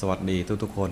[0.00, 0.90] สวัสดีทุกทุกๆคน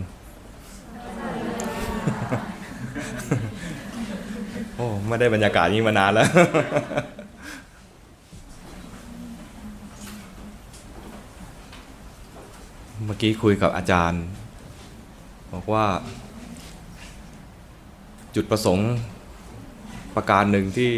[4.76, 6.28] โอ้ไม่ได้บรรยากาศนี้มานานแล้ว
[13.04, 14.22] เมื่อกี้คุยกับอาจารย์
[15.52, 15.84] บอกว่า
[18.34, 18.90] จุดประสงค์
[20.16, 20.90] ประการหนึ่งที่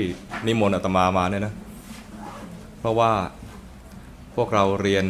[0.46, 1.54] นิมนต์อาตมามาเนี่ยนะ
[2.78, 3.12] เพราะว่า
[4.36, 5.04] พวกเราเรียน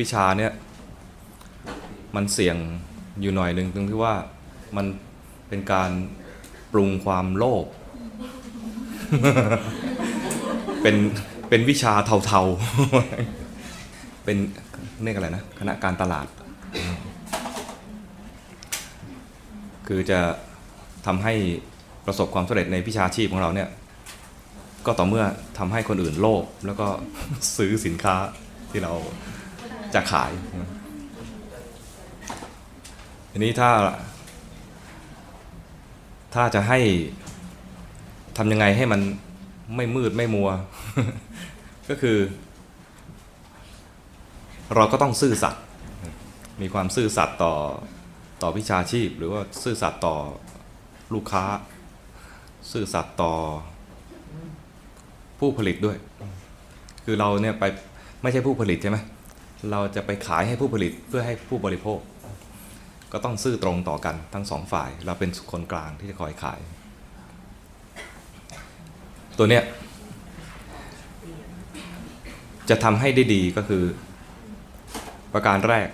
[0.00, 0.52] วิชาเนี่ย
[2.16, 2.56] มันเสี่ยง
[3.20, 4.14] อยู่หน่อยหนึ่งตรงที่ว่า
[4.76, 4.86] มัน
[5.48, 5.90] เป็นการ
[6.72, 7.64] ปรุงความโลภ
[10.82, 10.96] เป็น
[11.48, 11.92] เป็นวิชา
[12.26, 14.36] เทาๆ เป็น
[15.02, 16.26] เรียกอะไรนะคณะการตลาด
[19.86, 20.20] คือจะ
[21.06, 21.34] ทำให้
[22.06, 23.68] ประสบความสำเร็จในวิชาชีพของเราเนี่ย
[24.86, 25.24] ก็ต่อเมื่อ
[25.58, 26.88] ทำให้คนอื่นโลภแล้วก็
[27.56, 28.14] ซื้อสินค้า
[28.70, 28.92] ที่เรา
[29.94, 30.30] จะขาย
[33.38, 33.72] ทีนี้ถ้า
[36.34, 36.78] ถ้าจะให้
[38.36, 39.00] ทำยังไงให้มัน
[39.76, 40.50] ไม่มืดไม่มัว
[41.88, 42.18] ก็คือ
[44.74, 45.62] เราก็ต้องซื่อสัตย์
[46.62, 47.54] มีความซื่อสัตย์ต่อ
[48.42, 50.16] ต่อวิชาชีพ หรือว่าซื่อสัตย์ต่อ
[51.14, 51.44] ลูกค้า
[52.72, 53.34] ซื่อสัตย์ต่อ
[55.40, 55.96] ผู้ผลิตด้วย
[57.04, 57.64] คือเราเนี่ยไป
[58.22, 58.98] ไม่ใช่ผู้ผลิตใช่ไหม
[59.70, 62.00] เราจะไปขายให้ผู้ผลิตเพื่อให้ผู้บริโภค
[63.16, 66.60] ก็ต้องซื่อตรงต่อกันทั้งสองฝ่าย เราเป็นคนกลางที่จะคอยขาย
[69.38, 69.64] ตัวเนี้ย
[72.70, 73.84] จะทำให้ได้ดีก็คือ
[75.32, 75.88] ประการแรก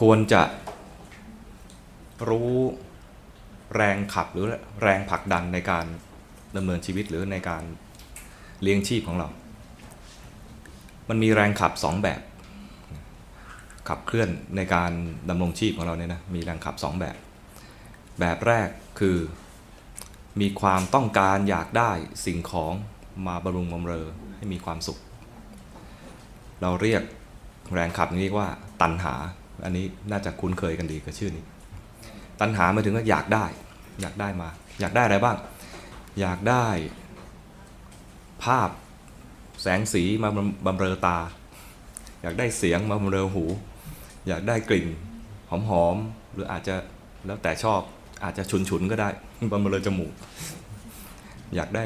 [0.00, 0.42] ควรจะ
[2.28, 2.52] รู้
[3.76, 4.46] แรงขับหรือ
[4.82, 5.86] แรงผลักดันในการ
[6.56, 7.64] ดำเนินชีวิตหรือในการ
[8.62, 9.28] เลี้ยงชีพของเรา
[11.08, 12.20] มันมีแรงขับสองแบบ
[13.90, 14.92] ขับเคลื่อนในการ
[15.28, 17.16] ดำรงชีพของเราเนี่ยนะมีแรงขับสองแบบ
[18.20, 18.68] แบบแรก
[19.00, 19.18] คือ
[20.40, 21.90] มีความต้องการอยากได้
[22.26, 22.72] สิ่งของ
[23.26, 24.06] มาบำรุงบำเรอ
[24.36, 24.98] ให้มีความสุข
[26.62, 27.02] เราเรียก
[27.74, 28.48] แรงขับนี้ว่า
[28.82, 29.14] ตันหา
[29.64, 31.44] อันนี้น่าจะคุ้นเคยกันดีกับชื่อนี้
[32.40, 33.46] ตันหาหมายถึงว่าอยากได้
[34.00, 34.48] อยากได้มา
[34.80, 35.36] อยากได้อะไรบ้าง
[36.20, 36.66] อยากได้
[38.44, 38.70] ภาพ
[39.62, 40.30] แสงสีมา
[40.66, 41.18] บำเรอตา
[42.22, 43.44] อยากได้เสียงมาบำเรอหู
[44.28, 44.86] อยากได้กลิ่น
[45.50, 46.74] หอมๆหรืออาจจะ
[47.26, 47.80] แล้วแต่ชอบ
[48.24, 49.08] อาจจะฉุนๆก็ได้
[49.52, 50.12] บำเรอจมูก
[51.54, 51.84] อยากได้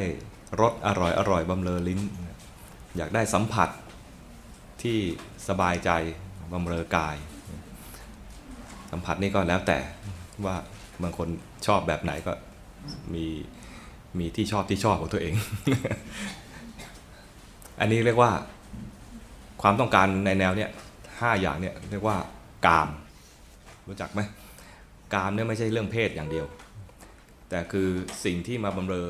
[0.60, 2.00] รสอร่อยอร่อยบำเรอลิ้น
[2.96, 3.68] อยากได้สัมผัส
[4.82, 4.98] ที่
[5.48, 5.90] สบายใจ
[6.52, 7.16] บำเรอกาย
[8.90, 9.78] สัมผัสนี่ก็แล้วแต่
[10.44, 10.56] ว่า
[11.02, 11.28] บางคน
[11.66, 12.32] ชอบแบบไหนก็
[13.14, 13.26] มี
[14.18, 15.34] มีที่ชอบที่ชอบของตัวเอง
[17.80, 18.32] อันนี้เรียกว่า
[19.62, 20.70] ความต้องการในแนวเนี้ย
[21.20, 22.16] ห้าอย่างเนี้ยเรียกว่า
[22.66, 22.88] กาม
[23.88, 24.20] รู้จักไหม
[25.14, 26.46] กามเนี่ยไม่ใช่เรื่องเพศอย่างเดียว
[27.50, 27.88] แต่คือ
[28.24, 29.08] สิ่งที่มาบำเรอ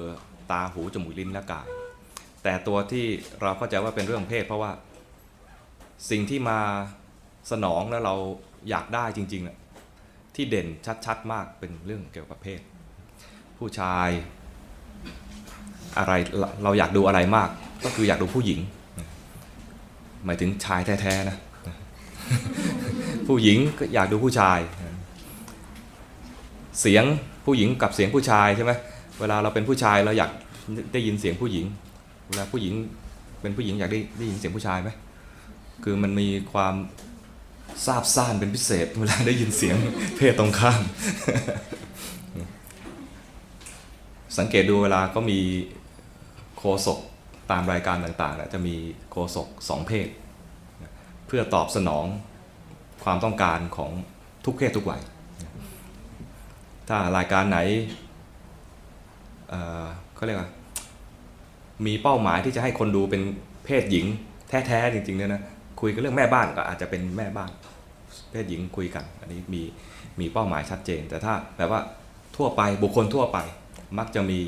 [0.51, 1.69] ตาหูจมูกลิ้นและกาย
[2.43, 3.07] แต่ตัวที่
[3.41, 4.73] เราเข้าใจว่าเป็นเรื่องเพศ เพราะว่า
[6.11, 6.59] สิ่งที่มา
[7.51, 8.15] สนองแล้วเรา
[8.71, 9.57] อยากได้จริงๆน่ะ
[10.35, 10.67] ที่เด่น
[11.07, 12.61] ชัดๆมากเป็นเรื่องเกี่ยวกับเพศ
[13.59, 14.09] ผู้ชาย
[15.99, 16.13] อะไร
[16.65, 17.49] เราอยากดูอะไรมาก
[17.85, 18.61] ก็คืออยากดูผู้หญิง
[20.25, 21.37] หมายถึงชายแท้ๆนะ
[23.29, 24.59] ผู้หญิงก็อยากดูผู้ชาย
[26.81, 27.05] เสียง
[27.47, 28.73] ผู้หญิงกับเสียงผู้ชายใช่ไหม
[29.21, 30.31] เวลาเราเป็นผู้ชายเราอยาก
[30.93, 31.65] ได้ยินเสียงผู้หญิง
[32.29, 32.75] เวลาผู้หญิง
[33.43, 34.91] เป็นผู้หญิงอยากได้ได้ยินเสียงผู้ชายไหม
[35.85, 36.75] คือมันมีความ
[37.85, 39.77] ซาบซ่านเป็นพิเศษเวลาได้ยินเสียง
[40.17, 40.83] เพศตรงข้าม
[44.39, 45.41] สังเกตดูเวลาก็มี
[46.59, 46.99] โคศก
[47.51, 48.75] ตามรายการต่างๆนะจะมี
[49.11, 50.09] โคศกสองเพศ
[51.37, 52.07] พื่อตอบสนอง
[53.05, 53.91] ความต้องการของ
[54.45, 55.03] ทุกเพศทุกวัย
[56.89, 57.59] ถ้ารายการไหน
[59.49, 60.51] เเขาเรียกว่า
[61.87, 63.23] มีเป้าหมายที่จะให้คนดูเป็น
[63.65, 64.07] เพศหญิง
[64.49, 65.43] แท้ๆจริงๆเนี่ยนะ
[65.81, 67.51] คุยกันเรื่องแม่บ้านก็อาจจะเป็นแม่บ้าน
[68.33, 69.63] เพศหญิงคุยกัน อันนี้มี
[70.21, 71.81] มีเป้าหมายชัดเจน แต่ถ้าแบบว่า
[72.37, 73.39] ทั่วไปบุคคลทั่วไป
[73.99, 74.41] มักจะมี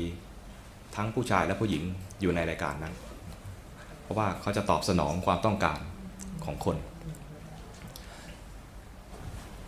[0.95, 1.83] ทั้งผู้ชายและผู้หญิง
[2.21, 2.93] อยู่ในรายการนั้น
[4.01, 5.79] เพราะว่าเขาจะตอบสนองความต้องการ
[6.47, 6.77] ของคน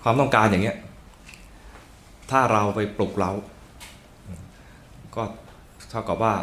[0.04, 0.78] ความต้องการอย่างเงี้ย
[2.32, 3.32] ถ้าเราไปปลุกเรา
[5.16, 5.24] ก็
[5.90, 6.34] เท่ากับว่า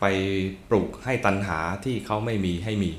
[0.00, 0.04] ไป
[0.68, 2.92] ปลุกให้ตัณหาที่เขาไม่มีให้มี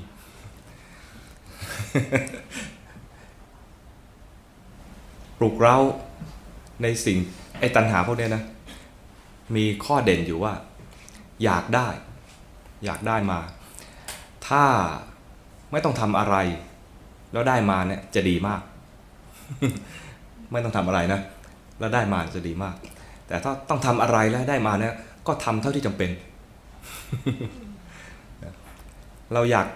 [5.38, 5.76] ปลุกเรา
[6.82, 7.18] ในสิ่ง
[7.60, 8.42] ไอ้ตัณหาพวกเนี้ยนะ
[9.56, 10.54] มีข้อเด่นอยู่ว่า
[11.44, 11.88] อยากได้
[12.84, 13.40] อยากได้มา
[14.48, 14.64] ถ้า
[15.72, 16.36] ไม่ต้องทำอะไร
[17.32, 18.60] แล้วได้มาเนี่ยจะดีมาก
[20.52, 21.20] ไม่ต้องทำอะไรนะ
[21.80, 22.74] แล้วได้มาจะดีมาก
[23.26, 24.94] แต่ถ้าต้องทำอะไรแล้วได้มาเนี่ย
[25.26, 26.10] ก็ทำเท่าที่จำเป็น
[29.34, 29.66] เราอยาก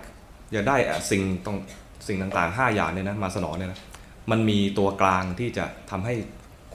[0.52, 0.76] อยากได้
[1.10, 1.56] สิ่งตรง
[2.08, 3.81] สิ่งต่างๆ 5 อย่างเนี่ยนะมาสนองเนี่ยนะ
[4.31, 6.14] มันมีตัวกลางที่จะทำให้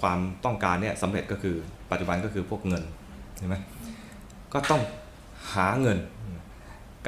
[0.02, 1.56] ความต้องการเนี่ยสำเร็จก็คือ
[1.92, 2.84] ปัจจุบันก็คือพวกเงิน
[3.38, 3.56] เห็นไหม
[4.54, 4.82] ก็ต้อง
[5.54, 5.98] หาเงิน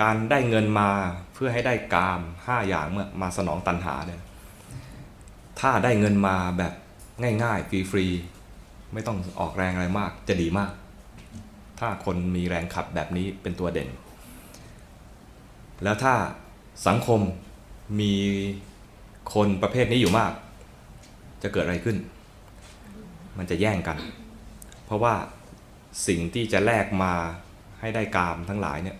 [0.01, 0.89] การได้เงินมา
[1.33, 4.21] เพื่อให้ได้กามห้าอย่างเมื่อมาสนองตันหาเนี่ย
[5.59, 6.73] ถ้าได้เงินมาแบบ
[7.43, 10.71] ง่ายๆฟรีๆไม่ต้องออกแรงอะไรมากจะดีมาก
[11.79, 13.89] ถ้าคนมีแรงขับแบบนี้เป็นตัวเด่น
[15.83, 16.13] แล้วถ้า
[16.87, 17.21] สังคม
[17.99, 18.13] มี
[19.33, 20.31] คนประเภทนี้อยู่มาก
[21.43, 21.97] จะเกิดอะไรขึ้น
[23.37, 23.97] มันจะแย่งกัน
[24.85, 25.15] เพราะว่า
[26.07, 27.13] สิ่งที่จะแลกมา
[27.79, 28.97] ให้ได้กามทั้งหลายเนี่ย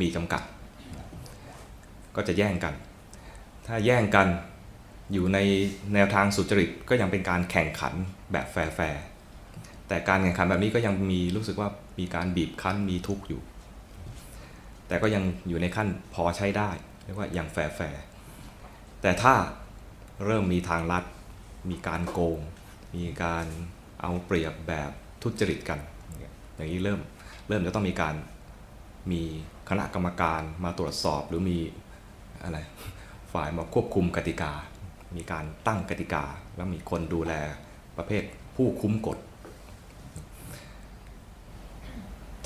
[0.00, 0.42] มีจำกัด
[2.16, 2.74] ก็จะแย่งกัน
[3.66, 4.28] ถ้าแย่งกัน
[5.12, 5.38] อยู่ใน
[5.94, 7.94] แนวทางสุจริตก็ยังเป็นการแข่งขัน
[8.32, 9.02] แบบแฟร์
[9.88, 13.42] แต่การแข่งขันแบบนี้ก็ยังมีรู้สึกว่ามีการบีบคั้นมีทุกข์อยู่
[14.88, 16.70] แต่ก็ยังอยู่ในขั้นพอใช้ได้
[17.04, 17.56] เรียกว่าอย่างแฟ
[17.92, 18.00] ร์
[19.02, 19.34] แต่ถ้า
[20.24, 21.04] เริ่มมีทางลัด
[21.70, 22.40] มีการโกง
[22.96, 23.46] มีการ
[24.00, 24.90] เอาเปรียบแบบ
[25.22, 25.78] ทุจริตกัน
[26.54, 27.00] อย่างนี้เริ่ม
[27.48, 28.14] เริ่มจะต้องมีการ
[29.12, 29.22] มี
[29.68, 31.58] คณะกรรมการมาตรวจสอบหรือมี
[32.42, 32.58] อะไร
[33.32, 34.52] ฝ่ายมาควบคุมกติกา
[35.16, 36.24] มีการตั้งกติกา
[36.56, 37.32] แล้วมีคนดูแล
[37.96, 38.22] ประเภท
[38.56, 39.18] ผู้คุ้มกฎ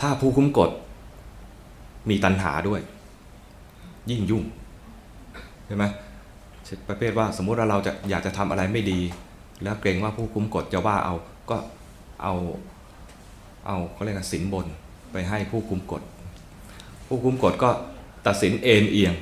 [0.00, 0.70] ถ้าผู้คุ้มกฎ
[2.08, 2.80] มีตันหาด้วย
[4.10, 4.44] ยิ่งยุ่ง
[5.66, 5.84] ใช่ไหม
[6.88, 9.00] ประเภทว่าสมมุติว่าเราจะอยากจะทำอะไรไม่ดี
[9.62, 11.14] แล้วเกรงว่าผู้คุ้มกฎจะว่าเอา
[11.50, 11.56] ก็
[12.22, 12.34] เอา
[13.66, 14.66] เอาเขาเรียกสินบน
[15.12, 16.02] ไปให้ผู้คุ้มกฎ
[17.12, 17.70] ผู้คุ้มกฎก็
[18.26, 19.14] ตัดสินเอ็นเอียง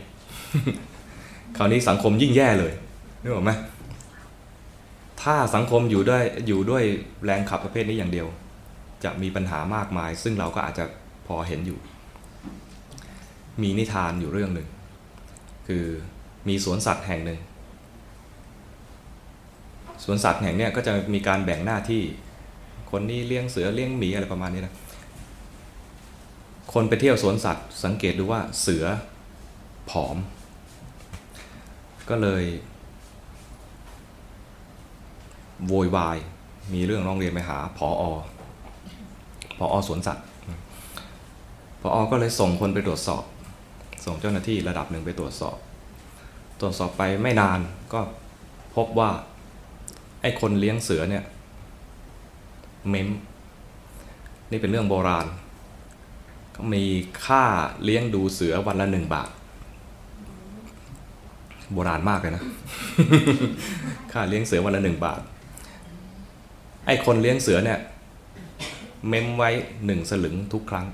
[1.56, 2.72] คราวนี้สังคมยิ่งแย่เลย
[3.22, 3.50] นึกออกไหม
[5.22, 6.82] ถ้าสังคมอยู่ด้วยอยู่ด้วย
[7.24, 8.26] แรงขับประเภทนี้อย่างเดียว
[9.04, 10.84] จะมีปัญหามากมาย ซึ่งเราก็อาจจะ
[11.26, 11.78] พอเห็นอยู่
[13.62, 14.68] มีนิทานอยู่เรื่องหนึ่ง
[15.68, 15.84] คือ
[16.48, 17.38] มีสวนสัตว์แห่งหนึ่ง
[20.04, 22.02] สวนสัตว์แห่งนี้ก็จะมีการแบ่งหน้าที่
[22.90, 24.74] คนนี้เลี้ยงเสือเลี้ยงหมีอะไรประมาณนี้นะ
[26.72, 28.84] คนไปเที่ยวสวนสัตว์ สังเกตดูว่าเสือ
[29.90, 30.16] ผอม
[32.08, 32.44] ก็เลย
[35.66, 36.18] โวยวาย
[36.74, 38.04] มีเรื่องร้องเรียนไปหาผออ
[39.58, 40.24] ผออสวนสัตว์
[41.80, 43.22] ผออก็เลยส่งคนไปตรวจสอบ
[44.04, 45.56] ส่งเจ้าหน้าที่ระดับหนึ่งไปตรวจสอบ
[46.60, 47.58] ตรวจสอบไปไม่นาน
[47.92, 48.00] ก็
[48.76, 49.10] พบว่า
[50.22, 51.24] ไอ้คนเลี้ยงเสือเนี่ย
[52.88, 53.08] เมม
[54.50, 55.26] นี่เป็นเรื่องโบราณ
[56.72, 56.84] มี
[57.24, 57.44] ค่า
[57.84, 59.30] เลี้ยงดูเสือวันละหนึ่งบาท
[61.72, 62.44] โบราณมากเลยนะ
[64.12, 65.20] ค่าเลี้ยงเสือวันละหนึ่งบาท
[66.86, 67.78] ไอ้คนเลี้ยงเสือเนี่ย
[69.08, 69.50] เมมไว้
[69.86, 70.86] หนึ่งสลึงทุกครั้ง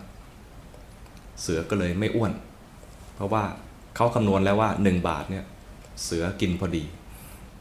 [1.42, 2.32] เสือก็เลยไม่อ้วน
[3.14, 3.44] เพราะว่า
[3.96, 5.44] เขาคำนวณแล้วว่าหนึ่งบาทเนี่ย
[6.04, 6.84] เสือกินพอดี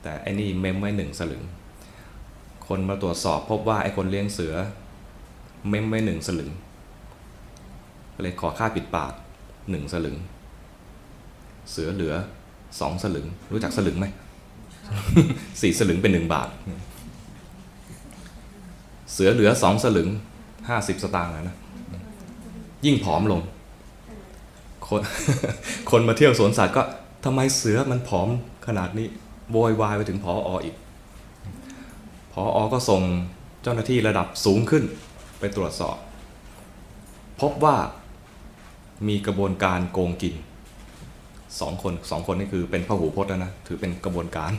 [0.02, 1.44] แต่ไอ้นี่เมมไว้หนึ่งสลึง
[2.68, 4.54] คนมาตรวจสอบพบว่าไอ้คนเลี้ยงเสือ
[5.70, 6.52] เมมไว้หนึ่งสลึง
[8.24, 9.14] เลยขอค่าปิดปาก
[9.70, 10.18] หนึ่งสลึง
[11.72, 12.14] เสือเหลือ
[12.80, 14.06] สองสลึง รู้จักสลึงไหม
[15.62, 16.50] สี่สลึงเป็นหนึ่งบาท
[19.14, 20.10] เสือเหลือสองสลึง
[20.70, 21.58] ห้าสิบสตางค์นะ
[22.86, 23.42] ยิ่งผอมลง
[24.88, 25.02] คน
[25.92, 26.84] คนมาเที่ยวสวนสัตว์ก็
[27.26, 28.28] ทำไมเสือมันผอม
[28.68, 29.08] ขนาดนี้
[29.52, 30.76] โวยวายไปถึงพอออีก
[32.34, 33.02] พออก็ส่ง
[33.64, 34.84] เจ้าหน้าที่ระดับสูงขึ้น
[35.40, 35.98] ไปตรวจสอบ
[37.42, 37.76] พบว่า
[39.08, 40.36] มีกระบวนการโกงกิน
[41.60, 44.52] สองคนสองคนนี่คือเป็นพหูพจน์แล้วนะถือเป็นกระบวนการ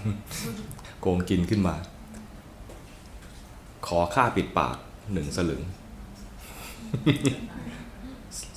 [1.00, 1.74] โกงกินขึ้นมา
[3.86, 4.76] ขอค่าปิดปาก
[5.12, 5.62] หนึ่งสลึง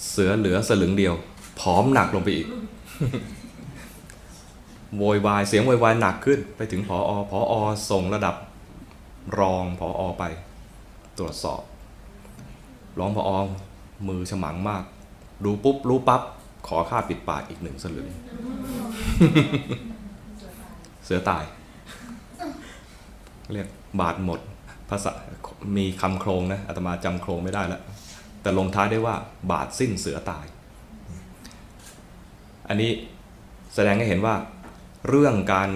[0.10, 1.14] เสือเหลือสลึงเดียว
[1.60, 2.48] ผอมหนักลงไปอีก
[4.98, 7.54] โวยวายเสียงโวยวายหนักขึ้น ไปถึงพออพออ
[7.90, 8.36] ส่งระดับ
[9.40, 10.24] รองพออไป
[11.18, 11.62] ตรวจสอบ
[13.00, 13.32] รองพออ
[14.08, 14.84] มือฉมังมาก
[15.46, 16.22] ดูปุ๊บรู้ปับ๊บ
[16.68, 18.08] ขอค่าปิดปากอีกหนึ่งสลึง
[21.06, 21.44] เสือตาย
[23.54, 23.68] เรียก
[24.00, 24.40] บาดหมด
[24.90, 25.12] ภาษา
[25.78, 27.82] มีคำโครงนะอาตมาจำโครงไม่ได้แล้ว
[28.42, 29.16] แต่ลงท้ายได้ว่า
[29.52, 30.46] บาดสิ้นเสือตาย
[32.68, 32.92] อันนี้
[33.76, 34.36] แสดงให้เห็นว่า
[35.10, 35.70] เรื่องการ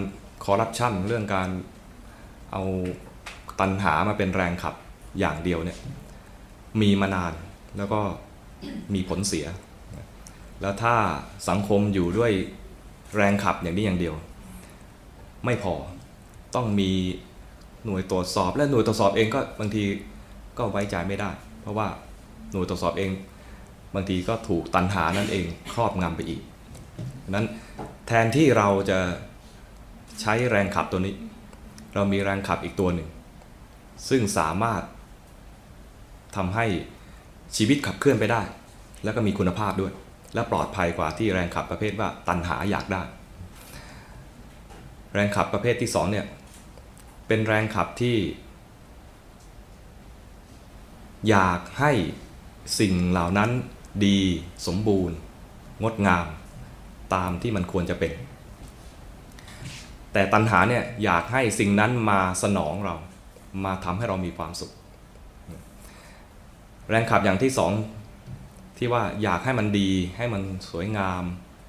[0.45, 1.49] คอร์รัปชันเรื่องการ
[2.51, 2.63] เอา
[3.59, 4.75] ตันหามาเป็นแรงขับ
[5.19, 5.77] อย่างเดียวเนี่ย
[6.81, 7.33] มีมานาน
[7.77, 8.01] แล้วก็
[8.93, 9.45] มีผลเสีย
[10.61, 10.95] แล้วถ้า
[11.49, 12.31] สังคมอยู่ด้วย
[13.15, 14.15] แรงขับอย่างนี้อย่างเดียว
[15.45, 15.73] ไม่พอ
[16.55, 16.91] ต้องมี
[17.85, 19.83] หน่วยตรวจสอบและหน่วยตรวจสอบเองก็บางที
[20.57, 21.29] ก็ไว้ใจไม่ได้
[21.61, 21.87] เพราะว่า
[22.51, 23.11] หน่วยตรวจสอบเอง
[23.95, 26.41] บางทีก็ถูกตันหานั่นเองครอบงำไปอีก
[27.29, 27.45] นั้น
[28.07, 28.99] แทนที่เราจะ
[30.21, 31.15] ใช้แรงขับตัวนี้
[31.93, 33.09] เรามีแรงขับอีกตัวหนึ่ง
[34.09, 34.81] ซึ่งสามารถ
[36.35, 36.65] ทำให้
[37.57, 38.41] ชีวิตขับเคลื่อนไปได้
[39.03, 39.93] แล้วก็มีคุณภาพด้วย
[40.33, 43.01] และปลอดภัยกว่าที่แรงขับประเภทว่าตันหาอยากได้
[45.13, 46.25] แรงขับประเภทที่สองเนี่ย
[47.27, 48.17] เป็นแรงขับที่
[51.29, 51.91] อยากให้
[52.79, 53.49] สิ่งเหล่านั้น
[54.05, 54.19] ดี
[54.67, 55.15] สมบูรณ์
[55.83, 56.25] งดงาม
[57.13, 58.11] ตามที่มันควรจะเป็น
[60.13, 62.95] แต่ตัณหาเนี่ยอยากให้สิ่งนั้นมาสนองเรา
[63.65, 64.71] มาทำให้เรามีความสุข
[66.91, 67.71] แรงขับอย่างที่สอง
[68.77, 71.23] ที่ว่าอยากให้มันดีให้มันสวยงาม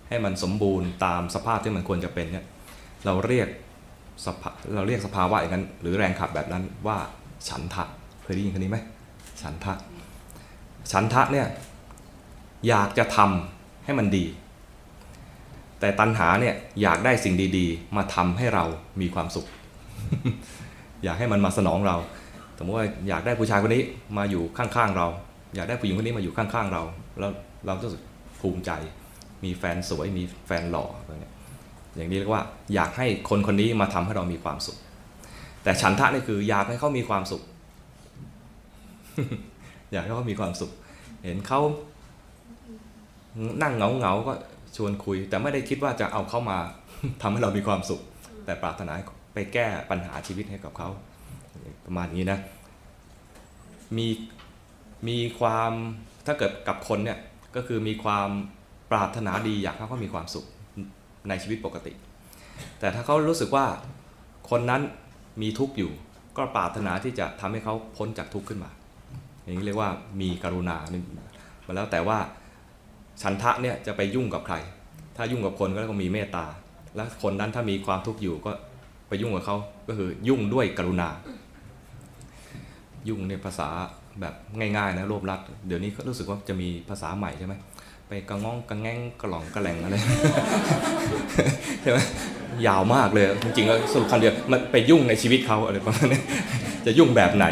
[0.08, 2.44] ให้มันสมบูรณ์ตามสภาพที่มันควรจะเป็นเนี่ย
[3.04, 3.48] เราเรียก
[4.74, 6.98] เราเรียกสภาวะอย่างนั้น หรือแรงขับแบบนั้นว่า
[7.48, 7.84] ฉันทะ
[8.22, 8.78] เคยได้ยินคำนี้ไหม
[9.42, 9.74] ฉันทะ
[10.92, 11.46] ฉันทะเนี่ย
[12.68, 14.24] อยากจะทำให้มันดี
[15.80, 18.64] แต่ตัณหาเนี่ยอยากได้สิ่งดี ๆ มาทำให้เรา
[19.00, 19.46] มีความสุข
[21.04, 21.96] อยากให้มันมาสนองเรา
[22.62, 23.82] มมติว่าอยากได้ผู้ชายคนนี้
[24.18, 25.08] มาอยู่ข้างๆเรา
[25.54, 26.82] อยากได้ผู้หญิงคนนี้มาอยู่ข้างๆเรา
[27.18, 27.30] แล้ว
[27.66, 27.88] เราจะ
[28.40, 28.70] ภูมิใจ
[29.44, 31.34] มีแฟนสวยมีแฟนหล่ออะไรเงี้ย
[31.96, 34.76] อย่างนี้เรียกว่าอยากให้คนคนนี้มาทำให้เรามีความสุข
[35.62, 37.42] แต่ฉันทะนี่คืออยากให้เขามีความสุข
[39.92, 40.70] อยากให้เขามีความสุข
[41.24, 41.60] เห็นเขา
[43.62, 44.32] นั่งเหงาเหงาก็
[44.76, 46.58] ชวนคุย แต่ไม่ได้คิดว่าจะเอาเขามา
[47.22, 48.00] ทำให้เรามีความสุข
[48.44, 48.92] แต่ปรารถนา
[49.34, 50.88] ไปแก้ปัญหาชีวิตให้กับเขา
[51.84, 52.38] ประมาณนี้นะ
[53.96, 54.08] มี
[55.08, 55.72] มีความ
[56.26, 57.18] ถ้าเกิดกับคนเนี่ย
[57.56, 58.28] ก็คือมีความ
[58.90, 60.46] ปรารถนาดีอยากให้เขามีความสุข
[61.28, 61.92] ในชีวิตปกติ
[62.78, 63.66] แต่ถ้าเขารู้สึกว่า
[64.50, 64.82] คนนั้น
[65.42, 65.92] มีทุกข์อยู่
[66.36, 68.70] ก็ปรารถนาที่จะทำให้เขาพ้นจากทุกข์ขึ้นมา
[69.42, 70.76] อย่างนี้เรียกว่ามีกรุณา
[71.66, 72.18] มาแล้วแต่ว่า
[73.22, 74.56] ฉันทะเนี่ยจะไปยุ่งกับใคร
[75.16, 76.46] ถ้ายุ่งกับคนก็ต้องมีเมตตา
[76.96, 78.52] และคนนั้นถ้ามีความทุกข์อยู่ก็
[79.08, 79.56] ไปยุ่งกับเขา
[79.88, 81.08] ก็คือยุ่งด้วยกรุณา
[83.08, 83.68] ยุ่งในภาษา
[84.20, 87.54] แบบง่ายๆนะรวบรัดเดี๋ยวนี้ก็รู้สึกว่าจะมีภาษาใหม่ใช่ไหม
[88.08, 89.96] ไปกระง้องกระแง้งกระหล่องกระแหลงอะไร
[91.82, 91.98] ใช่ไหม
[92.66, 96.20] ยาวมากเลย จริงๆแล้วสรุปคำเดียวมันไปยุ่งในชีวิตเขาอะไรประมาณนี้
[96.86, 97.46] จะยุ่งแบบไหน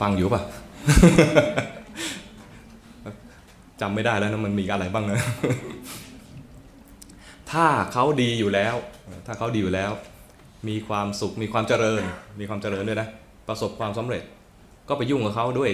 [0.00, 0.42] ฟังอยู่ป่ะ
[3.80, 5.18] จำไม่ได้แล้วนะมันมีอะไรบ้างนะ
[7.50, 8.74] ถ้าเขาดีอยู่แล้ว
[9.26, 9.90] ถ้าเขาดีอยู่แล้ว
[10.68, 12.02] มีความสุขมีความเจริญ
[12.40, 13.08] มีความเจริญด้วยนะ
[13.48, 14.22] ประสบความสำเร็จ
[14.88, 15.70] ก็ไปยุ่งกับเขาด้วย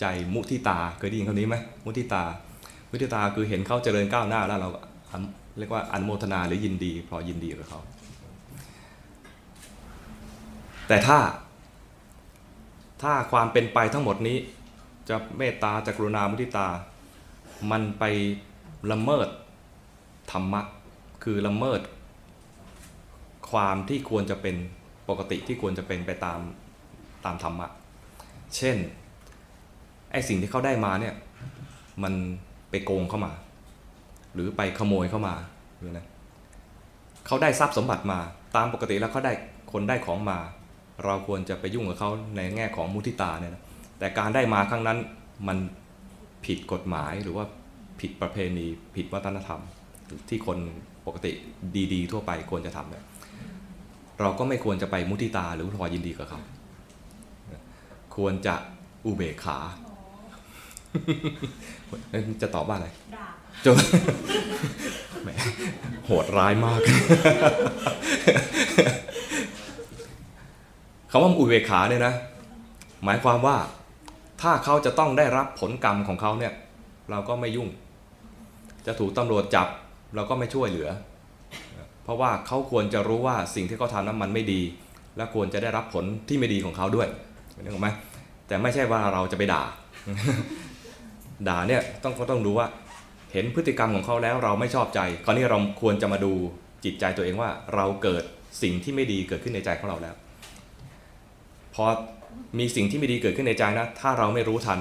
[0.00, 0.04] ใจ
[0.34, 2.22] มุทิตาเคยได้ยินคำนี้ไหมมุทิตา
[2.90, 4.68] มุทิตาคือเห็นเขาเจริญก้าวหน้าแล้วเรา
[5.58, 7.80] เรียกว่าอนโมทนาหรือยินดีพอยินดีกับเขา
[10.88, 11.18] แต่ถ้า
[13.02, 14.36] ถ้าความเป็นไปทั้งหมดนี้
[15.08, 16.66] จะเมตตาจะกรุณามุทิตา
[17.70, 18.04] มันไป
[18.90, 19.28] ละเมิด
[20.30, 20.60] ธรรมะ
[21.24, 21.80] คือละเมิด
[23.50, 24.56] ความที่ควรจะเป็น
[25.08, 26.40] ปกติที่ควรจะเป็นไปตาม
[27.24, 27.68] ตามธรรมะ
[28.56, 28.76] เช่น
[30.12, 31.14] ไอสิ่งที่เขาได้มาเนี่ย
[32.02, 32.14] มัน
[32.70, 33.32] ไปโกงเข้ามา
[34.34, 35.34] หรือไปขโมยเข้ามา
[35.78, 36.06] หรือนะ
[37.26, 38.18] เขาได้ทรัพย์สมบัติมา
[38.56, 39.32] ตามปกติแล้วเขาได้
[39.72, 40.38] คนได้ของมา
[41.04, 43.62] เราควรจะไปยุ่งกับเขาในแง่ของมุทิตาเนี่ยนะ
[43.98, 44.98] แต่การได้มาครั้งนั้น
[45.48, 45.58] มัน
[46.46, 47.44] ผิดกฎหมายหรือว่า
[48.00, 49.60] ผิดประเพณีผิดวัฒนธรรม
[50.28, 50.58] ที่คน
[51.06, 51.32] ปกติ
[51.92, 53.04] ดี ๆ ทั่วไปควรจะทำเนี่ย
[54.20, 56.40] เราก็ไม่ควรจะไปมุทิตาหรือพอยินดีกับเขา
[58.16, 58.54] ควรจะ
[59.06, 59.58] อุเบกขา
[62.42, 62.88] จะตอบว่าอะไร
[63.64, 63.76] จน
[65.22, 65.28] แหม
[66.06, 66.80] โหดร้ายมาก
[71.10, 72.14] คำว่าอุเบกขาเนี่ยนะ
[73.04, 73.56] หมายความว่า
[74.42, 76.52] ถ้าเขาจะต้องได้รับผลกรรมของเขาเนี่ย
[77.10, 77.68] เราก็ไม่ยุ่ง
[78.86, 79.68] จะถูกตำรวจจับ
[80.14, 80.88] เราก็ไม่ช่วยเหลือ
[82.08, 84.60] เพราะว่าเขาควรจะรู้ว่าสิ่งที่เขาทำนั้นมันไม่ดี
[85.16, 87.08] และควรจะได้รับผลที่ไม่ดีของเขาด้วย
[87.62, 87.88] นึกออกไหม
[88.46, 89.62] แต่ไม่ใช่ว่าเราจะไปด่า
[91.48, 92.66] ด่าเนี่ยต้องก็ต้องดูว่า
[93.32, 96.32] เห็นพฤติกรรมของเขาแล้วเราไม่ชอบใจคราวนี้เราควรจะมาดู
[96.84, 98.22] จิตใจตัวเองว่า เราเกิด
[98.62, 100.14] สิ่งที่ไม่ดีเกิดขึ้นในใจของเราแล้ว
[101.74, 101.84] พอ
[102.58, 104.80] มีสิ่งที่ไม่ดีเกิดขึ้นในใจนะ ถ้าเราไม่รู้ทัน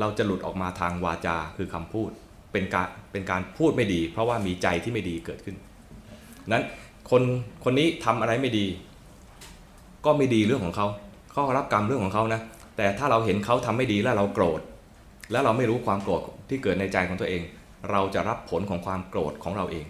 [0.00, 2.10] เราจะหลุดออกมาทางวาจาคือคำพูด
[2.52, 5.56] เป็นการเป็นการพูดไม่ดี เพราะว่ามีใจที่ไม่ดีเกิดขึ้น
[6.52, 6.62] นั้น
[7.10, 7.22] คน
[7.64, 8.66] คนนี้ทำอะไรไม่ดี
[10.04, 10.86] ก็ไม่ดีเรื่องของเขา
[11.32, 12.40] เขารับกรรมเรื่องของเขานะ
[12.76, 14.60] แต่ถ้าเราเห็นเขาทำไม่ดีแล้วเราโกรธ
[15.32, 17.42] แล้วเราไม่รู้ความโกรธที่เกิดในใจของตัวเอง
[17.90, 19.86] เราจะรับผลของความโกรธของเราเอง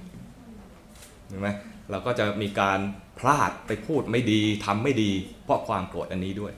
[1.28, 1.48] เห็นไหม
[1.90, 2.78] เราก็จะมีการ
[3.18, 5.10] พลาดไปพูดไม่ดีทำไม่ดี
[5.44, 6.52] เพราะความโกรธอันนี้ด้วย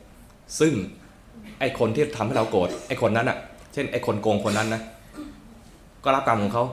[0.61, 0.73] ซึ่ง
[1.61, 3.39] ไอ้คนที่ทำให้เราโกรธไอ้คนนั้นอะ
[3.73, 4.83] เช่นไอ้คนโกงคนนั้นนะ
[6.05, 6.65] ก็รับกรรมของเขา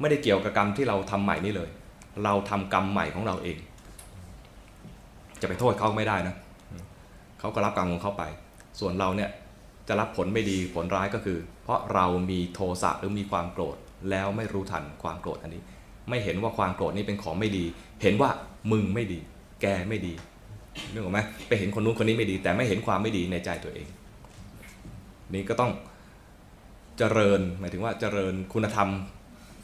[0.00, 1.68] ไม่ได้เกี่ยวกับกรรมที่เราทำใหม่นี่เลย
[2.24, 3.58] เราทำกรรมใหม่ของเราเอง
[5.40, 6.34] จะไปโทษเขาไม่ได้นะ
[7.40, 8.24] เขาก็รับกรรมของเขาไป
[8.80, 9.30] ส่วนเราเนี่ย
[9.88, 13.76] จะรับผลไม่ดีผลร้ายก็คือ เพราะเรามีโทสะหรือมีความโกรธ
[14.10, 15.62] แล้วไม่รู้ทันความโกรธอันนี้
[16.08, 17.64] ไม่เห็นว่าความโกรธนี้เป็นของไม่ดี
[18.02, 18.30] เห็นว่า
[18.72, 19.18] มึงไม่ดี
[19.62, 20.12] แกไม่ดี
[20.92, 23.86] นึกออกไหมไปเห็นคนนู้นคนนี้ไม่ดี แต่ไม่เห็นความไม่ดีในใจตัวเอง
[25.34, 25.72] นี่ก็ต้อง
[26.98, 28.88] เจริญหมายถึงว่าเจริญคุณธรรม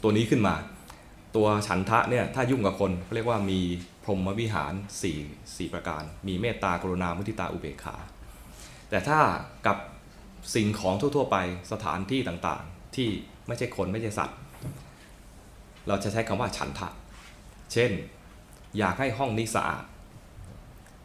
[0.03, 0.55] ตัวนี้ขึ้นมา
[1.35, 3.59] ตัวฉันทะเนี่ยถ้ายุ่งกับคนเขาเรียกว่ามี
[4.03, 4.73] พรหมวิหาร
[5.17, 7.95] 4 4ประการ มีเมตตากรุณามุทิตาอุเบกขา
[8.89, 9.19] แต่ถ้า
[9.67, 9.77] กับ
[10.55, 11.37] สิ่งของทั่ว ๆ ไป
[11.71, 13.09] สถานที่ต่างๆ ที่
[13.47, 14.37] ไม่ใช่คนไม่ใช่สัตว์
[15.87, 16.89] เราจะใช้คำว่าฉันทะ
[17.73, 17.91] เช่น
[18.77, 19.83] อยากให้ห้องนี้สะอาด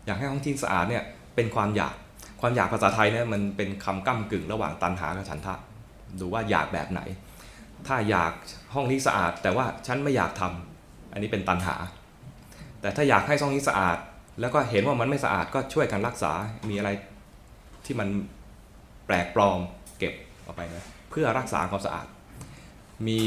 [0.07, 1.05] อยากให้ห้องที่สะอาดเนี่ย
[1.35, 1.95] เป็นความอยาก
[2.41, 5.55] ความอยากภาษาไทยเนี่ยมันเป็นคำก้ากึ่งระหว่างตันหากับฉันทะ
[6.21, 7.01] ดูว่าอยากแบบไหน
[7.87, 8.33] ถ้าอยาก
[8.75, 11.77] ห้องนี้สะอาด แต่ว่าฉันไม่อยากทำอันนี้เป็นตันหา
[12.81, 13.99] แต่ถ้าอยากให้ห้องนี้สะอาด
[14.41, 16.33] แล้วก็เห็นว่ามันไม่สะอาดก็ช่วยกันรักษา
[16.69, 16.91] มีอะไร
[17.85, 18.09] ที่มัน
[19.07, 19.59] แปลกปลอม
[19.99, 20.15] เก็บ
[20.45, 22.07] ออกไปนะเพื่อรักษาความสะอาด
[23.09, 23.21] มี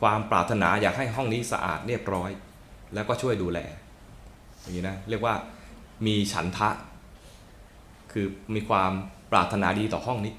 [0.00, 2.30] ความปรารถนาอยากให้ห้องนี้สะอาดเรียบร้อย
[2.94, 3.58] แล้วก็ช่วยดูแล
[4.60, 5.34] อย่างนี้นะเรียกว่า
[6.06, 6.70] มีฉันทะ
[8.12, 8.92] คือมีความ
[9.32, 10.34] ปรารถนาดีต่อห้องนี้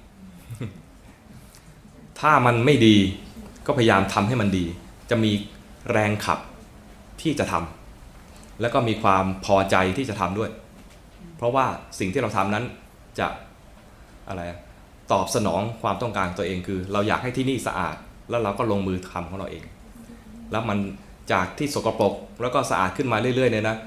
[2.19, 2.97] ถ้ามันไม่ดี
[3.69, 4.65] ก็พยายามทำให้มันดี
[5.09, 5.31] จะมี
[5.91, 6.39] แรงขับ
[7.21, 10.49] ที่จะทำแล้วก็มีความพอใจที่จะทำด้วย
[11.37, 11.65] เพราะว่า
[11.99, 12.65] สิ่งที่เราทำนั้น
[13.19, 13.27] จะ
[14.27, 14.41] อะไร
[15.11, 17.95] ตอบสนองความต้องการตัวเองคือ เราอยากให้ที่นี่สะอาด
[18.29, 19.63] แล้วเราก็ลงมือทำของเราเอง
[20.51, 20.77] แล้วมัน
[21.31, 23.77] จากที่สกปรกแล้วก็สะอาดขึ้นมาเรื่อยๆเนี่ยนะ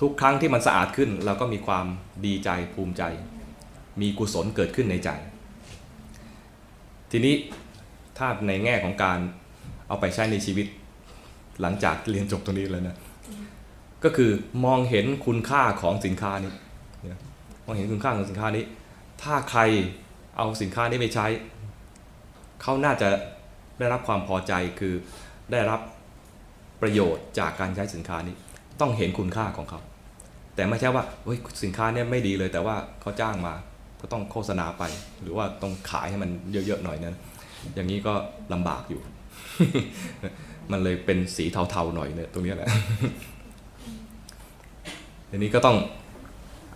[0.00, 1.86] ทุกครั้งที่มันสะอาดขึ้น เราก็มีความ
[2.26, 3.02] ดีใจภูมิใจ
[4.00, 5.10] มีกุศลเกิดขึ้นในใจ
[7.10, 7.34] ทีนี้
[8.18, 9.18] ถ้าในแง่ของการ
[9.88, 10.66] เอาไปใช้ในชีวิต
[11.60, 12.96] หลังจากเรียนจบตรงนี้แล้วนะ
[14.04, 14.30] ก็คือ
[14.64, 16.52] มองเห็นคุณค่าของสินค้านี้
[17.64, 18.64] มองเห็นคุณค่าของสินค้านี้
[19.22, 19.60] ถ้าใคร
[20.36, 21.26] เอาสินค้านี้ไปใช้
[22.62, 23.08] เขาน่าจะ
[23.78, 24.94] ได้รับความพอใจคือ
[25.52, 25.80] ได้รับ
[26.82, 28.34] ประโยชน์จากการใช้สินค้านี้
[28.80, 29.80] ต้องเห็นคุณค่าของเขา
[30.54, 31.04] แต่ไม่ใช่ว่า
[31.62, 33.54] สินค้านี้ไม่ดีเลยแต่ว่าเขาจ้างมา
[34.00, 34.82] ก็ต้องโฆษณาไป
[35.20, 37.20] หรือว่าต้องขายให้มันเยอะๆหน่อยนะ
[37.74, 38.14] อย่างนี้ก็
[38.52, 39.00] ลำบากอยู่
[40.70, 42.68] มันเลยเป็นสีเทาๆหน่อยเนี่ยตรงนี้แหละ
[45.30, 45.76] ทีนี้ก็ต้อง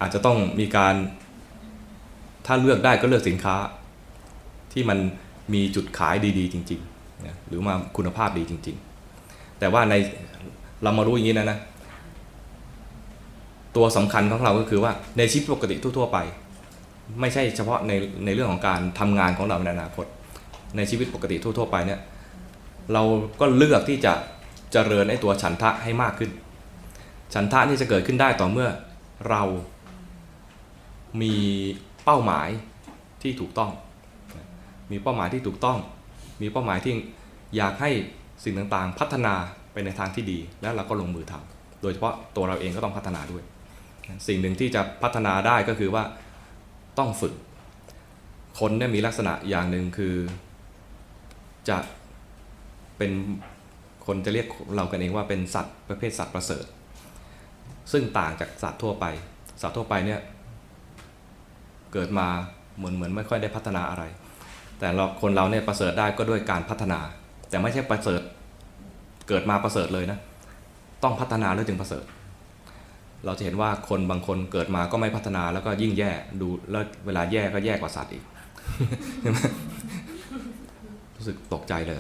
[0.00, 0.94] อาจจะต้องมีการ
[2.46, 3.56] ถ้าเลือกได้ก็เลือกสินค้า
[4.72, 4.98] ที่มัน
[5.54, 8.76] มีจุดขายดีๆ จริงๆนะหรือมาคุณภาพดีจริง
[9.16, 9.94] ๆ แต่ว่าใน
[10.82, 11.58] เรามารู้อย่างนี้นะนะ
[13.76, 16.18] ตัวสำคัญของเราก็คือว่าในชีวิตปกติทั่วๆไป
[17.20, 17.92] ไม่ใช่เฉพาะใน
[18.24, 20.06] ในเรื่องของการทำงานของเราในอนาคต
[20.76, 22.00] ในชีวิตปกติทั่ว ๆ ไปเนี่ย
[22.92, 23.02] เรา
[23.40, 24.12] ก็เลือกที่จะ
[24.72, 26.30] เจริญไอ้ตัวฉันทะให้มากขึ้น
[27.34, 28.68] ฉันทะนี่จะเกิดขึ้นได้ต่อเมื่อ
[29.28, 29.42] เรา
[31.22, 31.34] มี
[32.04, 32.48] เป้าหมาย
[33.22, 33.70] ที่ถูกต้อง
[34.90, 35.78] มีเป้าหมายที่ถูกต้อง
[36.42, 36.94] มีเป้าหมายที่
[37.56, 37.90] อยากให้
[38.44, 39.34] สิ่งต่างๆ พัฒนา
[39.72, 43.42] ไปในทางที่ดี แล้วเราก็ลงมือทำโดยเฉพาะตัวเราเองก็ต้องพัฒนาด้วย
[44.28, 46.04] สิ่งหนึ่งที่จะพัฒนาได้ก็คือว่า
[46.98, 47.34] ต้องฝึก
[48.58, 50.14] คนเนี่ยมีลักษณะอย่างหนึ่งคือ
[51.68, 51.78] จะ
[52.98, 53.10] เป็น
[54.06, 56.64] คนจะเรียกเรากันเองว่าเป็นสัตว์ประเภทสัตว์ประเสริฐ
[57.92, 59.04] ซึ่งต่างจากสัตว์ทั่วไป
[59.62, 60.20] สัตว์ทั่วไปเนี่ย
[61.92, 62.26] เกิดมา
[62.76, 64.04] เหมือนเหมือนไม่ค่อยได้พัฒนาอะไร
[64.78, 67.00] แต่เราคนเราเนี่ยประเสริฐได้ก็ด้วยการพัฒนา
[67.48, 68.22] แต่ไม่ใช่ประเสริฐ
[69.28, 70.18] เกิดมาประเสริฐเลยนะ
[71.02, 72.04] ต้องพัฒนาแล้วจึงประเสริฐ
[73.24, 78.24] เราจะเห็นว่าคนบางคนเกิดมาก็ไม่พัฒนาแล้วก็ยิ่งแย่ดูแล้วเวลาแย่ก็แย่กว่าสัตว์อีก
[81.20, 81.98] รู้สึกตกใจเลย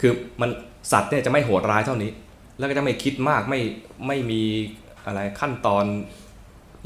[0.00, 0.50] คือมัน
[0.92, 2.10] สัตว์เนี่ยจะไม่โหดร้ายเท่านี้
[2.58, 3.60] แล้วก็จะไม่คิดมากไม่
[4.06, 4.42] ไม่มี
[5.06, 5.84] อะไรขั้นตอน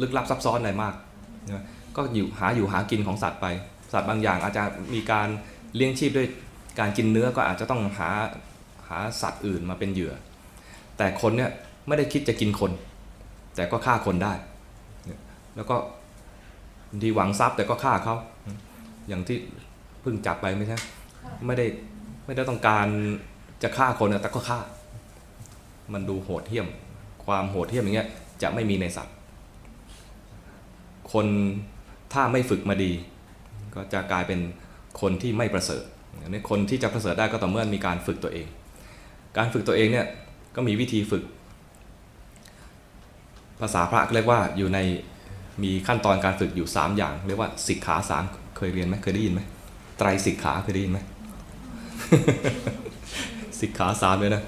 [0.01, 0.95] ลึกลับซับซ้อนอะไรมาก
[1.97, 3.47] ก็อยู่หาอยู่หากินของสัตว์ไป
[3.93, 4.62] สัตว์บางอย่างอาจจะ
[4.95, 5.29] มีการ
[5.75, 6.29] เลี้ยงชีพด้วย
[6.79, 8.11] การกินเนื้อก็อาจจะต้องหา
[8.88, 10.14] หาสัตว์อื่นมาเป็นเหยื่อ
[10.97, 11.51] แต่คนเนี่ย
[11.87, 12.73] ไม่ได้คิดจะกินคน
[13.57, 14.33] แต่ก็ฆ่าคนได้
[15.57, 15.77] แล้วก็
[16.90, 18.14] บางทีหวังทรัพย์แต่ก็ฆ่าเขา
[19.09, 19.38] อย่างที่
[20.01, 20.79] เพิ่งจับไปไม่ใช่
[21.47, 21.66] ไม่ได้
[22.25, 22.87] ไม่ได้ต้องการ
[23.62, 24.59] จะฆ่าคนแต่ก็ฆ่า
[25.92, 26.68] มันดูโหดเหี้ยม
[27.25, 28.09] ความโหดเหี้ยมอย่างเงี้ย
[28.42, 29.14] จะไม่มีในสัตว์
[31.12, 31.27] คน
[32.12, 32.92] ถ้าไม่ฝึกมาดี
[33.75, 34.40] ก็จะกลายเป็น
[35.01, 35.85] คนที่ไม่ประเสริฐ
[36.29, 38.47] นี่คนที่จะประเสริฐได้ก็ต่อเมื่อมีการฝึกตัวเอง
[39.37, 40.07] การฝึกตัวเองเนี่ย
[40.57, 41.25] ก็มีวิธีฝึก
[43.61, 44.79] ภาษาพระเรียกว่าอยู่ใน
[45.62, 48.25] มีขั้นตอนการฝึกอยู่ 3 อย่าง เรียกว่าสิกขาสาม
[48.57, 49.40] เคยเรียนไหมเคยได้ยินไหม
[49.99, 50.99] ไตรสิกขาเคยได้ยินไหม
[53.61, 54.42] สิกขาสามเลยนะ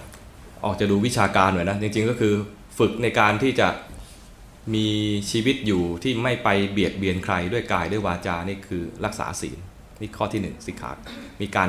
[0.64, 2.34] ออกจะดูวิชาการหน่อยนะ จริงๆก็คือ
[2.78, 3.68] ฝึกในการที่จะ
[4.74, 4.88] มี
[5.30, 9.58] ชีวิตอยู่ที่ไม่ไปเบียดเบียนใครด้วยกายด้วยวาจา นี่คือรักษาศีล
[10.00, 10.90] นี่ข้อที่หนึ่งสิกขา
[11.40, 11.68] มีการ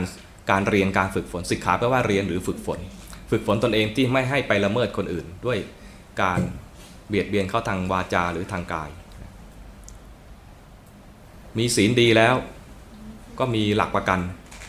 [0.52, 2.80] การเรียนการฝึกฝนสิกขาแปลว่าเรียนหรือฝึกฝน
[3.32, 5.58] ฝึกฝนตนเองที่ไม่ให้ไปละเมิดคนอื่น ด้วย
[6.22, 6.40] การ
[7.08, 8.90] เบียดเบียนเข้าทางวาจาหรือทางกาย
[11.58, 12.36] มีศีลดีแล้ว
[13.40, 14.20] ก็มีหลักประกัน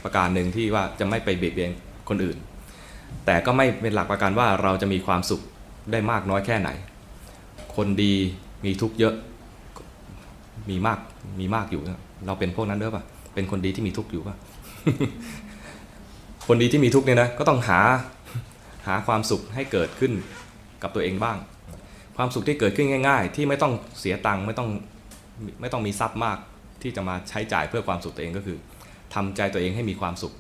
[0.09, 1.71] ประการหนึ่งที่ว่าจะไม่ไปเบียดเบียน
[2.09, 2.37] คนอื่น
[3.27, 5.41] แต่ก็ไม่เป็นหลักประกันว่าเราจะมีความสุข
[5.93, 6.71] ได้มากน้อยแค่ไหน
[7.77, 8.15] คนดี
[8.65, 9.15] มีทุกข์เยอะ
[10.71, 10.99] มีมาก
[11.41, 11.83] มีมากอยู่
[12.27, 14.37] เราเป็นพวกนั้นหรือเปล่าเป็นคนดีที่มีทุกข์อยู่ป่ะ
[16.47, 17.81] คนดีที่มีทุกข์เนี่ยนะก็ต้องหา
[18.87, 20.13] หาความสุขให้เกิดขึ้น
[20.83, 21.37] กับตัวเองบ้าง
[22.17, 24.69] ความสุขที่เกิดขึ้นง่าย ๆ ที่ไม่ต้องเสียตังค์ไม่ต้อง
[25.61, 26.39] ไม่ต้องมีทรัพย์มาก
[26.83, 28.59] ที่จะมาใช้จ่ายเพื่อความสุขตัวเองก็คือ
[29.15, 30.35] ทำใจตัวเองให้มีความสุข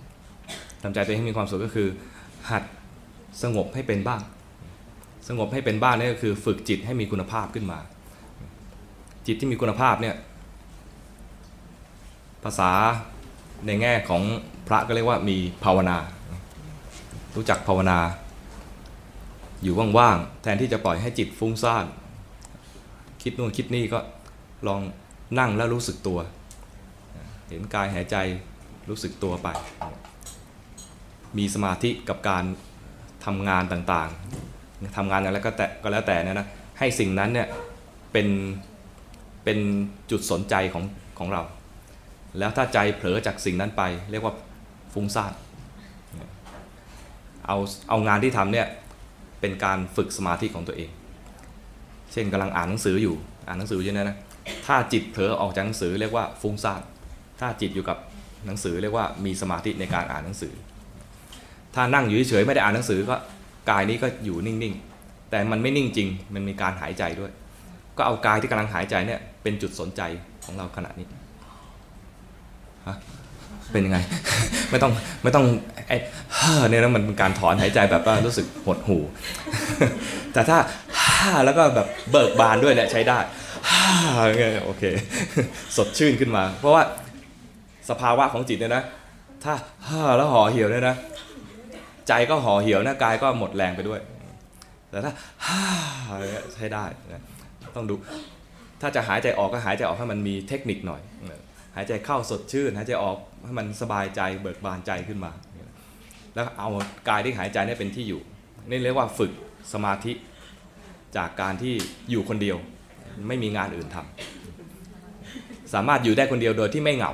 [0.82, 1.88] ทำใจตัวเองให้มีความสุขก็คือ
[2.50, 2.62] หัด
[3.42, 4.20] สงบให้เป็นบ้าง
[5.28, 7.78] สงบให้เป็นบ้างนี่ก็คือ ฝึกจิตให้มีคุณภาพขึ้นมา
[9.26, 10.16] จิตที่มีคุณภาพเนี่ย
[12.44, 12.70] ภาษา
[13.66, 14.22] ในแง่ของ
[14.68, 15.98] พระก็เรียกว่ามีภาวนา
[17.36, 17.98] รู้จักภาวนา
[19.62, 21.84] อยู่ว่างๆแทนที่จะปล่อยให้จิตฟุ้งซ่าน
[23.22, 23.98] คิดนู่นคิดนี่ก็
[24.66, 24.80] ลอง
[25.38, 26.18] นั่งแล้วรู้สึกตัว
[27.48, 28.16] เห็นกายหายใจ
[28.90, 29.48] รู้สึกตัวไป
[31.38, 32.44] มีสมาธิกับการ
[33.26, 36.48] ทำงานต่างๆทำงานอะไรก็แต่ก็แล้วแต่นะนะ
[36.78, 37.48] ให้สิ่งนั้นเนี่ย
[38.12, 38.28] เป็น
[39.44, 39.58] เป็น
[40.10, 40.84] จุดสนใจของ
[41.18, 41.42] ของเรา
[42.38, 44.34] แล้วถ้าใจเผลอจากสิ่งนั้นไป เรียกว่า
[44.92, 45.32] ฟุ้งซ่าน
[47.46, 47.56] เอา
[47.88, 48.66] เอางานที่ทำเนี่ย
[49.40, 50.90] เป็นการฝึกสมาธิของตัวเอง
[52.12, 53.14] เช่นกำลังอ่านหนังสืออยู่
[53.46, 54.18] อ่านหนังสืออยู่เนี่ยนะ
[54.66, 56.80] ถ้าจิตเผลอออกจากหนังสือเรียกว่าฟุ้งซ่าน
[57.40, 57.98] ถ้าจิตอยู่กับ
[58.46, 60.52] หนังสือเรียกว่ามีสมาธิในการอ่านหนังสือ
[61.74, 63.16] ถ้านั่งอยู่เฉยๆไม่ได้อ่านหนังสือก็
[63.70, 67.32] กายนี้ก็อยู่นิ่งๆ แต่มันไม่นิ่งจริง มันมีการหายใจด้วย
[67.96, 70.02] ก็เอากายที่กำลังหายใจเนี่ยเป็นจุดสนใจ
[70.44, 71.06] ของเราขณะนี้
[72.86, 72.96] ฮะ
[73.72, 73.98] เป็นยังไง
[74.70, 75.44] ไม่ต้องไม่ต้อง
[75.88, 75.96] ไอ้
[76.68, 78.98] เนี่ยนะมันเป็นการถอนหายใจแบบว่ารู้สึกหดหู
[80.32, 80.58] แต่ถ้า
[81.02, 83.18] ฮ่าแล้วก็แบบเบิกบานด้วยเนี่ยใช้ได้
[83.70, 83.84] ฮ่า
[84.64, 84.82] โอเค
[85.76, 86.82] สดชื่นขึ้นมา เพราะว่า
[87.88, 88.84] สภาวะของจิตเนี่ยนะ
[89.44, 89.54] ถ้า
[89.88, 90.96] ฮ่าแล้วห่อเหี่ยวเนี่ยนะ
[92.08, 94.00] ใจก็ห่อเหี่ยวนะกายก็หมดแรงไปด้วย
[94.90, 95.12] แต่ถ้า
[95.46, 95.62] ฮ่า
[96.54, 97.22] ใช้ได้นะ
[97.76, 97.94] ต้องดู
[98.80, 101.00] ถ้าจะหายใจออกก็หายใจออกให้มันมีเทคนิคหน่อย
[101.76, 105.30] หายใจเข้าสดชื่น หายใจออกให้มันสบายใจเบิกบานใจขึ้นมา
[106.34, 106.68] แล้วเอา
[107.08, 108.20] กายที่หายใจนี่เป็นที่อยู่
[108.68, 109.32] นี่เรียกว่าฝึก
[109.72, 110.12] สมาธิ
[111.16, 111.74] จากการที่
[112.10, 112.56] อยู่คนเดียว
[113.28, 117.12] ไม่มีงานอื่นทำสามารถอยู่ได้คนเดียวโดยที่ไม่เหงา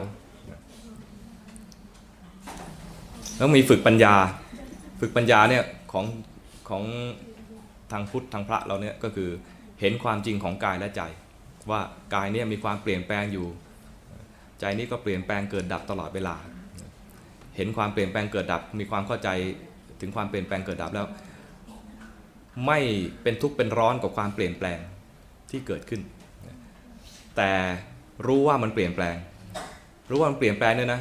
[3.36, 4.14] แล้วมีฝึกปัญญา
[5.00, 6.04] ฝึกปัญญาเนี่ยของ
[6.68, 6.84] ของ
[7.92, 9.30] ทางพุทธทางพระเราเนี่ยก็คือ
[9.80, 11.02] เห็นความจริงของกายและใจ
[11.70, 11.80] ว่า
[12.14, 13.46] กายเนี่ยมีความเปลี่ยนแปลงอยู่
[14.60, 16.36] ใจนี้ก็เปลี่ยนแปลงเกิดดับตลอดเวลา
[17.56, 19.28] เห็นความเปลี่ยนแปลงเกิดดับ มีความเข้าใจ
[20.00, 21.06] ถึงความเปลี่ยนแปลงเกิดดับแล้ว
[22.66, 22.78] ไม่
[23.22, 24.78] เป็นทุกข์เป็นร้อนกับความเปลี่ยนแปลง
[25.50, 26.00] ที่เกิดขึ้น
[27.36, 27.50] แต่
[28.26, 29.16] รู้ว่ามันเปลี่ยนแปลง
[30.10, 31.00] รู้ว่ามันเปลี่ยนแปลงเนี่ยนะ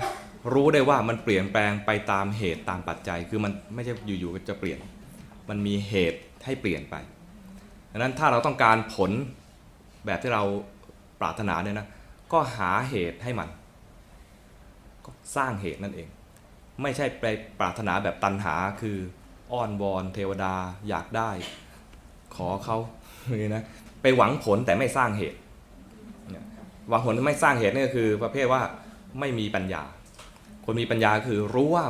[0.54, 4.80] รู้ได้ว่ามันเปลี่ยนแปลงไปตามเหตุตามปัจจัย คือมันไม่ใช่อยู่ๆจะเปลี่ยน
[5.50, 6.96] มันมีเหตุให้เปลี่ยนไป
[7.92, 9.12] ดังนั้นถ้าเราต้องการผล
[10.06, 10.44] แบบที่เรา
[11.20, 11.88] ปรารถนาเนี่ยนะ
[12.34, 13.50] ก็หาเหตุให้มัน
[15.06, 16.08] ก็สร้างเหตุนั่นเอง
[16.82, 17.26] ไม่ใช่ไป
[17.60, 18.98] ปรารถนาแบบตันหาคือ
[19.52, 20.54] อ้อนวอนเทวดา
[20.90, 21.30] อยากได้
[22.36, 22.78] ขอเขา
[23.28, 23.64] เลยนะ
[24.02, 25.40] ไปหวังผลแต่ไม่สร้างเหตุ
[26.90, 28.62] หวังผลไม่สร้างเหตุนี่ก็คือประเภทว่า
[29.20, 29.84] ไม่มีปัญญา
[30.66, 31.86] คนมีปัญญาคือรู้ว่า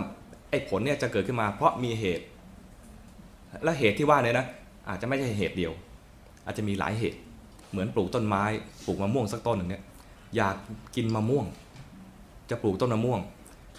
[0.49, 2.25] ไอ้ผลเนี่ยจะเกิดขึ้นมา เพราะมีเหตุ
[3.63, 4.47] และเหตุที่ว่าเนี่ยนะ
[4.89, 5.73] อาจจะไม่ใช่เหตุเดียว
[6.45, 7.19] อาจจะมีหลายเหตุ
[7.71, 8.43] เหมือนปลูกต้นไม้
[8.85, 9.83] ปลูกมะม่วงสักต้นหนึ่งเนี่ย
[10.35, 10.55] อยาก
[10.95, 11.45] กินมะม่วง
[12.49, 13.19] จะปลูกต้นมะม่วง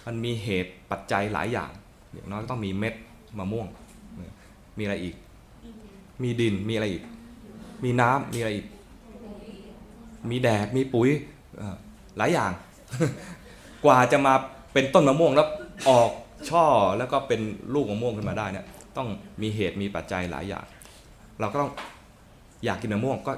[0.05, 1.71] มันมีเหตุปัจจัยหลายอย่าง
[2.13, 2.93] อย่างน้อยก็ต้องมีเม็ด
[3.39, 3.67] มะม่วง
[4.77, 5.15] มีอะไรอีก
[6.21, 7.03] มีดินมีอะไรอีก
[7.83, 8.67] มีน้ำมีอะไรอีก
[10.29, 11.09] มีแดดมีปุ๋ย
[12.17, 12.51] หลายอย่าง
[13.85, 14.33] กว่าจะมา
[14.75, 15.47] เป็นต้นมะม่วงแล้ว
[15.89, 16.11] ออก
[16.49, 16.65] ช่อ
[16.97, 17.41] แล้วก็เป็น
[17.73, 18.65] ลูกมะม่วงขึ้นมาได้เนี่ย
[18.97, 19.07] ต้อง
[19.41, 20.65] มีเหตุมีปัจจัยหลายอย่าง
[21.39, 21.71] เราก็ต้อง
[22.65, 23.33] อยากกินมะม่วงก็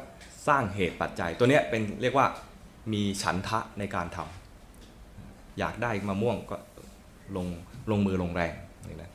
[0.47, 2.27] สร้างเหตุปัจจัย ตัวนี้เป็นเรียกว่า
[2.93, 6.57] มีฉันทะในการทำอยากได้มะม่วงก็
[7.35, 7.47] ลง
[7.91, 8.53] ลงมือลงแรง
[8.87, 9.11] นี่นะ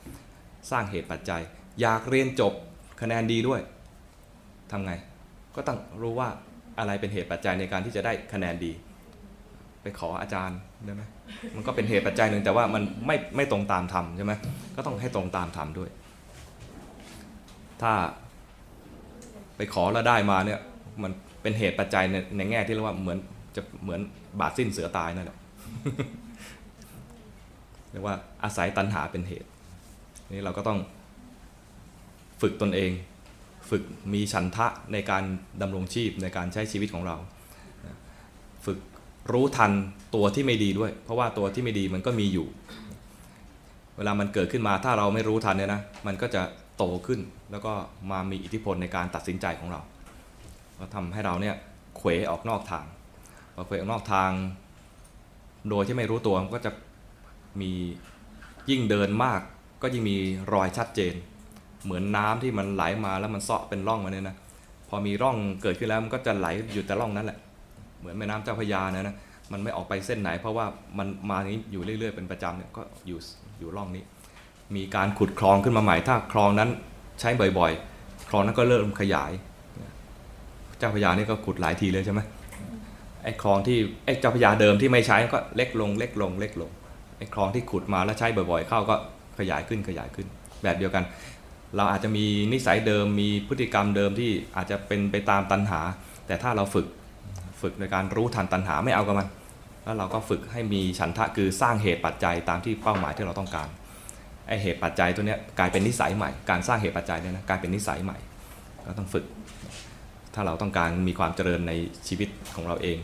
[0.71, 1.43] สร้างเหตุปัจจัย
[1.81, 2.53] อยากเรียนจบ
[3.01, 3.61] คะแนนดีด้วย
[4.71, 4.93] ทำไง
[5.57, 6.29] ก็ต้องรู้ว่า
[6.79, 8.73] อะไรเป็นเหตุปัจจัยในการที่จะได้คะแนนดี
[9.83, 11.03] ไปขออาจารย์ได้ไหม
[11.57, 14.33] มันก็เป็นเหตุปัจจัยหนึ่งแต่ว่ามันไม่ไม่ตรงตามธรรมใช่ไหม
[14.77, 15.91] ก็ต้องให้ตรงตามธรรมด้วย
[17.83, 17.93] ถ้า
[19.57, 20.61] ไปขอแล้วได้มาเนี่ย
[21.03, 23.19] มันเป็นเหตุปัจจัยในในแง่ที่เรียกว่าเหมือน
[23.57, 24.01] จะเหมือน
[24.41, 25.39] บาดสิ้นเสือตายนั่นแหละ
[27.91, 29.49] เรียกว่าอาศัยตัณหาเป็นเหตุ
[30.33, 30.79] นี่เราก็ต้อง
[32.41, 32.91] ฝึกตนเอง
[33.71, 35.25] ฝึกมีฉันทะในการ
[35.63, 37.17] ดำรงชีพในการใช้ชีวิตของเรา
[38.65, 38.79] ฝึก
[39.31, 39.73] รู้ทัน
[40.15, 42.47] ตัวที่ไม่ดีด้วย เพราะว่าตัวที่ไม่ดีมันก็มีอยู่
[43.97, 46.43] เวลามันเกิดขึ้นมาถ้าเราไม่รู้ทันเนี่ยนะมันก็จะ
[46.77, 47.73] โตขึ้นแล้วก็
[48.11, 49.81] มามีอิทธิพลในการตัดสินใจของเรา
[50.79, 51.55] ก็ทำให้เราเนี่ย
[51.97, 52.85] เขวออกนอกทาง
[53.55, 54.31] พอเขวออกนอกทาง
[55.71, 56.71] โดยที่ไม่รู้ตัวมันก็จะ
[57.61, 57.73] มี
[58.71, 59.41] ยิ่งเดินมาก
[59.83, 60.17] ก็ยิ่งมี
[60.53, 61.15] รอยชัดเจน
[61.85, 64.37] เหมือนน้ำที่มันไหลมาแล้วมันเซาะเป็นร่องมาเนี่ยนะ
[64.89, 67.39] พอมีร่องเกิดขึ้นแล้วมันก็จะไหลอยู่แต่ร่องนั้นแหละ
[68.03, 69.17] เหมือนแม่น้ำเจ้าพยานะนะ
[69.53, 70.67] มันไม่ออกไปเส้นไหน เพราะว่า
[70.99, 73.19] มันมานี้อยู่เรื่อยๆเป็นประจำเนี่ยก็อยู่
[73.59, 74.03] อยู่ร่องนี้
[74.77, 76.71] มีการขุดคลองขึ้นมาใหม่ถ้าคลองนั้น
[77.21, 79.33] ใช้บ่อยๆ คลองนั้นก็เริ่มขยาย
[80.79, 82.21] เจ้าพยานี่ก็ขุดหลายทีเลยใช่ไหม
[83.23, 86.71] ไอ้คลองที่ไอ้เจ้าพยาเดิมที่ไม่ใช้ก็เล็กลงเล็กลงเล็กลง
[87.19, 88.97] ไอ้คลองที่ขุดมาแล้วใช้บ่อยๆ เข้าก็
[89.39, 90.27] ขยายขึ้นขยายขึ้น
[90.63, 91.05] แบบเดียวกัน
[91.77, 95.81] เราอาจจะมีนิสัยเดิมมีพฤติกรรมเดิมที่อาจจะเป็นไปตามตัณหา
[96.27, 96.87] แต่ถ้าเราฝึก
[97.63, 99.29] ฝึกในการรู้ทันตัณหาไม่เอากับมัน
[99.85, 103.69] แล้วเราก็ฝึกให้มีฉันทะคือสร้างเหตุปัจจัยตามที่เป้าหมายที่เราต้องการ
[104.49, 108.19] ไอเหตุปัจจัยตัวเนี้ยกลายเป็นนิสัยใหม่ การสร้างเหตุปัจจัยเนี่ยนะกลายเป็นนิสัยใหม่
[108.87, 109.25] ก็ต้องฝึก
[110.35, 111.73] ถ้าเราต้องการมีความเจริญใน
[112.09, 112.99] ชีวิตของเราเอง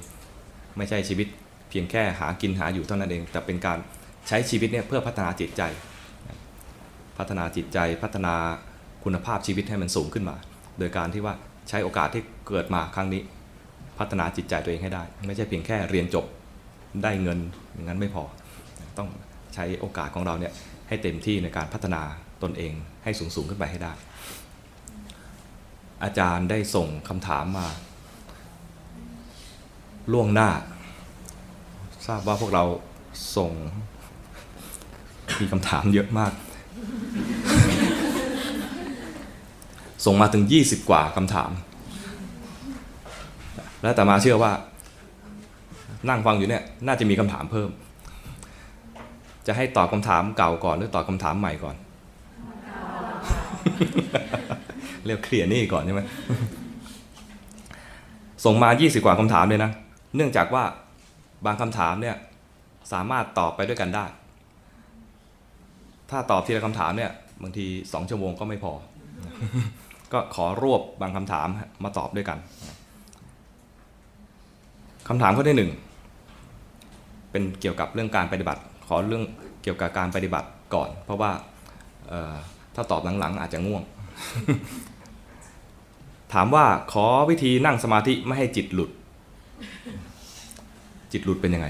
[0.77, 1.29] ไม่ใช่ชีวิต
[1.71, 3.79] เพียงแค่หากินหาอยู่เท่านั้นเอง แต่เป็นการ
[4.29, 5.62] ใช้ชีวิตเนี่ยเพื่อพัฒนาจิตใจ
[7.18, 8.35] พัฒนาจิตใจพัฒนา
[9.05, 10.37] คุณภาพชีวิตให้มันสูงขึ้นมา
[10.79, 11.35] โดยการที่ว่า
[11.68, 13.23] ใช้โอกาสที่เกิดมาครั้งนี้
[13.98, 16.24] พัฒนาจิตใจตัวเองให้ได้ ไม่ใช่เพียงแค่เรียนจบ
[17.02, 17.38] ได้เงิน
[17.72, 18.24] อย่างนั้นไม่พอ
[18.98, 19.08] ต้อง
[19.54, 20.52] ใช้โอกาสของเราเนี่ย
[20.88, 22.02] ให้เต็มที่ในการพัฒนา
[22.42, 22.72] ตนเอง
[23.04, 23.92] ให้สูงสูงขึ้นไปให้ได้
[26.04, 27.66] อาจารย์ได้ส่งคำถามมา
[30.12, 30.50] ล่วงหน้า
[32.06, 32.64] ทราบว่าพวกเรา
[33.37, 33.52] ส่ง
[35.40, 36.32] มีคำถามเยอะมาก
[40.04, 41.50] ส่งมาถึง 20 กว่าคำถาม
[43.82, 44.52] แล้วแต่มาเชื่อว่า
[46.08, 47.70] นั่งฟังอยู่เนี่ยน่าจะมีคำถามเพิ่ม
[49.46, 51.76] จะให้ตอบคำถามเก่าก่อนหรือตอบคำถามใหม่ก่อน
[55.04, 56.02] เรียกเคลียร์นี่ก่อนใช่ไหม
[58.44, 59.70] ส่งมา 20 กว่าคำถามเลยนะ
[60.16, 60.64] เนื่องจากว่า
[61.46, 62.16] บางคำถามเนี่ย
[62.92, 64.04] สามารถตอบไปด้วยกันได้
[66.10, 67.10] ถ้าตอบทีละคำถามเนี่ย
[67.42, 68.72] บางทีสองชั่วโมงก็ไม่พอ
[70.12, 71.48] ก็ขอรวบบางคำถาม
[71.84, 72.38] มาตอบด้วยกัน
[75.09, 75.71] คำถามข้อที่หนึ่ง
[77.31, 79.23] เป็นเกี่ยวกับเรื่องการปฏิบัติ ขอเรื่อง
[79.62, 81.31] เกี่ยวกับการปฏิบัติก่อน เพราะว่า
[82.75, 83.83] ถ้าตอบหลังๆ อาจจะง่วง
[86.35, 88.90] ถามว่าขอวิธีนั่งสมาธิไม่ให้จิตหลุด
[91.12, 91.66] จิตหลุดเป็นยังไง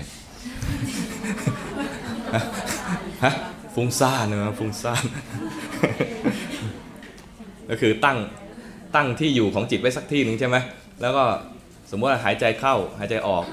[3.24, 3.34] ฮะ
[3.74, 5.04] ฟุ้งซ่านนะฟุ้งซ่าน
[7.70, 8.18] ก็คือตั้ง
[8.94, 10.56] ตั้งที่อยู่ของจิตไว้สักที่หนึ่งใช่ไหม
[11.02, 11.24] แล้วก็
[11.90, 13.44] สมมติว่าหายใจเข้าหายใจออก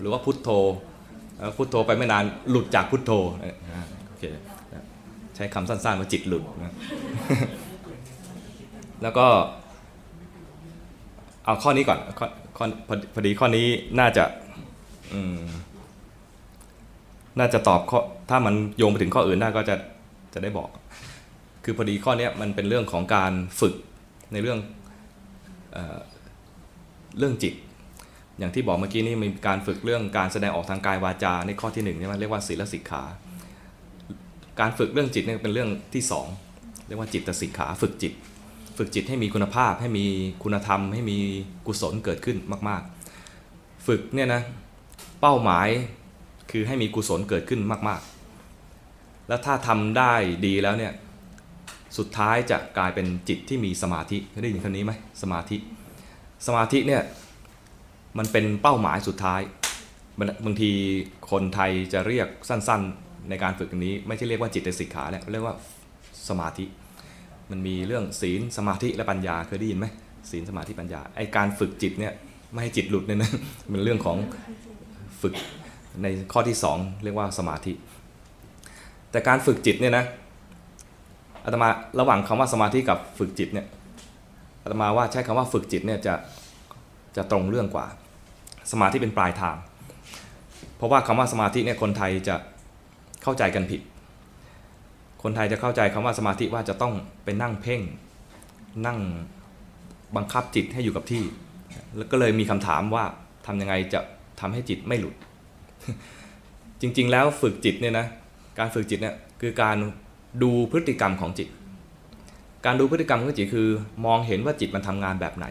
[0.00, 0.48] หรือว่าพุทโธ
[1.56, 3.12] พุทโธไปไม่นานหลุดจากพุทโธ
[4.06, 4.24] โอเค
[5.36, 6.74] ใช้คำสั้นๆว่าจิตหลุดนะ
[9.02, 9.26] แล้วก็
[11.44, 12.64] เอาข้อนี้ก่อนข้อ
[13.14, 13.66] พอดีข้อนี้
[13.98, 14.24] น่าจะ
[17.38, 17.98] น่าจะตอบข้อ
[18.30, 19.76] ถ้ามันโยงไปถึงข้ออื่นได้ก็จะ
[20.34, 20.68] จะได้บอก
[21.64, 23.74] คือพอดีข้อนี้มันเป็นเรื่องของการฝึก
[24.32, 24.58] ในเรื่อง
[25.72, 25.78] เอ
[27.18, 27.54] เรื่องจิต
[28.38, 33.02] อย่างที่บอกเมื่อกี้นี่มีการฝึกเรื่องการแสดงออกทางกายวาจาในข้อที่หนึ่งใช่ไหมเรียกว่าศีลสิกขา
[34.60, 36.26] การฝึกเรื่องจิตเนี่ยเป็นเรื่องที่สอง
[36.86, 38.12] เรียกว่าจิตสิกขาฝึกจิต
[38.78, 40.06] ฝึกจิตให้มีคุณภาพ ให้มี
[40.42, 41.18] คุณธรรม ให้มี
[41.66, 42.36] กุศลเกิดขึ้น
[42.68, 42.82] มาก
[43.32, 44.42] ๆ ฝึกเนี่ยนะ
[45.20, 45.68] เป้าหมาย
[46.50, 48.00] คือให้มีกุศลเกิดขึ้นมาก
[48.64, 50.12] ๆ แล้วถ้าทำได้
[50.46, 50.92] ดีแล้วเนี่ย
[51.98, 54.92] สุดท้ายจะกลายเป็นจิตที่มีสมาธิได้ยินคำนี้ไหม
[55.22, 55.56] สมาธิ
[56.46, 57.02] สมาธิเนี่ย
[58.18, 59.40] มันเป็นเป้าหมายสุดท้าย
[60.44, 60.70] บางที
[61.30, 65.54] คนไทยจะเรียกสั้นๆในการฝึกนี้ ไม่ใช่เรียกว่าจิตสิกขาแล้วเรียกว่า
[66.28, 66.64] สมาธิ
[67.50, 69.86] มันมีเรื่องศีลสมาธิและปัญญาเคยได้ยินไหม
[70.30, 72.12] ศีลสมาธิปัญญาไอการฝึกจิตเนี่ย
[72.52, 73.30] ไม่ให้จิตหลุดเนี่ยนะ
[73.70, 74.16] มันเรื่องของ
[75.22, 75.34] ฝึก
[76.02, 77.72] ในข้อที่ 2 เรียกว่าสมาธิ
[79.10, 80.04] แต่การฝึกจิตเนี่ยนะ
[81.44, 81.68] อาตมา
[82.00, 83.66] ระหว่างคำว่าสมาธิกับฝึกจิตเนี่ย
[84.62, 86.14] อาตมาว่าใช้คำว่าฝึกจิตเนี่ยจะ
[87.16, 87.86] จะตรงเรื่องกว่า
[88.72, 89.56] สมาธิเป็นปลายทาง
[90.76, 92.36] เพราะว่าคำว่าสมาธิเนี่ยคนไทยจะ
[93.22, 93.80] เข้าใจกันผิด
[95.22, 96.92] คนไทยจะเข้าใจคำว่าสมาธิว่าจะต้อง
[97.24, 97.80] ไปนั่งเพ่ง
[98.86, 98.98] นั่ง
[100.16, 101.24] บังคับจิตให้อยู่กับที่
[101.96, 103.04] แล้วก็เลยมีคำถามว่า
[103.46, 104.00] ทำยังไงจะ
[104.40, 105.14] ทำให้จิตไม่หลุด
[106.80, 108.06] จริงๆแล้วฝึกจิตเนี่ยนะ
[108.58, 109.76] การฝึกจิตเนี่ยคือการ
[110.42, 111.48] ดูพฤติกรรมของจิต
[112.66, 113.68] การดูพฤติกรรมของจิตคือ
[114.06, 115.46] มองเห็นว่าจิตมันทำงานแบบไหน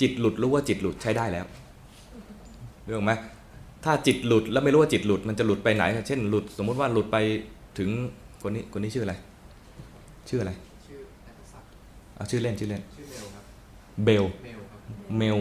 [0.00, 1.46] จิตหลุดรู้ว่าจิตหลุดใช้ได้แล้ว
[2.90, 3.12] เรื่องไหม
[3.84, 7.16] ถ้าจิตหลุดแล้วไม่รู้ว่าจิตหลุดมันจะหลุดไปไหน เช่นหลุดสมมุติว่าหลุดไป
[7.78, 7.88] ถึง
[8.42, 9.14] คนนี้คนนี้ชื่ออะไร
[10.28, 10.52] ชื่ออะไร
[10.86, 11.70] ชื่อนัทศักดิ์
[12.16, 13.44] เอาชื่อเล่นชื่อเล่นชื่อเมลครับ
[14.04, 14.80] เบลเมลครับ
[15.18, 15.38] เมล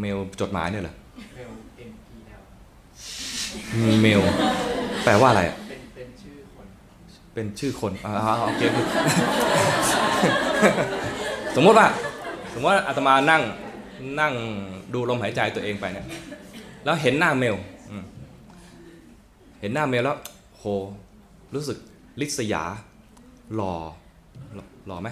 [0.00, 0.94] เมลจดหมายเนี่ยเหรอ
[1.34, 1.50] เมล
[1.90, 2.18] M E
[3.90, 4.20] L เมล
[5.04, 6.66] แปลว่าอะไรอะเป็นเป็นชื่อคน
[7.34, 8.62] เป็นชื่อคนอ่าอ่าโอเค
[11.56, 11.86] สมมติว่า
[12.54, 13.42] สมมติว่าอาตมานั่ง
[14.20, 14.32] นั่ง
[14.94, 16.06] ดูลมหายใจตัวเองไปเนี่ย
[16.84, 17.56] แล้วเห็นหน้าเมล
[19.60, 20.16] เห็นหน้าเมลแล้ว
[20.58, 20.64] โห
[21.54, 21.78] รู้สึก
[22.20, 22.64] ลิษยา
[23.54, 23.74] หล่อ
[24.86, 25.08] หล่อไหม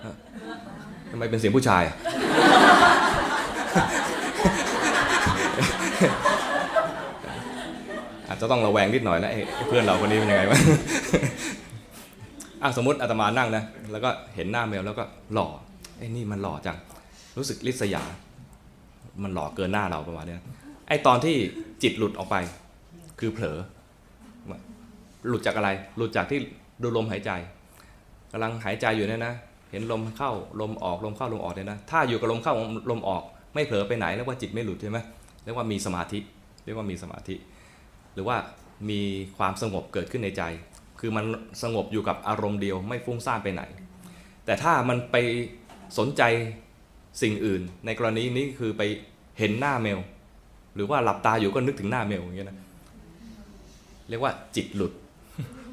[0.00, 0.14] เออ
[1.10, 1.82] ทำไมเป็นเสียงผู้ชาย
[8.28, 9.30] อาจจะต้องระแวงนิดหน่อยนะ
[9.68, 10.58] เพื่อนเราคนนี้เป็นยังไงวะ
[12.62, 15.48] อะสมมติอาตมานั่งนะแล้วก็เห็นหน้าเมลแล้วก็หล่อ
[15.98, 16.76] ไอ้นี่มันหล่อจัง
[17.38, 18.02] รู้สึกลิษยา
[19.22, 20.36] มันหล่อเกินหน้าเราประมาณนี้
[20.88, 21.36] ไอ้ตอนที่
[21.82, 22.36] จิตหลุดออกไป
[23.20, 23.58] คือเผลอ
[25.28, 26.38] หลุดจากอะไร หลุดจากที่
[26.82, 27.30] ดูลมหายใจ
[28.32, 29.34] กำลังหายใจอยู่เนี่ยนะ
[29.70, 32.54] เห็นลมเข้าลมออกลมเข้าลมออกเนี่ยนะ ถ้าอยู่กับลมเข้า
[32.90, 33.22] ลมออก
[33.54, 34.98] ไม่เผลอไปไหนเรียกว่าจิตไม่หลุดใช่ไหม
[35.44, 36.18] เรียกว่ามีสมาธิ
[36.64, 37.34] เรียกว่ามีสมาธิ
[38.14, 38.36] หรือว่า
[38.90, 39.00] มี
[39.38, 40.42] ความสงบเกิดขึ้นในใจ
[41.00, 41.24] คือมัน
[41.62, 43.62] สงบอยู่กับอารมณ์เดียวไม่ฟุ้งซ่านไปไหน
[44.44, 45.16] แต่ถ้ามันไป
[45.98, 46.22] สนใจ
[47.20, 48.82] สิ่งอื่น ในกรณีนี้คือไป
[49.38, 50.00] เห็นหน้าเมล
[50.74, 52.58] หรือว่าหลับตาอยู่ก็นึกถึงหน้าเมลอย่างเงี้ยนะ
[54.08, 54.92] เรียกว่าจิตหลุด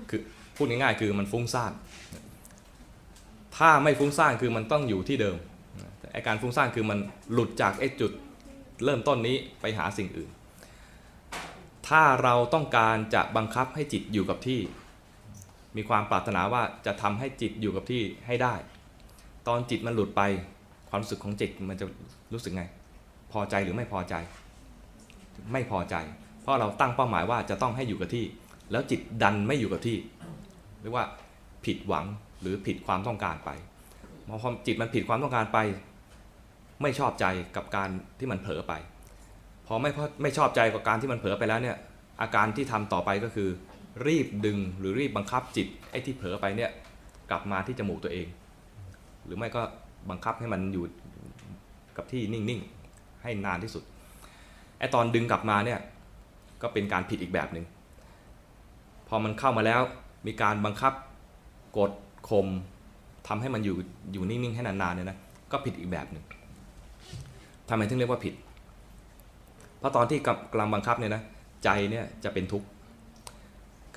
[0.09, 0.21] คือ
[0.55, 1.71] พูดง่ายๆคือมันฟุ้งซ่าน
[3.57, 5.37] ถ้าไม่ฟุ้งซ่านคือมันต้องอยู่ที่เดิม
[6.13, 6.99] ไอการฟุ้งซ่านคือมัน
[7.33, 8.11] หลุดจากไอจุด
[8.83, 10.29] เริ่มต้นนี้ไปหาสิ่งอื่น
[11.87, 14.59] ถ้าเราต้องการจะบังคับให้จิตอยู่กับที่
[15.75, 18.55] มีความปรารถนาว่าจะทำให้จิตอยู่กับที่ให้ได้
[19.47, 20.21] ตอนจิตมันหลุดไป
[20.97, 21.85] ความรู้สึกของจิตมันจะ
[22.33, 22.63] รู้สึกไง
[23.31, 24.15] พอใจหรือไม่พอใจ
[25.53, 25.95] ไม่พอใจ
[26.41, 28.25] เพราะเราตั้งเป้าหมายว่าจะต้องให้อยู่กับที่
[28.71, 29.97] แล้วจิตดันไม่อยู่กับที่
[30.81, 31.05] เรียกว่า
[31.65, 32.05] ผิดหวัง
[32.41, 33.49] หรือผิดความต้องการไป
[34.27, 35.57] พอจิตมันผิดความต้องการไป
[36.81, 38.73] ไม่ชอบใจกับการที่มันเผลอไป
[39.67, 41.77] พอไม่พอไม่ชอบใจกับการที่มันเผลอไปแล้วเนี่ย
[42.21, 43.49] อาการที่ทำต่อไปก็คือ
[44.07, 46.71] รีบดึงหรือรีบบังคับจิตไอ้ที่เผลอไปเนี่ย
[47.29, 48.27] กลับมาที่จมูกตัวเอง
[49.25, 49.61] หรือไม่ก็
[50.09, 50.83] บังคับให้มันอยู่
[51.97, 53.83] กับที่นิ่งๆ ให้นานที่สุด
[54.79, 55.79] ไอ้ตอนดึงกลับมาเนี่ย
[56.61, 57.65] ก็เป็นการผิดอีกแบบหนึ่ง
[59.07, 59.81] พอมันเข้ามาแล้ว
[60.27, 60.93] มีการบังคับ
[61.77, 61.91] กด
[62.29, 62.47] ข่ม
[63.27, 63.75] ทำให้มันอยู่
[64.13, 65.17] อยู่นิ่งๆให้นานๆเนี่ยนะ
[65.51, 66.23] ก็ผิดอีกแบบหนึ่ง
[67.69, 68.33] ทำไมถึงเรียกว่าผิด
[69.79, 71.21] เพราะตอนที่กำลังบังคับเนี่ยนะ
[71.63, 72.67] ใจเนี่ยจะเป็นทุกข์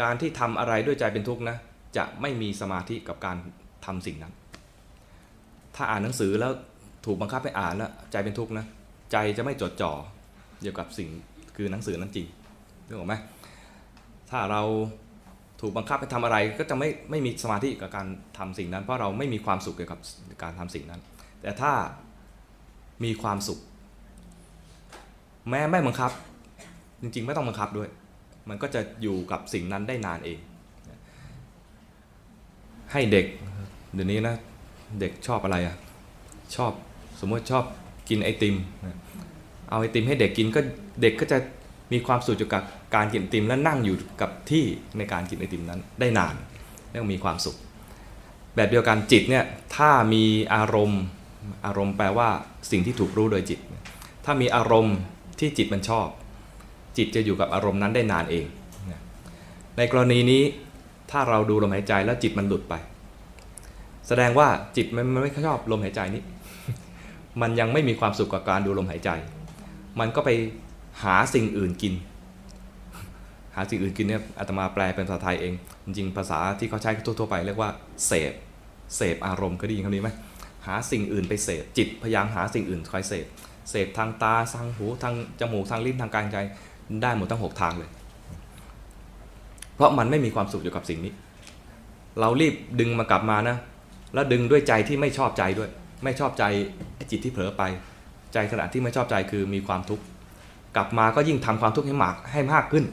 [0.01, 1.57] การที่ทำอะไรด้วยใจเป็นทุกข์นะ
[1.97, 3.37] จะไม่มีสมาธิกับการ
[3.87, 4.35] ทำสิ่งนั้น
[5.81, 6.53] ถ้าอ่านหนังสือแล้ว
[7.07, 8.67] ถูกบังคับให้อ่านแล้วใจเป็นทุกข์นะ
[9.13, 9.93] ใจจะไม่จดจ่อ
[10.61, 11.09] เกี่ยวกับสิ่ง
[11.57, 12.27] คือหนังสือนั้นจริง
[12.87, 13.15] นึกออกไหม
[14.31, 14.63] ถ้าเรา
[15.61, 18.07] ถูกบังคับให้ทำอะไรก็จะไม่ไม่มีสมาธิกับการ
[18.39, 20.01] ทำสิ่งนั้น เพราะเราไม่มีความสุขเกี่ยวกับ
[20.43, 21.01] การทำสิ่งนั้น
[21.43, 21.73] แต่ถ้า
[23.05, 23.59] มีความสุข
[25.51, 26.11] แม้ไม่บังคับ
[27.03, 27.89] จริงๆ ไม่ต้องบังคับด้วย
[28.49, 30.39] มันก็จะอยู่กับสิ่งนั้นได้นานเอง
[32.93, 33.27] ให้เด็ก
[33.95, 34.37] เดี๋ยวนี้นะ
[34.99, 35.77] เด็กชอบอะไรอะ
[36.57, 36.73] ชอบ
[37.21, 37.65] สมมติชอบ
[38.09, 38.57] กินไอติม
[39.71, 40.61] เอาไอติมให้เด็กกินก็
[41.03, 41.39] เด็กก็จะ
[41.93, 42.63] มีความสุขกับ
[42.95, 44.65] การกินไอติมและนั่งอยู่กับที่
[44.99, 46.35] ในการกินไอติมนั้นได้นาน
[46.91, 47.57] แล้วมีความสุข
[48.57, 49.45] แบบเดียวกันจิตเนี่ย
[49.77, 51.03] ถ้ามีอารมณ์
[51.67, 52.29] อารมณ์แปลว่า
[52.71, 53.61] สิ่งที่ถูกรู้โดยจิต
[54.25, 54.97] ถ้ามีอารมณ์
[55.39, 56.09] ที่จิตมันชอบ
[56.97, 58.45] จิตจะอยู่กับอารมณ์นั้นได้นานเอง
[59.77, 60.43] ในกรณีนี้
[61.11, 62.75] ถ้าเราดูลมหายใจแล้วจิตมันหลุดไป
[64.09, 66.23] แสดงว่าจิตมันไม่ชอบลมหายใจนี้
[67.41, 69.11] มันยังไม่มีความสุขกับการดูลมหายใจ
[70.01, 70.31] มันก็ไป
[71.03, 71.95] หาสิ่งอื่นกิน
[73.55, 77.71] หาสิ่งอื่นกินเนี่ยอาตมาแปลเป็นภาษาไทยเอง จริงๆภาษาที่เขาใช้ทั่วๆไปเรียกว่า
[78.07, 78.33] เสพ
[78.97, 80.11] เสพอารมณ์เคยได้ยินคำนี้ไหม
[80.67, 83.27] หาสิ่งอื่นไปเสพจิตพยายามหาสิ่งอื่นคอยเสพ
[83.71, 86.39] เสพทางตาทางหูทางจมูกทางลิ้นทางกายใจ
[87.03, 87.91] ได้หมดทั้งหกทางเลย
[89.75, 91.13] เพราะมันไม่มีความสุขอยู่กับสิ่งนี้
[92.21, 93.57] เรารีบดึงมากลับมานะ
[94.15, 95.71] แล้วดึงด้วยใจที่ไม่ชอบใจด้วย
[96.05, 96.45] ไม่ชอบใจ
[97.11, 97.63] จิตที่เผลอไป
[98.33, 100.05] ใจขณะที่ไม่ชอบใจคือมีความทุกข์
[100.77, 102.85] กลับมาก็ยิ่งทำความทุกข์ให้มากให้มากขึ้น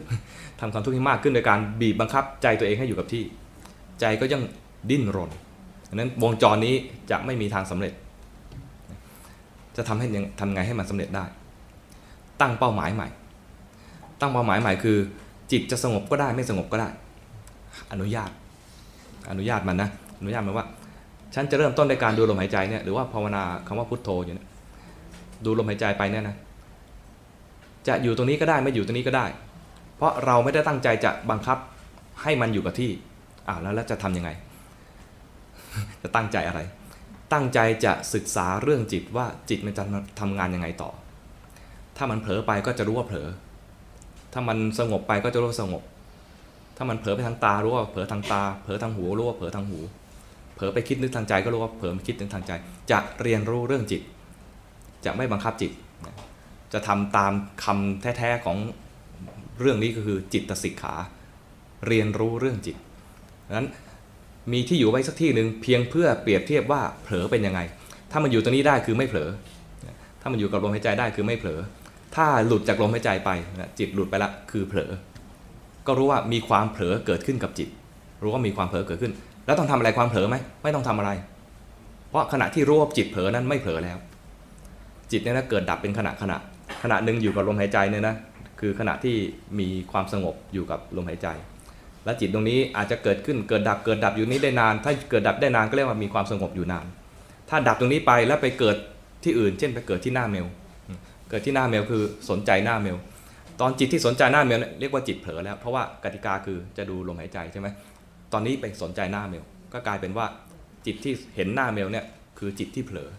[0.61, 3.23] ทำความทุกข์ให้มากขึ้นโดยการบีบบังคับใจตัวเองให้อยู่กับที่
[3.99, 4.41] ใจก็ยัง
[4.89, 5.29] ดิ้นรน
[5.89, 6.75] ดังนั้นวงจรนี้
[7.11, 7.93] จะไม่มีทางสำเร็จ
[9.77, 11.25] จะทำให้ยังทำไงให้มันสำเร็จได้
[12.41, 13.07] ตั้งเป้าหมายใหม่
[14.19, 14.97] ตั้งเป้าหมายใหม่คือ
[15.51, 16.89] จิตจะสงบก็ได้ไม่สงบก็ได้
[17.91, 18.29] อนุญาต
[19.31, 19.89] อนุญาตมันนะ
[20.19, 20.67] อนุญาตมันว่า
[21.35, 24.47] ฉันจะเริ่มต้นในการดูลมหายใจเนี่ยหรือว่าภาวนาคำว่าพุทโธอยู่เนี่ย
[25.45, 26.35] ดูลมหายใจไปเนี่ยนะ
[27.87, 29.25] จะอยู่ตรงนี้ก็ได้ไม่อยู่ตรงนี้ก็ได้
[29.97, 31.57] เพราะเราไม่ได้ตั้งใจจะบังคับ
[32.21, 32.91] ให้มันอยู่กับที่
[33.47, 34.29] อ่าแล้วแล้วจะทํำยังไง
[36.01, 36.59] จะตั้งใจอะไร
[37.33, 39.83] ตั้งใจจะศึกษาเรื่องจิตว่าจิตมันจะ
[40.19, 40.89] ทำงานยังไงต่อ
[41.97, 43.27] ถ้ามันเผลอไปก็จะรู้ว่าเผลอ
[44.33, 45.83] ถ้ามันสงบไปก็จะรู้ว่าสงบ
[46.77, 49.79] ถ้ามันเผลอไปทางตารู้ว่าเผลอทางตา เผลอทางหูรู้ว่าเผลอทางหู
[50.57, 52.51] เผลอไปคิดนึกทางใจก็รู้ว่าเผลอคิดนึกทางใจ
[52.91, 54.01] จะเรียนรู้เรื่องจิต
[55.05, 55.71] จะไม่บังคับจิต
[56.73, 57.33] จะทำตาม
[57.63, 58.57] คำแท้ๆของ
[59.59, 60.93] เรื่องนี้ก็คือจิตสิกขา
[61.87, 62.75] เรียนรู้เรื่องจิต
[63.55, 63.67] นั้น
[64.51, 67.59] มีที่อยู่ไว้สักที่หนึ่งเพียงเพื่อเปรียบเทียบว่าเผลอเป็นยังไง
[68.11, 69.29] ถ้ามันอยู่ตรงนี้ได้คือไม่เผลอ
[70.21, 71.59] ถ้ามันอยู่กับลมหายใจได้คือไม่เผลอ
[72.15, 73.29] ถ้าหลุดจากลมหายใจไป
[73.79, 74.91] จิตหลุดไปละคือเผลอ
[75.87, 77.69] ก็รู้ว่ามีความเผลอเกิดขึ้นกับจิต
[78.21, 79.13] รู้ว่ามีความเผลอเกิดขึ้น
[79.47, 81.11] แล้วต้องทำอะไรความเผลอไหมไม่ต้องทำอะไร
[82.09, 83.97] เพราะขณะที่รู้ว่าจิตเผลอนั้นไม่เผลอแล้ว
[85.11, 86.37] จิตเนี่ยนะเกิดดับเป็นขณะขณะ
[86.83, 88.15] ขณะหนึ่งอยู่กับลมหายใจเนี่ยนะ
[88.59, 89.15] คือขณะที่
[89.59, 91.27] มีความสงบอยู่กับลมหายใจ
[92.05, 96.85] และจิตตรงนี้อาจจะเกิดขึ้นเกิดดับเกิดดับอยู่นี้ได้นาน ถ้าเกิดดับได้นานก็เรียกว่ามีความสงบอยู่นาน
[97.49, 98.75] ถ้าดับตรงนี้ไปแล้วไปเกิด
[99.23, 100.47] ที่อื่น เช่นไปเกิดที่หน้าเมล
[101.29, 102.97] เกิดที่หน้าเมลคือสนใจหน้าเมล
[103.61, 107.67] ตอนจิตที่สนใจหน้าเมลเรียกว่าจิตเผลอแล้ว เพราะว่ากติกาคือจะดูลมหายใจใช่ไหม
[108.33, 110.25] ตอนนี้ไปสนใจหน้าเมล ก็กลายเป็นว่า
[110.85, 112.05] จิตที่เห็นหน้าเมลเนี่ย
[112.39, 113.09] คือจิตที่เผลอ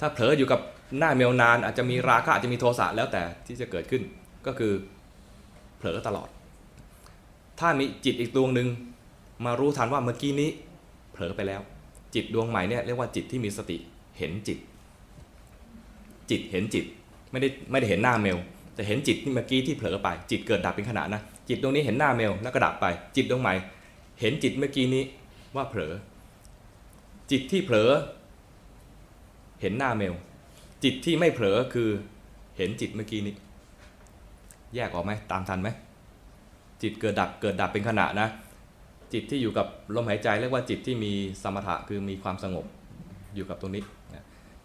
[0.00, 0.60] ถ้าเผลออยู่กับ
[0.98, 4.02] หน้าเมลนาน อาจจะมีราคะอาจจะมีโทสะแล้วแต่ที่จะเกิดขึ้น
[4.46, 4.72] ก็คือ
[5.78, 6.28] เผลอตลอด
[7.60, 8.68] ถ้ามีจิตอีกดวงหนึ่ง
[9.44, 10.50] มารู้ทันว่าเมื่อกี้นี้
[11.12, 11.60] เผลอไปแล้ว
[12.14, 13.76] จิตดวงใหม่เนี่ยเรียกว่าจิตที่มีสติ
[14.18, 14.58] เห็นจิต
[16.30, 16.84] จิตเห็นจิต
[17.30, 18.38] ไม่ได้ไม่ได้เห็นหน้าเมล
[18.74, 22.86] แต่เห็นจิตที่เมื่อกี้ที่เผลอไป จิตเกิดดับเป็นขณะนะจิตดวงนี้เห็นหน้าเมลแล้วก็ดับไป
[23.16, 23.54] จิตดวงใหม่
[24.20, 25.04] เห็นจิตเมื่อกี้นี้
[25.56, 25.92] ว่าเผลอ
[27.30, 27.90] จิตที่เผลอ
[29.60, 30.14] เห็นหน้าเมล
[30.84, 31.88] จิตที่ไม่เผลอคือ
[32.56, 33.34] เห็นจิตเมื่อกี้นี้
[34.74, 35.68] แยกออกไหมตามทันไหม
[36.82, 38.28] จิตเกิดดับเกิดดับเป็นขณะนะ
[39.12, 41.12] จิตที่อยู่กับลมหายใจเรียกว่าจิตที่มี
[41.42, 42.66] สมถะคือมีความสงบ
[43.34, 43.82] อยู่กับตรงนี้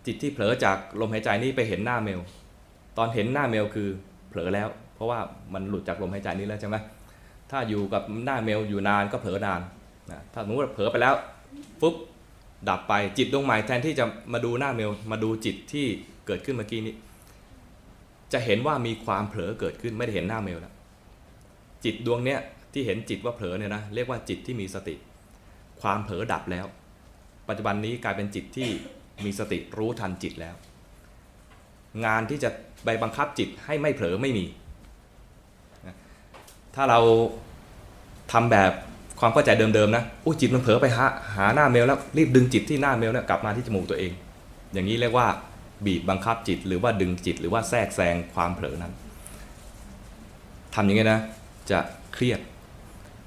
[0.06, 2.20] จิตที่เผลอจากลมหายใจนี้ไปเห็นหน้าเมล
[2.98, 3.90] ตอนเห็นหน้าเมลคือ
[4.30, 5.20] เผลอแล้ว เพราะว่า
[5.54, 6.78] มันหลุดจากลมหายใจนี้แล้วใช่ไหม
[7.58, 9.62] ถ้าอยู่กับหน้าเมลอยู่นานก็เผลอนาน
[10.12, 11.14] นะถ้าสมมติเผลอไปแล้ว
[11.82, 11.96] ปุ๊บ
[12.70, 15.86] ดับไปจิตดวงใหม่แทนที่จะมาดูหน้าเมลมาดูจิตที่
[16.28, 16.96] เกิดขึ้นเมื่อกี้นี้
[18.34, 20.74] จะเห็นว่ามีความเผลอเกิดขึ้นไม่ได้เห็นหน้าเมลแล้ว
[21.84, 22.40] จิตดวงเนี้ย
[22.74, 24.96] ที่เห็นจิตว่าเผลอเนี่ยนะเรียกว่าจิตที่มีสติ
[25.82, 26.66] ความเผลอดับแล้ว
[27.48, 28.70] ปัจจุบันนี้กลายเป็นจิตที่
[29.26, 30.56] มีสติรู้ทันจิตแล้ว
[32.06, 32.50] งานที่จะ
[32.86, 34.46] ไปบังคับจิตให้ไม่เผลอไม่มี
[36.76, 37.00] ถ้าเรา
[38.32, 38.72] ทำแบบ
[39.20, 41.06] ความเข้าใจเดิมๆนะโอ้จิตมันเผลอไปหา
[41.36, 44.12] หาหน้าเมลแล้วรีบดึงจิตที่หน้าเมลเนี่ยกลับมาที่จมูกตัวเอง
[44.74, 45.28] อย่างนี้เรียกว่า
[45.86, 48.94] บีบบังคับจิตหรือว่าดึงจิตหรือว่าแทรกแซงความเผลอนั้น
[50.76, 51.20] ทำอย่างนี้นะ
[51.72, 51.80] จะ
[52.14, 52.40] เครียด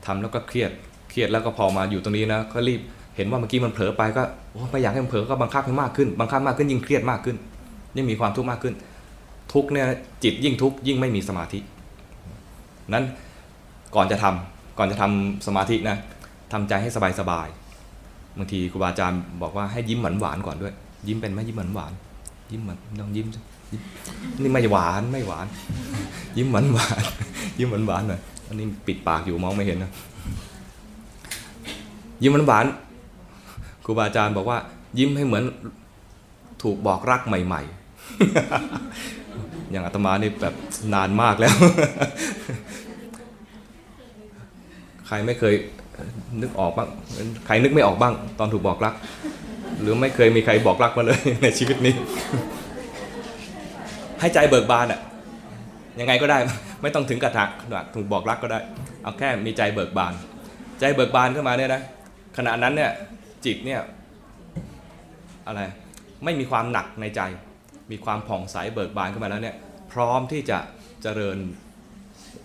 [0.07, 0.71] ทำแล้วก็เครียด
[1.11, 2.81] เครียดแล้วก็พอมาอยู่ตรงนี้นะก็รีบ
[3.17, 4.23] เห็นว่าเมื่อกี้มันเผลอไปก็
[4.53, 7.37] โอ้ไม่อยากให้มันเผลอก็บังคับให้มากขึ้นบังคับมากขึ้นยิ่งเครียดมากขึ้น
[7.97, 8.75] ยิ่งมีความทุกข์มากขึ้น
[9.53, 9.87] ทุกเนี่ย
[10.25, 11.59] จิตยิ่งทุกข์ยิ่งไม่มีสมาธิ
[12.95, 13.05] นั้น
[13.95, 15.97] ก่อนจะทำก่อนจะทำสมาธินะ
[16.53, 17.49] ทำใจให้สบายสบาย
[18.39, 20.75] บางทีครูบาอาจารย์บอกว่าให้ยิ้มหวานหวานก่อนด้วย
[21.07, 21.93] ยิ้มเป็นไหมยิ้มหวานหวาน
[22.51, 23.27] ยิ้มเหมือนลองยิ้ม
[24.43, 25.47] นี่ไม่หวานไม่หวาน
[26.37, 27.03] ยิ้มหวานหวาน
[27.59, 29.91] ยิ้มหวานหวานหน่อยอันนี้ปิดปากอยู่มองไม่เห็นนะ
[32.23, 32.67] ยิ้มหวานหวาน
[33.85, 34.59] ครูบาอาจารย์บอกว่า
[34.99, 35.45] ยิ้มให้เหมือน
[36.63, 37.71] ถูกบอกรักใหม่ ๆ
[39.71, 40.55] อย่างอาตมานี่แบบ
[40.95, 41.55] นานมากแล้ว
[45.09, 45.55] ใครไม่เคย
[46.43, 46.89] นึกออกบ้าง
[47.47, 48.95] ใครนึกไม่ออกบ้าง ตอนถูกบอกรัก
[49.81, 51.95] หรือไม่เคยมีใครบอกรักมาเลยในชีวิตนี้
[54.21, 55.01] ให้ใจเบิกบานอะ
[56.01, 56.39] ยังไงก็ได้
[56.83, 57.51] ไม่ต้องถึงกระถัก
[57.95, 58.61] ถูกบอกรักก็ได้
[59.03, 60.13] เอาแค่มีใจเบิกบาน
[60.81, 61.83] ใจเบิกบานขึ้นมาเนี่ยนะ
[62.37, 62.91] ขณะนั้นเนี่ย
[63.45, 63.81] จิตเนี่ย
[65.47, 65.61] อะไร
[66.25, 67.21] ไม่มีความหนักในใจ
[67.91, 69.57] มีความผ่องใสเบิกบานขึ้นมาแล้วเนี่ย
[69.93, 70.59] พร้อมที่จะ
[71.03, 71.39] เจริญ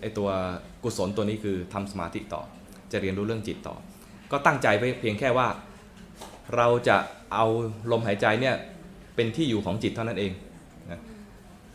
[0.00, 0.28] ไอตัว
[0.84, 2.42] กุศลตัวนี้คือทำสมาธิต่อ
[2.92, 3.76] จะเรียนรู้เรื่องจิตต่อ
[4.30, 5.48] ก็ตั้งใจไว้เพียงแค่ว่า
[6.56, 6.96] เราจะ
[7.34, 7.46] เอา
[7.90, 8.54] ลมหายใจเนี่ย
[9.14, 10.32] เป็นที่อยู่ของจิตเท่านั้นเอง
[10.90, 11.00] นะ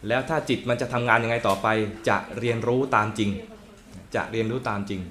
[0.07, 1.68] แล้วถ้าจิตมันจะทำงานยังไงต่อไป
[2.10, 3.30] จะเรียนรู้ตามจริง
[4.16, 5.01] จะเรียนรู้ตามจริง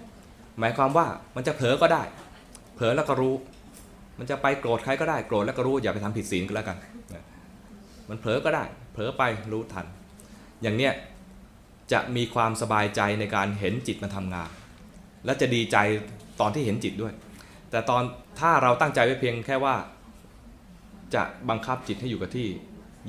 [0.59, 2.03] หมายความว่ามันจะเผลอก็ได้
[2.75, 3.35] เผลอแล้วก็รู้
[4.19, 6.77] มันจะไปโกรธใครก็ได้โกรธแล้วก็รู้อย่าไปทำผิดศีลก็แล้วกัน
[7.15, 7.25] นะ
[8.09, 9.23] มันเผลอก็ได้ เผลอไป
[9.53, 9.87] รู้ทัน
[10.63, 10.93] อย่างเนี้ย
[11.93, 14.51] จะมีความสบายใจในการเห็นจิตมันทำงาน
[15.29, 15.77] และจะดีใจ
[16.41, 17.13] ตอนที่เห็นจิตด้วย
[17.71, 18.03] แต่ตอน
[18.41, 19.75] ถ้าเราตั้งใจไว้เพียงแค่ว่า
[21.15, 22.49] จะบังคับจิตให้อยู่กับที่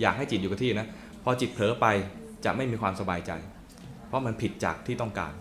[0.01, 0.87] อยากให้จิตอยู่กับที่นะ
[1.23, 1.85] พอจิตเผลอไป
[2.45, 3.31] จะไม่มีความสบายใจ
[4.07, 5.33] เพราะมันผิดจากที่ต้องการ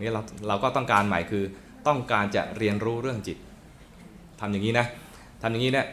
[0.00, 1.44] นี่เราเราก็ต้องการใหม่คือ
[1.86, 3.38] ต้องการจะเรียนรู้เรื่องจิต
[4.40, 4.86] ทำอย่างนี้นะ
[5.42, 5.86] ทำอย่างนี้เนี่ย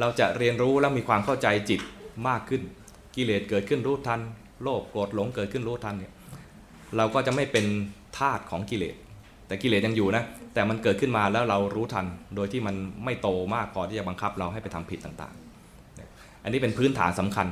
[0.00, 1.80] เราจะเรียนรู้แล้วมีความเข้าใจจิต
[2.28, 2.62] มากขึ้น
[3.16, 4.20] กิเลสเกิดขึ้นรู้ทัน
[4.62, 6.12] โลภโกรธหลงเกิดขึ้นรู้ทันเนี่ย
[6.96, 7.66] เราก็จะไม่เป็น
[8.18, 8.96] ทาสของกิเลส
[9.50, 10.24] แต่กิเลสยังอยู่นะ
[10.54, 12.74] แต่มันเกิดขึ้นมาแล้วเรารู้ทันโดยที่มัน
[13.04, 17.46] ไม่โตมากพอที่จะบังคับเราให้ไปทำผิดต่างๆ อันนี้เป็นพื้นฐานสำคัญ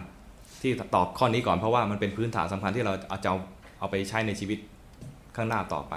[0.62, 3.30] ที่ตอบข้อนี้ก่อนเพราะว่ามันเป็นพื้นฐานสำคัญที่เราเอาจะ
[3.78, 4.58] เอาไปใช้ในชีวิต
[5.36, 5.94] ข้างหน้าต่อไป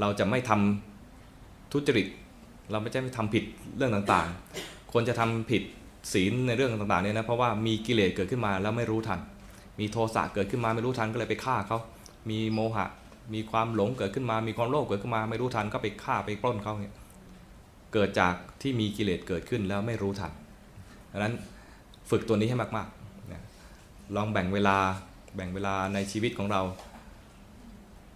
[0.00, 2.06] เราจะไม่ทำทุจริต
[2.70, 3.44] เราไม่ใช่ไม่ทำผิด
[3.76, 5.62] เรื่องต่างๆคนจะทำผิด
[6.12, 9.20] ศีลในเรื่องต่างๆเนี่ยนะเพราะว่ามีกิเลสเกิดขึ้นมาแล้วไม่รู้ทัน
[9.80, 11.78] มีโทสะเกิดขึ้นมาไม่รู้ทันก็เลยไปฆ่าเขา
[12.30, 12.86] มีโมหะ
[13.34, 16.94] มีความหลงเกิดขึ้นมา มีความโลภเกิดขึ้นมา ไม่รู้ทันก็ไปฆ่าไปปล้นเขาเนี่ย
[17.92, 20.32] เกิดจากที่มีกิเลสเกิดขึ้นแล้วไม่รู้ทัน
[21.12, 21.34] ดังนั้น
[22.10, 24.76] ฝึกตัวนี้ให้มากๆลองแบ่งเวลา
[25.36, 26.62] แบ่งเวลาในชีวิตของเรา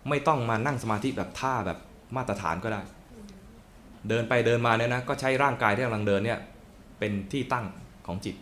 [0.08, 1.78] ไม่ต้องมานั่งสมาธิแบบท่าแบบ
[2.16, 2.82] มาตรฐานก็ได้
[4.08, 6.38] เดินไปเดินมาเนี่ยนะก็ใช้ร่างกายที่กำลังเดินเนี่ย
[6.98, 7.66] เป็นที่ตั้ง
[8.06, 8.36] ของจิต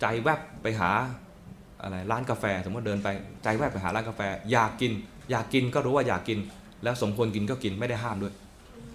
[0.00, 0.90] ใจแวบไปหา
[1.82, 3.08] อะไรร้านกาแฟ สมมติเดินไป
[3.42, 4.20] ใจแวบไปหาร้านกาแฟ
[4.52, 4.92] อยากกิน
[5.30, 6.38] อยากกินก็รู้ว่าอยากกิน
[6.82, 8.32] แล้วสมควรกินก็กินไม่ได้ห้ามด้วย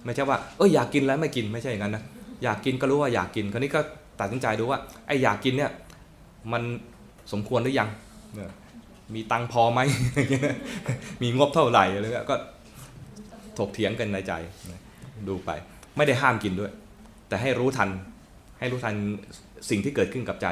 [0.06, 2.04] ไม่ใช่ว่าเอออยากกินแล้วไม่กินไม่ใช่อย่างนั้นนะ
[2.44, 3.80] อยากกินก็รู้ว่าอยากกินคราวนี้ก็
[4.20, 5.72] ตัดสินใจดูว่าไอ้อยากกินเนี่ย
[6.52, 6.64] มัน
[7.32, 7.90] สมควรหรือยัง
[9.16, 9.80] มีตังพอไหม
[11.22, 12.36] มีงบเท่าไหร่อะไรเงี้ยก็
[13.58, 14.34] ถกเถียงกันในใจ
[15.28, 15.50] ดูไป
[15.98, 16.72] ไม่ได้ห้ามกินด้วย
[17.28, 17.90] แต่ให้รู้ทัน
[18.60, 18.96] ให้รู้ทัน
[19.70, 20.48] สิ่งที่เกิดขึ้นกับใจ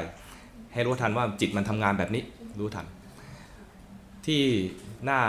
[0.74, 2.24] ให้รู้ทันว่าจิตมันทำงานแบบนี้
[2.60, 2.86] รู้ทัน
[4.26, 4.42] ที่
[5.10, 5.20] น่า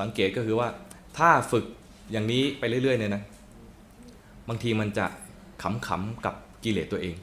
[0.00, 0.68] สังเกตก็คือว่า
[1.18, 1.64] ถ้าฝึก
[2.12, 3.22] อย่างนี้ไปเรื่อยๆเนี่ยนะ
[4.48, 5.06] บางทีมันจะ
[5.62, 6.34] ขำๆกับ
[6.64, 7.14] กิเลสตัวเอง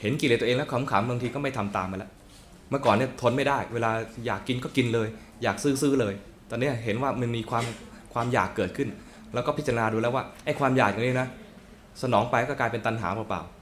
[0.00, 2.10] เห็นกิเลสตัวเองแล้วขำๆบางทีก็ไม่ทำตามมาแล้ว
[2.70, 3.90] เมื่อก่อนเนี่ยทนไม่ได้ เวลา
[4.26, 5.08] อยากกินก็กินเลย
[5.42, 6.14] อยากซื้อๆเลย
[6.50, 7.64] ตอนนี้เห็นว่ามันมีความ
[8.12, 8.88] ความอยากเกิดขึ้น
[9.34, 11.28] แล้วก็พิจารณาดูแล้วว่าไอ้ความอยากอย่างนี้นะ
[12.02, 13.61] สนองไปก็กลายเป็นตัณหาเปล่าๆ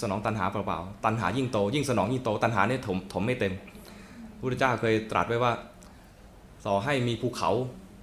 [0.00, 3.54] สนองตัณหาเปล่าๆตัณหายิ่งโต ยิ่งสนองยิ่งโต ตัณหาเนี่ยถมถมไม่เต็ม
[4.36, 5.52] พระพุทธเจ้าเคยตรัสไว้ว่า
[6.66, 7.50] ต่อให้มีภูเขา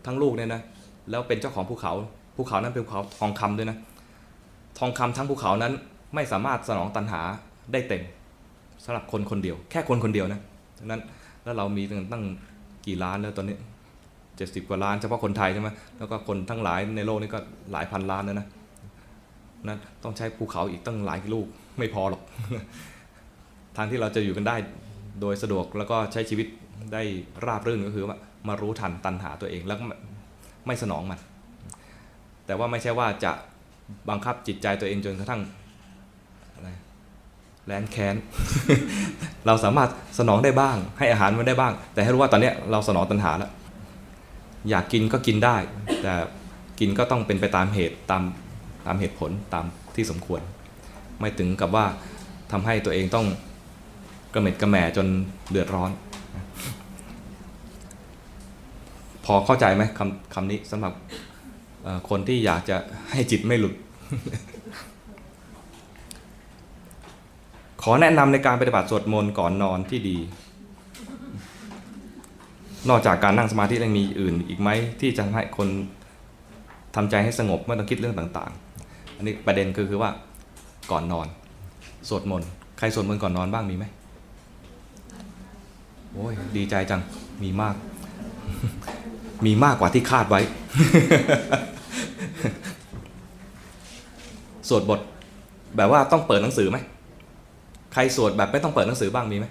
[0.05, 0.61] ทั้งลูกเนี่ยนะ
[1.09, 1.93] แล้วเป็นเจ้าของภูเขา
[2.35, 3.77] ภูเขานั้นเป็นภูเขาทองคำด้วยนะ
[4.79, 5.73] ทองคำทั้งภูเขานั้น
[6.15, 7.21] ไม่สามารถสนองตัณหา
[7.73, 8.03] ได้เต็ม
[8.83, 10.41] สำหรับคนคนเดียว แค่คนคนเดียวนะ
[10.79, 11.01] ดังนั้น
[11.43, 12.23] แล้วเรามีตั้ง
[12.85, 13.57] กี่ล้านแล้วตอนนี้
[14.37, 17.39] เจ็ดสิบกว่าล้านเฉพาะคนไทยใช่ไหมแล้วก็คนทั้งหลายในโลกนี้ก็
[17.71, 18.47] หลายพันล้านแล้วนะ
[19.67, 21.47] นั้นต้องใช้ภูเขาอีกตั้งหลายลูก
[21.79, 22.21] ไม่พอหรอก
[23.77, 24.55] ทางที่เราจะอยู่กันได้
[25.21, 26.47] โดยสะดวกแล้วก็ใช้ชีวิต
[26.93, 27.03] ได้
[27.45, 28.17] ราบรื่นก็คือว่า
[28.47, 29.77] มารู้ทันตัณหาตัวเองแล้ว
[30.67, 31.19] ไม่สนองมัน
[32.45, 33.31] แต่ว่าไม่ใช่ว่าจะ
[34.09, 35.41] บังคับจิตใจตัวเองจนกระทั่ง
[36.53, 36.69] อะไร
[37.65, 38.15] แลนแค้น
[39.45, 43.51] เราสามารถสนองได้บ้าง ให้อาหารมันได้บ้าง แต่ให้รู้ว่าตอนนี้เราสนองตัณหาแล้ว
[44.69, 45.55] อยากกินก็กินได้
[46.03, 46.13] แต่
[46.79, 48.23] กินก็ต้องเป็นไปตามเหตุตาม
[48.85, 49.65] ตามเหตุผลตาม
[49.95, 50.41] ที่สมควร
[51.19, 51.85] ไม่ถึงกับว่า
[52.51, 53.27] ทำให้ตัวเองต้อง
[54.33, 55.07] กระเม็ดกระแหม่จน
[55.51, 55.91] เดือดร้อน
[59.25, 60.93] พอเข้าใจไหมคำคำนี้สำหรับ
[62.09, 62.77] คนที่อยากจะ
[63.11, 63.73] ให้จิตไม่หลุด
[67.83, 70.17] ขอแนะนำในการปฏิบัติสวดมนต์ก่อนนอนที่ดี
[72.89, 74.69] นอกจากการนั่งสมาธิยังมีอื่นอีกไหม
[75.01, 75.69] ที่จะให้คน
[76.95, 78.51] ทำใจให้สงบไม่ต้องคิดเรื่องต่าง
[78.83, 80.11] ๆ อันนี้ประเด็นคือคือว่า
[80.91, 81.27] ก่อนนอน
[82.09, 83.85] สวดมนต์ใครสวดมนต์ก่อนนอนบ้างมีไหม
[86.11, 87.01] โอ้ยดีใจจัง
[87.43, 87.75] มีมาก
[89.45, 90.41] มีมากกว่าที่คาดไว้
[94.69, 94.99] สวดบท
[95.77, 96.77] แบบว่าต้องเปิดหนังสือไหม
[97.93, 99.45] ใครสวดแบบไม่ต้องเปิดหนังสือบ้างมีไหม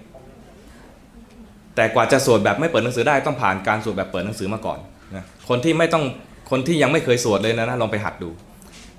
[1.75, 4.79] แต่กว่าจะสวดแบบไม่เปิดหนังสือได้ต้องผ่านการสวดแบบเปิดหนังสือมาก่อน
[5.15, 6.03] นะคนที่ไม่ต้อง
[6.51, 8.29] คนที่ยังไม่เคยสวดเลยนะนะลองไปหัดดู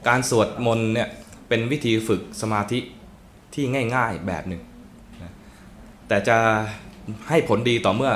[0.08, 1.08] การสวดมนต์เนี่ย
[1.48, 2.78] เป็นวิธีฝึกสมาธิ
[3.54, 4.60] ที่ง่ายๆแบบหนึ่ง
[5.22, 5.32] นะ
[6.08, 6.36] แต่จะ
[7.28, 8.12] ให้ผลดีต่อเมื่อ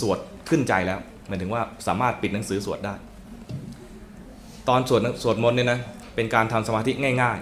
[0.00, 0.18] สวด
[0.48, 2.94] ขึ้นใจแล้วหมายถึงว่าสามารถปิดหนังสือสวดได้
[4.68, 5.80] ตอนสวดสวดมนต์เนี่ยนะ
[6.14, 7.38] เป็นการทำสมาธิง่าย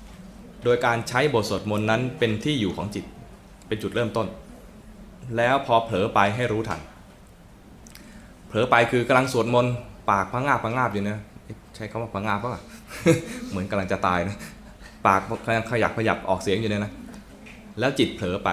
[0.00, 3.04] ๆ โดยการใช้บทสวดมนต์นั้นเป็นที่อยู่ของจิต
[3.68, 4.26] เป็นจุดเริ่มต้น
[5.36, 6.80] แล้วพอเผลอไปให้รู้ทัน
[8.48, 9.72] เผลอไปคือกำลังสวดมนต์
[10.10, 11.18] ปากพังงาบพังงาบอยู่นะ
[11.76, 12.62] ใช้คำว่าพังงาบป่ะ
[13.50, 14.36] เหมือนกำลังจะตายนะ
[15.06, 16.92] ปากกำลังขยักขยับออกเสียงอยู่เนี่ยนะ
[17.78, 18.48] แล้วจิตเผลอไป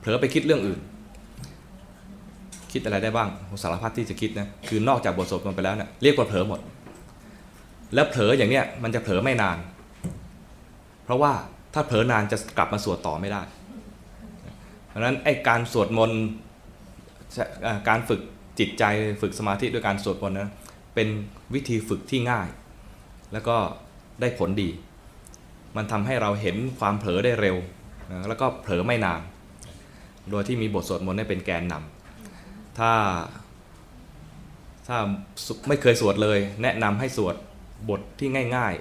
[0.00, 0.80] เผลอไปคิดเรื่องอื่น
[2.72, 3.28] คิดอะไรได้บ้าง
[3.62, 6.60] สารพัดที่จะคิดนะ คือนอกจากบทสวดมนไปแล้วเนะี่ยเรียกว่าเผลอหมด
[7.94, 9.58] แล้วเผลออย่างเนี้ยมันจะเผลอไม่นาน
[11.04, 11.32] เพราะว่า
[11.74, 13.42] ถ้าเผลอนานจะกลับมาสวดต่อไม่ได้
[14.88, 16.22] เพราะฉะนั้นไอ้การสวดมนต์
[17.88, 18.20] การฝึก
[18.58, 18.84] จิตใจ
[19.20, 20.52] ฝึกสมาธิด้วยการสวดมนต์นะ
[20.94, 21.08] เป็น
[21.54, 22.48] วิธีฝึกที่ง่าย
[23.32, 23.56] แล้วก็
[24.20, 24.68] ได้ผลดี
[25.76, 27.56] มันทำให้เราเห็นความเผลอได้เร็ว
[28.10, 29.20] นะแล้วก็เผลอไม่นาน
[30.30, 32.92] โดยที่มีบทสวดมนต์เป็นแกนนำถ้า
[34.86, 34.98] ถ้า
[35.68, 37.34] ไม่เคยสวดเลย แนะนำให้สวด
[37.90, 38.74] บทที่ง่าย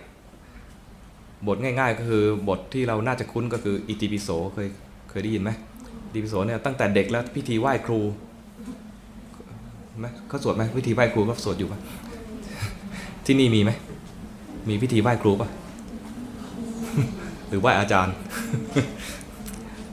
[0.70, 4.68] ๆ บทง่าย ๆ ก็คือบทที่เราน่าจะคุ้นก็คืออิติปิโสเคย
[5.10, 5.52] เคยได้ยินไหม
[6.06, 8.00] อิติปิโสเนี่ยตั้งแต่เด็กแล้วพิธีไหว้ครู
[10.00, 11.80] ไหมเขาสวดไหมพิธีไหว้ครูก็สวดอยู่ปะ
[13.26, 13.72] ที่นี่มีไหม
[14.70, 15.50] มีพิธีไหว้ครูปะ
[17.48, 18.14] หรือไหว้อาจารย์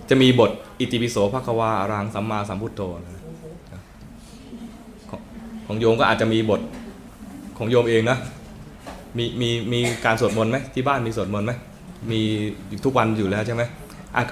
[0.08, 2.80] จะมีบทอิติปิโสภควาอรังสัมมาสัมพุทโธ
[5.66, 6.60] ของโยมก็อาจจะมีบท
[7.58, 8.18] ของโยมเองนะ
[9.18, 11.52] มีมีมีการสวดมนต์ไหมที่บ้านมีสวดมนต์ไหม
[12.10, 12.20] มี
[12.84, 13.62] ทุกวันอยู่แล้วใช่ไหม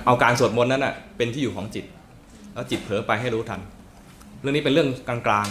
[0.07, 1.85] เอาการสวดมนต์นั้นอะเป็นที่อยู่ของจิต
[2.55, 3.61] แล้วจิตเผลอไปให้รู้ทัน
[4.41, 5.47] เรื่องนี้เป็นเรื่องกลาง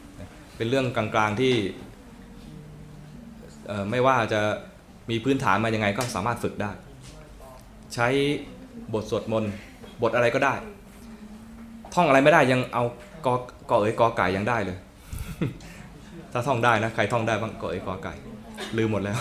[0.00, 1.54] ๆ เป็นเรื่องกลางๆที่
[3.90, 4.40] ไม่ว่าจะ
[5.10, 6.70] มีพื้นฐานมายังไงก็สามารถฝึกได้
[7.94, 8.08] ใช้
[8.94, 9.52] บทสวดมนต์
[10.02, 10.54] บทอะไรก็ได้
[11.94, 12.84] ท่องอะไรไม่ได้ยังเอา
[13.26, 13.34] กอ
[13.70, 14.78] กอเอ๋ยกอไก่ยังได้เลย
[16.32, 18.14] ถ้าท่องได้นะใครท่องได้บ้างกอเอ๋ยกอไก่
[18.76, 19.18] ลืมหมดแล้ว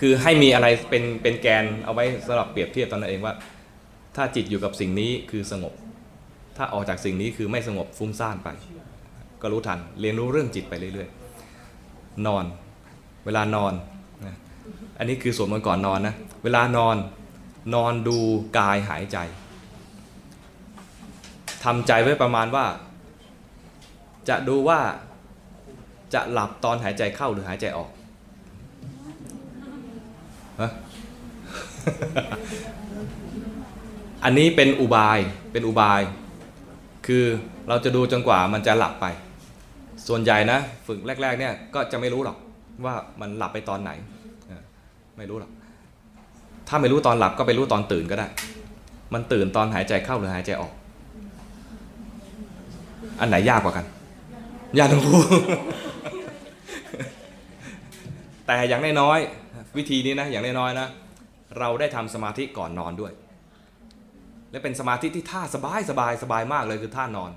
[0.00, 3.34] คือให้มีอะไรเป็นเป็นแกนเอาไว้สำหรับเปรียบเทียบตอนนั้นเองว่า
[4.16, 5.72] ถ้าจิตอยู่กับสิ่งนี้คือสงบ
[6.56, 8.48] ถ้าออกจากสิ่งนี้คือไม่สงบฟุ้งซ่านไป
[9.42, 12.44] ก็รู้ทันเรียนรู้เรื่องจิตไปเรื่อยๆ นอน
[13.24, 13.72] เวลานอน
[15.00, 16.96] อันนี้คือสวดมนต์ก่อนนอนนะ เวลานอน
[17.74, 18.18] นอนดู
[18.58, 19.18] กายหายใจ
[21.64, 22.64] ทำใจไว้ประมาณว่า
[24.28, 24.80] จะดูว่า
[26.14, 27.90] จะหลับตอนหายใจเข้าหรือหายใจออก
[34.24, 35.18] อันนี้เป็นอุบาย
[35.52, 36.00] เป็นอุบาย
[37.06, 37.24] คือ
[37.68, 39.06] เราจะดูจนกว่ามันจะหลับไป
[40.08, 42.36] ส่วนใหญ่นะ ฝึกแรก ๆ เนี่ยก็จะไม่รู้หรอก
[42.84, 43.90] ว่ามันหลับไปตอนไหน
[45.20, 45.52] ไม่รู้หรอก
[46.68, 48.26] ถ้าไม่รู้ตอนหลับก็ไปรู้ตอนตื่นก็ได้
[49.14, 50.72] มันตื่นตอนหายใจเข้าหรือหายใจออก
[53.20, 53.86] อันไหนยากกว่ากัน
[54.78, 55.20] ยากทั้งคู่
[58.46, 60.88] แต่อย่างน้อยๆวิธีนี้นะอย่างน้อยๆนะ
[61.58, 63.12] เราได้ทำสมาธิก่อนนอนด้วย
[64.50, 67.30] และเป็นสมาธิที่ท่าสบายสบายสบายมากเลยคือท่านอน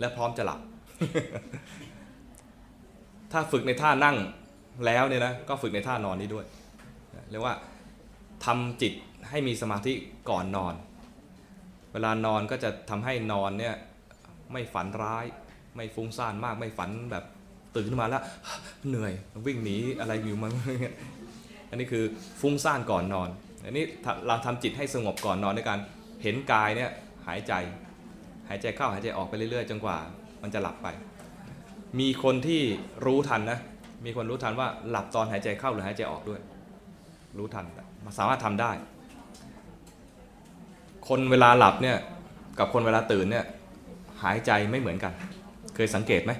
[0.00, 0.60] และพร้อมจะหลับ
[3.32, 4.16] ถ้าฝึกในท่านั่ง
[4.86, 6.46] แล้วเนี่ยนะก็ฝึกในท่านอนนี้ด้วย
[7.30, 7.54] เรียกว่า
[8.44, 8.92] ทำจิต
[9.30, 9.92] ให้มีสมาธิ
[10.30, 10.74] ก่อนนอน
[11.92, 13.74] เวลานอนก็จะทำให้นอนเนี่ย
[14.52, 15.24] ไม่ฝันร้าย
[15.76, 17.24] ไม่ฟุ้งซ่านมากไม่ฝันแบบ
[17.74, 18.22] ตื่นขึ้นมาแล้ว
[18.88, 19.12] เหนื่อย
[19.46, 20.52] วิ่งหนีอะไรอยู่มัน
[21.70, 22.04] อันนี้คือ
[22.40, 23.28] ฟุ้งซ่านก่อนนอน
[23.64, 23.84] อันนี้
[24.26, 25.78] เราทำจิตให้สงบก่อนนอนด้วยการ
[26.22, 26.90] เห็นกายเนี่ย
[27.26, 27.52] หายใจ
[28.48, 29.96] หายใจเข้าหายใจออกไปเรื่อยๆจนกว่า
[30.42, 30.88] มันจะหลับไป
[32.00, 32.60] มีคนที่
[33.06, 33.58] รู้ทันนะ
[34.04, 36.40] มีคนรู้ทันว่าหลับตอนหายใจเข้าหรือหายใจออกด้วย
[37.38, 37.64] รู้ทัน
[38.18, 38.70] สามารถทำได้
[41.08, 41.96] คนเวลาหลับเนี่ย
[42.58, 43.44] กับคนเวลาตื่นเนี่ย
[44.22, 45.12] หายใจไม่เหมือนกัน
[45.74, 46.32] เคยสังเกตไหม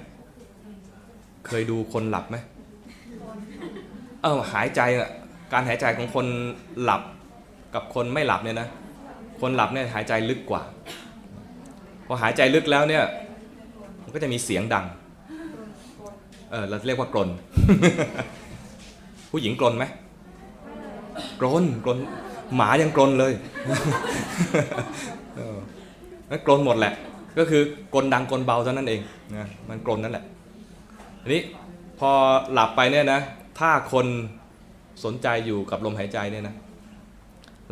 [1.47, 2.37] เคยดูคนหลับไหม
[4.21, 4.81] เออหายใจ
[5.53, 6.25] การหายใจของคน
[6.83, 7.01] หลับ
[7.73, 8.67] กับคนไม่หลับเนี่ยนะ
[9.41, 10.61] คนหลับเนี่ยหายใจลึกกว่า
[12.07, 13.03] พอหายใจลึกแล้วเนี่ย
[14.03, 14.85] มันก็จะมีเสียงดัง
[16.51, 17.29] เออเราเรียกว่ากลน
[19.31, 19.85] ผู้หญิงกลนไหม
[21.39, 21.97] กลนกลน
[22.55, 23.33] หมายังกลนเลย
[26.29, 26.93] นั่นกลนหมดแหละ
[27.37, 27.61] ก็คือ
[27.93, 29.01] กลดังกลเบาเท่านั้นเอง
[29.35, 30.25] นะมันกลนนั่นแหละ
[31.21, 31.41] ทีนี้
[31.99, 32.11] พอ
[32.53, 33.21] หลับไปเนี่ยนะ
[33.59, 34.05] ถ้าคน
[35.03, 36.55] สนใจอยู่กับลมหายใจเนี่ยนะ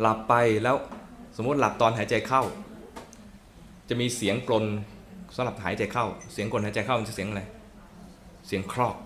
[0.00, 0.34] หลับไป
[0.64, 0.76] แล้ว
[1.36, 2.42] สมมติหลับตอนหายใจเข้า
[3.88, 4.64] จะมีเสียงกลน
[5.36, 7.42] สำหรับหายใจเข้า เสียงกลนหายใจเข้ามันจะเสียงอะไร
[8.46, 8.96] เสียงครอก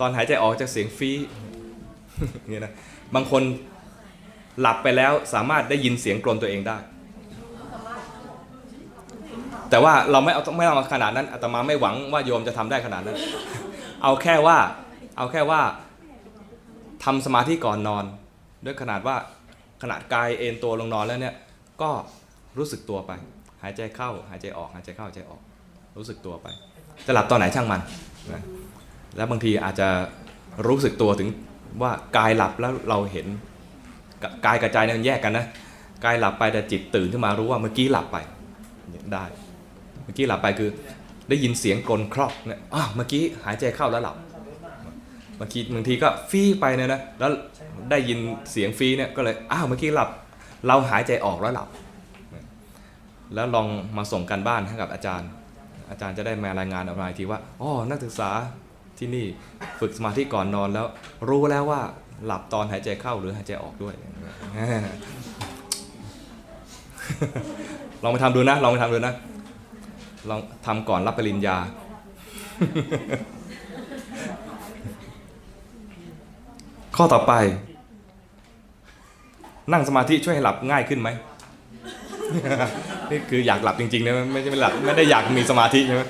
[0.00, 1.10] ตอนหายใจออกจะเสียงฟี
[2.48, 2.72] เนี่ยนะ
[3.14, 3.42] บางคน
[4.60, 6.76] หลับไปแล้วสามารถได้ยินเสียงกลนตัวเองได้
[9.70, 13.16] แต่ว่าเราไม่เอาไม่เอาขนาดนั้นอาตมาไม่หวังว่าโยมจะทำได้ขนาดนั้น
[14.02, 14.58] เอาแค่ว่า
[15.18, 15.60] เอาแค่ว่า
[17.04, 18.04] ทำสมาธิก่อนนอน
[18.64, 19.16] ด้วยขนาดว่า
[19.82, 21.34] ขนาดกายเอนตัวลงนอนแล้วเนี่ย
[21.82, 21.90] ก็
[22.58, 23.12] รู้สึกตัวไป
[23.62, 25.40] หายใจเข้าหายใจออกหายใจเข้าหายใจออก
[25.98, 26.46] รู้สึกตัวไป
[27.06, 27.80] จะหลับตอนไหนช่างมัน
[28.32, 28.42] นะ
[29.16, 29.88] แล้วบางทีอาจจะ
[30.66, 31.28] รู้สึกตัวถึง
[31.80, 33.26] ว่ากายหลับแล้วเราเห็น
[34.46, 35.46] กายกับใจเนี่ยมันแยกกันนะ
[36.04, 38.16] กายหลับไปแต่จิตตื่นขึ้นมารู้ว่าเมื่อกี้หลับไป
[39.12, 39.24] ได้
[40.04, 40.70] เมื่อกี้หลับไปคือ
[41.28, 44.16] ได้ยินเสียงกลนครอกเนี่ยอ้าวเมื่อกี้หายใจเข้าแล้วหลับ
[45.40, 47.30] บางทีบางทีก็ฟีไปเนี่ยนะแล้ว
[47.90, 48.18] ได้ยิน
[48.52, 50.08] เสียงฟีเนี่ยก็เลยอ้าวเมื่อกี้หลับ
[50.66, 51.68] เราหายใจออกแล้วหลับ
[53.34, 53.66] แล้วลอง
[53.96, 55.28] มาส่งกันบ้านให้กับอาจารย์
[55.90, 58.30] อาจารย์จะได้มารายงานออกมาทีว่าอ๋อนักศึกษา
[58.98, 59.26] ที่นี่
[59.80, 60.86] ฝึกสมาธิก่อนนอนแล้ว
[61.28, 61.80] รู้แล้วว่า
[62.26, 63.94] หลับตอนหายใจเข้าหรือหายใจออกด้วย
[68.02, 69.14] ลองไปทำดูนะ ลองไปทำดูนะ
[70.28, 71.56] ลองทำก่อนรับปริญญา
[76.96, 77.32] ข้อต่อไป
[79.72, 81.08] นั่งสมาธิช่วยให้หลับง่ายขึ้นไหม
[83.10, 86.02] นี่คืออยากหลับจริงๆนะไม่ใช่ไม่หลับไม่ได้อยากมีสมาธิใช่ไหม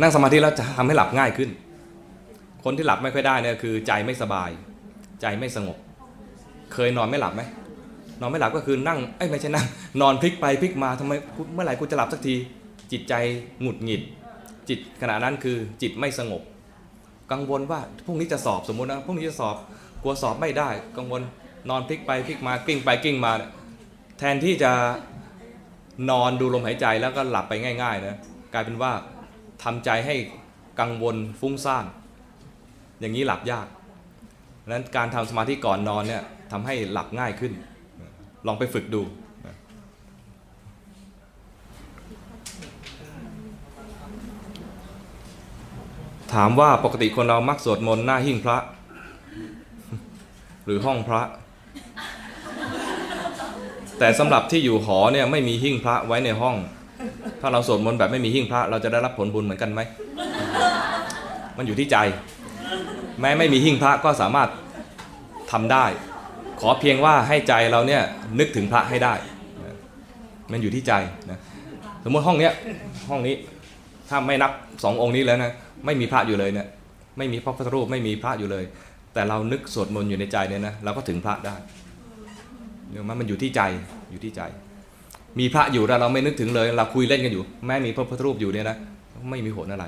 [0.00, 1.50] นั่งสมาธิแล้วจะทำให้หลับง่ายขึ้น
[2.64, 4.50] คนที่หลับไม่ค่อยได้เนี่ยคือ ใจไม่สบาย
[5.20, 5.76] ใจไม่สงบ
[6.72, 7.42] เคยนอนไม่หลับไหม
[8.20, 9.66] นอนไม่หลับก็คือนั่งเอ้ยไม่ใช่นั่ง
[10.00, 11.12] นอนพลิกไปพลิกมาทำไม
[11.54, 12.34] เมื่อไหร่กูจะหลับสักที
[12.92, 13.14] จิตใจ
[13.60, 14.02] หงุดหงิด
[14.68, 16.42] จิตขณะนั้นคือจิตไม่สงบ
[17.32, 19.56] กังวลว่าพรุ่งนี้จะสอบสมมุตินะพรุ่งนี้จะสอบ
[20.02, 21.22] กลัวสอบไม่ได้ กังวล
[21.70, 23.32] นอนพลิกไปพลิกมากลิ้งไปกลิ้งมา
[24.18, 24.72] แทนที่จะ
[26.10, 28.16] นอนดูลมหายใจแล้วก็หลับไปง่ายๆนะ
[28.52, 28.92] กลายเป็นว่า
[29.64, 30.16] ทำใจให้
[30.80, 31.84] กังวลฟุ้งซ่าน
[33.00, 33.66] อย่างนี้หลับยาก
[34.62, 37.52] ดังนั้นการทำสมาธิก่อนนอนเนี่ยทำให้หลับง่ายขึ้น
[38.46, 39.02] ลองไปฝึกดู
[46.34, 48.58] ถามว่าปกติคนเรามักสวดมนต์หน้าหิ้งพระ
[50.64, 51.22] หรือห้องพระ
[53.98, 56.56] แต่สำหรับที่อยู่หอเนี่ยไม่มีหิ้งพระไว้ในห้อง
[57.40, 59.80] ถ้าเราสวดมนต์แบบไม่มีหิ้งพระ เราจะได้รับผลบุญเหมือนกันไหม
[61.58, 61.96] มันอยู่ที่ใจ
[63.20, 64.48] แม้ไม่มีหิ้งพระก็สามารถ
[65.52, 65.84] ทำได้
[66.60, 68.02] ขอเพียงว่าให้ใจเราเนี่ย
[68.38, 69.14] นึกถึงพระให้ได้
[70.52, 70.92] มันอยู่ที่ใจ
[71.30, 71.38] นะ
[72.04, 72.52] สมมติห้องเนี้ย
[73.10, 73.34] ห้องนี้
[74.08, 74.52] ถ้าไม่นับ
[74.84, 75.52] สององค์นี้แล้วนะ
[75.86, 76.66] ไม่มีพระอยู่เลยเนี่ย
[77.18, 78.64] ไม่มีพระพุทธรูปไม่มีพระอยู่เลย
[79.14, 81.56] แต่เรานึกสวดมนต์อยู่ในใจเนี่ยนะเราก็ถึงพระได้
[82.90, 83.62] เนี่ยมันมันอยู่ที่ใจ
[84.10, 84.42] อยู่ที่ใจ
[85.38, 88.76] มีพระอยู่แล้วเราไม่นึกถึงเลย เราคุยเล่นกันอยู่ แม้มีพระพุทธรูปอยู่เนี่ยนะ
[89.30, 89.84] ไม่มีผลอะไร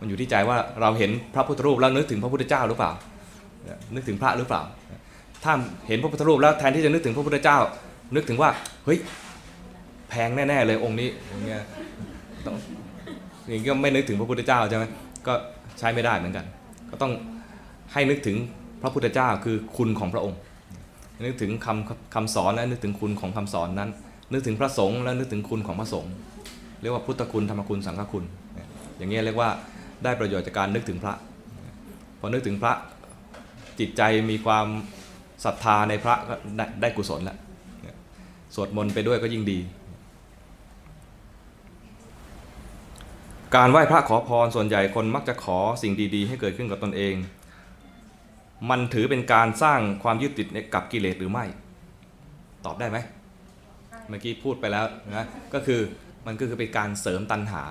[0.00, 2.92] มันอยู่ที่ใจว่าเราเห็นพระพุทธรูปแล้วนึกถึงพระพุทธเจ้าหรือเปล่า
[3.94, 4.62] นึกถึงพระหรือเปล่า
[5.44, 5.52] ถ้า
[5.88, 7.58] เห็นพระพุทธรูปแล้วแทนที่จะนึกถึงพระพุทธเจ้า
[8.14, 8.50] นึกถึงว่า
[8.84, 8.98] เฮ้ย
[10.10, 11.62] แพงแน่ๆเลยองค์นี้อย่างเงี้ย
[12.46, 12.56] ต้อง
[13.48, 14.84] อย่างนี้ก็ไม่นึกถึงพระพุทธเจ้าใช่ไหม
[15.26, 15.32] ก็
[15.78, 16.44] ใช้ไม่ได้เหมือนกัน
[16.90, 17.12] ก็ต้อง
[17.92, 18.36] ให้นึกถึง
[18.82, 20.38] พระพุทธเจ้าคือคุณของพระองค์
[21.24, 23.90] นึกถึงคำคำสอนและนึกถึงคุณของคำสอนนั้น
[24.32, 26.12] นึกถึงพระสงฆ์แล้วนึกถึงคุณของพระสงฆ์
[26.80, 28.24] เรียกว่าพุทธคุณธรรมคุณสังฆคุณ
[28.96, 29.50] อย่างเงี้ยเรียกว่า
[30.04, 31.14] ได้ประโยชน์จากการนึกถึงพระ
[32.18, 32.72] พอนึกถึงพระ
[33.78, 34.66] จิตใจมีความ
[35.44, 37.38] ศรัทธาในพระก็ได้ได้กุศลแล้ว
[38.54, 39.58] สวดมนต์ไปด้วยก็ยิ่งดี
[43.56, 47.14] การไหว้พระขอพรส่วนใหญ่คนมักจะขอสิ่งดีๆ ให้เกิดขึ้นกับตนเอง
[48.70, 51.44] มันถือเป็นการสร้างความยึดติดกับกิเลสหรือไม่
[52.64, 52.98] ตอบได้ไหม
[54.08, 54.86] เมื่อกี้พูดไปแล้ว
[55.16, 55.80] นะก็คือ
[56.26, 57.62] มันก็คือเป็นการเสริมตัณหา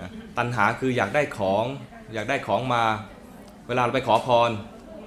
[0.00, 1.64] นะตัณหาคืออยากได้ของ
[2.14, 2.82] อยากได้ของมา
[3.68, 4.50] เวลาเราไปขอพร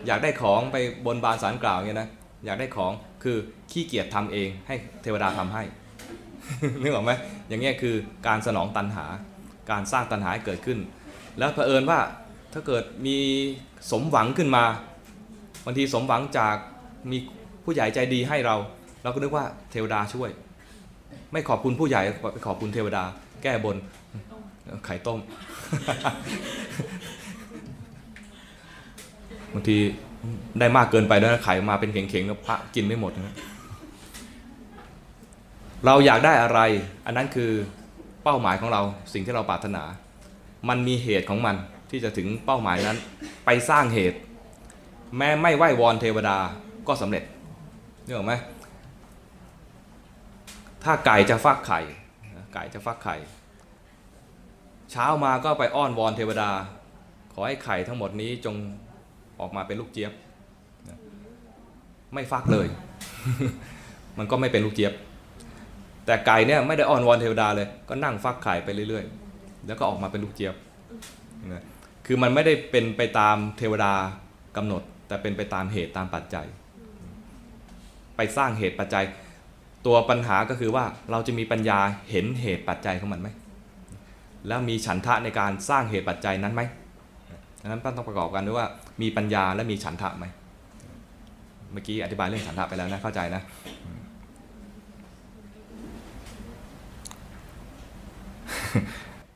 [0.07, 2.09] อยากได้ของไปบนบานสารกล่าวเงี้ยนะ
[2.45, 2.91] อยากได้ของ
[3.23, 3.37] คือ
[3.71, 5.63] ขี้เกียจทำเองให้เทวดาทำให้
[6.81, 7.11] นึกออกไหม
[7.47, 7.95] อย่างเงี้ยคือ
[8.27, 9.05] การสนองตัณหา
[9.71, 10.79] การสร้างตัณหาให้เกิดขึ้น
[11.39, 11.99] แล้วเผอิญว่า
[12.53, 13.17] ถ้าเกิดมี
[13.91, 14.63] สมหวังขึ้นมา
[15.65, 16.55] บางทีสมหวังจาก
[17.11, 17.17] มี
[17.63, 18.55] ผู้ใหญ่ใจดีให้เรา
[19.03, 20.29] เราก็นึกว่าเทวดาช่วย
[21.31, 22.01] ไม่ขอบคุณผู้ใหญ่
[22.33, 23.03] ไปขอบคุณเทวดา
[23.43, 23.77] แก้บน
[24.85, 25.19] ไข่ต้ม
[29.53, 29.77] บางที
[30.59, 33.35] ได้มากเกินไปแล้วไข่มาเป็นเข่งๆแล้วพระกินไม่หมดนะ
[35.85, 36.59] เราอยากได้อะไร
[37.05, 37.51] อันนั้นคือ
[38.23, 38.81] เป้าหมายของเรา
[39.13, 39.83] สิ่งที่เราปรารถนา
[40.69, 41.55] มันมีเหตุของมัน
[41.89, 42.97] ที่จะถึงเป้าหมายนั้น
[43.45, 44.17] ไปสร้างเหตุ
[45.17, 46.37] แม้ไม่ไหว้วอนเทวดา
[46.87, 47.23] ก็สำเร็จ
[48.05, 48.33] นึกออไหม
[50.83, 51.79] ถ้าไก่จะฟักไข่
[52.53, 53.15] ไก่จะฟักไข่
[54.91, 56.51] เช้ามาก็ไปอ้อนวอนเทวดา
[57.33, 58.55] ขอให้ไข่ทั้งหมดนี้จง
[59.39, 60.11] ออกมาเป็นลูกเจี๊ยบ
[62.13, 62.67] ไม่ฟักเลย
[64.17, 64.93] มันก็ไม่เป็นลูกเจี๊ยบ
[66.05, 70.55] แต่ไก่เนี่ยไม่ได้อ้อนวอนเทวดาเลย ก็นั่งฟักไข่ไปเรื่อยๆ แล้วก็ออกมาเป็นลูกเจี๊ยบ
[71.53, 71.63] นะ
[72.05, 73.93] คือมันไม่ได้เป็นไปตามเทวดา
[74.57, 76.45] กำหนด แต่เป็นไปตามเหตุตามปัจจัย
[78.15, 79.05] ไปสร้างเหตุปัจจัย
[79.85, 81.79] ตัวปัญหาก็คือว่าเราจะมีปัญญา
[82.09, 83.29] เห็นเหตุปัจจัยของมันไหม
[84.47, 86.61] แล้วมีฉันทะในการสร้างเหตุปัจจัยนั้นไหม
[87.61, 88.67] ดังนั้นต้องประกอบกันด้วยว่า
[89.01, 90.25] มีปัญญาและมีฉันทะไหม
[91.71, 93.41] เมื่อกี้อธิบายเรื่องฉันทะไปแล้วนะเข้าใจนะ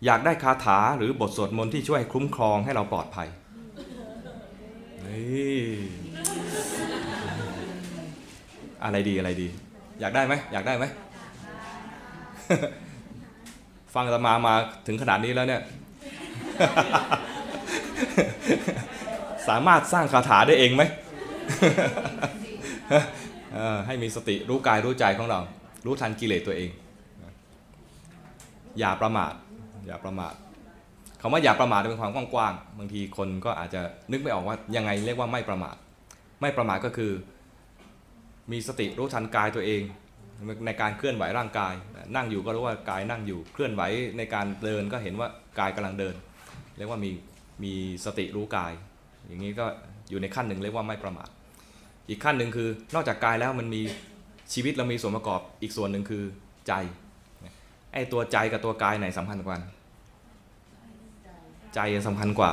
[0.06, 3.28] อยากได้คาถาหรือบทสวดมนต์ที่ช่วยคุ้มครองให้เราปลอดภัย
[8.84, 9.48] อะไรดีอะไรดี
[10.00, 10.86] อยากได้ไหมอยากได้ไหม
[13.94, 14.54] ฟังตมามา
[14.88, 15.62] ถึงขนาดนี้แล้วเนี่ย
[19.48, 20.84] สามารถสร้างคาถาได้เองไหม
[23.88, 25.40] ให้มีสติรู้กายรู้ใจของเรา
[25.86, 26.70] รู้ทันกิเลสตัวเอง
[28.80, 29.34] อย่าประมาท
[29.88, 30.34] อย่าประมาท
[31.22, 33.82] คำว่าอย่าประมาทเป็นความกว้างๆบางทีคนก็อาจจะ
[34.12, 35.76] นึกไม่ออกว่ายังไงเรียกว่าไม่ประมาท
[36.42, 37.12] ไม่ประมาทก็คือ
[38.52, 39.82] มีสติรู้ทันกายตัวเอง
[40.66, 41.74] ในการเคลื่อนไหวร่างกาย
[42.16, 43.82] นั่งอยู่ก็รู้ว่ากายนั่งอยู่เคลื่อนไหว
[44.18, 45.28] ในการเดินก็เห็นว่า
[45.60, 46.16] กายกำลังเดิน
[46.78, 47.12] เรียกว่ามี
[47.64, 47.74] มี
[48.06, 48.74] สติรู้กาย
[49.28, 49.66] อย่างนี้ก็
[50.10, 51.30] อยู่ในขั้นหนึ่งเรียกว่าไม่ประมาท
[52.10, 53.82] อีกขั้นหนึ่งคือนอกจากกายแล้วมันมี
[54.54, 56.24] ชีวิตเรามีส่วนประกอบอีกส่วนหนึ่งคือ
[56.68, 56.74] ใจ
[57.94, 59.64] ไอ้ตัวใจกับตัวกายไหนสำคัญกว่ากัน
[61.76, 62.52] ใจสำคัญกว่า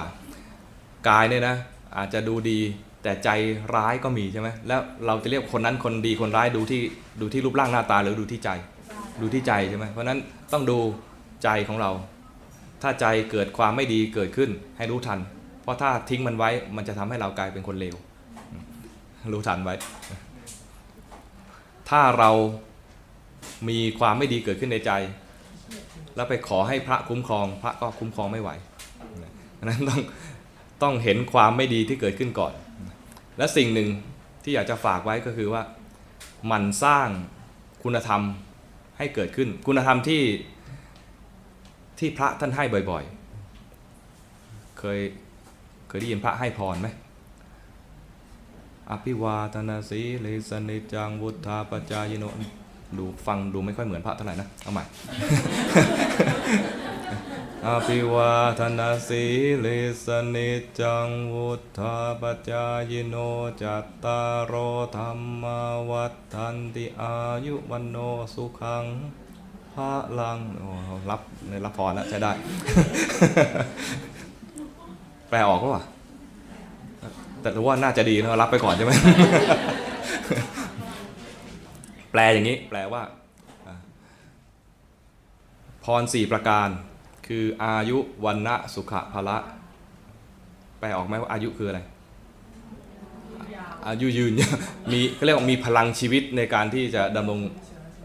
[1.09, 1.57] กายเนี่ยนะ
[1.97, 2.61] อาจจะดูดี
[3.03, 3.29] แต่ใจ
[3.75, 6.81] ร้ายก็มีใช่ไหมแล้วเราจะเรียกคนนั้นคนดีคนร้ายดูที่
[7.21, 8.51] ดูที่รูปร่างหน้าตาหรือดูที่ใจ
[9.21, 10.19] ดูที่ใจใช่ไหมเพราะฉะนั้น
[10.53, 10.79] ต้องดู
[11.43, 11.91] ใจของเรา
[12.83, 15.19] ถ้าใจเกิดความไม่ดีเกิดขึ้นให้รู้ทัน
[15.63, 17.97] เพราะถ้าทิ้งมันไว้มันจะทำให้เรากลายเป็นคนเลว
[19.33, 19.75] รู้ทันไว้
[21.91, 22.31] ถ้าเรา
[23.69, 24.93] มีความไม่ดีเกิดขึ้นในใจ
[26.17, 28.51] แล้วไปขอให้พระคุ้มครอง พระก็คุ้มครองไม่ไหว
[29.59, 30.01] ดังนั้นต้อง
[30.83, 32.53] ต้องเห็นความไม่ดีที่เกิดขึ้นก่อน
[33.39, 33.89] และสิ่งหนึ่ง
[34.43, 35.63] ที่อยากจะฝากไว้ก็คือว่า
[36.51, 37.09] มันสร้าง
[37.83, 38.23] คุณธรรม
[38.99, 40.23] ให้เกิดขึ้น คุณธรรมที่
[41.99, 45.01] ที่พระท่านให้บ่อยๆ เคย
[45.89, 46.89] เคยได้ยินพระให้พรไหม
[48.91, 52.25] อภิวาทนาสีเลสนิจังวุธาปจายโน
[52.99, 54.85] ดูฟังดูไม่ค่อยเหมือนพระเท่าไหร่นะ เอาใหม่
[57.69, 59.25] อภิวาทนาสี
[59.61, 59.67] เล
[60.05, 60.51] สนิ
[60.81, 63.17] จังวุธาปจายโน
[63.63, 64.55] จัตตารโอ
[64.97, 65.11] ธรร
[65.43, 65.45] ม
[65.91, 67.15] วัฏทันติอา
[67.47, 67.97] ยุวันโน
[68.35, 68.85] สุขัง
[69.73, 70.71] พระลังโอ้
[71.11, 72.33] รับในรับพรแล้วใช้ได้
[75.29, 75.83] แปลออกก็วะ
[77.41, 78.93] แต่รู้ว่าน่าจะดีนะรับไปก่อนใช่ไหม
[82.11, 83.03] แปลอย่างนี้ แปลว่า
[85.85, 86.71] พรสี่ประการ
[87.27, 89.37] คืออายุวันนะสุขะภละ
[90.79, 91.81] แปลออกไหมว่าอายุคืออะไร
[93.89, 94.33] อายุยืน
[94.93, 97.41] มีเขาเรียกว่ามีพลังชีวิตในการที่จะดำรง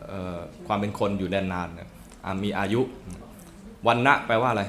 [0.07, 0.38] เอ่อ
[0.68, 1.89] ความเป็นคนอยู่แดนนานนะ
[2.26, 2.82] อ่ามีอายุ
[3.88, 4.63] วันนะแปลว่าอะไร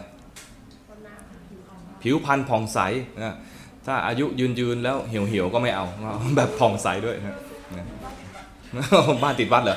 [2.02, 2.78] ผิวพรรณผ่องใส
[3.24, 3.34] นะ
[3.86, 7.36] ถ้าอายุยืนยืนๆแล้วเหี่ยวเหี่ยวๆก็ไม่เอาเอา แบบผ่องใสด้วยนะ
[7.76, 7.84] นะ
[9.22, 9.76] บ้านติดวัดเหรอ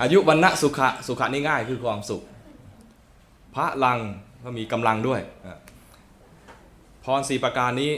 [0.00, 2.22] อายุวันนะสุขะสุขะนี่ง่ายคือความสุข
[3.54, 3.98] พระลัง
[4.44, 5.20] ก็มีกำลังด้วย
[7.04, 7.92] พรสีประการนี้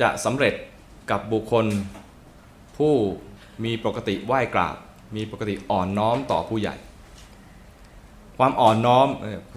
[0.00, 0.54] จะสำเร็จ
[1.10, 1.66] กับบุคคล
[2.76, 2.94] ผู้
[3.64, 4.76] มีปกติไหว้กราบ
[5.16, 6.74] มีปกติอ่อนน้อมต่อผู้ใหญ่
[8.38, 9.08] ความอ่อนน้อม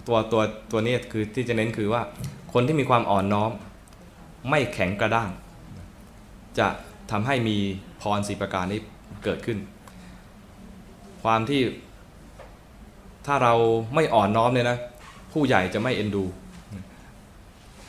[0.08, 2.02] ตัวตัวตัวนี้คือที่จะเน้นคือว่า
[2.54, 3.52] คนที่มีความอ่อนน้อม
[4.50, 5.30] ไม่แข็งกระด้าง
[6.60, 6.68] จะ
[7.12, 7.58] ทำให้มี
[8.02, 8.80] พรสีประการนี้
[9.24, 9.58] เกิดขึ้น
[11.26, 11.62] ความที่
[13.26, 13.54] ถ้าเรา
[13.96, 14.78] ไม่อ่อนน้อมเนี่ยนะ
[15.34, 16.24] ผู้ใหญ่จะไม่เอ็นดู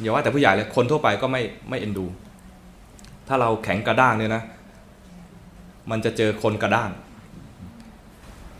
[0.00, 2.06] อย่าว่าแต่ผู้ใหญ่เลยคนทั่วไปก็ไม่ไม่เอ็นดู
[3.28, 4.42] ถ้าเราแข็งกระด้างเนี่ยนะ
[5.90, 6.90] มันจะเจอคนกระด้าง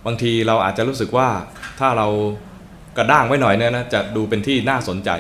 [0.07, 1.29] บางทีเราอาจจะรู้สึกว่า
[1.81, 2.07] ถ้าเรา
[2.99, 5.11] กระด้างไว้หน่อยเนี่ยนะจะดูเป็นที่น่าสนใจ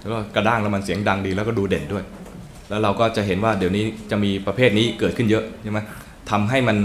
[0.00, 2.04] แล้วก็กระด้างแล้วมันเสียงดังดีแล้วก็ดูเด่นด้วย
[2.68, 5.80] แล้วเราก็จะเห็นว่าเดี๋ยวนี้จะมีประเภทนี้เกิดขึ้นเยอะใช่ไหม
[6.30, 6.76] ทำให้มัน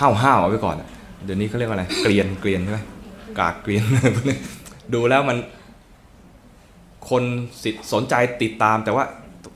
[0.00, 0.88] ห้าวห้าวๆเอาไว้ก่อนอะ
[1.24, 2.80] เดี๋ยวนี้เขาเรียกว่าอะไร เกลียนเกลียนใช่ไหม
[3.38, 3.82] กากเกลียน
[4.16, 4.38] พวกนี้
[4.94, 5.38] ดูแล้วมัน
[7.10, 7.22] คน
[7.62, 9.04] สิสนใจติดตาม แต่ว่า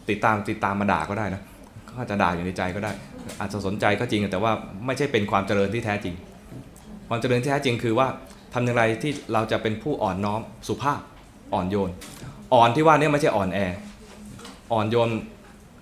[0.09, 1.43] ติดตามติดตามมาด่าก็ได้นะ
[1.89, 2.93] ก็อาจจะด่าอยู่ในใจก็ได้
[3.41, 4.53] อาจจะสนใจก็จริงแต่ว่า
[4.87, 6.15] ไม่ใช่เป็นความเจริญที่แท้จริง
[7.09, 8.09] ความเจริญที่แท้จริงคือว่า
[8.55, 11.01] ทำอย่างไรที่เราจะเป็นผู้อ่อนน้อมสุภาพ
[11.55, 11.91] อ่อนโยน
[12.55, 13.59] อ่อนที่ว่านี่ไม่ใช่อ่อนแอ
[14.73, 15.11] อ่อนโยน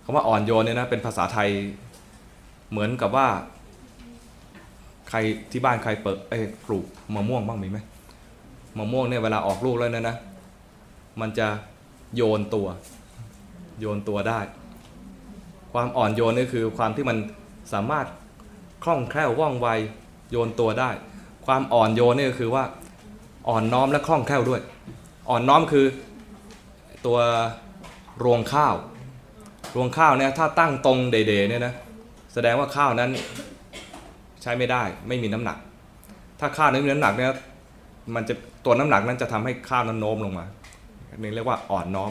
[0.05, 1.49] คำว่าอ่อนโยนเนี่ยนะเป็นภาษาไทย
[2.71, 3.27] เหมือนกับว่า
[5.11, 5.19] ใคร
[5.51, 7.79] ที่บ้านใครเปิดเอ้ปลูกมะม่วงบ้างมีไหม
[8.79, 10.17] มะม่วงเนี่ยเวลาออกลูกแล้วเนยนะ
[11.21, 11.49] มันจะ
[12.17, 12.67] โยนตัว
[13.81, 14.41] โยนตัวได้
[15.73, 17.17] ความอ่อนโยนนี่คือความที่มัน
[17.73, 18.07] สามารถ
[18.85, 19.69] คล่องแคล่วว่องไว
[20.31, 20.91] โยนตัวได้
[21.47, 22.65] ความอ่อนโยนนี่ก็คือว่า
[23.49, 24.61] อ่อนน้อมและคล่องแคล่วด้วย
[25.31, 25.87] อ่อนน้อมคือ
[27.07, 27.19] ตัว
[28.25, 28.75] รวงข้าว
[29.75, 31.75] รวงข้าวเนี่ยถ้าตั้งตรงเดๆเนี่ยนะ
[32.33, 33.11] แสดงว่าข้าวนั้น
[34.43, 35.59] ใช้ไม่ได้ไม่มีน้ำหนัก
[36.41, 37.29] ถ้าข้าวนั้นมีน้ำหนักเนี่ย
[38.15, 38.35] มันจะ
[38.65, 40.47] ตัวน้ำหนักนั้นจะทำให้ข้าวนั้นโน้มลงมา
[41.19, 42.11] นี่เรียกว่าอ่อนน้อม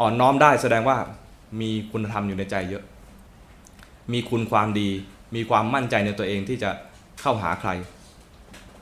[0.00, 0.96] อ่อนน้อมได้แสดงว่า
[1.60, 2.82] มีคุณธรรมอยู่ในใจเยอะ
[4.12, 4.88] มีคุณความดี
[5.34, 6.70] มีความมั่นใจในตัวเองที่จะ
[7.20, 7.70] เข้าหาใคร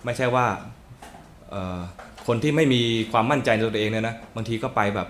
[0.05, 0.47] ไม่ใช่ว่า
[2.27, 2.81] คนที่ไม่มี
[3.13, 5.09] ความมั่นใจในตัวเองเนี่ยนะบางทีก็ไปแบบ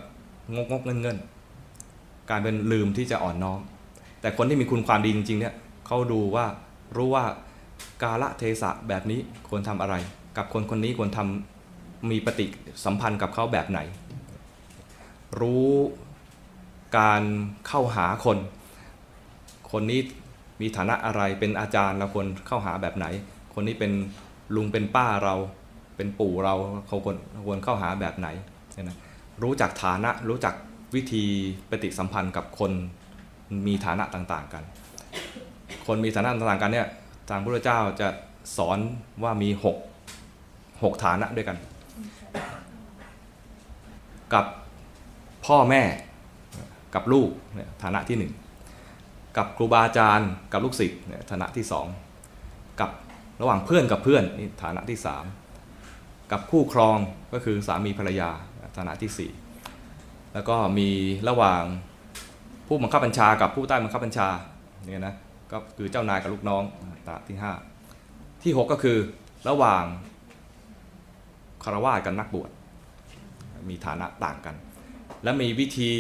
[0.54, 1.16] งกงกเงินเงิน
[2.30, 3.60] กลารเป็นลืมที่จะอ่อนน้อม
[4.20, 5.54] แต่คนที่มีคุณความดีจริงๆเนี่ย
[5.86, 6.46] เขาดูว่า
[6.96, 7.24] รู้ว่า
[8.02, 9.94] กาละเทศะแบบนี้ควรทำอะไร
[10.36, 12.46] กับคนคนนี้ควรทำมีปฏิ
[12.84, 13.80] สัมพันธ์กับเขาแบบไหน
[15.40, 15.70] รู้
[16.98, 17.22] การ
[17.68, 18.38] เข้าหาคน
[19.72, 20.00] คนนี้
[20.60, 23.06] มีฐานะอะไรเป็นอาจารย์เราควรเข้าหาแบบไหน
[23.54, 23.92] คนนี้เป็น
[24.54, 25.34] ลุงเป็นป้าเรา
[25.96, 26.54] เป็นปู่เรา
[26.86, 27.16] เขาควร
[27.46, 28.28] ควรเข้าหาแบบไหน
[28.82, 28.96] นะ
[29.42, 30.54] รู้จักฐานะรู้จัก
[30.94, 31.24] วิธี
[31.70, 32.72] ปฏิสัมพันธ์กับคน
[33.66, 34.64] มีฐานะต่างๆกัน
[35.86, 36.86] คนมีฐานะต่างๆกันเนี่ย
[37.28, 38.08] ทางพระเจ้าจะ
[38.56, 38.78] สอน
[39.22, 39.76] ว่ามีหก
[40.82, 41.56] หกฐานะด้วยกัน
[44.34, 44.44] กับ
[45.46, 45.82] พ่อแม่
[46.94, 48.32] กับลูกเนี่ยฐานะที่หนึ่ง
[49.36, 51.86] กับครูบาอาจารย์กับลูกศิษย์เนี่ยฐานะที่สอง
[52.80, 52.90] กับ
[53.40, 55.24] ระหว่างเพื่อนกับเพื่อนนี่ฐานะที่สาม
[56.32, 56.96] กับคู่ครอง
[57.32, 58.30] ก็คือสามีภรรยา
[58.76, 59.30] ฐานะที่สี่
[60.34, 60.88] แล้วก็มี
[61.28, 61.62] ระหว่าง
[62.66, 64.28] ผู้บังคับบัญชากับผู้ใต้บังคับบัญชา
[64.84, 65.14] เนี่ยนะ
[65.52, 66.62] ก็คือเจ้านายกับลูกน้อง
[67.06, 67.52] ฐานะที่ห้า
[68.42, 68.98] ที่หกก็คือ
[69.48, 69.84] ระหว่าง
[71.64, 72.50] คารวะกับนักบวช
[73.68, 74.54] มีฐานะต่างกัน
[75.24, 75.92] และมีวิธี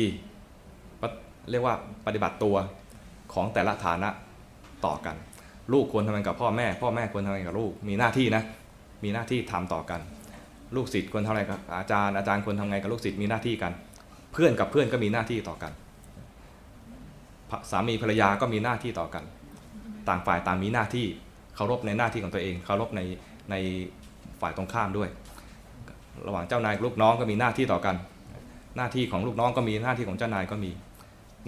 [1.50, 1.74] เรียกว่า
[2.06, 2.56] ปฏิบัติตัว
[3.34, 4.08] ของแต่ละฐานะ
[4.86, 5.16] ต่อกัน
[5.72, 8.42] ลูกควรทำงานกับพ่อแม่ พ่อแม่ควรทำงานกับลูกมีหน้าที่นะ
[9.04, 10.00] มีหน้าที่ทำต่อกัน
[10.76, 13.72] ลูกศิษย์ควรทำอะไรกับอาจารย์อาจารย์ควรทำไงกับลูกศิษย์มีหน้าที่กัน
[14.32, 15.72] เพื่อนกับเพื่อนก็มีหน้าที่ต่อกัน
[17.70, 19.24] สามีภรรยาก็มีหน้าที่ต่อกัน
[20.08, 21.06] ต่างฝ่ายต่างมีหน้าที่
[21.56, 23.00] เคารพในหน้าที่ของตัวเองเคารพใน
[23.50, 23.54] ใน
[24.40, 25.08] ฝ่ายตรงข้ามด้วย
[26.26, 27.96] ระหว่างเจ้านายกับลูกน้องก็มีหน้าที่ต่อกัน
[28.76, 30.70] หน้าที่ของลูกน้องก็มีหน้าที่ของเจ้านายก็มี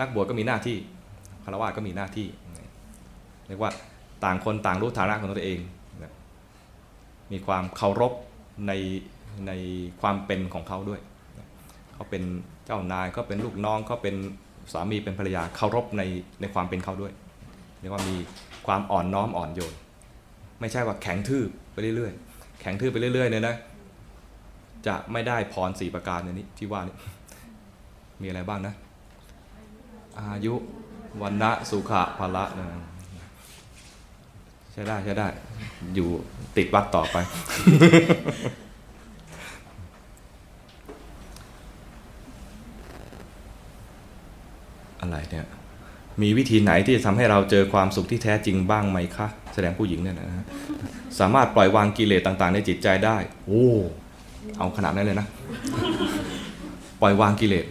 [0.00, 0.76] นักบวชก็มีหน้าที่
[1.44, 2.26] คารวะก็มีหน้าที่
[3.48, 3.70] เรียกว่า
[4.24, 5.58] ต่างคนต่างรู้ฐานะของตัวเอง
[7.32, 8.12] มีความเคารพ
[8.66, 8.72] ใน
[9.46, 9.52] ใน
[10.00, 11.00] ความเป็นของเขาด้วย
[11.94, 12.22] เขาเป็น
[12.66, 14.14] เจ้านายเขาเป็นลูกน้องเขาเป็น
[14.72, 16.02] สามีเป็นภรรยาเคารพใน
[16.40, 17.12] ในความเป็นเขาด้วย
[17.80, 18.16] เรียกว่ามี
[18.68, 19.74] ความอ่อนน้อมอ่อนโยน
[20.60, 23.56] ไม่ใช่ว่าแข็งทื่อไปเรื่อยๆ แข็งทื่อไปเรื่อยๆเนี่ยนะ
[24.86, 26.96] จะไม่ได้พรสี่ประการในนี้ที่ว่านี่
[28.22, 28.74] มีอะไรบ้างนะ
[30.18, 30.54] อายุ
[31.22, 32.66] วันนะสุขะพละนะ
[34.72, 35.28] ใช่ได้ใช่ได้
[35.94, 36.08] อยู่
[36.56, 37.16] ติดวัดต่อไป
[45.00, 45.46] อะไรเนี่ย
[46.22, 50.46] มีวิธีไหนที่จะทำให้เราเจอความสุขที่แท้จริงบ้างไหมคะ แสดงผู้หญิงเนี่ยนะฮะ
[51.18, 53.16] สามารถปล่อยวางกิเลสต่างๆ ในจิตใจได้
[53.46, 53.66] โอ้
[54.58, 55.26] เอาขนาดนั้นเลยนะ
[57.02, 57.64] ปล่อยวางกิเลส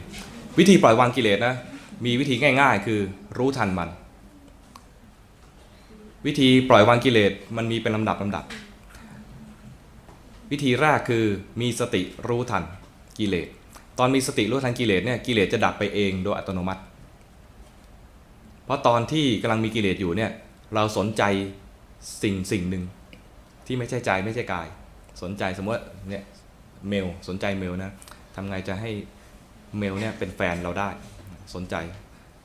[0.58, 1.56] วิธีปล่อยวางกิเลสนะ
[2.06, 3.00] มีวิธีง่าย ๆ คือ
[3.38, 3.89] รู้ทันมัน
[6.26, 8.45] วิธีปล่อยวางกิเลสมันมีเป็นลำดับลำดับ
[10.52, 11.26] วิธีแรกคือ
[11.62, 12.64] มีสติรู้ทัน
[13.20, 13.48] กิเลส
[14.00, 16.82] ตอนมีสติรู้ทันกิเลสเนี่ยกิเลสจะดับไปเองโดยอัตโนมัติ
[18.68, 20.32] เพราะตอนที่กำลังมีกิเลสอยู่เนี่ย
[20.76, 21.24] เราสนใจ
[22.24, 22.84] สิ่งสิ่งหนึ่ง
[23.65, 24.68] ที่ไม่ใช่ใจไม่ใช่กาย
[25.22, 26.24] สนใจสมมติเนี่ย
[26.89, 27.91] เมลสนใจเมลนะ
[28.36, 28.91] ทำไงจะให้
[29.78, 30.89] เมลเนี่ยเป็นแฟนเราได้
[31.53, 31.76] สนใจ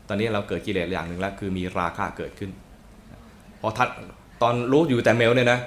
[0.08, 2.50] ตอนนี้เราเกิดกิเลสอย่างหนึ่งแล้วคือมีราคะเกิดขึ้น
[3.60, 3.88] พอทัด
[4.42, 5.60] ตอนรู้อยู่แต่เมลเนี่ยนะ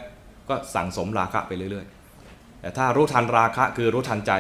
[0.50, 4.32] ก็สั่งสมราคะไปเรื่อยๆ แต่ถ้ารู้ทันราคะคือรู้ทันใจ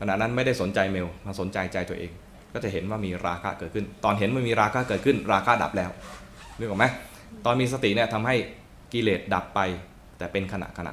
[0.00, 2.10] ขณะนั้นไม่ได้สนใจเมลมาสนใจใจตัวเอง
[2.52, 5.90] ก็จะเห็นว่ามีราคะเกิดขึ้น ตอนเห็นว่ามีราคะเกิดขึ้น ราคะดับแล้ว
[6.58, 6.86] นึกออกไหม
[7.44, 8.34] ตอนมีสติเนี่ยทำให้
[8.92, 9.60] กิเลสดับไป
[10.18, 10.92] แต่เป็นขณะขณะ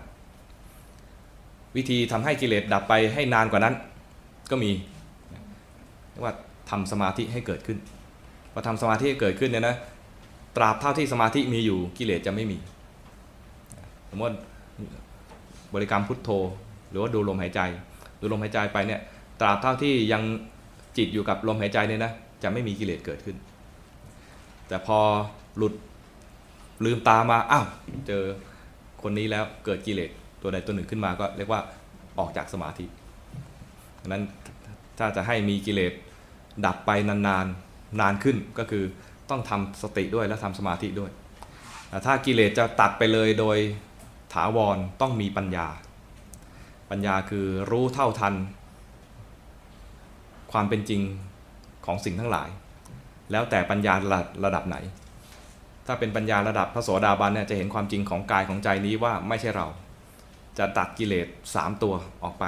[1.76, 3.76] วิธีทำให้กิเลสดับไปให้นานกว่านั้น
[4.52, 4.72] ก็มี
[6.12, 6.34] เรียกว่า
[6.70, 7.78] ทำสมาธิให้เกิดขึ้น
[8.54, 9.76] พอทำสมาธิให้เกิดขึ้นเนี่ยนะ
[10.58, 12.58] ตราบเท่าที่สมาธิมีอยู่กิเลสจะไม่มี
[14.10, 14.36] สมมติ
[15.74, 16.30] บริกรรมพุทโธ
[16.90, 17.62] หรือว่าดูลมหายใจ
[18.20, 19.02] ดูลมหายใจไปเนี่ย
[19.40, 20.24] ตราบเท่าที่ยัง
[20.98, 22.12] จิตอยู่กับลมหายใจเนี่ยนะ
[22.44, 23.38] จะไม่มีกิเลสเกิดขึ้น
[24.68, 25.00] แต่พอ
[25.58, 25.74] หลุด
[26.86, 27.66] ลืมตามาอ้าว
[28.08, 28.24] เจอ
[29.04, 31.62] คนนี้แล้วเกิดกิเลสตัวใดตัวหนึ่งขึ้นมาก็เรียกว่า
[32.20, 32.86] ออกจากสมาธิ
[34.02, 34.24] ดังนั้น
[34.98, 35.94] ถ้าจะให้มีกิเลส
[36.66, 38.84] ดับไปนานๆนานขึ้นก็คือ
[39.30, 41.12] ต้องทำสติด้วยและทำสมาธิด้วย
[42.06, 43.58] ถ้ากิเลสจะตัดไปเลยโดย
[44.34, 45.68] ถาวรต้องมีปัญญา
[46.90, 48.34] ปัญญาคือรู้เท่าทัน
[50.58, 51.02] ความเป็นจริง
[51.86, 52.50] ของสิ่งทั้งหลาย
[53.32, 54.78] แล้วแต่ปัญญาระระดับไหน
[55.88, 59.68] ถ้าเป็นปัญญาระดับพระโสดาบันเนี่ยจะเห็นความจริงของกายของใจนี้ว่าไม่ใช่เรา
[60.58, 61.94] จะตัดกิเลสสามตัว
[62.24, 62.46] ออกไป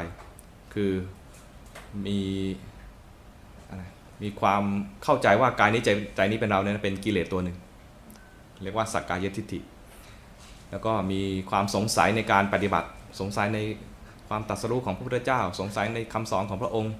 [0.73, 0.91] คือ
[2.05, 2.19] มี
[4.21, 4.63] มีความ
[5.03, 7.57] เข้าใจว่ากายนี้ใจใจนี้เป็นเราเนี่ยเป็นกิเลสตัวหนึ่ง
[8.63, 9.59] เรียกว่าสักกายทิฏฐิ
[10.71, 12.87] แล้วก็มีความสงสัยในการปฏิบัติ
[13.19, 13.59] สงสัยใน
[14.29, 16.93] ความตรัสรู้ของพระพุทธเจ้า สงสัยในคำสอนของพระองค์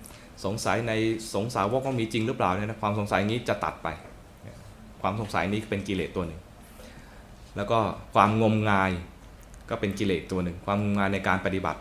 [0.45, 0.93] สงสัยใน
[1.33, 3.87] สงสาวกว่ามีจริงหรือเปล่าเนี่ยนะความสงสัยนี้จะตัดไป
[5.01, 6.41] ความสงสัยนี้เป็นกิเลสตัวหนึ่ง
[7.55, 7.79] แล้วก็
[8.15, 8.91] ความงมงาย
[9.69, 11.79] ก็เป็นกิเลสตัวหนึ่ง ความงมงายในการปฏิบัติ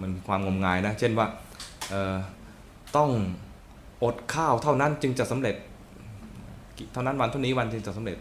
[0.00, 1.26] มันความงมงายนะ เช่นว่า
[2.96, 3.10] ต้อง
[4.04, 5.56] อดข้าวเท่านั้นจึงจะสำเร็จ
[6.92, 8.16] เท่านั้นวันเท่านี้วันจึงจะสำเร็จ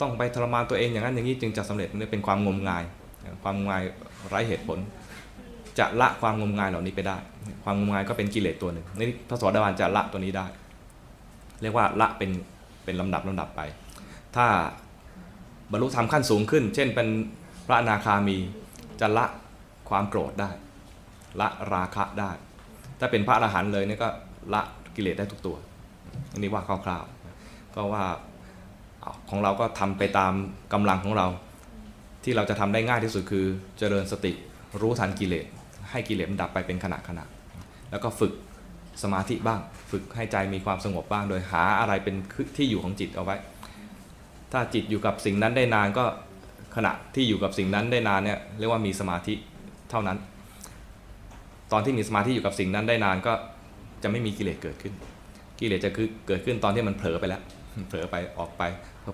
[0.00, 2.82] ต้องไปทรมานตัวเองอย่างนั้นอย่างนี้จึงจะสำเร็จนี่เป็นความงมงาย
[3.42, 3.82] ความงมงาย
[4.28, 4.78] ไร้เหตุผล
[5.78, 7.16] จะละความงมงายเหล่านี้ไปได้
[7.64, 10.46] ความงมงายก็เป็นกิเลสตัวหนึ่งนี่พระสวัสดิบาลจะละตัวนี้ได้
[11.62, 12.30] เรียกว่าละเป็น
[12.84, 13.60] เป็นลำดับลำดับไป
[14.36, 14.46] ถ้า
[15.72, 17.08] บรรลุธรรมขั้นสูงขึ้น เช่นเป็น
[17.66, 18.36] พระอนาคามี
[19.00, 19.26] จะละ
[19.88, 20.50] ความโกรธได้
[21.40, 22.30] ละราคะได้
[22.98, 24.08] ถ้าเป็นพระอรหันต์เลยนี่ก็
[24.54, 24.62] ละ
[24.96, 25.56] กิเลสได้ทุกตัว
[26.32, 28.04] อันนี้ว่าคร่าวๆก็ว่า
[29.30, 30.32] ของเราก็ทำไปตาม
[30.72, 31.26] กำลังของเรา
[32.24, 33.44] ที่เราจะทำได้ง่ายที่สุดคือ
[33.78, 34.32] เจริญสติ
[34.80, 35.46] รู้ทันกิเลส
[35.90, 37.24] ให้กิเลสมันดับไปเป็นขณะขณะ
[37.90, 38.32] แล้วก็ฝึก
[39.02, 39.60] สมาธิบ้าง
[39.90, 42.14] ฝึกให้ใจมีความสงบบ้าง โดยหาอะไรเป็น
[42.56, 43.36] ที่อยู่ของจิตเอาไว้
[44.52, 46.04] ถ้าจิตอยู่กับสิ่งนั้นได้นานก็
[46.76, 49.34] ขณะที่อยู่กับสิ่งนั้นได้นานเนี่ยเรียกว่ามีสมาธิ
[49.90, 50.18] เท่านั้น
[51.72, 53.32] ตอนที่มีสมาธิอยู่กับสิ่งนั้นได้นานก็
[54.02, 54.94] จะไม่มีกิเลสเกิดขึ้น
[55.60, 57.42] กิเลสจะคือเกิดขึ้นตอนที่มันเผลอไปแล้ว
[57.88, 58.62] เผลอไปออกไป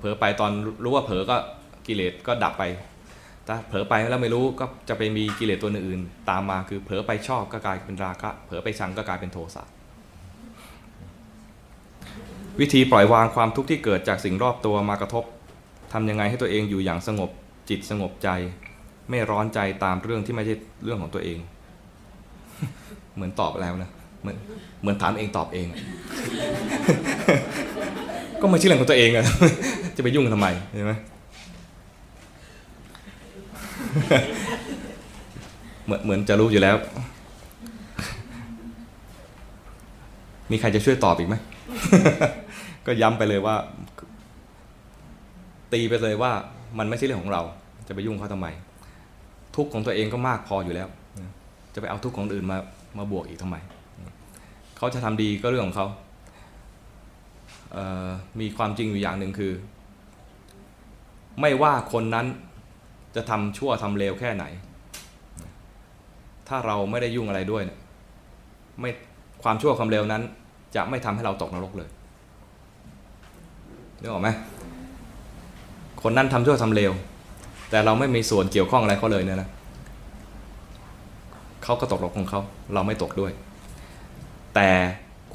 [0.00, 0.50] เผลอไปตอน
[0.84, 1.36] รู้ว่าเผลอก็
[1.86, 2.64] กิเลสก็ดับไป
[3.48, 9.64] ถ้าเผลอไปแล้วไม่รู้ก็จะไปมีกิเลสตัวอื่นตามมาคือเผลอไปชอบก็กลายเป็นราคะเผลอไปชังก็กลายเป็นโทสะ
[12.60, 15.24] วิธีปล่อยวางความทุกข์ที่เกิดจากสิ่งรอบตัวมากระทบ
[15.92, 17.30] ทำยังไงให้ตัวเองอยู่อย่างสงบ
[17.70, 18.28] จิตสงบใจ
[19.10, 21.38] ไม่ร้อนใจตามเรื่องที่ไม่ใช่เรื่องของตัวเอง
[23.14, 23.90] เหมือนตอบแล้วนะ
[24.20, 24.36] เหมือน
[24.80, 25.68] เหมือนถามเองตอบเอง
[28.40, 29.24] ก็ไม่ใช่เรื่องของตัวเองอะ
[29.96, 30.92] จะไปยุ่งทำไมใช่ไหม
[35.84, 36.76] เหมือนเหมือนจะรู้อยู่แล้ว
[40.50, 41.34] มีใครจะช่วยตอบอีกไหม
[42.86, 43.56] ก็ย้ำไปเลยว่า
[45.72, 46.32] ตีไปเลยว่า
[46.78, 47.42] มันไม่ใช่เรื่องของเรา
[47.88, 48.46] จะไปยุ่งเขาทำไม
[49.56, 50.88] ทุกข์ของตัวเองก็มากพออยู่แล้ว
[51.74, 52.58] จะไปเอาทุกข์ของอื่นมา
[52.98, 53.56] มาบวกอีกทำไม
[54.76, 55.86] เขาจะทำดีก็เรื่องของเขา
[57.72, 59.52] เมีความจริงอยู่อย่างหนึ่งคือ
[61.40, 62.26] ไม่ว่าคนนั้น
[63.16, 64.44] จะทำชั่วทำเลวแค่ไหน
[66.48, 67.78] ถ้าเราไม่ได้ยุ่งอะไรด้วยเนี่ย
[68.80, 68.90] ไม่
[69.42, 70.22] ความชั่วความเลวนั้น
[70.76, 71.88] จะไม่ทำให้เราตกนรกเลย
[74.00, 74.28] นึกออกไหม
[76.02, 76.92] คนนั้นทำชั่วทำเลว
[77.70, 79.48] แต่เราไม่มีส่วนเกี่ยวข้องอะไรเขาเลยเนี่ยนะ
[81.62, 82.40] เขาก็ตกนรกของเขา
[82.74, 83.32] เราไม่ตกด้วย
[84.54, 84.68] แต่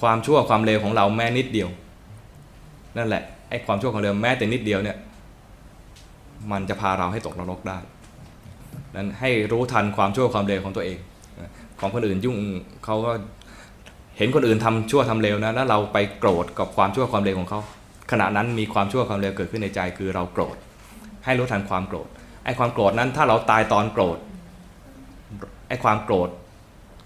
[0.01, 1.69] ความชั่วความเลวของเราแม้นิดเดียว
[2.97, 4.97] นั่นแหละไอ้ความชั่วความเลวแม้แต่นิดเดียวเนี่ย
[6.51, 7.77] มันจะพาเราให้ตกนรกได้
[8.95, 10.99] นั้นให้รู้ทันความชั่วความเลวของตัวเอง
[11.79, 12.37] ของคนอื่นยุ่ง
[12.85, 13.11] เขาก็
[14.17, 17.59] เห็นคนอื่นทำชั่วทำเลวนะแล้วเราไปโกรธกับความชั่วความเลวของเขา
[18.11, 20.55] ขณะนั้นมีความชั่วความเลวเกิดขึ้นในใจคือเราโกรธ
[21.25, 22.07] ให้รู้ทันความโกรธ
[22.45, 24.17] ไอ้ความโกรธนั้นถ้าเราตายตอนโกรธ
[25.67, 26.29] ไอ้ความโกรธ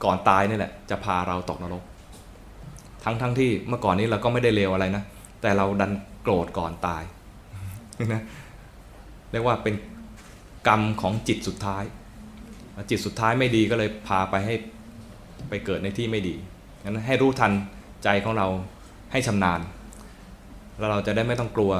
[0.04, 1.84] ก่อนตายนี่แหละจะพาเราตกนรก
[3.04, 5.04] ทั้งทั้งที่เมื่อก่อนนี้เราก็ไม่ได้เลวอะไรนะ
[5.42, 5.92] แต่เราดัน
[6.24, 7.04] โกรธก่อนตาย
[8.14, 8.22] นะ
[9.34, 9.76] เรียกว่าเป็น
[10.68, 11.84] กรรมของจิตสุดท้าย
[12.90, 14.56] จิตสุดท้ายไม่ดีก็เลยพาไปให้
[15.50, 16.36] ไปเกิดในที่ไม่ดี
[16.84, 17.52] งั้นให้รู้ทัน
[18.04, 18.48] ใจของเรา
[19.12, 19.60] ให้ชำนาญ
[20.78, 21.74] แล้วเราจะได้ไม่ต้องกลัว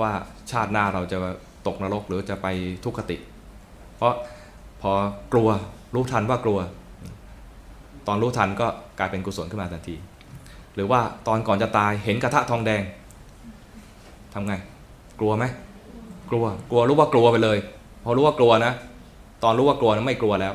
[0.00, 0.10] ว่า
[0.50, 1.18] ชาติหน้าเราจะ
[1.66, 2.46] ตกนรกหรือจะไป
[2.84, 3.16] ทุกขติ
[3.96, 4.14] เพราะ
[4.82, 4.92] พอ
[5.32, 5.48] กลัว
[5.94, 6.58] รู้ทันว่ากลัว
[8.06, 8.66] ตอนรู้ทันก็
[8.98, 9.96] กลายเป็นกุศลขึ้นมาทันที
[10.74, 12.82] หรือว่าตอนก่อนจะตายเห็นกระทะทองแดง
[14.32, 14.54] ทำไง
[15.20, 15.44] กลัวไหม
[16.34, 17.58] ลัว กลัวรู้ว่ากลัวไปเลย
[18.04, 18.72] พอรู้ว่ากลัวนะ
[19.42, 20.54] ตอนรู้ว่ากลัวนะไม่กลัวแล้ว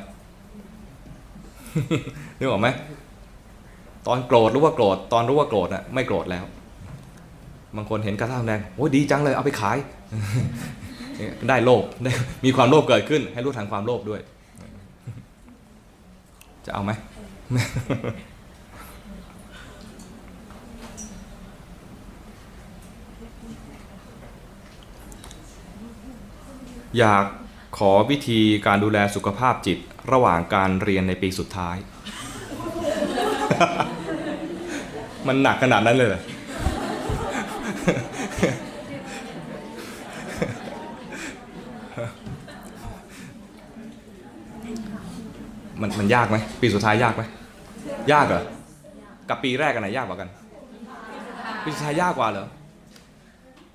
[2.39, 2.67] นึกออกไหม
[4.07, 6.45] ตอนโกรธรู้ว่าโกรธตอนรู้ว่าโกรธนะไม่โกรธแล้ว
[7.75, 9.77] บางคนเห็นกระทะแดงโอ้ยดีจังเลยเอาไปขาย
[11.49, 12.11] ได้โลภได้
[12.45, 14.21] มีความโลภเกิดขึ้น ให้รู้ทันความโลภด้วย
[16.65, 16.91] จะเอาไหม
[26.97, 27.25] อยาก
[27.77, 29.77] ขอวิธีการดูแลสุขภาพจิต
[30.11, 31.75] ระหว่างการเรียนในปีสุดท้าย
[35.27, 36.21] มันหนักขนาดนั้นเลยเหรอ
[45.81, 47.23] มันมันยากไหมปีสุดท้ายยากไหม
[48.11, 48.43] ยากเหรอ
[49.29, 50.29] กับปีแรกอันไหนยากกว่ากัน
[51.63, 52.47] ปีสุดท้ายยากกว่าเหรอ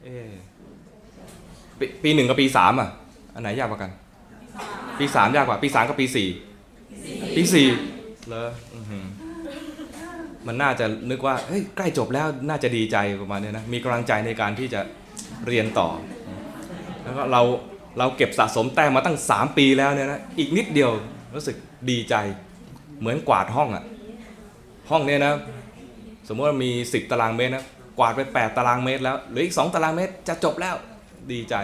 [0.05, 0.09] เอ
[1.79, 2.91] ปปีหนึ่งกับปีสามอะ
[3.35, 3.91] อันไหนยากกว่ากัน
[4.99, 6.29] ปีสามยากกว่า ปีสามกับปีสี่
[7.37, 7.69] ปีสี่
[8.29, 9.05] เหรออื้อหือ
[10.47, 14.81] มันน่าจะนึกว่าเฮ้ยใกล้จบแล้วน่าจะดีใจประมาณเนี้ยนะมีกำลังใจในการที่จะ
[15.47, 15.89] เรียนต่อ
[17.03, 17.43] แล้วก็เรา
[17.99, 20.91] เราเก็บสะสมแต้มมาตั้ง 3 ปีแล้วเนี่ยนะอีกนิดเดียว
[21.35, 21.57] รู้สึก
[21.91, 22.15] ดีใจ
[23.01, 23.85] เหมือนกวาดห้องอะ
[24.91, 25.35] ห้องเนี่ยนะ
[26.29, 27.65] สมมติว่ามี 10 ตารางเมตรนะ
[27.99, 30.75] กวาดไป 8 ตารางเมตรแล้วเหลืออีก 2 ตารางเมตรจะจบแล้ว
[31.33, 31.55] ดีใจ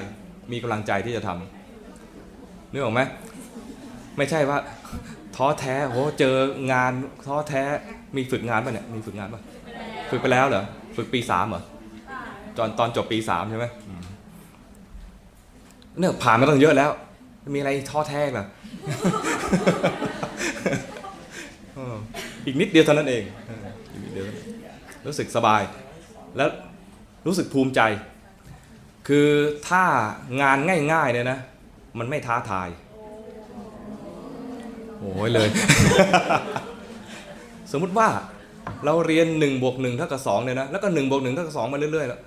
[0.53, 1.60] มีกำลังใจที่จะทำ
[2.73, 3.01] นึกออกไหม
[4.17, 4.59] ไม่ใช่ว่า
[5.37, 6.35] ท้อแท้โหเจอ
[6.73, 6.93] งาน
[7.27, 7.63] ท้อแท้
[8.17, 9.43] มีฝึกงานป่ะเนี่ยมีฝึกงานป่ะ
[10.11, 10.65] ฝึกไปแล้วเหรอ
[10.97, 11.63] ฝึกปีสามเหรอ
[12.59, 13.67] ตอนตอนจบปีสามใช่ไหม
[15.99, 16.91] เนี่ยผ่านมาตั้งเยอะแล้ว
[17.55, 18.45] มีอะไรท้อแท้ล่ะ
[21.75, 21.97] เออ
[22.47, 23.23] อีกนิดเดียวเท่านั้นเอง
[23.93, 24.27] อีกนิดเดียว
[25.07, 25.63] รู้สึกสบาย
[26.37, 26.49] แล้ว
[27.27, 27.81] รู้สึกภูมิใจ
[29.09, 29.29] คือ
[29.69, 29.85] ถ้า
[30.41, 30.59] งาน
[30.93, 31.39] ง่ายๆเนี่ยนะ
[31.99, 32.69] มันไม่ท้าทาย
[34.99, 35.49] โอ้ยเลย
[37.73, 38.09] สมมุติว่า
[38.85, 42.21] เราเรียน1บวกหเท่ากับ2เนี่ยนะแล้วก็1บวกหเท่ากับ2มาเรื่อยๆแล้ว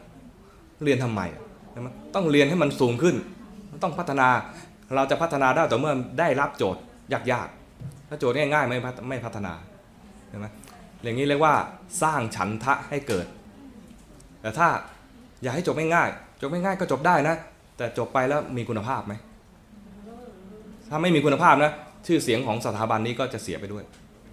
[0.83, 1.41] เรียนทำไมอะ
[1.71, 3.15] ใช่ไหมต้องเรียนให้มันสูงขึ้น
[3.83, 4.27] ต้องพัฒนา
[4.95, 6.81] เราจะพัฒนาได้ต่อเมื่อได้รับโจทย์
[7.13, 9.53] ยากๆถ้าโจทย์ง่ายๆไม่พัฒไม่พัฒนา
[10.29, 10.45] ใช่ไหม
[11.03, 11.53] อย่างนี้เรียกว่า
[12.01, 13.25] สร้างฉันทะให้เกิด
[14.41, 14.67] แต่ถ้า
[15.43, 17.35] อยากให้จบง่ายๆจบง่ายๆก็จบได้นะ
[17.77, 19.13] แต่จบไปแล้วมีคุณภาพไหม
[20.95, 21.71] ถ้าไม่มีคุณภาพนะ
[22.07, 23.83] ชื่อเสียงของสถาบันนี้ก็จะเสียไปด้วย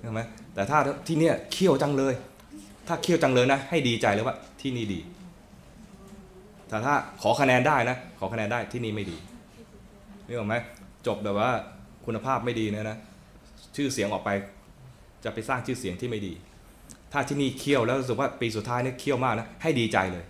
[0.01, 0.20] ใช่ไหม
[0.55, 2.15] แต่ถ้าที่เนี่ยเขี้ยวจังเลย
[2.89, 5.01] ถ้าเขี้ยวจังเลยนะ ให้ดีใจเลยว่าที่นี่ดี
[6.69, 9.16] แต่ถ้าขอคะแนนได้นะ ขอคะแนนได้ที่นี่ไม่ดี
[10.27, 10.55] นี่ออกไหม
[11.07, 11.51] จบแบบว่า
[12.07, 12.99] คุณภาพไม่ดีนี่ยนะ
[13.77, 14.31] ชื่อเสียงออกไป
[15.24, 16.32] จะไปสร้างชื่อเสียงที่ไม่ดี
[17.12, 20.24] ถ้าที่นี่เคี่ยวแล้วรู้สึกว่าปีสุดท้ายเนี่ยเคี่ยวมากนะให้ดีใจเลย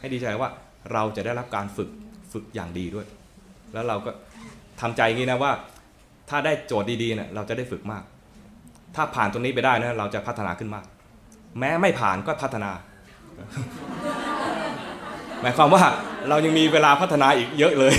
[0.00, 0.48] ให้ดีใจว่า
[0.92, 1.90] เราจะได้รับการฝึก
[2.32, 3.06] ฝึกอย่างดีด้วย
[3.72, 4.10] แล้วเราก็
[4.80, 5.52] ทำใจอย่างนี้นะว่า
[6.28, 8.02] ถ้าได้โจทย์ดีๆเนี่ยเราจะได้ฝึกมาก
[8.96, 10.84] ถ้าผ่านตรงนี้ไปได้นะเราจะพัฒนาขึ้นมาก
[11.58, 12.70] แม้ไม่ผ่านก็พัฒนา
[15.40, 15.82] หมายความว่า
[16.28, 17.94] เรายังมีเวลาพัฒนาอีกเยอะเลย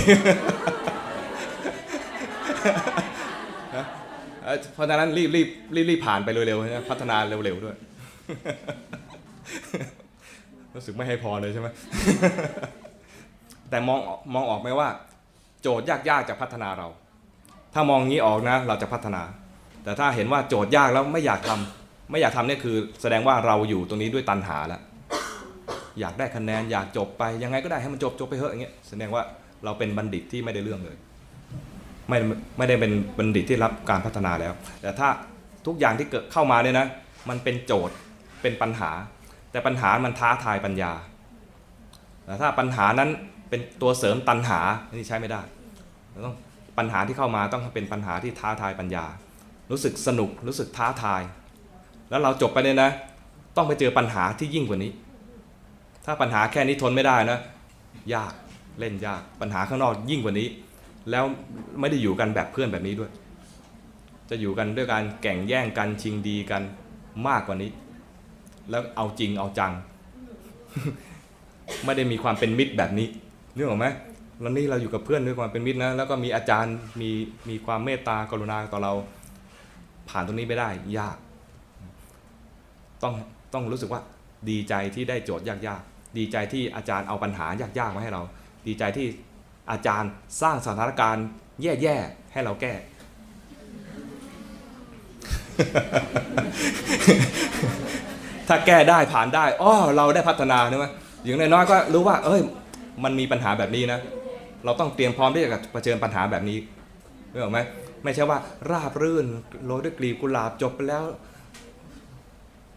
[4.42, 7.76] เอ่อเพราะฉะนั้นรีบรีบรีบรีบผ่านไปเร็วๆนะพัฒนาเร็วๆด้วย
[10.74, 11.68] รู้สึกไม่ให้พอเลยใช่ไหม
[13.70, 13.98] แต่มอง
[14.34, 14.88] มองออกไหมว่า
[15.62, 16.88] โจทย์ยากๆจะพัฒนาเรา
[17.74, 19.22] ถ้ามองงี้ออกนะเราจะพัฒนา
[19.84, 24.80] แต่ถ้าเห็นว่าโจทย์ยากแล้วไม่อยากทำไม่อยากทำเนี่ยคือ แสดงว่าเราอยู่ตรงนี้ด้วยตัณหาแล้ว
[26.00, 29.22] อยากได้คะแนนอยากจบไปยังไงก็ได้ให้มันจบจบไปเถอะอย่างเงี้ยแสดงว่า
[29.64, 30.96] เราเป็นบัณฑิตที่ไม่ได้เรื่องเลย
[32.08, 32.18] ไม่
[32.58, 34.52] ไม่ได้เป็นบัณฑิตที่รับการพัฒนาแล้ว
[34.82, 35.08] แต่ถ้า
[35.66, 36.86] ทุกอย่างที่เกิดเข้ามาเนี่ยนะ
[37.28, 37.96] มันเป็นโจทย์
[38.42, 38.90] เป็นปัญหา
[39.50, 40.92] แต่ปัญหามันท้าทายปัญญา
[42.24, 43.10] แต่ถ้าปัญหานั้น
[43.52, 45.42] เป็นตัวเสริมตัณหาอันนี้ใช้ไม่ได้
[46.24, 46.36] ต้อง
[46.78, 49.04] ปัญหาที่เข้ามาต้องเป็นปัญหาที่ท้าทายปัญญา
[49.70, 51.22] รู้สึกสนุกรู้สึกท้าทาย
[52.10, 52.90] แล้วเราจบไปเนี่ยนะ
[53.56, 54.92] ต้องไปเจอปัญหาที่ยิ่งกว่านี้
[56.04, 57.38] ถ้าปัญหาแค่นี้ทนไม่ได้นะ
[58.14, 58.32] ยาก
[58.78, 60.48] เล่นยากปัญหาข้างนอกยิ่งกว่านี้
[61.10, 61.24] แล้ว
[61.80, 63.10] ไม่ได้อยู่กันแบบเพื่อนแบบนี้ด้วย
[64.30, 66.62] จะอยู่กันด้วยการแข่งแย่งกันชิงดีกัน
[67.28, 67.70] มากกว่านี้
[68.70, 69.72] แล้วเอาจริงเอาจัง
[71.84, 73.08] ไม่ได้มีความเป็นมิตรแบบนี้
[73.56, 73.86] นึกออกไหม
[74.40, 77.10] แล้วนี่เราอยู่กับเพื่อนด้วยความเป็นมิตรนะแล้วก็มีอาจารย์มี
[77.48, 78.92] มีความเมตตากรุณาต่อเรา
[80.08, 80.68] ผ่านตรงนี้ไปได้
[80.98, 81.16] ยาก
[83.02, 83.14] ต้อง
[83.54, 84.02] ต้องรู้สึกว่า
[84.50, 87.46] ดีใจที่ได้โจทย์ยากๆ ดีใจที่อาจารย์เอาปัญหา
[87.78, 88.22] ยากๆมาให้เรา
[88.66, 89.06] ดีใจที่
[89.70, 90.10] อาจารย์
[90.42, 91.26] สร้างสถานการณ์
[91.62, 92.72] แย่ๆให้เราแก้
[98.48, 100.86] ถ้าแก้ได้ผ่านได้ อ้อ เราได้พัฒนาใช่ไหม
[101.24, 102.40] อย่างน้อยๆก็รู้ว่า เอ้ย
[103.04, 104.00] มันมีปัญหาแบบนี้นะ
[104.64, 106.58] เราต้องเตรียมพร้อมที่จะเผชิญปัญหาแบบนี้
[107.32, 107.60] รู้ไหม
[108.04, 108.38] ไม่ใช่ว่า
[108.70, 109.26] ราบรื่น
[109.66, 111.04] โรยด้วยกลีบกุหลาบจบไปแล้ว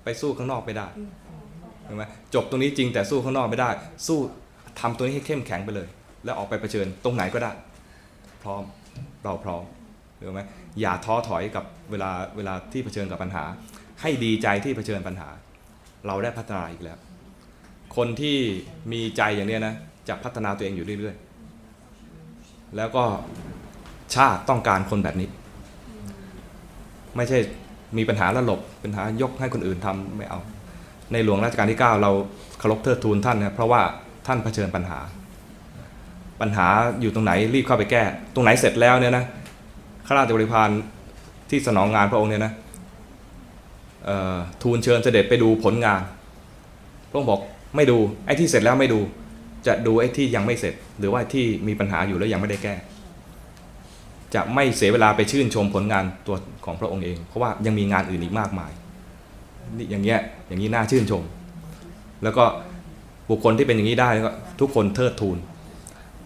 [0.04, 0.88] ไปสู้ข้างนอกไม่ได้
[1.86, 3.70] เห็นไหมจบตรงนี้จริงแต่สู้ข้างนอกไม่ได้
[4.08, 4.20] สู้
[4.80, 5.88] ทำตัวนี้ให้เข้มแข็งไปเลย
[6.24, 7.52] แล้วออกไปเผชิญตรงไหนก็ได้
[8.44, 8.64] พร้อม
[9.24, 9.64] เราพร้อม
[10.20, 10.42] รู้ไหม
[10.82, 13.44] อย่าท้อถอยกับเวลาเวลาที่เผชิญกับปัญหา
[14.02, 15.30] ให้ดีใจที่เผชิญปัญหา
[16.08, 17.00] เราได้พัฒนาอีกแล้ว
[17.96, 18.38] คนที่
[18.92, 19.76] มีใจอย่างเนี้ยนะ
[20.07, 23.03] จะพัฒนาตัวเองอยู่เรื่อยๆ แล้วก็
[24.15, 25.30] ชาติต้องการคนแบบนี้
[27.15, 27.38] ไม่ใช่
[27.98, 30.40] มีปัญหาแล้วหลบปัญหายกให้คนอื่นทำไม่เอา
[31.11, 32.11] ในหลวงรัชกาลที่ 9 เรา
[32.60, 33.82] เคารพเทิดทูนท่านนะเพราะว่า
[34.27, 34.99] ท่านเผชิญปัญหา
[36.41, 36.68] ปัญหา
[37.02, 38.03] อยู่ตรงไหนรีบเข้าไปแก้
[38.34, 39.26] ตรงไหนเสร็จแล้วเนี่ยนะ
[40.07, 40.69] ข้าราชบริพาร
[41.49, 42.53] ที่สนองงานพระองค์เนี่ยนะ
[44.61, 46.02] ทูลเชิญเสด็จไปดูผลงาน
[47.10, 47.41] พระองค์บอก
[47.76, 48.99] ไม่ดูไอ้ที่เสร็จแล้วไม่ดู
[49.68, 52.76] จะดูไอ้ที่ยังไม่เสร็จ หรือว่าที่มีปัญหาอยู่แล้วยังไม่ได้แก้
[54.36, 58.72] จะไม่เสียเวลาไปชื่นชมผลงานตัวของพระองค์เอง เพราะว่ายังมีงานอื่นอีกมากมาย
[59.78, 61.24] นี่อย่างเงี้ยอย่างนี้น่าชื่นชม
[62.24, 62.46] แล้วก็
[63.30, 64.32] บุคคลที่เป็นอย่างนี้ได้ก็
[64.62, 65.38] ทุกคนเทิดทูน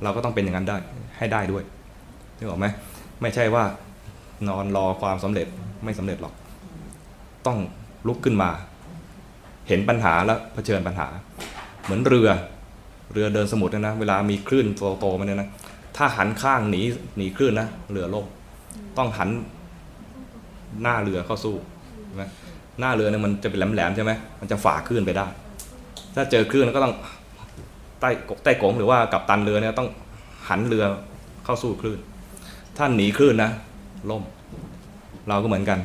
[0.04, 0.78] เราก็ต้องเป็นอย่างนั้นได้
[1.18, 1.64] ให้ได้ด้วย
[2.38, 2.66] นึกออกไหม
[3.22, 3.64] ไม่ใช่ว่า
[4.48, 5.48] นอนรอความสำเร็จ
[5.86, 6.34] ไม่สำเร็จหรอก
[7.48, 7.58] ต้อง
[8.08, 8.50] ลุกขึ้นมา
[9.68, 11.08] เห็นปัญหาแล้วเผชิญปัญหา
[11.84, 12.30] เหมือนเรือ
[13.12, 14.68] เรือเดินสมุทรเนี่ยนะ เวลามีคลื่น
[15.00, 15.50] โตๆมาเนี่ยนะ
[15.98, 16.82] ถ้าหันข้างหนี
[17.18, 18.26] หนีคลื่นนะเรือล่ม
[18.98, 19.30] ต้องหัน
[20.82, 21.56] หน้าเรือเข้าสู้
[22.06, 22.24] ใช่ไหม
[22.80, 25.28] หน้าเรือเนี่ยมันจะเป็นแหลมๆใช่ไหมมันจะฝ่าคลื่นไปได้
[26.16, 26.94] ถ้าเจอคลื่นก็ต้อง
[28.00, 29.90] ใต้กกใต้กงหรือว่ากับตันเรือเนี่ยต้อง
[30.50, 30.86] หันเรือ
[31.46, 32.00] เข้าสู้คลื่น
[32.78, 33.52] ถ้าหนีคลื่นนะ
[34.10, 34.24] ล่ม
[35.30, 35.80] เราก็เหมือนกัน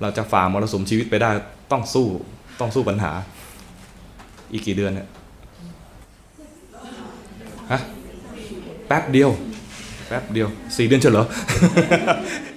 [0.00, 1.30] เราจะฝ่ามรสุมชีวิตไปได้
[1.72, 2.06] ต้องสู้
[2.60, 3.12] ต้องสู้ปัญหา
[4.52, 5.08] อีกกี่เดือนเนี่ย
[7.72, 7.80] ฮะ
[8.86, 9.30] แป๊บเดียว
[10.08, 11.26] แป๊บเดียวสี่เดือนเฉยเหรอ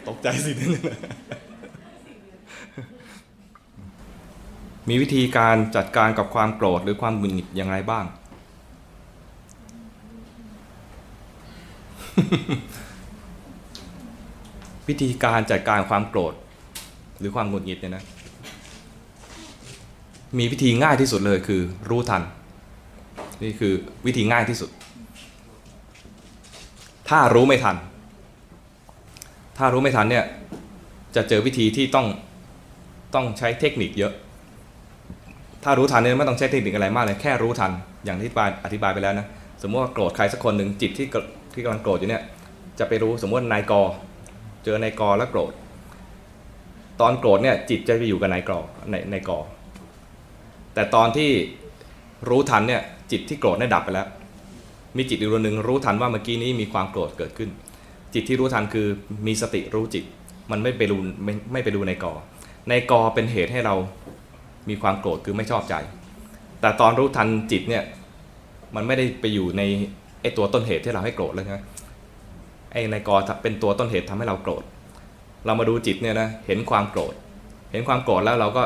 [0.08, 0.98] ตกใจสี่เดือนเลย
[4.90, 8.06] มีวิธีการจัดการกับความโกรธหรือความหงุดหงิดอย่างไรบ้าง
[14.88, 16.34] วิธีการจัดการความโกรธ
[17.20, 18.04] หรือความหงุดหงิดเนี่ยนะ
[20.38, 22.22] มีวิธีง่ายที่สุดเลยคือรู้ทัน
[23.44, 23.74] นี่คือ
[24.06, 24.70] วิธีง่ายที่สุด
[27.10, 27.76] ถ้ารู้ไม่ทัน
[29.58, 30.26] ถ้ารู้ไม่ทันเนี่ย
[31.16, 32.08] จะเจอวิธีที่ต้อง
[33.16, 34.14] ต้องใช้เทคนิคเยอะ
[35.64, 37.72] ถ้ารู้ทันเนี่ยไม่ต้องใช้เทคนิคอะไรมากเลยแค่รู้ทัน
[38.06, 38.30] อย่างที่
[38.66, 39.28] อธิบายไปแล้วนะ
[39.62, 41.16] สมมติว่าโกรธใครสักคนหนึ่งจิตที่ก
[41.54, 42.24] ที่กำลังโกรธอยู่เนี่ย
[42.80, 43.74] จะไปรู้สมมติว่านายก
[44.64, 45.52] เจอนายกแล้วโกรธ
[47.02, 48.52] ตอนโกรธเนี่ยจิตจะไปอยู่กับนายก
[48.92, 49.32] ในนายก
[50.74, 51.30] แต่ตอนที่
[52.30, 52.82] รู้ทันเนี่ย
[53.12, 54.08] จิตที่โกรธได้ดับไปแล้ว
[54.98, 57.50] มีจิตอีกดวงหนึ่งรู้ทันว่าเมื่อกี้นี้มีความโกรธเกิดขึ้น
[58.14, 58.88] จิตที่รู้ทันคือ
[59.28, 60.04] มีสติรู้จิต
[60.52, 62.14] มันไม่ไปรู้ไม่ไม่ไปดูในกอ
[62.70, 63.76] ในกอเป็นเหตุให้เรา
[64.70, 65.76] มีความโกรธคือไม่ชอบใจ
[66.62, 67.84] แต่ตอนรู้ทันจิตเนี่ย
[68.76, 69.62] มันไม่ได้ไปอยู่ใน
[70.22, 71.60] ไอตัวต้นเหตุที่เราให้โกรธแล้วใช่ไหม
[72.74, 74.64] ไอในกอเป็นตัวต้นเหตุทำให้เราโกรธ
[75.46, 77.14] เรามาดูจิตเนี่ยนะเห็นความโกรธ
[77.72, 78.64] เห็นความโกรธแล้วเราก็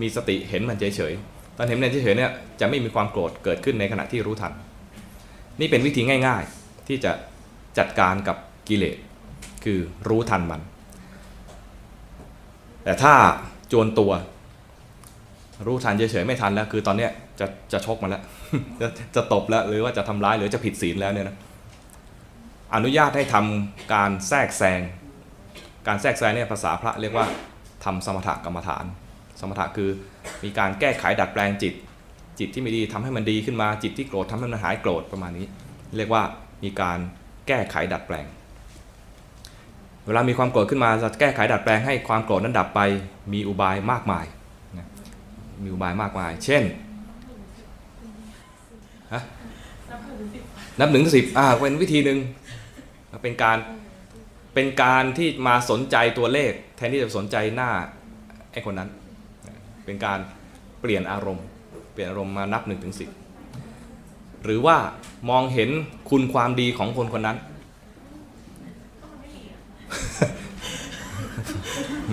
[0.00, 2.30] มีสติเห็นมันเฉยๆตอนเห็นมันเฉยๆเนี่ย
[2.60, 4.52] จะไม่มีความโกรธเกิดขึ้นในขณะที่รู้ทัน
[5.62, 7.12] นี่เป็นวิธีง่ายๆ ที่จะ
[7.78, 8.36] จัดการกับ
[8.68, 8.98] กิเลส
[9.64, 9.78] คือ
[10.08, 10.60] รู้ทันมัน
[12.84, 13.14] แต่ถ้า
[13.72, 14.12] จวนตัว
[15.66, 17.10] รู้ทันเฉยๆไม่ทันแล้ว คือตอนเนี้ย
[17.40, 18.22] จะจะชกมันแล้ว
[18.80, 18.86] จะ
[19.16, 21.36] จะตบแล้ว หรือว่าจะทำร้ายหรือจะผิดศีลแล้วเนี่ยนะ
[22.74, 24.80] อนุญาตให้ทำการแทรกแซง
[25.86, 27.26] การแทรกแซงเนี่ยภาษาพระเรียกว่า
[27.84, 28.84] ทำสมถกรรมฐาน
[29.40, 29.90] สมถะคือ
[30.44, 31.74] มีการแก้ไขดัดแปลงจิต
[32.38, 35.46] จิตที่ไม่ดีทำให้มันดีขึ้นมาจิตที่โกรธทำให้มันหายโกรธประมาณนี้
[35.96, 36.22] เรียกว่า
[36.62, 36.98] มีการ
[37.48, 38.26] แก้ไขดัดแปลง
[40.06, 42.80] เวลามีความโกรธขึ้นมาจะแก้ไขดัดแปลงให้ความโกรธนั้นดับไป
[43.32, 44.26] มีอุบายมากมาย
[45.62, 46.62] มีอุบายมากมาย เช่น
[50.80, 52.18] นับหนึ่งถึงสิบอ่าเป็นวิธีหนึ่ง
[53.22, 53.58] เป็นการ
[54.54, 57.70] เป็นการที่มาสนใจตัวเลข แทนที่จะสนใจหน้า
[58.52, 58.90] ไอ้คนนั้น
[59.84, 60.18] เป็นการ
[60.80, 61.46] เปลี่ยนอารมณ์
[61.92, 63.08] เปลี่ยนอารมณ์มานับหนึ่งถึงสิบ
[64.44, 64.76] หรือว่า
[65.30, 65.70] มองเห็น
[66.10, 67.36] คุณความดีของคนคนนั้น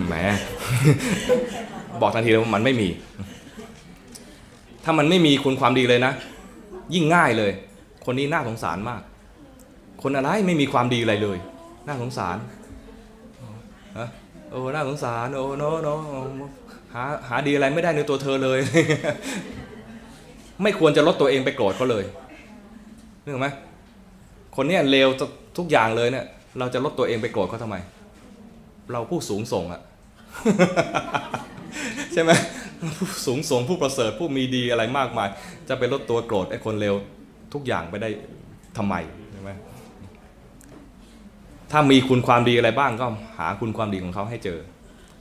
[0.08, 0.16] แหม
[2.02, 2.88] บอกทันทีเลยว่ามันไม่มี
[4.84, 6.14] ถ้ามันไม่มีคุณความดีเลยนะ
[6.94, 7.52] ยิ่งง่ายเลย
[8.06, 9.02] คนนี้น่าสงสารมาก
[10.02, 11.38] คนอะไรไม่มีความดีอะไรเลย
[11.88, 12.38] น่าสงสาร
[14.52, 15.88] โอ้น่าสงสาร โอ้โนโน
[16.94, 18.60] หาหาดีอะไรไม่ได้ในตัวเธอเลย
[20.64, 22.04] ไม่ควรจะลดตัวเองไปโกรธเขาเลย
[23.24, 23.48] นึกไหม
[24.56, 25.08] คนเนี้ยเลว
[25.58, 26.26] ทุกอย่างเลยเนี่ย
[26.60, 27.76] เราจะลดตัวเองไปโกรธเขาทำไม
[28.92, 29.82] เราผู้สูงส่งอะ
[32.14, 32.32] ใช่ไหม
[32.98, 35.30] ผู้สูงส่งผู้ประเสริฐผู้มีดีอะไรมากมาย
[35.70, 36.96] จะไปลดตัวโกรธไอ้คนเลว
[37.54, 38.10] ทุกอย่างไปได้
[38.78, 38.96] ทำไม
[39.40, 39.54] ช่ไหม
[41.72, 43.06] ถ้ามีคุณความดีอะไรบ้างก็
[43.38, 44.60] หาคุณความดีของเขาให้เจอ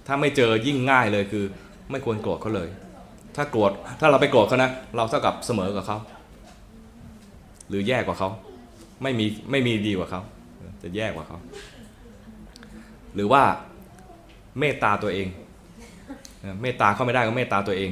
[0.06, 1.44] ถ้าไม่เจอยิ่งง่ายเลยคือ
[1.90, 2.68] ไม่ควรโกรธเขาเลย
[3.38, 5.98] ถ้าโกรธถ้าเราไปโกรธเขานะเราเท่ากับเสมอกับเขา
[7.68, 8.28] หรือแย่กว่าเขา
[9.02, 10.22] ไม่มีไม่มีดีกว่าเขา
[10.82, 11.38] จะแย่กว่าเขา
[13.14, 13.42] หรือว่า
[14.58, 15.28] เมตตาตัวเอง
[16.62, 17.90] เมตตาเขาไม่ได้ก็เมตตาตัวเอง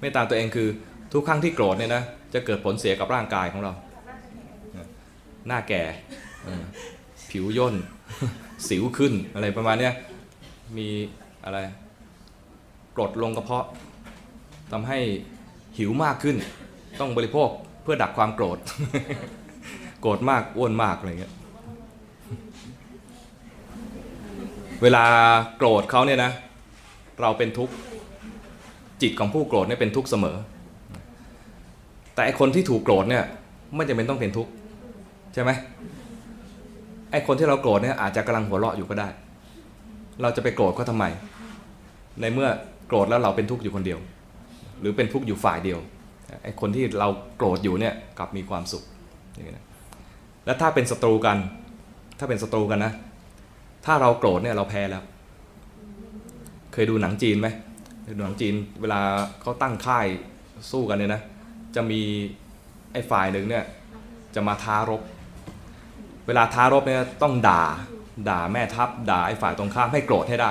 [0.00, 0.68] เมตตาตัวเองคือ
[1.12, 2.02] ทุกครั้งที่โกรธเนี่ยนะ
[2.34, 3.72] จะเกิดผลเสียกับร่างกายของเรา
[5.46, 5.82] หน้าแก่
[7.30, 7.74] ผิวย่น
[8.68, 9.94] สิวขึ้นอะไรประมาณเนี้ย
[10.76, 10.88] มี
[11.44, 11.58] อะไร
[12.96, 13.66] กรดลงกระเพาะ
[14.72, 14.98] ทำให้
[15.78, 16.36] หิวมากขึ้น
[17.00, 17.48] ต้องบริโภค
[17.82, 18.58] เพื่อดับความโกรธ
[20.00, 21.32] โกรธมากอ้วนมากอะไรเงี้ย
[24.82, 25.04] เวลา
[25.56, 26.32] โกรธเขาเนี่ยนะ
[27.20, 27.74] เราเป็นทุกข์
[29.02, 30.36] จิตของผู้โกรธเนี่ยเป็นทุกข์เสมอ
[32.14, 33.24] แต่ไอคนที่ถูกโกรธเนี่ย
[33.74, 34.50] ไม่จำเป็นต้องเป็นทุกข์
[35.34, 35.50] ใช่ไหม
[37.10, 39.08] ไอคนที่เราโกรธเนี่ยอาจจะกำลังหัวเราะอยู่ก็ได้
[40.22, 41.04] เราจะไปโกรธเขาทำไม
[42.20, 42.48] ในเมื่อ
[42.88, 43.98] โกรธแล้วเราเป็นทุกข์อยู่คนเดียว
[44.84, 45.78] รือเป็นทุกข์อยู่ฝ่ายเดียว
[46.42, 48.84] ไอ้คนที่เราโกรธอยู่เนี่ยกลับมีความสุข
[49.32, 49.66] อย่างนี้นะ
[50.44, 51.36] แล้วถ้าเป็นศัตรูกัน
[52.18, 52.92] ถ้าเป็นศัตรูกันนะ
[53.86, 55.04] ถ้าเราโกรธเนี่ยเราแพ้แล้ว
[56.72, 57.48] เคยดูหนังจีนไหม
[58.16, 59.00] ดูหนังจีนเวลา
[59.40, 60.06] เขาตั้งค่าย
[60.70, 61.22] สู้กันเนี่ยนะ
[61.76, 62.00] จะมี
[62.92, 63.64] ไอ้ฝ่ายหนึ่งเนี่ย
[64.34, 65.02] จะมาท้ารบ
[66.26, 67.62] เวลาท้ารบเนี่ยต้องด่า
[68.28, 70.50] ด่าแม่ทัพ ด่าไอ้ฝ่ายตรงข้ามให้โกรธให้ได้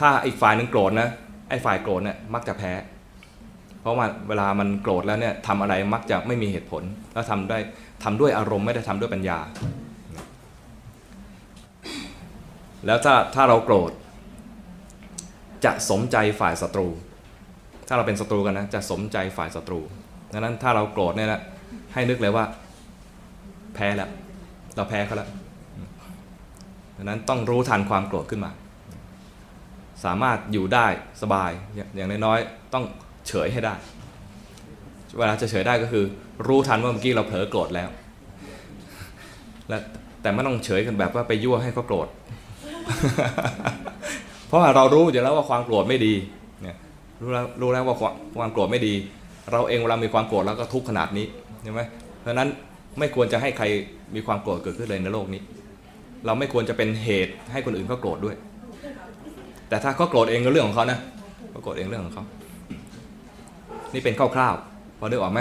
[0.00, 1.10] ถ้าอีกฝ่ายหนึ่งโกรธนะ
[1.48, 2.72] ไอ้ฝ่ายโกรธเนี่ยมักจะแพ้
[3.80, 7.58] เพราะว่าเวลามันโกรธแล้วเนี่ยทำอะไรมักจะไม่มีเหตุผล แล้วทำได้
[8.04, 9.38] ทำด้วยอารมณ์ไม่ได้ทำด้วยปัญญา
[12.86, 13.92] แล้วถ้าถ้าเราโกรธ
[15.64, 16.88] จะสมใจฝ่ายศัตรู
[17.88, 19.80] ถ้าเราเป็นศัตรูกันนะจะสมใจฝ่ายศัตรู
[20.32, 21.40] ดังนั้นถ้าเราโกรธเนี่ยนะ
[21.94, 22.44] ให้นึกเลยว่า
[23.74, 24.10] แพ้แล้ว
[24.76, 25.28] เราแพ้เขาแล้ว
[26.96, 28.50] ดังนั้นต้องรู้ทันความโกรธขึ้นมา
[30.04, 30.86] สามารถอยู่ได้
[31.22, 31.50] สบาย
[31.96, 32.84] อย่างน้อยๆต้อง
[33.28, 33.74] เฉยให้ได้
[35.18, 36.04] เวลาจะเฉยได้ก็คือ
[36.46, 37.88] รู้ทันว่าเมื่อกี้เราเผลอโกรธแล้ว
[39.68, 39.78] และ
[40.22, 42.08] แต่ไม่ต้องเฉยกันแบบว่าไปยั่วให้เขาโกรธ
[44.46, 46.14] เพราะว่าเรารู้อยู่แล้วว่าความโกรธไม่ดี
[46.62, 46.76] เนี่ย
[47.20, 48.94] รู้แล้วรู้แล้วว่าความความโกรธไม่ดี
[49.52, 51.26] เราเองเวลามีความโกรธแล้วก็ทุกข์ขนาดนี้
[51.62, 51.80] ใช่ไหม
[52.20, 52.48] เพราะฉะนั้น
[52.98, 53.64] ไม่ควรจะให้ใคร
[54.14, 55.40] มีความโกรธเกิดขึ้นเลยในโลกนี้
[56.26, 58.36] เราไม่ควรจะเป็นเหตุให้คนอื่นเขาโกรธด้วย
[59.68, 60.98] แต่ถ้าเขาโกรธเองก็เรื่องของเขานะ
[61.50, 62.24] เขาโกรธเองเรื่องของเขา
[63.94, 65.40] นี่เป็นคร่าวๆพอได้ออกไหม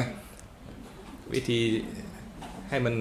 [1.33, 1.59] วิธี
[2.69, 2.93] ให้มัน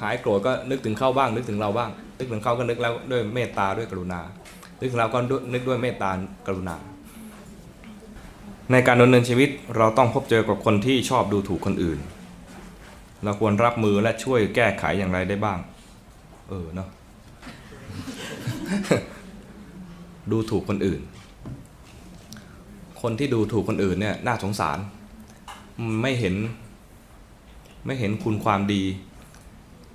[0.00, 4.20] หายโกรธก็นึกถึงเขาบ้าง นึกถึงเราบ้าง นึกถึงเขาก็นึกแล้วด้วยเมตตาด้วยกรุณา
[4.80, 5.18] นึกถึงเราก็
[5.52, 6.10] นึกด้วยเมตตา
[6.46, 6.76] กรุณา
[8.72, 11.98] ในการดำเนินชีวิตเราต้องพบเจอกับคนที่ชอบดูถูกคนอื่น
[13.24, 15.58] เราควรรับมือและช่วยแก้ไขอย่างไรได้บ้าง
[16.48, 16.88] เออเนาะ
[20.30, 21.00] ดูถูกคนอื่น
[23.00, 24.78] คนที่ดูถูกคนอื่นเนี่ยน่าสงสาร
[26.02, 26.34] ไม่เห็น
[27.86, 28.82] ไม่เห็นคุณความดี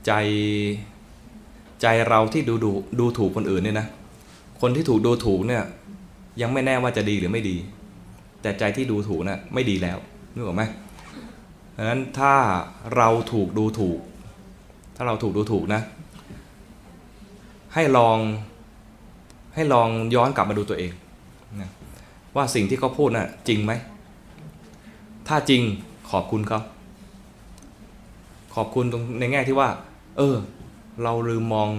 [0.06, 0.14] ใจ
[1.81, 3.88] ใจเราที่ดูดูดูถูกคนอื่นเนี่ยนะ
[4.61, 5.64] คนที่ถูกดูถูกเนี่ย
[6.41, 7.56] ยังไม่แน่ว่าจะดีหรือไม่ดี
[8.41, 9.97] แต่ใจที่ดูถูกนะ่ะไม่ดีแล้ว
[10.34, 10.64] นึกออกไหม
[11.76, 12.34] ดังนั้นถ้า
[12.95, 13.99] เราถูกดูถูก
[14.95, 15.81] ถ้าเราถูกดูถูกนะ
[17.73, 18.18] ให้ลอง
[19.60, 20.91] ให้ลองย้อนกลับมาดูตัวเอง
[21.61, 21.69] นะ
[22.36, 23.72] ว่าสิ่งที่เขาพูดนะ่ะจริงไหม
[25.27, 25.61] ถ้าจริง
[26.11, 26.60] ขอบคุณเขา
[28.56, 29.69] ขอบคุณตรงในแง่ที่ว่า
[30.18, 30.36] เออ
[31.03, 31.69] เราลืมมอง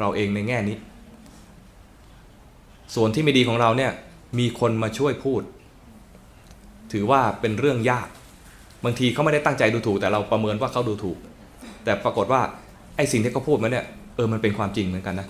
[0.00, 0.76] เราเองในแง่นี้
[2.94, 3.92] ส่วนที่ไม่ดีของเราเนี่ย
[4.38, 5.42] มีคนมาช่วยพูด
[6.92, 8.08] ถือว่าเป็นเรื่องยาก
[8.84, 11.18] บางทีเขาไม่ได้ตั้งใจดูถูก แต่เราประเมินว่าเขาดูถูก
[11.84, 12.40] แต่ปรากฏว่า
[12.96, 13.84] ไอ้สิ่งที่เขาพูดมาเนี่ย
[14.16, 15.26] เออมันเป็นความจริงเหมือนกันนะ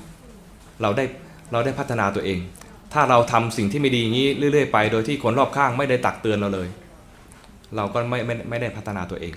[0.82, 1.04] เราได้
[1.52, 2.38] เราได้พัฒนาตัวเอง
[2.92, 6.68] ถ้าเราทำสิ่งที่ไม่ดีอย่างนี้เรื่อยๆไป โดยที่คนรอบข้างไม่ได้ตักเตือนเราเลย
[7.76, 9.34] เราก็ไม่ไม่ไม่ได้พัฒนาตัวเอง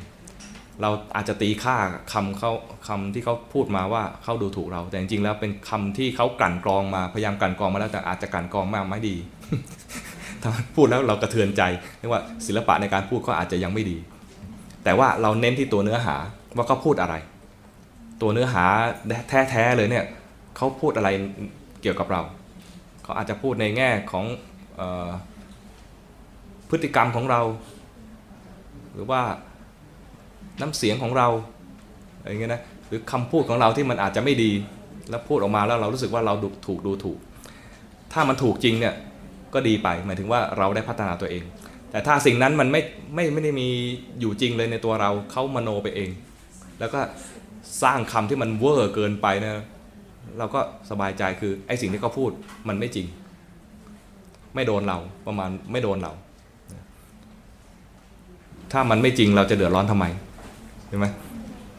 [0.82, 1.76] เราอาจจะตีค่า
[2.14, 2.52] คำเขา
[2.88, 9.16] คำที่เขาพูดมาว่าเขาดูถูกเรา แต่จริงๆแล้วเป็นคำที่เขากลั่นกรองมาพยายามกลั่นกรองมาแล้วแต่อาจจะกลั่นกรองมากไม่ดี
[10.42, 11.64] ถ้าพูดแล้วเรากระเทือนใจ
[12.00, 13.98] เรียกว่าศิลปะในการพูดก็อาจจะยังไม่ดี
[14.84, 16.16] แต่ว่าเราเน้นที่ตัวเนื้อหา
[16.56, 17.16] ว่าเขาพูดอะไร
[18.22, 18.64] ตัวเนื้อหา
[19.50, 20.06] แท้ๆเลยเนี่ย
[20.58, 21.10] เขาพูดอะไร
[21.82, 22.22] เกี่ยวกับเรา
[23.04, 24.26] เขาอาจจะพูดในแง่ของ
[24.80, 25.12] ออ
[26.70, 27.42] พฤติกรรมของเรา
[28.94, 29.22] หรือว่า
[30.62, 31.28] น้ำเสียงของเรา
[32.20, 34.52] อะไรเงี้ยนะหรือคำพูดของเราที่มันอาจจะไม่ดี
[35.10, 37.20] แล้วพูดออกมาแล้วเรารู้สึกว่าเราดูถูกดูถูก
[38.14, 38.96] ถ้ามันถูกจริงเนี่ย
[39.54, 41.44] ก็ดีไปหมายถึงว่าเราได้พัฒนาตัวเอง
[41.92, 42.82] แต่ถ้าสิ่งนั้นมันไม่
[43.16, 43.68] ไม่ไม่ได้มี
[44.20, 46.10] อยู่จริงเลยในตัวเราเขามโนไปเอง
[46.80, 47.00] แล้วก็
[47.84, 49.66] สร้างคำที่มันเวอร์เกินไปนะ
[50.38, 52.32] เราก็สบายใจคือไอ้สิ่งที่เขาพูด
[52.68, 53.08] มันไม่จริง
[54.56, 56.12] ไม่โดนเราประมาณไม่โดนเรา
[58.72, 60.06] ถ้ามันไม่จริงเราจะเดือดร้อนทำไม
[60.90, 61.06] ใช่ไหม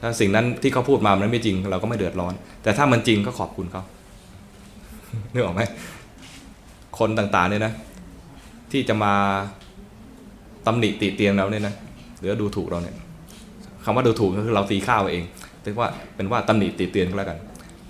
[0.00, 2.32] ถ้าสิ่งนั้นที่เขาพูดมามันไม่จริง เราก็ไม่เดือดร้อน
[2.62, 3.82] แต่ถ้ามันจริงก็ขอบคุณเขา
[5.32, 5.62] นึกออกไหม
[6.98, 7.72] คนต่างๆเนี่ยนะ
[8.72, 9.12] ที่จะมา
[10.66, 11.74] ตำหนิติเตียงเราเนี่ยนะ
[12.18, 12.96] หรือดูถูกเราเนี่ย
[13.84, 15.24] คำว่าดูถูกก็คือเราตีข้าวเอง
[15.62, 17.38] เรียกว่าเป็นว่าตำหนิติเตียนก็แล้วกัน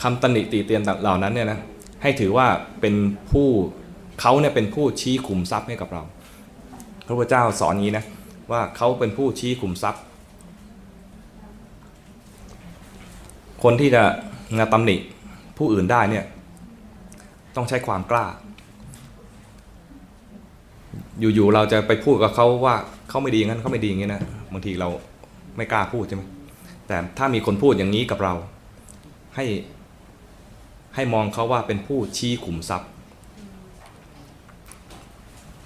[0.03, 1.59] คำตำหนิติเตียนเหล่านั้นเนี่ยนะ
[2.03, 2.47] ให้ถือว่า
[2.81, 2.95] เป็น
[3.31, 3.49] ผู้
[4.21, 6.03] เขาเนี่ยเป็นผู้ชี้ขุมทรัพย์ให้กับเรา
[7.07, 8.05] พระพุทธเจ้าสอนงี้นะ
[8.53, 10.03] ว่าเขาเป็นผู้ชี้ขุมทรัพย์
[13.63, 14.03] คนที่จะ
[14.57, 14.97] งาตำหนิ
[15.59, 16.25] ผู้อื่นได้เนี่ย
[17.57, 18.27] ต้องใช้ความกล้า
[21.21, 22.75] อยู่ๆเราจะไปพูดกับเขาว่า
[23.09, 24.89] เขาไม่ดีงั้นเขาไม่ดีอย่างนี้นะบางทีเรา
[25.57, 26.23] ไม่กล้าพูดใช่ไหม
[26.87, 28.35] แต่ถ้ามีคนพูดอย่างนี้กับเรา
[29.37, 29.45] ให้
[30.95, 32.91] ให้มองเขาว่าเป็นผู้ชี้ขุมทรัพย์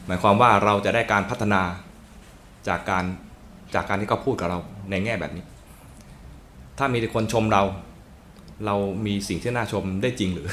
[0.06, 1.62] หมายความว่าเราจะได้การพัฒนา
[2.68, 3.04] จากการ
[3.74, 4.58] จากการที่เขาพูดกับเรา
[4.90, 5.44] ในแง่แบบนี้
[6.78, 7.62] ถ้ามีคนชมเรา
[8.66, 8.76] เรา
[9.06, 10.48] มีสิ่งที่น่าชมได้จริงหรือ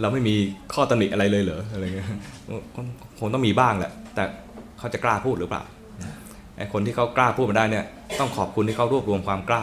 [0.00, 0.34] เราไม่มี
[0.74, 2.08] ข้อตำหนิอะไรเลยเหรออะไรเงี้ย
[3.18, 4.24] คงต้องมีบ้างแหละ แต่
[4.78, 5.62] เขาจะกล้าพูดหรือเปล่า
[6.56, 7.84] ไอ้คนที่เขากล้าพูดมาได้เนี่ย
[8.18, 9.62] ต้องขอบคุณที่เขารวบรวมความกล้า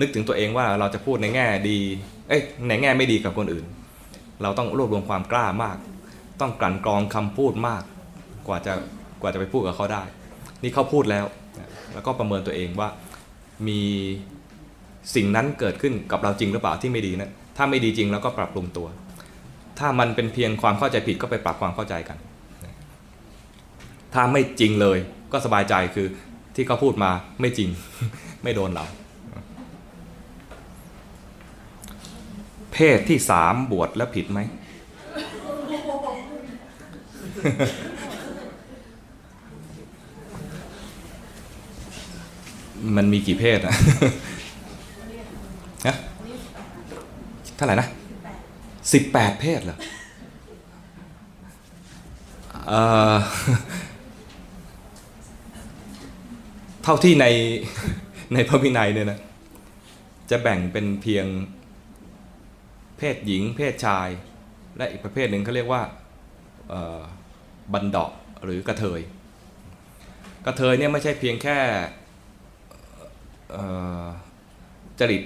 [0.00, 1.78] นึกถึงตัวเองว่าเราจะพูดในแง่ดี
[2.28, 3.64] เอ้ยในแง่ไม่ดีกับคนอื่น
[4.42, 5.76] เราต้องรวบรวมความกล้ามาก
[6.40, 7.82] ต้องกลั่นกรองคำพูดมาก
[8.46, 8.72] กว่าจะ
[9.20, 10.02] กว่าจะไปพูดกับเขาได้
[10.62, 11.24] นี่เขาพูดแล้ว
[11.92, 12.88] แล้วก็ประเมินตัวเองว่า
[13.68, 13.80] มี
[15.14, 18.88] สิ่งนั้นเกิดขึ้นกับเราจริงหรือเปล่าที่ไม่ดีนะถ้าไม่ดีจริงเราก็ปรับปรุงตัว
[19.78, 22.18] ถ้ามันเป็นเพียงความเข้าใจผิดก็ไปปรับความเข้าใจกัน
[24.14, 24.98] ถ้าไม่จริงเลย
[25.32, 26.06] ก็สบายใจคือ
[26.54, 27.68] ที่เขาพูดมาไม่จริง
[28.42, 28.84] ไม่โดนเรา
[32.72, 34.40] เพศที่สามบวชแล้วผิดไหม
[42.96, 43.74] มันมีกี่เพศอะ
[45.86, 45.96] นะ
[47.56, 47.88] เท่าไหร่นะ
[48.92, 49.78] สิบแปดเพศเหรอ
[52.68, 52.80] เอ่
[53.12, 53.16] อ
[56.82, 57.26] เท่าที่ใน
[58.34, 59.18] ในพระวินัยเนี่ยนะ
[60.30, 61.26] จะแบ่งเป็นเพียง
[62.98, 64.08] เพศหญิง เพศชาย
[64.76, 65.82] และอีกประเภทหนึ่งเขาเรียกว่า
[67.72, 68.10] บันดาะ
[68.44, 69.00] หรือกระเทย
[70.46, 71.58] กระเทยเนี่ยไม่ใช่เพียงแค่
[75.00, 75.22] จริต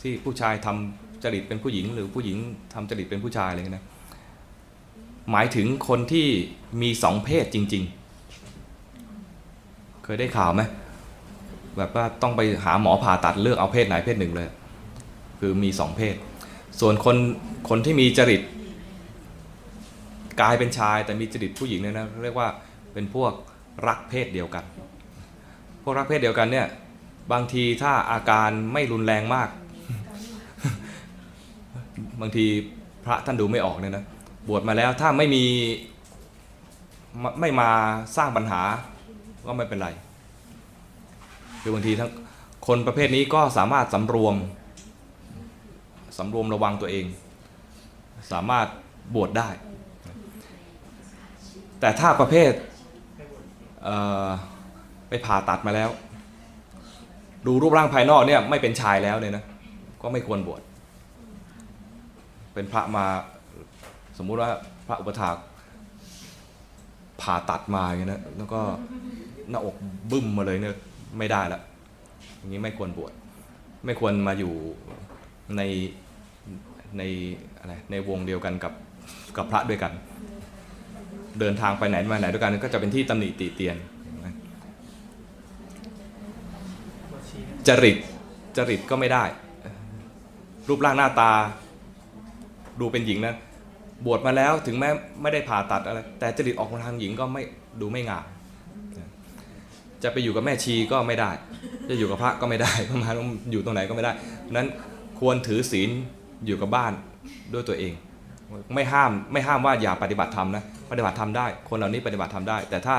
[0.00, 2.38] ที่ผู้ชายทำจริตเป็นผู้หญิง หรือผู้หญิง
[2.74, 3.84] ทำจริตเป็นผู้ชายอะไรเงี้ยนะ
[5.30, 6.26] หมายถึงคนที่
[6.82, 7.84] มีสองเพศจริง
[8.78, 10.62] ๆ เคยได้ข่าวไหม
[11.76, 14.48] แบบว่าต้องไปหาหมอผ่าตัดเลือกเอาเพศไหนเพศหนึ่งเลย
[15.40, 16.16] คือมีสองเพศ
[16.80, 17.16] ส่วนคน
[17.68, 18.42] คนที่มีจริต
[20.40, 22.48] กายเป็นชายแต่มีจริตผู้หญิงเนี่ยนะเรียกว่า
[22.92, 23.32] เป็นพวก
[23.86, 24.64] รักเพศเดียวกัน
[25.82, 26.66] พวกรักเพศเดียวกันเนี่ย
[27.32, 29.48] บางทีถ้าอาการไม่รุนแรงมาก
[32.20, 32.46] บางที
[33.04, 34.04] พระท่านดูไม่ออกเนี่ยนะ
[34.48, 35.44] บวชมาแล้วถ้าไม่มี
[37.20, 37.70] ไม่ไม่มา
[38.16, 38.62] สร้างปัญหา
[39.46, 39.88] ก็ไม่เป็นไร
[41.62, 42.10] คือบางทีทั้ง
[42.66, 44.34] คนประเภทนี้ก็สามารถสำรวม
[46.18, 47.06] สำรวมระวังตัวเอง
[48.32, 48.66] สามารถ
[49.14, 49.48] บวชได้
[51.80, 52.52] แต่ถ้าประเภท
[55.08, 55.90] ไปผ่าตัดมาแล้ว
[57.46, 59.44] ดูรูปร่างภายนอกเนี่ยไม่เป็นชายแล้วเนี่ยนะ
[60.02, 60.60] ก็ไม่ควรบวช
[62.54, 63.04] เป็นพระมา
[64.18, 64.50] สมมุติว่า
[64.86, 65.36] พระอุปถาก
[67.20, 68.60] ผ่าตัดมาอย่างเงี้นะแล้วก็
[69.50, 69.76] หน้าอก
[70.10, 70.74] บึ้มมาเลยเนี่ย
[71.18, 71.60] ไม่ได้ละ
[72.36, 73.12] อย่างนี้ไม่ควรบวช
[73.84, 74.52] ไม่ควรมาอยู่
[75.56, 75.62] ใน
[76.98, 77.02] ใน
[77.60, 78.72] อะไรในวงเดียวกันกับ
[79.36, 79.92] กับพระด้วยกัน
[81.40, 83.76] เดินทางไปไหนมาไหนด้วยกันก็จะเป็นที่ตำหนิติเตียน
[87.68, 87.96] จริต
[88.56, 89.24] จริตก็ไม่ได้
[90.68, 91.30] รูปร่างหน้าตา
[92.80, 93.34] ดูเป็นหญิงนะ
[94.06, 94.88] บวชมาแล้วถึงแม้
[95.22, 97.42] ไม่ได้ผ่าตัดอะไรแต่จริตออกมาทางหญิงก็ไม่
[97.80, 98.24] ดูไม่งาม
[100.02, 101.30] จะไปอยู่กับแม่ชีก็ไม่ได้
[101.88, 103.12] จะอยู่กับพระก็ไม่ได้ประมาณ
[103.52, 104.12] อยู่ตรงไหนก็ไม่ได้
[104.52, 104.68] นั้น
[105.20, 105.90] ควรถือศีล
[106.46, 106.92] อยู่กับบ้าน
[107.52, 107.92] ด้วยตัวเอง
[108.74, 112.96] ไม่ห้ามไม่ห้ามว่าอย่าปฏิบัติธรรมนะปฏิบัติธรรมได้ คนเหล่านี้ปฏิบัติธรรมได้ แต่ถ้า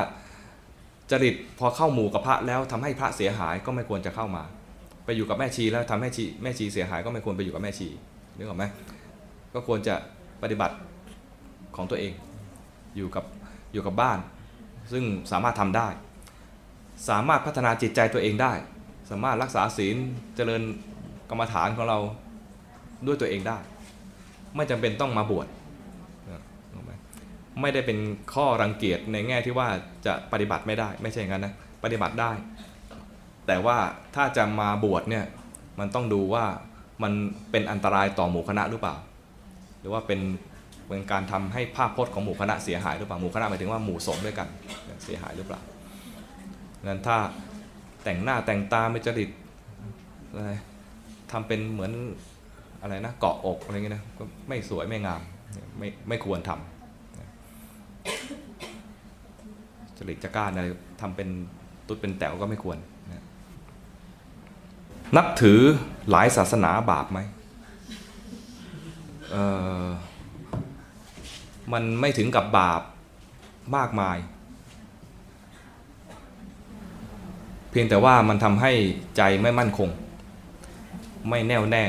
[1.11, 4.43] จริตพอเข้าหมู่กับพระแล้วทำให้พระเสียหายก็ไม่ควรจะเข้ามา
[5.05, 7.87] ไปอยู่กับแม่ชีแล้วทำให้ชีแม่ชีเสียหายก็ไม่ควรไปอยู่กับแม่ชี
[8.37, 8.65] นึกออกไหม
[9.53, 9.95] ก็ควรจะ
[10.43, 10.75] ปฏิบัติ
[11.75, 12.13] ของตัวเอง
[12.95, 13.25] อยู่กับ
[13.73, 14.19] อยู่กับบ้าน
[14.91, 15.87] ซึ่งสามารถทำได้
[17.09, 18.53] สามารถพัฒนาจิตใจตัวเองได้
[19.09, 19.95] สามารถรักษาศีล
[20.35, 20.61] เจริญ
[21.29, 21.99] กรรมฐานของเรา
[23.05, 23.57] ด้วยตัวเองได้
[24.55, 25.47] ไม่จำเป็นต้องมาบวช
[26.73, 26.91] รู้ไหม
[27.61, 27.97] ไม่ได้เป็น
[28.33, 29.67] ข้อรังเกียจในแง่ที่ว่า
[30.05, 31.53] จะปฏิบัติไม่ได้ ไม่ใช่อย่างนั้นนะ
[31.83, 32.31] ปฏิบัติได้
[33.47, 33.77] แต่ว่า
[34.15, 35.25] ถ้าจะมาบวชเนี่ย
[35.79, 36.45] มันต้องดูว่า
[37.03, 37.13] มัน
[37.51, 38.95] เป็นอันตรายต่อหมู่คณะหรือเปล่า
[39.79, 40.19] หรือว่าเป็น
[40.87, 44.47] เป็นการทำให้ภาพพจน์ของหมู่คณะเสียหายหรือเปล่าหมู่คณะหมายถึงว่าหมู่สงฆ์ด้วยกัน
[44.85, 45.61] เนี่ยเสียหายหรือเปล่า
[46.85, 47.17] งั้นถ้า
[48.03, 49.29] แต่งหน้าแต่งตาไม่จริต
[50.33, 50.51] อะไร
[51.31, 51.91] ทำเป็นเหมือน
[52.87, 55.21] อะไรนะเกาะอกอะไรเงี้ยนะก็ไม่สวยไม่งาม
[55.77, 56.57] ไม่ไม่ควรทำ
[59.97, 60.67] จริตจักร้านอะไร
[61.01, 61.27] ทำเป็น
[61.87, 62.77] ตุ๊ดเป็นแต๋วก็ไม่ควร
[65.15, 65.59] นับถือ
[66.09, 67.19] หลายศาสนาบาปไหม
[69.31, 69.35] เอ
[69.83, 69.85] อ
[71.73, 72.81] มันไม่ถึงกับบาป
[73.75, 74.17] มากมาย
[77.71, 78.71] เพียงแต่ว่ามันทำให้
[79.17, 79.89] ใจไม่มั่นคง
[81.29, 81.83] ไม่แน่วแน่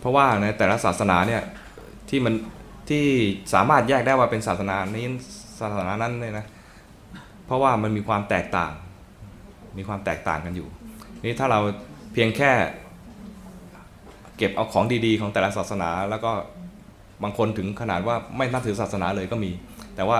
[0.00, 1.42] เพราะว่าในแต่ละศาสนาเนี่ย
[2.08, 2.34] ที่มัน
[2.88, 3.04] ที่
[3.54, 5.06] สามารถแยกได้ว่าเป็นศาสนานี้
[5.60, 6.46] ศาสนานั้นเนี่ยนะ
[7.46, 8.72] เพราะว่ามันมีความแตกต่าง
[9.78, 10.68] มีความแตกต่างกันอยู่
[11.24, 11.60] นี่ถ้าเรา
[12.12, 12.50] เพียงแค่
[14.36, 16.32] เก็บเอาของดีๆ ของแต่ละศาสนา แล้วก็
[17.22, 19.50] บางคนถึงขนาดว่าไม่นับถือศาสนาเลยก็มี
[19.96, 20.18] แต่ว่า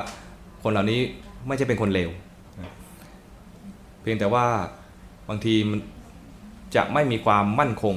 [0.63, 1.01] คนเหล่านี้
[1.47, 2.11] ไม่ใช่เป็นคนเลว
[4.03, 4.45] เพียงแต่ว่า
[5.29, 5.81] บางทีมัน
[6.77, 7.95] จะไม่มีความมั่นคง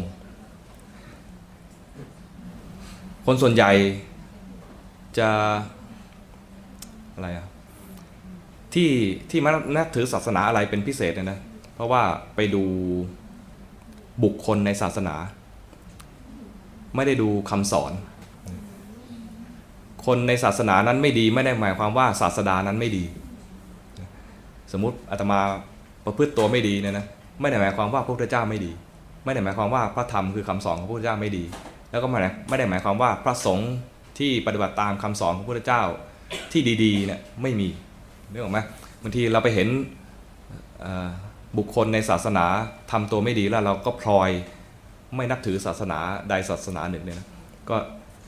[3.26, 3.72] คนส่วนใหญ่
[5.18, 5.30] จะ
[7.14, 7.48] อะไรอะ
[8.74, 8.90] ที่
[9.30, 11.40] ที่มานับถือศาสนาอะไรเป็นพิเศษเนี่ยนะ
[11.76, 12.04] เพราะว่า
[12.36, 12.64] ไปดู
[14.24, 15.16] บุคคลในศาสนา
[16.96, 17.92] ไม่ได้ดูคำสอน
[20.06, 23.04] คนในศาสนานั้นไม่ดีไม่ได้หมายความว่าศาสดานั้นไม่ดี
[24.72, 25.40] สมมติอาตมา
[26.06, 27.06] ประพฤติตัวไม่ดีเนี่ยนะ
[27.42, 28.72] ไม่ได้หมายความว่าพระพุทธเจ้าไม่ดี
[29.26, 31.44] ไม่ได้หมายความว่าพระธรรมคือคำสอนของพระพุทธเจ้าไม่ดี
[31.92, 33.72] แล้วก็ไม่ได้ไม่ได้หมายความว่าพระสงฆ์
[34.18, 35.84] ที่ปฏิบัติตามคำสอนของพระพุทธเจ้า
[36.52, 37.70] ที่ดีๆเนี่ยไม่มี
[38.32, 38.60] นึกออกไหม
[39.04, 39.68] บางทีเราไปเห็น
[41.58, 42.46] บุคคลในศาสนา
[42.92, 44.30] ทำตัวไม่ดีแล้วเราก็พลอย
[45.16, 46.00] ไม่นับถือศาสนา
[46.30, 47.28] ใดศาสนาหนึ่งเนี่ยนะ
[47.70, 47.76] ก็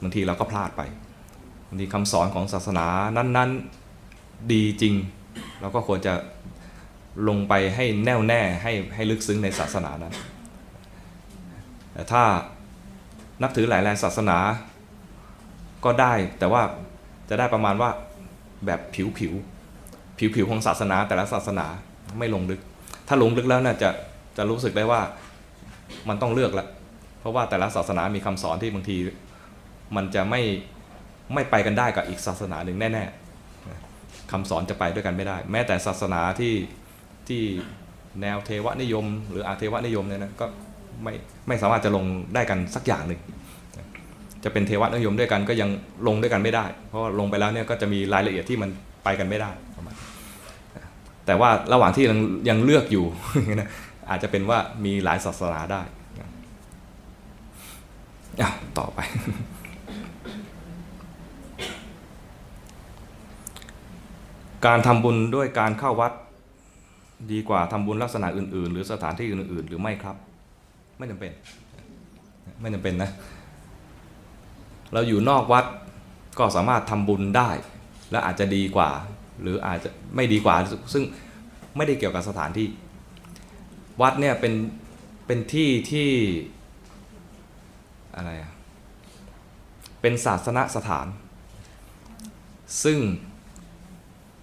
[0.02, 0.82] บางทีเราก็พลาดไป
[1.70, 2.86] บางทีคำสอนของศาสนา
[3.18, 4.96] นั้นๆดีจริง
[5.62, 6.14] เราก็ควรจะ
[7.28, 10.14] ลงไปให้แน่วแน่ให้ให้ลึกซึ้งในศาสนานั้น
[11.94, 12.24] แต่ถ้า
[13.44, 14.38] นับถือหลายๆศาสนา
[15.86, 16.62] ก็ได้ แต่ว่า
[17.30, 17.90] จะได้ประมาณว่า
[18.66, 19.34] แบบผิวผิว
[20.18, 21.66] ผิวผิวของศาสนา แต่ละศาสนา
[22.20, 22.62] ไม่ลงลึก
[23.08, 23.90] ถ้าลงลึกแล้วน่าจะ
[24.38, 25.02] จะรู้สึกได้ว่า
[26.10, 26.68] มันต้องเลือกละ
[27.20, 28.98] เพราะว่าแต่ละศาสนามีคำสอนที่บางที
[29.96, 30.42] มันจะไม่
[31.34, 36.54] ไม่ไปกันได้กับอีกศาสนาหนึ่งแน่ๆคำสอนจะไปด้วยกันไม่ได้ แม้แต่ศาสนาที่
[37.28, 37.42] ที่
[38.22, 40.46] แนวเทวนิยม หรืออาเทวนิยมเนี่ยนะก็
[41.04, 41.14] ไม่
[41.48, 43.22] ไม่สามารถจะลงได้กันสักอย่างหนึ่ง
[44.44, 45.70] จะเป็นเทวะนิยมด้วยกันก็ยัง
[46.08, 48.70] ลงด้วยกันไม่ได้ เพราะลงไปแล้วเนี่ยก็จะมีรายละเอียดที่มัน
[49.04, 49.96] ไปกันไม่ได้ประมาณ
[51.26, 53.06] แต่ว่าระหว่างที่ยังยังเลือกอยู่
[53.56, 53.70] นะ
[54.10, 55.82] อาจจะเป็นว่ามีหลายศาสนาได้
[56.20, 56.30] นะ
[58.42, 59.00] อะต่อไป
[64.66, 66.12] การทำบุญด้วยการเข้าวัด
[67.32, 70.16] ดีกว่าทำบุญลักษณะอื่น ๆ หรือสถานที่อื่น ๆ หรือไม่ครับ
[70.98, 71.32] ไม่จำเป็น
[72.62, 73.12] ไม่จำเป็นนะ
[74.94, 75.66] เราอยู่นอกวัด
[76.40, 77.50] ก็สามารถทำบุญได้
[78.12, 78.90] และอาจจะดีกว่า
[79.42, 80.56] หรืออาจจะไม่ดีกว่า
[80.94, 81.04] ซึ่ง
[81.76, 82.68] ไม่ได้เกี่ยวกับสถานที่
[84.02, 84.54] วัดเนี่ยเป็น
[85.28, 86.10] เป็นที่ที่
[88.16, 88.52] อะไรอะ
[90.02, 91.08] เป็นศาสนสถาน
[92.84, 93.00] ซึ่ง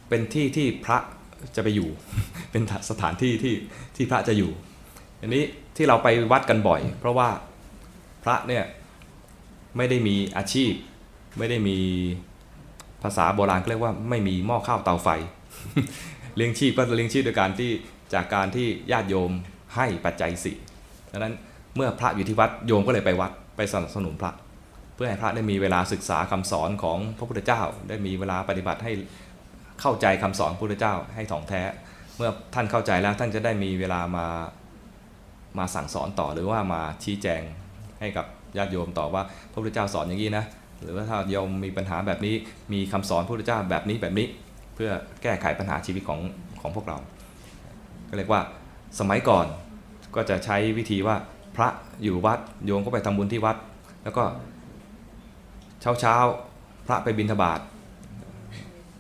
[0.09, 0.99] เป็นที่ที่พระ
[1.57, 1.89] จะไปอยู่
[2.51, 3.55] เป็นสถานที่ที่
[3.97, 4.51] ที่พระจะอยู่
[5.21, 5.45] อันนี้
[5.77, 7.29] ที่เราไปวัดกันบ่อย เพราะว่า
[8.25, 8.65] พระเนี่ย
[9.77, 10.73] ไม่ได้มีอาชีพ
[11.39, 11.79] ไม่ได้มี
[13.03, 15.09] ภาษาโบราณเรียกว่าไม่มีหม้อข้าวเตาไฟ
[16.37, 17.71] เลี้ยงชีพก็เลี้ยงชีพโดยการที่
[18.15, 19.31] จากการที่ญาติโยม
[19.77, 20.57] ให้ปัจจัยสี่
[21.13, 21.35] ดังนั้น
[21.77, 24.33] เมื่อพระอยู่ที่วัดโยมก็เลยไปวัดไปสนับสนุนพระ
[24.95, 28.93] เพื่อให้พระได้มีเวลาศึกษาคำสอนของพระพุทธเจ้า ได้มีเวลาปฏิบัติให้
[29.81, 31.63] เข้าใจคำสอนพระพุทธเจ้าให้ถ่องแท้
[32.17, 34.27] เมื่อท่านเข้าใจแล้วท่านจะได้มีเวลามา
[35.59, 37.41] มาสั่งสอนต่อหรือว่ามาชี้แจง
[38.01, 39.23] ให้กับญาติโยมต่อว่า
[39.53, 40.45] พระพุทธเจ้าสอนอย่างนี้นะ
[40.83, 42.35] หรือว่าถ้าโยมมีปัญหาแบบนี้
[42.73, 44.27] มีคำสอนพระพุทธเจ้าแบบนี้แบบนี้
[44.75, 44.91] เพื่อ
[45.23, 46.21] แก้ไขปัญหาชีวิตของ
[46.61, 46.99] ของพวกเรา
[48.09, 48.41] ก็เรียกว่า
[49.01, 49.47] สมัยก่อน
[50.15, 51.17] ก็จะใช้วิธีว่า
[51.57, 51.69] พระ
[52.03, 53.57] อยู่วัดโยมก็ไปทำบุญที่วัด
[54.05, 54.25] แล้วก็
[55.81, 56.17] เช้าเช้า
[56.87, 57.61] พระไปบิณฑบาต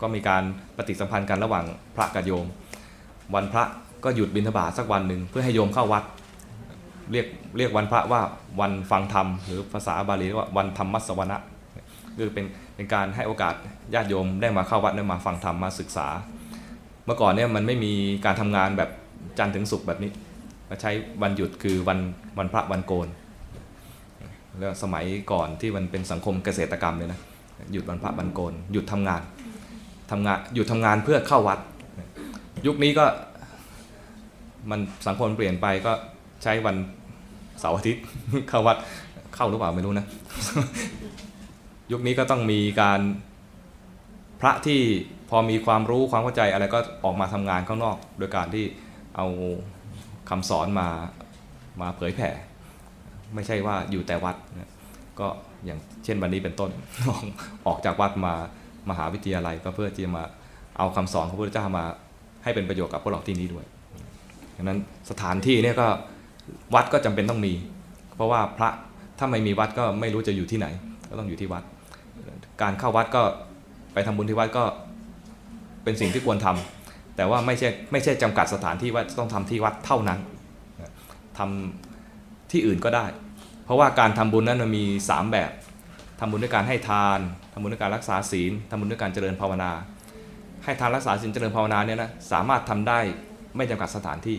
[0.01, 0.43] ก็มีการ
[0.77, 1.65] ปฏิสัมพันธ์กันระหว่าง
[1.97, 2.47] พระกับโยม
[3.35, 3.65] วันพระ
[4.05, 6.05] ก็หยุดบิณฑบาตสักวันหนึ่งเพื่อให้โยมเข้าวัด
[7.13, 7.27] เรียก
[7.59, 8.21] เรียกวันพระว่า
[8.61, 11.39] วันฟังธรรม หรือภาษาบาลีเรียกว่าวันธรรมมัสวนะ
[12.19, 13.55] คือเป็นเป็นการให้โอกาส
[13.95, 16.09] ญาติโยมได้มาเข้าวัดได้มาฟังธรรมมาศึกษา
[17.05, 17.93] เมื่อก่อนเนี่ยมันไม่มี
[18.25, 18.91] การทำงานแบบ
[19.39, 20.11] จันทร์ถึงศุกร์แบบนี้
[20.69, 20.91] ก็ใช้
[21.23, 21.99] วันหยุดคือวัน
[22.39, 23.09] วันพระวันโกน
[24.59, 27.21] แล้วสมัยก่อนที่มันเป็นสังคมเกษตรกรรมเลยนะ
[27.73, 29.23] หยุดวันพระวันโกนหยุดทำงาน
[30.11, 31.59] ทำงานหยุดทำงานเพื่อเข้าวัด
[32.67, 33.05] ยุคนี้ก็
[34.71, 35.93] มันสังคมเปลี่ยนไปก็
[36.43, 36.77] ใช้วัน
[37.61, 38.03] เสาร์อาทิตย์
[38.49, 38.77] เข้าวัด
[39.35, 40.07] เข้าหรือเปล่าไม่รู้นะ
[41.93, 43.01] ยุคนี้ก็ต้องมีการ
[44.41, 44.81] พระที่
[45.31, 48.65] พอมีความรู้ความเข้าใจอะไรก็ออกมาทำงานข้างนอก โดยการที่
[49.17, 49.27] เอา
[50.31, 50.89] คำสอนมา
[51.81, 52.31] มาเผยแผ่
[53.35, 54.71] ไม่ใช่ว่าอยู่แต่วัดนะ
[55.21, 55.29] ก็
[55.65, 56.71] อย่างเช่นวันนี้เป็นต้น
[57.67, 58.35] ออกจากวัดมา
[58.91, 60.25] มหาวิทยาลัยก็เพื่อที่จะมา
[60.79, 61.85] เอาคำสอนของพระพุทธเจ้ามา
[62.45, 63.65] ให้เป็นประโยชน์กับพวกเราที่นี้ด้วย
[64.57, 64.79] ดังนั้น
[65.11, 65.89] สถานที่เนี่ยก็
[66.75, 67.53] วัดก็จำเป็นต้องมี
[68.17, 68.71] เพราะว่าพระ
[69.19, 70.67] ถ้าไม่มีวัดก็ไม่รู้จะอยู่ที่ไหน
[71.09, 71.63] ก็ต้องอยู่ที่วัด
[72.63, 73.23] การเข้าวัดก็
[73.93, 74.65] ไปทำบุญที่วัดก็
[75.85, 80.19] เป็นสิ่งที่ควรทำแต่ว่าไม่ใช่ไม่ใช่จำกัดสถานที่ว่าต้องทำที่วัดเท่านั้น
[81.39, 83.07] ทำที่อื่นก็ได้
[83.65, 85.51] เพราะว่าการทำบุญนั้นมันมี 3 แบบ
[86.21, 87.19] ทำบุญด้วยการให้ทาน
[87.53, 89.71] ทำบุญด้วยการรักษาศีลทำบุญด้วยการเจริญภาวนา
[90.65, 92.99] ให้ทานรักษาศีลเจริญภาวนาเนี่ยนะสามารถทำได้
[93.57, 94.39] ไม่จำกัดสถานที่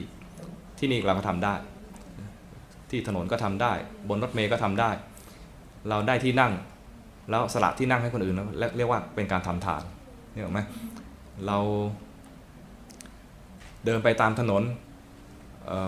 [0.79, 1.53] ที่นี่เราก็ทำได้
[2.91, 3.73] ที่ถนนก็ทำได้
[4.09, 4.91] บนรถเมล์ก็ทำได้
[5.89, 6.53] เราได้ที่นั่ง
[7.29, 9.83] แล้วสละที่นั่งให้คนอื่นแล้วเรียกว่าเป็นการทำทาน
[10.33, 10.59] นี่หรอกไหม
[11.47, 11.57] เรา
[13.85, 14.63] เดินไปตามถนน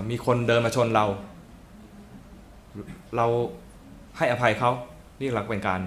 [0.10, 1.06] มีคนเดินมาชนเรา
[3.18, 3.26] เรา
[4.18, 4.72] ให้อภัยเขา
[5.20, 5.80] นี่เราเป็นการ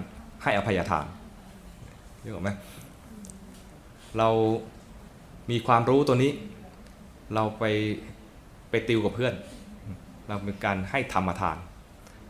[0.43, 1.05] ให้อภัยทาน
[2.23, 2.49] นี่หรอกไหม
[4.17, 4.29] เรา
[5.51, 6.31] มีความรู้ตัวนี้
[7.35, 7.63] เราไป
[8.69, 9.33] ไปติวกับเพื่อน
[10.27, 11.57] เราเป็นการให้ธรรมทาน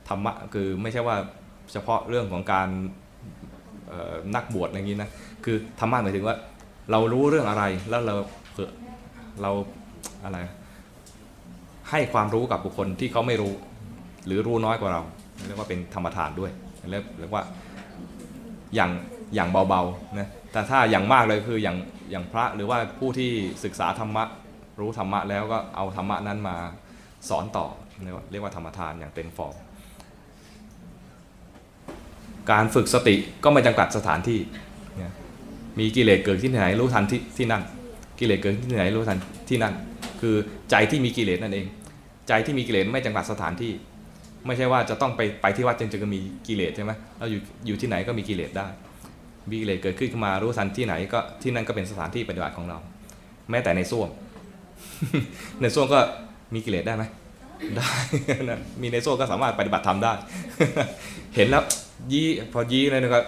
[0.08, 1.16] ธรรมะคือไม่ใช่ว่า
[1.72, 2.68] เฉพาะเรื่องของการ
[4.36, 5.10] นักบวชอะไรย่างนี้นะ
[5.46, 6.36] คือธรรมะหมายถึงว่า
[6.92, 8.16] เรารู้เรื่องอะไรแล้วเรา
[9.42, 9.52] เรา
[10.24, 10.38] อะไร
[11.90, 13.54] ให้ความรู้กับบุคคลที่เขาไม่รู้
[14.26, 15.02] หรือรู้น้อยกว่าเรา
[15.46, 16.52] เรียกว่าเป็นธรรมทานด้วย
[16.92, 17.44] เรียกเรียกว่า
[18.76, 18.92] อย่าง
[19.36, 21.78] อย่างเบาๆนะแต่ถ้าอย่างมากเลยคืออย่าง
[22.12, 23.30] อย่างพระหรือว่าผู้ที่
[23.64, 24.24] ศึกษาธรรมะ
[24.80, 26.56] รู้ธรรมะแล้วก็เอาธรรมะนั้นมา
[27.30, 27.66] สอนต่อ
[28.04, 29.56] เรียกว่าธรรมทานอย่างเต็มฟอร์ม
[32.52, 34.40] การฝึกสติก็ไม่จำกัดสถานที่
[35.80, 37.64] มีกิเลสเกิดที่ไหนรู้ทันที่ที่นั่น
[38.20, 39.18] กิเลสเกิดที่ไหนรู้ทัน
[39.50, 39.74] ที่นั่น
[40.22, 40.36] คือ
[40.72, 41.66] ใจที่มีกิเลสนั่นเอง
[42.28, 43.72] ใจที่มีกิเลสไม่จำกัดสถานที่
[44.46, 48.68] ไม่ใช่ว่าจะต้องไปไปที่วัดจึงจะมีกิเลสใช่ไหมเราอยู่อยู่ที่ไหนก็มีกิเลสได้
[49.50, 52.78] มีกิเลสเกิดขึ้นมารู้ทันที่ไหนก็ที่นั่นก็เป็นสถานที่ปฏิบัติของเรา
[53.50, 54.10] แม้แต่ในส้วม
[55.62, 56.00] ในส้วมก็
[56.54, 57.04] มีกิเลสได้ไหม
[57.78, 57.92] ได้
[58.44, 60.14] นะมีในส้วมก็สามารถปฏิบัติธรรมได้
[61.36, 61.64] เห็นแล้ว
[62.12, 63.24] ยี่พอยี่เลยนะครับ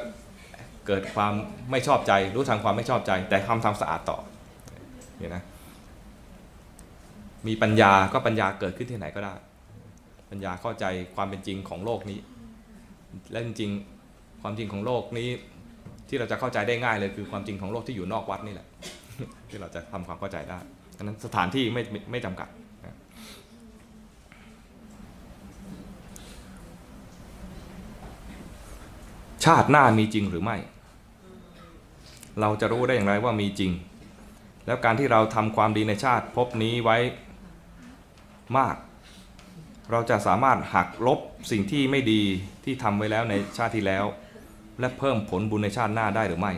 [0.87, 1.33] เกิดความ
[1.71, 4.17] ไม่ชอบใจรู้ทางความไม่ชอบใจ แต่ทำทำสะอาดต่อ
[5.17, 5.43] เห็นนะ
[7.47, 9.33] มีปัญญาก็ปัญญาเกิดขึ้นที่ไหนก็ได้
[10.31, 10.85] ปัญญาเข้าใจ
[11.15, 12.19] ความเป็นจริงของโลกนี้
[13.31, 13.71] และจริง
[14.41, 15.29] ความจริงของโลกนี้
[16.09, 18.67] ที่เราจะเข้าใจได้ง่ายเลยคือความจริงของโลกที่อยู่นอกวัดนี่แหละ
[19.49, 20.59] ที่เราจะทำความเข้าใจได้
[20.97, 21.81] ดังนั้นสถานที่ไม่
[22.11, 22.47] ไม่จำกัด
[29.45, 30.57] ชาติหน้ามีจริงหรือไม่
[32.41, 33.71] เราจะรู้ได้อย่างไรว่ามีจริง
[34.65, 36.97] แล้วการที่เราทำความดีในชาติพบนี้ไว้
[38.57, 38.75] มาก
[39.91, 41.19] เราจะสามารถหักลบ
[41.51, 42.21] สิ่งที่ไม่ดี
[42.63, 44.05] ที่ทำไว้แล้วในชาติที่แล้ว
[44.79, 46.53] และเพิ่มผลบุญในชาติหน้าได้หรือไม่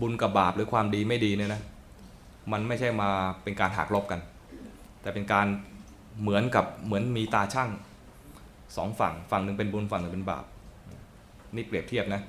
[0.00, 1.62] บุญกับบาปหรือความดีไม่ดีเนี่ยนะ
[2.52, 3.08] มันไม่ใช่มา
[3.42, 4.20] เป็นการหักลบกัน
[5.02, 5.46] แต่เป็นการ
[6.20, 7.70] เหมือนกับเหมือนมีตาช่าง
[8.76, 10.44] สองฝั่งฝั่งหนึ่งเป็นบุญฝั่งหนึ่งเป็นบาป
[11.56, 12.22] นี่เปรียบเทียบนะ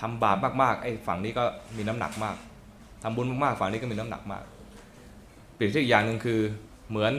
[0.00, 1.44] ทำบาปมากๆไอ้ฝั่งนี้ก็
[1.76, 2.36] มีน้ำหนักมาก
[3.02, 4.44] ทำบุญมากๆฝั่งนี้ก็มีน้ำหนักมาก
[5.54, 6.40] เปรียบเทียบอย่างหนึ่งคือ
[6.90, 7.12] เหมือน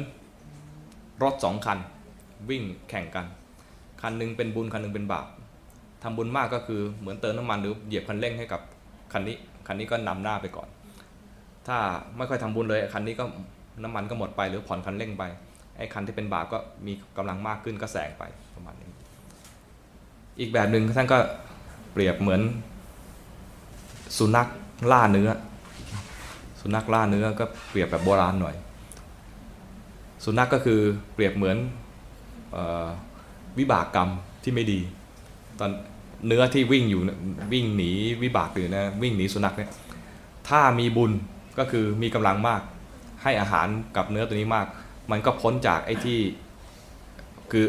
[1.23, 1.77] รถสองคัน
[2.49, 3.25] วิ่งแข่งกัน
[4.01, 5.27] คันนึงเป็นบุญคันนึงเป็นบาป
[6.03, 8.61] ทำบุญมากก็คือเหมือนเติมน้ำมันหรือเหยียบคันเร่งให้กับ
[9.13, 9.37] คันนี้
[9.67, 10.67] คันนี้ก็นำหน้าไปก่อน
[11.67, 11.77] ถ้า
[12.17, 13.25] ไม่ค่อยทำบุญเลยคันนี้ก็
[13.83, 15.23] น้ำมันก็หมดไปหรือผ่อนคันเร่งไป
[15.77, 18.23] ไอ้คันที่เป็นบาปก็มีกำลังมากขึ้นก็แสงไป
[18.55, 18.89] ประมาณนี้
[20.39, 21.17] อีกแบบหนึ่งท่านก็
[21.93, 22.41] เปรียบเหมือน
[24.17, 24.47] สุนัข
[24.91, 25.29] ล่าเนื้อ
[26.61, 28.55] สุนัขล่าเนื้อก็เปรียบแบบโบราณหน่อย
[30.23, 30.79] สุนัขกก็คือ
[31.13, 31.57] เปรียบเหมือน
[33.57, 34.09] วิบากกรรม
[34.43, 34.79] ที่ไม่ดี
[35.59, 35.71] ตอน
[36.27, 37.01] เนื้อที่วิ่งอยู่
[37.53, 37.91] วิ่งหนี
[38.23, 39.69] วิบากอยู่นะวิ่งหนีสุนัขเนี่ย
[40.49, 41.11] ถ้ามีบุญ
[41.57, 42.61] ก็คือมีกำลังมาก
[43.23, 44.67] ให้อาหารกับเนื้อตัวนี้มาก
[45.11, 46.19] มันก็พ้นจากไอ้ที่
[47.51, 47.65] คือ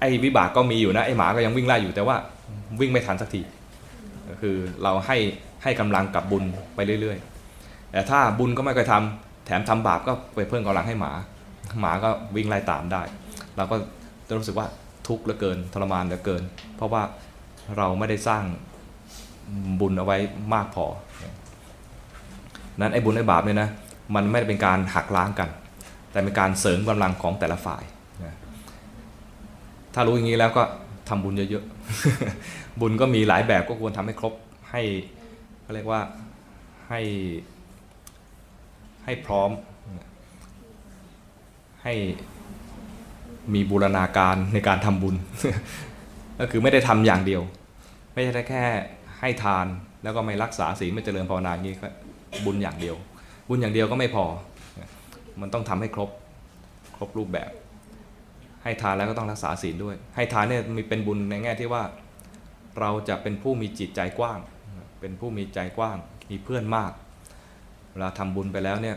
[0.00, 2.16] ไอ้วิบากก็มีอยู่นะไอ้หมาก็ยังวิ่งไล่อยู่แต่ว่า
[2.80, 3.40] วิ่งไม่ทันสักที
[4.28, 5.16] ก็คือเราให้
[5.62, 6.44] ให้กำลังกับบุญ
[6.74, 11.12] ไปเรื่อยๆ แต่ถ้าบุญก็ไม่เคยทำแถมทำบาปก็ไปเพิ่มกำลังให้หมา
[11.80, 13.02] หมาก็วิ่งไล่ตามได้
[13.56, 13.76] เราก็
[14.28, 14.66] จะรู้สึกว่า
[15.08, 16.42] ทุกข์เหลือเกินทรมานเหลือเกิน
[16.76, 17.02] เพราะว่า
[17.76, 18.42] เราไม่ได้สร้าง
[19.80, 20.16] บุญเอาไว้
[20.54, 20.86] มากพอ
[22.80, 23.70] นั้นไอ้บุญไอ้บาปเนี่ยนะ
[24.14, 25.48] มันไม่ได้เป็นการหักล้างกัน
[26.12, 27.82] แต่เป็นการเสริมกำลังของแต่ละฝ่าย
[29.98, 30.62] ถ้ารู้อย่างนี้แล้วก็
[31.08, 34.34] ทำบุญเยอะๆ บุญก็มีหลายแบบก็ควรทำให้ครบ
[34.70, 34.82] ให้
[35.62, 36.00] เขาเรียกว่า
[36.88, 37.00] ให้
[39.04, 39.50] ให้พร้อม
[41.82, 41.94] ให้
[43.54, 45.14] มีบูรณาการในการทำบุญ
[46.40, 47.42] ก็คือไม่ได้ทำอย่างเดียว
[48.12, 48.64] ไม่ใช่แค่
[49.20, 49.66] ให้ทาน
[50.02, 51.88] แล้วก็ไม่รักษาศีลไม่เจริญภาวนาอย่างนี้ก็
[52.44, 52.96] บุญอย่างเดียว
[53.48, 54.24] บุญอย่างเดียวก็ไม่พอ
[55.40, 56.10] มันต้องทำให้ครบ
[56.96, 57.50] ครบรูปแบบ
[58.66, 61.82] ให้ทานแล้วก็ต้องรักษาศีลด้วย ให้ทานเนี่ยมีเป็นบุญในแง่ที่ว่า
[62.80, 64.38] เราจะเป็นผู้มีจิตใจกว้าง
[65.00, 65.96] เป็นผู้มีใจกว้าง
[66.30, 66.92] มีเพื่อนมาก
[67.92, 68.96] เวลาทำบุญไปแล้วเนี่ย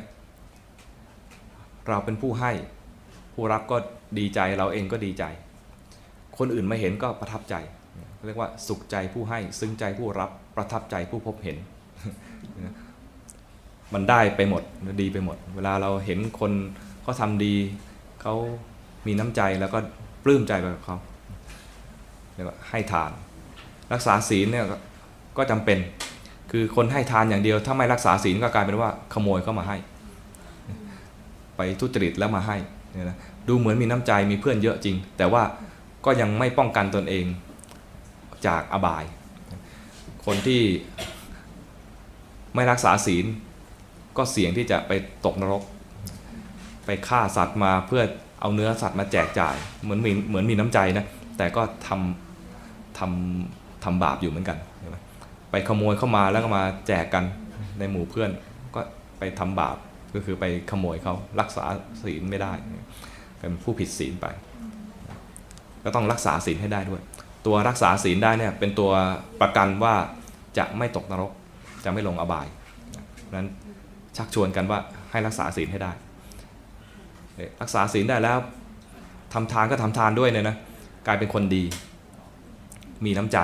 [1.87, 2.51] เราเป็นผู้ให้
[3.33, 3.77] ผู้รับก็
[4.19, 5.23] ดีใจเราเองก็ดีใจ
[6.37, 7.55] คนอื่นไม่เห็นก็ประทับใจ
[8.25, 11.57] เรียกว่าสุขใจผู้ให้ซึ้งใจผู้รับประทับใจผู้พบเห็น
[13.93, 14.63] มันได้ไปหมด
[15.01, 16.51] ดีไปหมด เวลาเราเห็นคน
[17.01, 17.55] เขาทำดี
[18.21, 18.35] เขา
[19.07, 19.79] มีน้ำใจแล้วก็
[20.23, 20.97] ปลื้มใจไปกับเขา
[22.35, 23.11] เรียกว่าให้ทาน
[23.93, 24.77] รักษาศีลเนี่ยก็
[25.37, 25.77] ก็จำเป็น
[26.51, 29.77] คือคนให้ทานอย่างเดียว ถ้าไม่รักษาศีลก็กลายเป็นว่าขโมยเข้ามาให้
[31.57, 32.57] ไปทุจริตแล้วมาให้
[32.93, 33.17] เนี่ยนะ
[33.47, 35.43] ดูเหมือนมีน้ำใจมีเพื่อนเยอะจริง แต่ว่า
[36.05, 37.25] ก็ยังไม่ป้องกันตนเอง
[38.47, 39.03] จากอบาย
[40.25, 40.61] คนที่
[42.55, 43.25] ไม่รักษาศีล
[44.17, 44.91] ก็เสี่ยงที่จะไป
[45.25, 45.63] ตกนรก
[46.85, 48.03] ไปฆ่าสัตว์มาเพื่อ
[48.41, 51.05] เอาเนื้อสัตว์มาแจกจ่ายเหมือนมีเหมือนมีน้ำใจนะ
[51.37, 54.97] แต่ก็ทำทำทำบาปอยู่เหมือนกันใช่ไหม
[55.51, 57.23] ไปขโมยเข้ามาแล้วก็มาแจกกัน
[57.79, 58.29] ในหมู่เพื่อน
[58.75, 58.81] ก็
[59.19, 59.77] ไปทำบาป
[60.15, 61.65] ก็คือไปขโมยเขารักษา
[62.03, 62.53] ศีลไม่ได้
[63.39, 64.27] เป็นผู้ผิดศีลไป
[65.83, 67.01] ก็ต้องรักษาศีลให้ได้ด้วย
[67.45, 68.91] ตัวรักษาศีลได้เนี่ยเป็นตัว
[69.41, 69.95] ประกันว่า
[70.57, 71.31] จะไม่ตกนรก
[71.85, 72.47] จะไม่ลงอบาย
[73.35, 73.47] นั้น
[74.17, 74.79] ชักชวนกันว่า
[75.11, 75.91] ให้รักษาศีลให้ได้
[77.61, 78.37] รักษาศีลได้แล้ว
[79.33, 80.55] ทำทานก็ทำทานด้วยเนี่ยนะ
[81.07, 81.63] กลายเป็นคนดี
[83.05, 83.37] มีน้ำใจ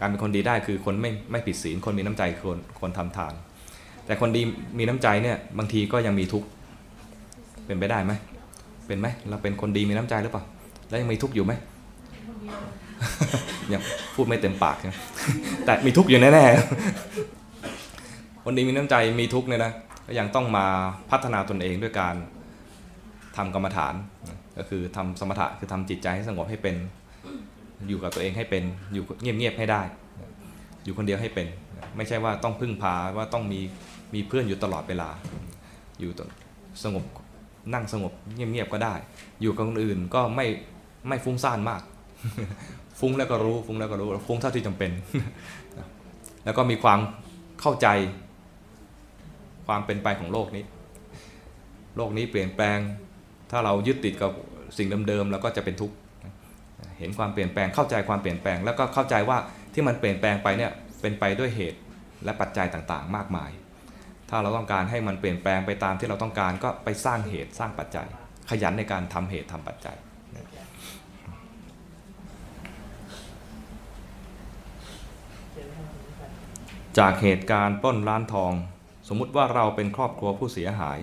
[0.00, 3.32] การเป็นคนดีได้คือคนไม่ไม่ผิดศีลคนมีน้ำใจคนคนทำทาน
[4.06, 4.42] แต่คนดี
[4.78, 6.46] มีน้ำใจเนี่ยบางทีก็ยังมีทุกข์
[7.66, 8.12] เป็นไปได้ไหม
[8.86, 10.44] เป็นไหมเราเป็นคนดีมีน้ำใจหรือเปล่า
[10.88, 11.52] แล้วยังมีทุกข์อยู่ไหม
[13.72, 13.82] ยัง
[14.14, 14.98] พูดไม่เต็มปากนะ
[15.64, 19.72] แต่มีทุกข์อยู่แน่ๆคนดีมีน้ำใจมีทุกข์เนี่ยนะ
[20.06, 20.66] ก็ยังต้องมา
[21.10, 22.14] พัฒนาตนเองด้วยการ
[23.38, 23.94] ทำกรรมฐาน
[24.58, 26.76] ก็คือทำสมถะคือทำจิตใจให้สงบให้เป็น
[27.88, 29.82] อยู่กับตัวเองให้เป็นอยู่เงียบๆให้ได้
[30.84, 31.46] อยู่คนเดียวให้เป็น
[31.96, 33.60] ไม่ใช่ว่าต้องพึ่งพาว่าต้องมี
[34.14, 35.08] มีเพื่อนอยู่ตลอดเวลา
[36.00, 36.10] อยู่
[36.84, 37.04] สงบ
[37.74, 38.94] นั่งสงบเงียบๆก็ได้
[39.42, 40.46] อยู่กับคนอื่นก็ไม่
[41.08, 41.82] ไม่ฟุ้งซ่านมาก
[43.00, 44.90] ฟุ้งแล้วก็รู้ฟุ้งแล้วก็รู้ฟุ้งเท่าที่จำเป็น
[46.44, 46.98] แล้วก็มีความ
[47.60, 47.88] เข้าใจ
[49.66, 50.64] ความเป็นไปของโลกนี้
[51.96, 52.78] โลกนี้เปลี่ยนแปลง
[53.50, 54.32] ถ้าเรายึดติดกับ
[54.78, 55.96] สิ่งเดิมๆแล้วก็จะเป็นทุกข์
[56.98, 59.38] เห็นความเปลี่ยนแปลงเข้าใจความเปลี่ยนแปลง แล้วก็เข้าใจว่า
[59.74, 60.70] ที่มันเปลี่ยนแปลงไปเนี่ย
[61.00, 61.78] เป็นไปด้วยเหตุ
[62.24, 63.50] และปัจจัยต่างๆ มากมาย
[64.30, 68.06] ถ้าเราต้องการให้มันเปลี่ยนแปลงไปตามที่เราต้องการก็ไปสร้างเหตุสร้างปัจจัย
[68.50, 69.96] ขยันในการทำเหตุทำปัจจัย
[76.98, 78.52] จากเหตุการณ์ปล้นร้านทอง
[79.08, 80.98] สมมุติว่าเราเป็นครอบครัวผู้เสียหาย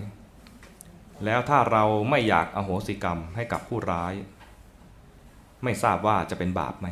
[1.24, 4.14] แล้วถ้าเราไม่อยากอโหสิกรรมให้กับผู้ร้าย
[5.64, 6.88] ไม่ทราบว่าจะเป็นบาปไหม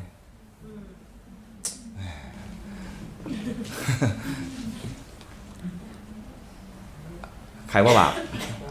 [7.70, 8.14] ใครว่าบาป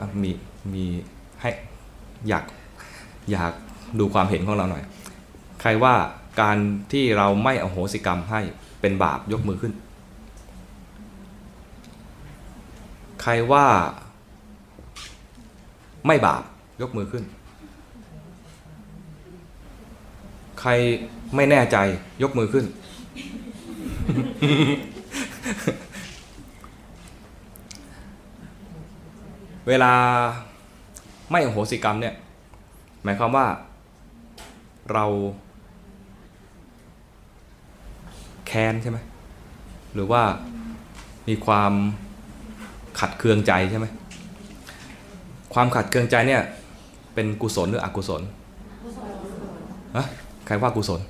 [0.01, 0.31] อะมี
[0.75, 0.85] มี
[1.41, 1.51] ให้
[2.29, 2.45] อยาก
[3.33, 3.53] อยาก
[3.99, 4.85] ดูความเห็นของเราหน่อย
[5.61, 5.95] ใครว่า
[6.41, 6.57] การ
[6.93, 8.41] ที่เราไม่อโหสิกรรมให้
[8.81, 9.73] เป็นบาปยกมือขึ้น
[13.23, 13.67] ใครว่า
[16.07, 16.43] ไม่บาป
[16.83, 17.25] ยกมือขึ้น
[20.61, 20.71] ใคร
[21.37, 21.77] ไม่แน่ใจ
[22.23, 22.65] ยกมือขึ้น
[29.69, 29.93] เวลา
[31.31, 32.15] ไม่โหสิกรรมเนี่ย
[33.03, 33.47] หมายความว่า
[34.93, 35.05] เรา
[38.47, 38.99] แค้นใช่ไหม
[39.95, 40.23] หรือว่า
[41.29, 41.73] มีความ
[42.99, 43.87] ขัดเคืองใจใช่ไหม
[45.55, 46.43] ความขัดเคืองใจเนี่ย
[47.15, 48.23] เป็นกุศลหรืออกุศล
[49.97, 50.07] ฮะ
[50.47, 51.01] ใครว่ากุศล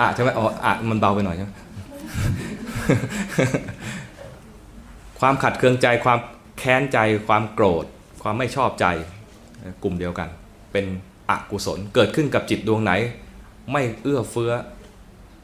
[0.00, 1.50] อะใช่ไหมอ๋ออะมันเบาไปหน่อยใช่ไหม
[5.20, 6.18] ความขัดเคืองใจความ
[6.58, 7.84] แค้นใจความโกรธ
[8.22, 8.86] ความไม่ชอบใจ
[9.82, 10.28] กลุ่มเดียวกัน
[10.72, 10.84] เป็น
[11.30, 12.92] อกุศลเกิดขึ้นกับจิตดวงไหน
[13.72, 14.52] ไม่เอื้อเฟื้อ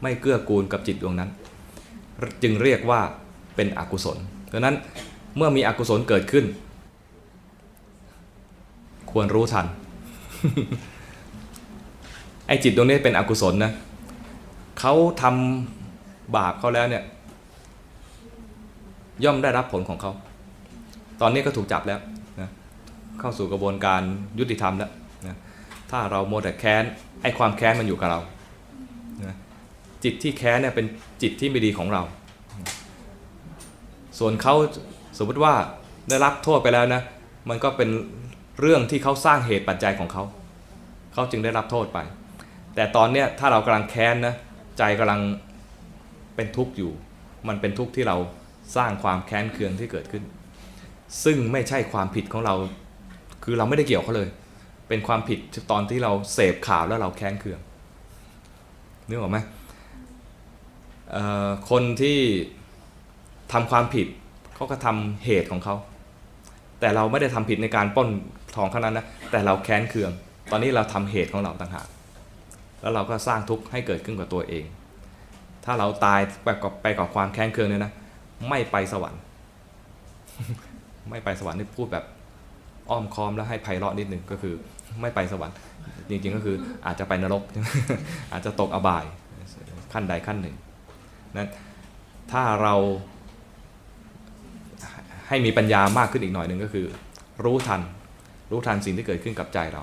[0.02, 1.30] ไม่เกื้อกูลกับจิตดวงนั้น
[2.42, 3.00] จึงเรียกว่า
[3.56, 4.18] เป็นอกุศล
[4.52, 4.76] ดังนั้น
[5.36, 6.44] เมื่อมีอกุศลเกิดขึ้น
[9.12, 9.66] ควรรู้ทัน
[12.46, 13.72] ไอ้จิตดวงนี้เป็นอกุศลนะ
[14.80, 17.02] เขาทำบาปเขาแล้วเนี่ย
[19.24, 20.12] ย่อมได้รับผลของเขา
[21.20, 22.00] ตอนนี้ก็ถูกจับแล้ว
[22.40, 22.48] นะ
[23.20, 24.02] เข้าสู่กระบวนการ
[24.38, 24.90] ยุติธรรมแล้ว
[25.26, 25.36] นะ
[25.90, 26.84] ถ้าเราโมแต่แค้น
[27.22, 28.20] ไอ้ความแค้นมันอยู่กับเรา
[29.24, 29.34] นะ
[30.04, 30.86] จิตที่แค้นเนี่ยเป็น
[31.22, 32.02] จิตที่ไม่ดีของเรา
[34.18, 34.54] ส่วนเขา
[35.18, 35.54] สมมติว่า
[36.08, 37.02] ได้รับโทษไปแล้วนะ
[37.48, 37.88] มันก็เป็น
[38.60, 40.24] เรื่องที่เขาสร้างเหตุปัจจัยของเขา
[41.12, 41.98] เขาจึงได้รับโทษไป
[42.74, 44.34] แต่ตอนเนี้ยถ้าเรากำลังแค้นนะ
[44.78, 45.20] ใจกำลัง
[46.36, 46.92] เป็นทุกข์อยู่
[47.48, 48.16] มันเป็นทุกข์ที่เรา
[48.76, 50.24] สร้างความแค้นเคืองที่เกิดขึ้น
[51.24, 52.54] ซึ่งไม่ใช่ความผิดของเรา
[53.44, 54.28] คือเราไม่ได้เกี่ยวเขาเลย
[54.88, 55.38] เป็นความผิด
[55.70, 57.60] ตอนที่เราเสพข่าวแล้วเราแค้นเคือง
[59.08, 59.38] นึกออกไหม
[61.70, 62.18] คนที่
[63.52, 64.06] ทำความผิด
[64.54, 65.74] เขาก็ทำเหตุของเขา
[66.80, 68.08] แต่เราไม่ได้ทำผิดในการป้น
[68.56, 70.10] ทองเท่านั้นนะแต่เราแค้นเคือง
[70.50, 71.86] ตอนนี้เราทำเหตุของเราต่างหาก
[72.80, 74.64] แล้วเราก็สร้างทุกข์ให้เกิดขึ้นกับตัวเอง
[75.64, 77.92] ถ้าเราตายไปกับไปกับความแค้นเคืองเนี่ยนะ
[78.48, 79.20] ไม่ไปสวรรค์
[81.10, 82.04] ไม่ไปสวรรค์นี่พูดแบบ
[82.90, 84.54] อ้อมค้อมแล้วให้ไพเราะนิดนึงก็คือ
[85.00, 85.56] ไม่ไปสวรรค์
[86.10, 86.56] จริงๆก็คือ
[86.86, 87.42] อาจจะไปนรก
[88.32, 89.04] อาจจะตกอบาย
[89.92, 90.56] ขั้นใดขั้นหนึ่ง
[91.36, 91.50] นั้น
[92.32, 92.74] ถ้าเรา
[95.28, 96.86] ให้มีปัญญามากขึ้นอีกหน่อยหนึ่งก็คือ
[97.44, 97.80] รู้ทัน
[98.50, 99.82] รู้ทันสิ่งที่เกิดขึ้นกับใจเรา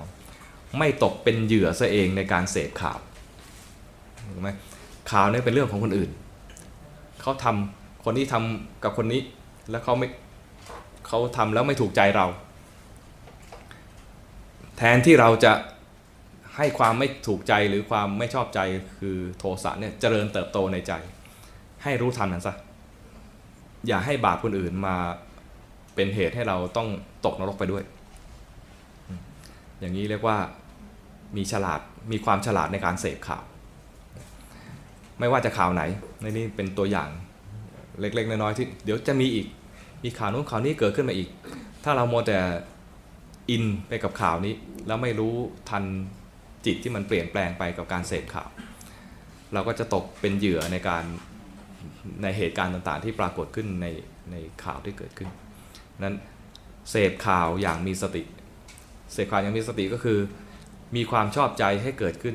[0.78, 2.98] ไม่ตกเป็นเหยื่อซะเองในการเสพข่าว
[4.34, 4.50] ถูกไหม
[5.10, 6.10] ข่าวนี่เป็นเรื่องของคนอื่น
[7.22, 9.20] เขาทำคนที่ทำกับคนนี้
[9.70, 10.08] แล้วเขาไม่
[11.06, 12.26] เขาทำแล้วไม่ถูกใจเรา
[14.78, 15.52] แทนที่เราจะ
[16.56, 18.60] ให้ความไม่ถูกใจหรือความไม่ชอบใจ
[18.98, 20.92] คือโทสะเนี่ยเจริญเติบโตในใจ
[21.82, 22.54] ให้รู้ทันมันซะ
[23.86, 24.96] อย่าให้บาปคนอื่นมา
[25.94, 26.88] เป็นเหตุให้เราต้อง
[27.24, 27.84] ตกนรกไปด้วย
[29.80, 30.38] อย่างนี้เรียกว่า
[31.36, 31.80] มีฉลาด
[32.12, 33.44] มีความฉลาดในการเสพข่าว
[35.18, 35.82] ไม่ว่าจะข่าวไหน
[36.22, 37.08] ในนี้เป็นตัวอย่าง
[38.00, 39.46] เล็กๆน้อยๆที่เดี๋ยวจะมีอีก
[40.04, 41.28] มีข่าวนู้นข่าวนี้เกิดขึ้นมาอีก
[41.84, 42.38] ถ้าเราโมวแต่
[43.50, 44.54] อินไปกับข่าวนี้
[44.86, 45.34] แล้วไม่รู้
[45.70, 45.84] ทัน
[46.66, 48.48] จิตที่มันเปลี่ยนแปลงไปกับการเสพข่าว
[49.52, 51.04] เราก็จะตกเป็นเหยื่อในการ
[52.22, 53.86] ในเหตุการณ์ต่างๆ ที่ปรากฏขึ้นใน
[54.30, 55.28] ในข่าวที่เกิดขึ้น
[56.02, 56.16] นั้น
[56.90, 58.22] เสพข่าวอย่างมีสติ
[59.12, 60.18] เสพข่าย่างมีสติก็คือ
[60.96, 62.34] มีความชอบใจให้เกิดขึ้น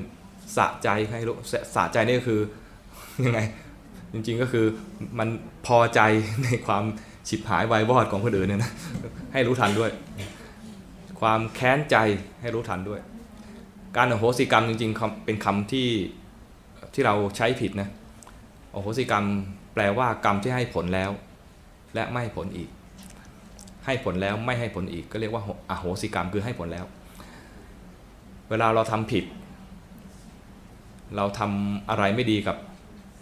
[0.57, 2.41] สะใจให้รู้สสะใจนี่ก็คือ
[3.25, 3.39] ยังไง
[4.13, 4.65] จริงๆก็คือ
[5.19, 5.29] มัน
[5.67, 6.01] พอใจ
[6.43, 6.83] ในความ
[7.29, 8.71] ฉิบหายวายวอดของคนอื่นเนี่ยนะ
[9.33, 9.91] ให้รู้ทันด้วย
[11.21, 11.95] ความแค้นใจ
[12.41, 13.01] ให้รู้ทันด้วย
[13.97, 15.87] การอโหสิกรรมจริงๆคำเป็นคำที่
[16.93, 17.89] ที่เราใช้ผิดนะ
[18.73, 19.25] อโหสิกรรม
[19.73, 21.11] แปลว่ากรรมที่ให้ผลแล้ว
[21.95, 22.69] และไม่ให้ผลอีก
[23.85, 26.85] ให้ผลแล้วไม่ให้ผลอีกก็เรียกว่าอโหสิกรรมคือให้ผลแล้ว
[28.49, 29.25] เวลาเราทำผิด
[31.15, 32.57] เราทำอะไรไม่ดีกับ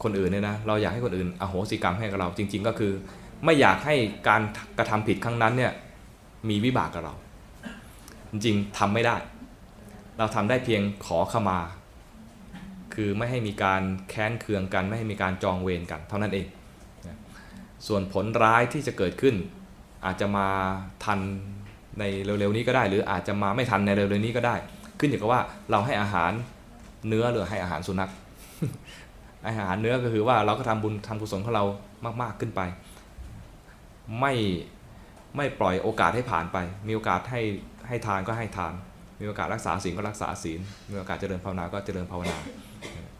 [0.03, 2.93] คนอื่นเนี่ยนะเราอยากให้คนอื่นอโหสิกรรมให้กับเราจริง ๆ ก็คือ
[3.45, 3.95] ไม่อยากให้
[4.27, 4.41] การ
[4.77, 5.73] กระทำผิดครั้งนั้นเนี่ย
[6.49, 7.15] มีวิบากกับเรา
[8.31, 9.15] จริงๆทำไม่ได้
[10.17, 11.59] เราทำได้เพียงขอขมา
[12.93, 16.47] คือไม่ให้มีการแค้นเคืองกัน ไม่ให้มีการจองเวรกัน เท่านั้นเอง
[17.87, 19.35] ส่วนผลร้ายที่จะเกิดขึ้น
[20.05, 20.47] อาจจะมา
[21.05, 21.19] ทัน
[21.99, 24.55] ในเร็วๆนี้ก็ได้ หรืออาจจะมาไม่ทันในเร็วๆนี้ก็ได้
[24.99, 25.41] ขึ้นอยู่กับว่า
[25.71, 26.31] เราให้อาหาร
[27.07, 28.11] เนื้อหรือให้อาหารสุนัข
[29.47, 31.65] อาหารเนื้อก็คือว่าเราก็ทำบุญทำกุศลของเรา
[32.21, 32.61] มากๆขึ้นไป
[34.19, 34.33] ไม่
[35.37, 36.57] ไม่ปล่อยโอกาสให้ผ่านไป
[36.87, 37.41] มีโอกาสให้
[37.87, 38.73] ให้ทานก็ให้ทาน
[39.19, 40.59] มีโอกาสรักษาศีลก็รักษาศีล
[40.91, 42.37] มีโอกาสเจริญภาวนาก็เจริญภาวนา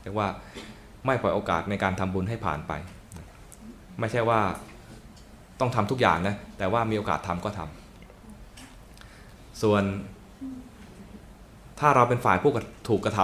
[0.02, 0.28] เรียกว่า
[1.06, 2.72] ไม่ปล่อยโอกาสในการทำบุญให้ผ่านไป
[4.00, 4.42] ไม่ใช่ว่า
[5.62, 9.84] ต้องทำทุกอย่างนะ แต่ว่ามีโอกาสทำก็ทำส่วน
[11.80, 12.52] ถ้าเราเป็นฝ่ายผู้
[12.90, 13.20] ถูกกระท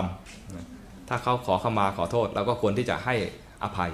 [0.52, 3.16] ำถ้าเขาขอเข้ามาขอโทษเราก็ควรที่จะให้
[3.64, 3.92] อภัย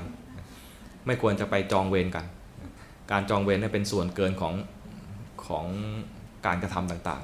[1.05, 2.25] ไม่ควรจะไปจองเวรกัน
[3.11, 4.53] การจองเวรเนี่ยเป็นส่วนเกินของ
[5.45, 5.65] ของ
[6.45, 7.21] การกระทำต่าง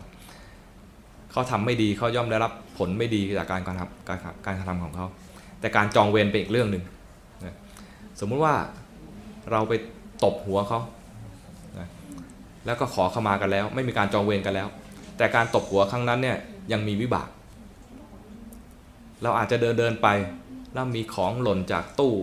[0.64, 5.08] ๆ เขาทำไม่ดีเขาย่อมได้รับผลไม่ดีจากการกระทำการการกระทำของเขา
[5.60, 6.84] แต่การจองเวรเป็นอีกเรื่องหนึ่ง
[8.20, 8.56] สมมุติว่า
[9.52, 9.74] เราไป
[10.24, 10.80] ตบหัวเขา
[12.66, 14.68] แล้วก็ขอขมากันแล้ว ไม่มีการจองเวรกันแล้ว
[15.18, 16.38] แต่การตบหัวครั้งนั้นเนี่ย
[16.72, 17.30] ยังมีวิบาก
[19.24, 20.08] เราอาจจะเดินเดินไป
[20.74, 22.14] แล้วมีของหล่นจากตู้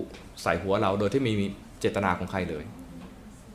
[0.42, 1.46] ใส่หัวเราโดยที่ไม่มี
[1.80, 2.64] เจตนาของใครเลย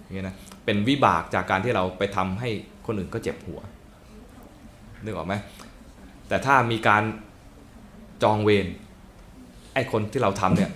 [0.04, 0.36] อย่างเงี้ยนะ
[0.66, 2.50] เป็นวิบากจากการที่เราไปทำให้
[2.86, 3.60] คนอื่นก็เจ็บหัว
[5.04, 5.34] นึกออกไหม
[6.28, 7.04] แต่ถ้ามีการ
[8.24, 8.68] จองเวร
[9.74, 10.72] ไอ้คนที่เราทำเนี่ย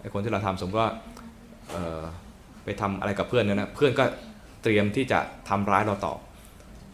[0.00, 0.92] ไอ้คนที่เราทำสมมติว่า
[2.64, 4.04] ไปทำอะไรกับเพื่อนเนี่ยนะเพื่อนก็
[4.62, 5.18] เตรียมที่จะ
[5.48, 6.14] ทำร้ายเราต่อ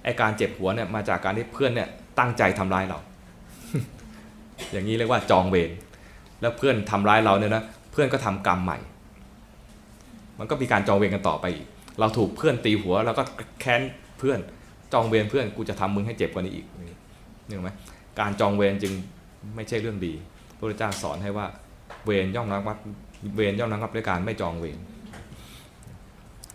[0.05, 1.89] ไอ้การเจ็บหัวเนี่ยมาจากการที่เพื่อนเนี่ย
[2.19, 2.99] ตั้งใจทำร้ายเรา
[4.73, 5.71] อย่างนี้เรียกว่าจองเวร
[6.41, 7.63] แล้วเพื่อนทำร้ายเราเนี่ยนะ
[7.93, 8.79] เพื่อนก็ทำกรรมใหม่
[10.39, 11.67] มันก็มีการจองเวรกันต่อไปอีก
[12.01, 13.23] เราถูกเพื่อนตีหัวเราก็
[13.61, 13.81] แค้น
[14.19, 14.39] เพื่อน
[14.93, 16.67] จองเวรเพื่อนกูจะทำมึงให้เจ็บกว่านี้อีก
[17.47, 17.71] นึกออกไหม
[18.21, 18.93] การจองเวรจึง
[19.55, 20.13] ไม่ใช่เรื่องดี
[20.57, 21.47] พระพุทธเจ้าสอนให้ว่า
[22.05, 22.77] เวรย่อมระงับ
[23.37, 24.79] เวรย่อมระงับด้วยการไม่จองเวร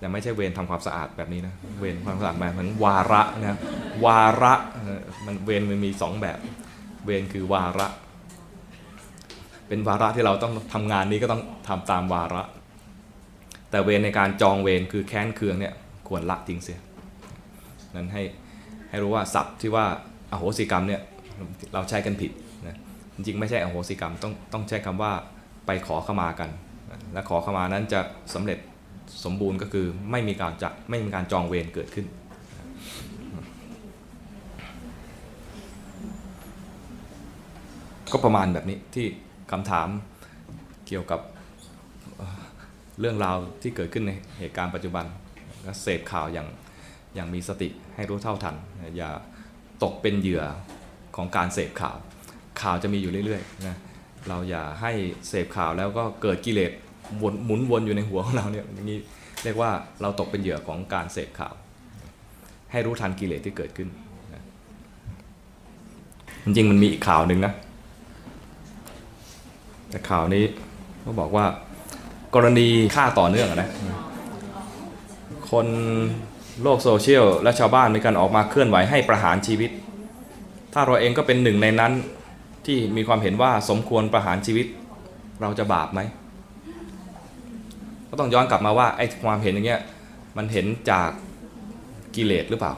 [0.02, 3.57] แต่ไม่ใช่เวรทำความสะอาดแบบนี้นะเวรความสะอาดแบบเหมือนวาระนะ
[4.06, 4.53] วาระ
[5.26, 6.40] มันเวรมันมีสองแบบ
[7.06, 7.88] เวรคือวาระ
[9.68, 12.44] เป็นวาระที่เราต้องทำงานนี้ก็ต้องทำตามวาระ
[13.69, 15.73] แต่เวรในการจองเวรคือแค้นเคืองเนี่ย
[16.07, 16.80] ควรละทิ้งเสีย
[17.95, 18.23] นั้นให้
[18.90, 19.86] ให้รู้ว่าศัพท์ที่ว่า
[20.32, 21.02] อโหสิกรรมเนี่ย
[21.73, 22.32] เราใช้กันผิด
[22.68, 22.78] นะ
[23.15, 25.11] จริงๆไม่ใช่อโหสิกรรมต้องต้องใช้คำว่า
[25.65, 26.49] ไปขอขมากัน
[27.14, 27.99] และขอขมานั้นจะ
[28.34, 28.60] สำเร็จ
[29.24, 32.06] สมบูรณ์ก็คือไม่มีการจะไม่มีการจองเวรเกิดขึ้น
[38.12, 39.06] ก็ประมาณแบบนี้ที่
[39.52, 39.88] คำถาม
[40.88, 41.20] เกี่ยวกับ
[42.18, 42.42] เอ่อ
[43.00, 45.06] เรื่องราวที่เกิดขึ้นในเหตุการณ์ปัจจุบัน
[45.66, 46.48] ก็เสพข่าวอย่าง
[47.16, 48.56] อย่างมีสติให้รู้เท่าทัน
[48.98, 49.10] อย่า
[49.84, 50.44] ตกเป็นเหยื่อ
[51.16, 51.98] ของการเสพข่าว
[52.62, 53.78] ข่าวจะมีอยู่เรื่อยๆนะ
[54.28, 54.92] เราอย่าให้
[55.30, 56.72] เสพข่าวแล้วก็เกิดกิเลส
[57.22, 59.00] วนหมุนวนอยู่ในหัวของเราเนี่ยอย่างนี้
[59.44, 59.72] เรียกว่า
[60.02, 61.54] เราตกเป็นเหยื่อของการเสพข่าว
[62.72, 63.90] ให้รู้ทันกิเลสที่เกิดขึ้น
[66.44, 67.54] จริงมันมีอีกข่าวหนึ่งนะ
[69.90, 70.44] แต่ข่าวนี้
[71.02, 71.46] เขาบอกว่า
[72.36, 73.70] กรณีฆ่าต่อเนื่องนะ
[75.52, 75.68] คน
[76.62, 79.72] โลกโซเชียลและชาวบ้านมีการออกมาเคลื่อนไหวให้ประหารชีวิต
[80.74, 81.94] ถ้าเราเองก็เป็นหนึ่งในนั้น
[82.66, 84.66] ที่มีความเห็นว่าสมควรประหารชีวิต
[85.42, 86.00] เราจะบาปไหม
[88.12, 89.82] ก็ต้องย้อนกลับมาว่าไอ้ความเห็นอย่างเงี้ย
[90.38, 91.10] มันเห็นจาก
[92.16, 92.74] กิเลสหรือเปล่า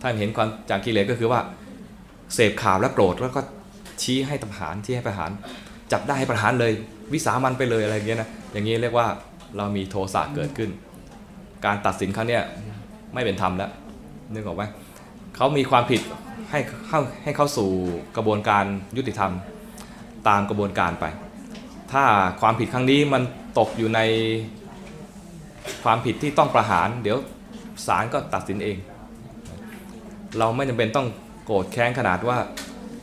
[0.00, 1.40] ถ้าเห็นความจากกิเลสก็คือว่า
[2.34, 3.40] เสพข่าวแล้วโกรธแล้วก็
[4.02, 5.30] ชี้ให้ประหารที่ให้ประหาร
[5.92, 6.72] จับได้ให้ประหารเลย
[7.12, 9.06] วิสามันไปเลยอะไรอย่างเงี้ยนะอย่างนี้เรียกว่า
[9.56, 10.70] เรามีโทสะเกิดขึ้น
[11.64, 12.42] การตัดสินครั้งเนี้ย
[13.14, 13.70] ไม่เป็นธรรมแล้ว
[14.32, 14.64] นึกออกไหม
[15.36, 16.00] เขามีความผิด
[16.50, 17.70] ให้เข้าให้เข้าสู่
[18.16, 18.64] กระบวนการ
[18.96, 19.32] ยุติธรรม
[20.28, 21.04] ตามกระบวนการไป
[21.92, 22.04] ถ้า
[22.40, 23.22] ความผิดครั้งนี้มัน
[23.58, 24.00] ตกอยู่ใน
[25.84, 27.18] ความผิดที่ต้องประหาร เดี๋ยว
[27.86, 28.76] ศาลก็ตัดสินเอง
[30.38, 31.06] เราไม่จำเป็นต้อง
[31.46, 32.38] โกรธแค้นขนาดว่า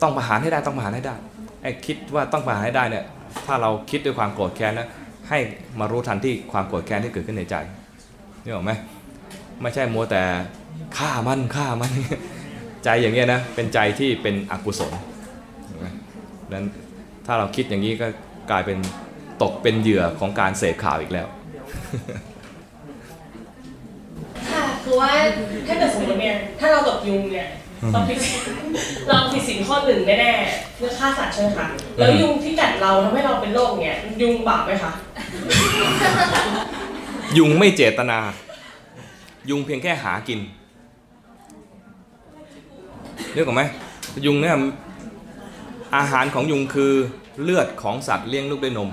[0.02, 1.14] ต้องประหารให้ได้ต้องประหารให้ได้
[1.62, 3.04] ไอ้คิดว่าต้องประหารให้ได้เนี่ย
[3.46, 4.88] ถ้าเราคิดด้วยความโกรธแค้นนะ
[5.28, 5.38] ให้
[5.80, 7.56] มารู้ทันที่ความโกรธแค้นที่เกิดขึ้นในใจ
[8.44, 8.72] นี่หรอกไหม
[9.60, 10.22] ไม่ใช่มัวแต่
[10.98, 11.92] ฆ่ามันฆ่ามัน
[12.84, 14.92] ใจอย่างเงี้ยนะเป็นใจที่เป็นอกุศล
[16.52, 16.66] นั้น
[17.26, 18.06] ถ้าเราคิดอย่างนี้ก็
[18.50, 18.78] กลายเป็น
[19.42, 21.26] ตกเป็นเหยื่อของการเสพข่าวอีกแล้ว
[24.50, 25.10] ค่ะคือว่า
[25.66, 27.48] ถ้าเกิดสมมติเนี่ยถ้าเราตกยุงเนี่ย
[27.92, 28.18] เราผิด
[29.08, 31.66] เราผิดสินข้อหนึ่งแน่ๆเรื่องฆ่าสัตว์ใช่ไหมคะ
[31.98, 34.92] แล้วยุงที่กัดเราทำให้เราเป็นโรคเนี่ยยุงบาปไหมคะ
[37.38, 38.18] ยุงไม่เจตนา
[39.50, 40.40] ยุงเพียงแค่หากิน
[43.32, 43.62] เรื่องของไหม
[44.26, 44.56] ยุงเนี่ย
[45.96, 46.92] อาหารของยุงคือ
[47.42, 48.90] เลือดของสัตว์เลี้ยงลูกด้วยนม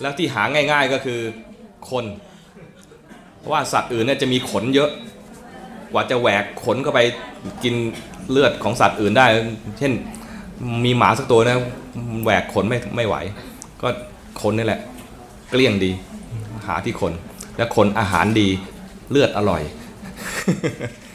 [0.00, 1.20] แล้วที่หาง่าย ๆก็คือ
[1.90, 2.04] คน
[3.38, 4.90] เพราะว่าสัตว์อื่นเนี่ยจะมีขนเยอะ
[5.92, 7.00] กว่าจะแหวกขนเข้าไป
[7.62, 7.74] กิน
[8.30, 9.26] เลือดของสัตว์อื่นได้
[9.78, 9.92] เช่น
[10.84, 11.58] มีหมาสักตัวนะ
[12.24, 13.16] แหวกขนไม่ไม่ไหว
[13.82, 13.88] ก็
[14.42, 14.80] คนนี่แหละ
[15.50, 15.90] เกลี้ยงดี
[16.66, 17.12] หาที่คน
[17.56, 18.48] และคนอาหารดี
[19.10, 19.62] เลือดอร่อย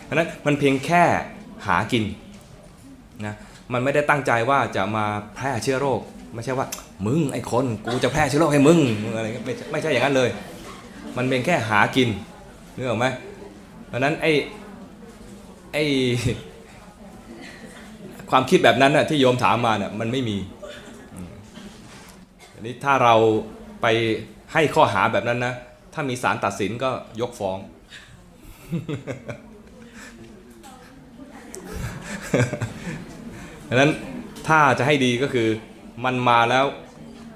[0.03, 1.03] เพราะนั้นมันเพียงแค่
[1.67, 2.03] หากิน
[3.25, 3.35] นะ
[3.73, 5.05] มันไม่ได้ตั้งใจว่าจะมา
[5.35, 6.01] แพร่เชื้อโรค
[6.33, 6.67] ไม่ใช่ว่า
[7.05, 8.79] มึงไอ้คนกูจะแพร่เชื้อโรคให้มึง
[9.15, 10.29] อะไรไม่ใช่ไม่ใช่อย่างนั้นเลย
[11.17, 12.09] มันเป็นแค่หากิน
[12.75, 13.05] นึกออกไหม
[13.87, 14.31] เพราะนั้นไอ้
[15.73, 15.83] ไอ้
[18.29, 20.37] ความคิดแบบนั้นน่ะที่โยมถามมาเนี่ยมันไม่มี
[22.53, 23.15] อันนี้ถ้าเรา
[23.81, 23.87] ไป
[24.53, 25.53] ให้ข้อหาแบบนั้นนะ
[25.93, 26.89] ถ้ามีศาลตัดสินก็
[27.21, 27.57] ยกฟ้อง
[33.67, 33.91] ดังนั้น
[34.47, 35.47] ถ้าจะให้ดีก็คือ
[36.05, 36.65] มันมาแล้ว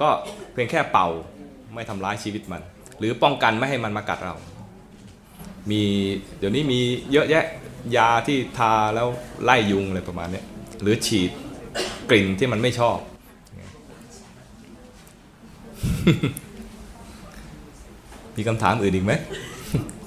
[0.01, 0.09] ก็
[0.53, 1.07] เพียงแค่เป่า
[1.73, 2.61] ไม่ทำร้ายชีวิตมัน
[2.99, 4.35] หรือป้องกันไม่ให้มันมากัดเรา
[5.71, 5.81] มี
[6.39, 6.79] เดี๋ยวนี้มี
[7.11, 7.45] เยอะแยะ
[7.97, 9.07] ยาที่ทาแล้ว
[9.43, 10.41] ไล่ยุงอะไรประมาณนี้
[10.81, 11.31] หรือฉีด
[12.09, 12.97] กลิ่นที่มันไม่ชอบ
[18.37, 19.13] มีคำถามอื่นอีกไหม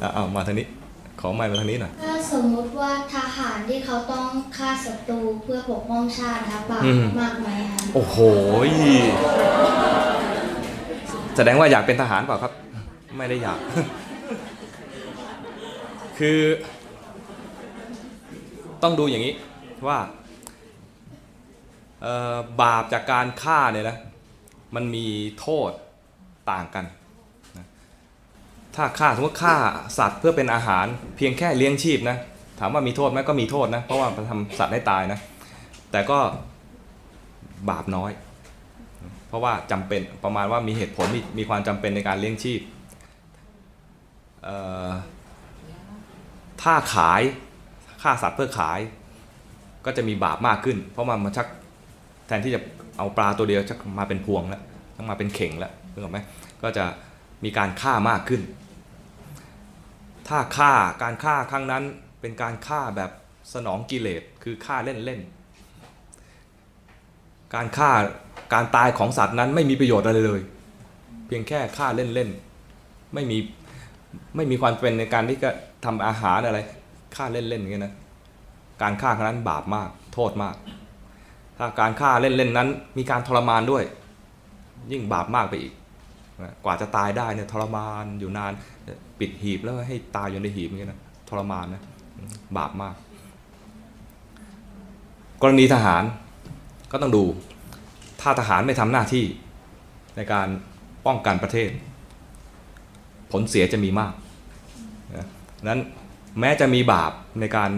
[0.02, 0.66] อะเอามาทางนี้
[1.20, 4.26] ขอไมค์มาทางนี้หน่อยถ้าสมมุติว่าทหารที่เขาต้อง
[4.56, 8.16] ฆ่าศัตรูเพื่อปกป้องชาตินะครับบาปอืมมากไหมคะโอ้โห
[8.68, 8.70] ย
[11.36, 12.52] แสดงว่าอยากเป็นทหารเปล่าครับ
[13.16, 13.58] ไม่ได้อยาก
[16.18, 16.40] คือ
[18.82, 19.34] ต้องดูอย่างนี้
[19.86, 19.98] ว่า
[22.02, 23.96] เอ่อบาปจากการฆ่าเนี่ยนะ
[24.74, 25.06] มันมี
[25.40, 25.70] โทษ
[26.50, 26.97] ต่างกันนะ
[28.80, 29.54] ถ้าฆ่าสมมติฆ่า
[29.98, 30.86] สัตว์เพื่อเป็นอาหาร
[31.16, 32.16] เพียงแค่เลี้ยงชีพนะ
[32.60, 35.18] ถามว่ามีโทษไหมก็มีโทษนะ เพราะว่ามันทำสัตว์ให้ตายนะ
[35.90, 36.18] แต่ก็
[37.70, 38.10] บาปน้อย
[39.28, 42.60] เพราะว่าจำเป็นประมาณว่ามีเหตุผลมีมีความจำเป็นในการเลี้ยงชีพ
[46.62, 47.22] ถ้าขาย
[48.02, 48.78] ฆ่าสัตว์เพื่อขาย
[49.84, 51.46] ก็จะมีบาปมากขึ้น เพราะมันมันชัก
[52.26, 52.60] แทนที่จะ
[52.98, 54.62] เอาปลาตัวเดียวชักมาเป็นพวงแล้ว
[54.96, 56.18] ต้งมาเป็นเข่งแล้วนึกออกไหม
[56.62, 56.84] ก็จะ
[57.44, 58.40] มีการฆ่ามากขึ้น
[60.28, 60.72] ถ้าฆ่า
[61.02, 61.82] การฆ่าครั้งนั้น
[62.20, 63.10] เป็นการฆ่าแบบ
[63.54, 67.90] สนองกิเลสคือฆ่าเล่นๆการฆ่า
[68.54, 70.40] การตายของสัตว์นั้นไม่มีประโยชน์อะไรเลย
[71.26, 73.38] เพียงแค่ฆ่าเล่นๆไม่มี
[74.36, 75.50] ไม่มีความเป็นในการที่จะ
[75.84, 76.58] ทำอาหารอะไร
[77.16, 77.94] ฆ่าเล่นๆอย่างเงี้นะ
[78.82, 80.56] การฆ่าครั้งนั้นบาปมากโทษมาก
[81.58, 82.68] ถ้าการฆ่าเล่นๆนั้น
[82.98, 83.84] มีการทรมานด้วย
[84.92, 85.72] ยิ่งบาปมากไปอีก
[86.64, 88.52] กว่าจะตายได้เนี่ยทรมานอยู่นาน
[89.18, 91.82] ปิดหีบแล้วให้ตายอยู่ในหีบอย่างเงี้ยนะทรมานนะ
[92.56, 92.94] บาปมาก
[95.42, 96.02] กรณีทหาร
[96.92, 97.24] ก็ต้องดู
[98.20, 99.24] ถ้าทหารไม่ทำหน้าที่
[100.16, 100.48] ในการ
[101.06, 101.70] ป้องกันประเทศ
[103.32, 104.12] ผลเสียจะมีมาก
[105.16, 105.26] นะ
[105.68, 105.80] นั้น
[106.40, 107.70] แม้จะมีบาปในการ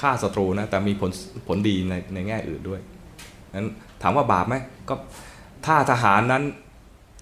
[0.00, 1.10] ฆ่าศัตรูนะแต่มีผล
[1.46, 2.80] ผลดีในในแง่อื่นด้วย
[3.54, 3.68] นั้น
[4.02, 4.54] ถามว่าบาปไหม
[4.88, 4.94] ก็
[5.66, 6.44] ถ้าทหารนั้น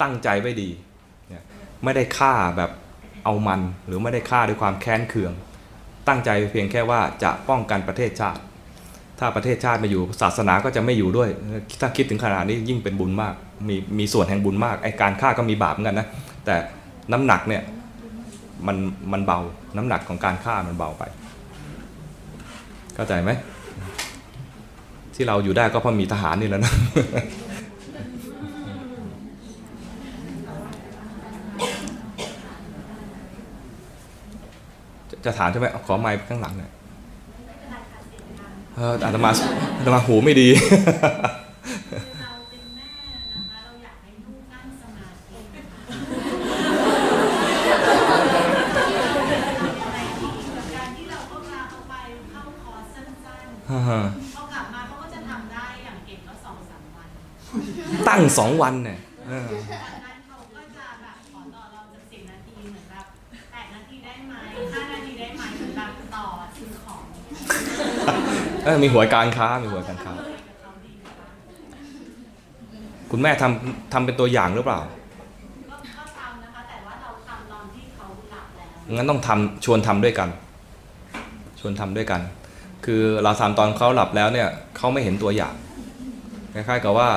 [0.01, 0.71] ตั้งใจไว้ดี
[1.85, 2.71] ไม่ได้ฆ่าแบบ
[3.25, 5.33] เอามันหรือไม่ได้ฆ่าด้วยความแค้นเคือง
[6.09, 8.41] ตั้งใจเพียงแค่ว่าจะป้องกันประเทศชาติ
[9.19, 11.29] ถ้าประเทศชาติไมาอยู่ศาสนาก็จะไม่อยู่ด้วย
[11.81, 13.35] ถ้าคิดถึงขนาดนี้ยิ่งเป็นบุญมาก
[13.69, 16.07] มีมีส่วนแห่งบุญมากไอการฆ่าก็มีบาปเหมือนกันนะ
[16.45, 16.55] แต่
[17.13, 17.63] น้ำหนักเนี่ย
[18.67, 18.77] มัน
[19.13, 19.39] มันเบา
[19.77, 21.03] น้ำหนักของการฆ่ามันเบาไป
[22.95, 23.31] เข้าใจไหม
[25.15, 26.73] ที่เราอยู่ได้ก็เพราะมีทหารนี่แหล้วนะ
[35.25, 36.71] จะจะถามใช่ไหมขอไมค์ข้างหลังหน่อย
[38.77, 39.31] เอออาตมา
[39.79, 40.49] อาตมาหูไม่ดี
[42.21, 42.87] เราเป็นแม่
[43.35, 45.39] นะคะเราอยากให้ลูกนั่งสมาธิ
[49.83, 51.95] อะไรดีกับการที่เราก็พาเขาไป
[52.31, 53.67] เข้าคอร์สสั้นๆ
[54.35, 57.09] พอกลับมาเขาก็จะทำได้อย่างเก่งก็สองสามวัน
[58.09, 58.99] ตั้งสองวันเนี่ย
[68.65, 70.25] เออมีหัวการค้ามีหัวการค้ากับ
[70.61, 71.27] เขาดีนะคะ
[73.11, 74.81] คุณแม่ทำทำเป็นตัวอย่างหรือเปล่า
[75.71, 80.29] ก็ก็ทำนะคะแต่ว่าเราทำตอนที่เขาหลับแล้วงั้นต้องทำชวนทำด้วยกัน
[81.61, 82.21] ชวนทำด้วยกัน
[82.85, 85.55] คือเราทำตอนเขาหลับแล้วเนี่ยเขาไม่เห็นตัวอย่าง
[86.55, 87.09] คล้ายๆกับว่า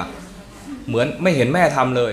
[0.87, 2.11] เหมือนไม่เห็นแม่ทำเลย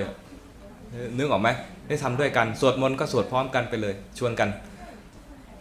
[0.90, 1.48] เออนึกออกไหม
[1.88, 4.48] ได้ทำด้วยกัน สวดมนต์ก็สวดพร้อมกันไปเลย ชวนกัน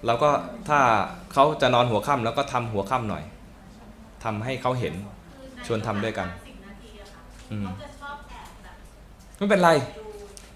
[0.06, 0.30] แล้วก็
[0.68, 0.80] ถ้า
[1.34, 3.24] เขาจะนอนหัวค่ำแล้วก็ทำหัวค่ำหน่อย
[4.24, 4.94] ทำให้เขาเห็น
[5.68, 7.22] ชวนทำด้วยกันสิบนาทีอะค่ะ
[7.52, 8.76] อืมเขาจะชอบแอบแบบ
[9.38, 10.04] ไม่เป็นไรดู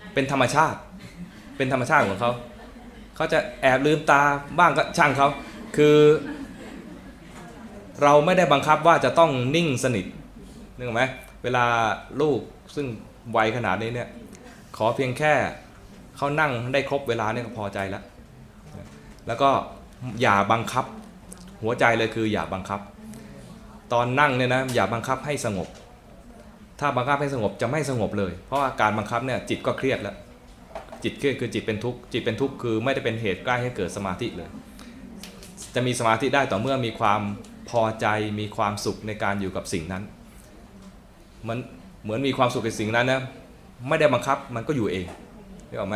[0.01, 0.77] นะเป็นธรรมชาติ
[1.57, 2.31] เป็นธรรมชาติของเขา
[3.15, 4.21] เขาจะแอบลืมตา
[4.59, 5.27] บ้างก็ช่างเขา
[5.77, 5.97] คือ
[8.03, 10.05] เราไม่ได้บังคับว่าจะต้องนิ่งสนิท
[10.77, 11.03] นึกออกไหม
[11.43, 11.65] เวลา
[12.21, 12.39] ลูก
[12.75, 12.87] ซึ่ง
[13.35, 14.09] วัยขนาดนี้เนี่ย
[14.77, 15.33] ขอเพียงแค่
[16.17, 18.03] เขานั่งได้ครบเวลาเนี่ยก็พอใจแล้ว
[19.27, 19.49] แล้วก็
[20.21, 20.85] อย่าบังคับ
[21.61, 22.79] หัวใจเลยคืออย่าบังคับ
[23.93, 25.67] ตอนนั่งเนี่ยนะอย่าบังคับให้สงบ
[26.79, 30.15] ถ้าบังคับให้สงบจะไม่สงบเลย เพราะว่าการบังคับเนี่ยจิตก็เครียดแล้ว
[31.03, 34.49] จิตเครียดคือจิตเป็นทุกข์จิตเป็นทุกข์คือไม่ได้เป็นเหตุใกล้ให้เกิดสมาธิเลย
[35.75, 37.21] จะมีสมาธิได้ต่อเมื่อมีความ
[37.69, 38.07] พอใจ
[38.39, 40.03] มีความสุขในการอยู่กับสิ่งนั้น
[41.47, 41.57] มัน
[42.03, 43.21] เหมือนมีความสุขในสิ่งนั้นนะ
[43.87, 45.05] ไม่ได้บังคับมันก็อยู่เอง
[45.67, 45.95] ได้ออกไหม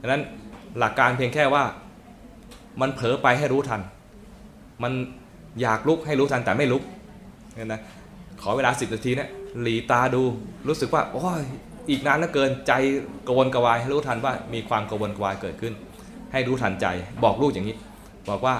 [0.00, 0.22] ดังนั้น
[0.78, 1.64] หลักการเพียงแค่ว่า
[2.80, 3.80] มันเผลอไปให้รู้ทัน
[4.82, 4.92] มัน
[5.60, 6.82] อยากลุกให้รู้ทันแต่ไม่ลุก
[7.60, 7.82] เนี่ยนะ
[8.42, 9.28] ขอเวลาสิบนาทีเนี่ย
[9.62, 10.22] หลีตาดู
[10.68, 11.44] รู้สึกว่าโอ้ย
[11.90, 12.72] อีกนานเหลือเกินใจ
[13.28, 15.74] กวนกวายให้รู้ทันว่ามีความกวนกวายเกิดขึ้น
[16.32, 16.86] ให้รู้ทันใจ
[17.24, 17.76] บอกลูกอย่างนี้
[18.28, 18.54] บอกว่า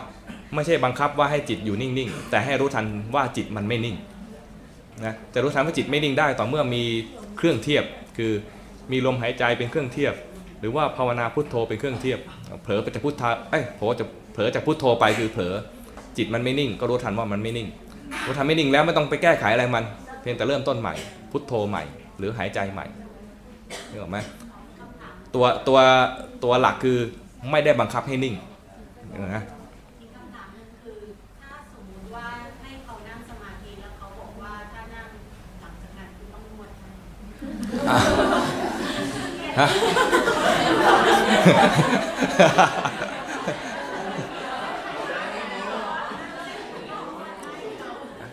[0.55, 3.97] ไม่ใช่บังคับว่าให้จิตอยู่นิ่งๆ แต่ให้รู้ทันว่าจิตมันไม่นิ่ง
[5.05, 6.83] นะจะรู้ทันว่าจิตไม่นิ่งได้ต่อเมื่อมี
[7.37, 7.85] เครื่องเทียบ
[8.17, 8.33] คือ
[8.93, 10.15] มีลมหายใจเป็นเครื่องเทียบ
[10.61, 12.19] หรือว่าภาวนาพุทโธเป็นเครื่องเทียบ
[12.63, 15.55] เผลอไปจะพุทธาเอ้ยเผลอจะเผลอจะพุทโธไปคือเผลอ
[16.17, 17.69] จิตมันไม่นิ่ง ก็รู้ทันว่ามันไม่นิ่ง
[18.27, 19.85] รู้ทันไม่นิ่งแล้วไม่ต้องไปแก้ไขอะไรมัน
[20.21, 20.95] เพียงแต่เริ่มต้นใหม่
[21.31, 21.83] พุทโธใหม่
[22.19, 22.87] หรือหายใจใหม่
[23.91, 24.19] นึกออกไหม
[25.35, 25.79] ตัวตัว
[26.45, 26.99] ตัวหลักคือ
[27.51, 28.35] ไม่ได้บังคับให้นิ่ง
[29.37, 29.43] นะ
[30.01, 30.99] อีกคำถามหนึงคือ
[31.41, 32.27] ถ้าสมมุติว่า
[32.61, 35.07] ให้เขานั่งสมาธิแล้วเขาบอกว่าถ้านั่ง
[35.61, 36.89] หลังจากนั้นคือต้องนวดให้
[39.59, 39.67] ฮะ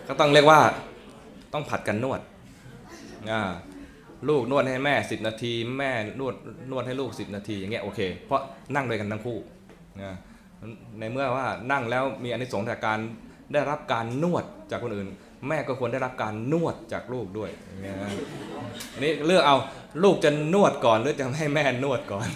[0.08, 0.60] ก็ต้องเรียกว่า
[1.52, 2.20] ต้องผัดกันนวด
[4.28, 5.90] ลูกนวดให้แม่ 10 นาที แม่
[6.20, 6.34] นวด
[6.70, 8.40] นวดให้ลูก 10 นาทีอย่างเงี้ยโอเค เพราะ
[8.74, 9.38] นั่งด้วยกันทั้งคู่
[10.02, 10.16] นะ
[10.98, 12.98] ในเมื่อว่านั่งแล้วมีอนิสงส์จากการ
[13.52, 15.08] ได้รับการนวดจากคนอื่น
[15.48, 18.10] แม่ก็ควรได้รับการนวดจากลูกด้วยอย่างเงี้ยนะ
[18.92, 19.56] อันนี้เลือกเอา
[20.02, 22.26] ลูกจะนวดก่อนหรือจะให้แม่นวดก่อน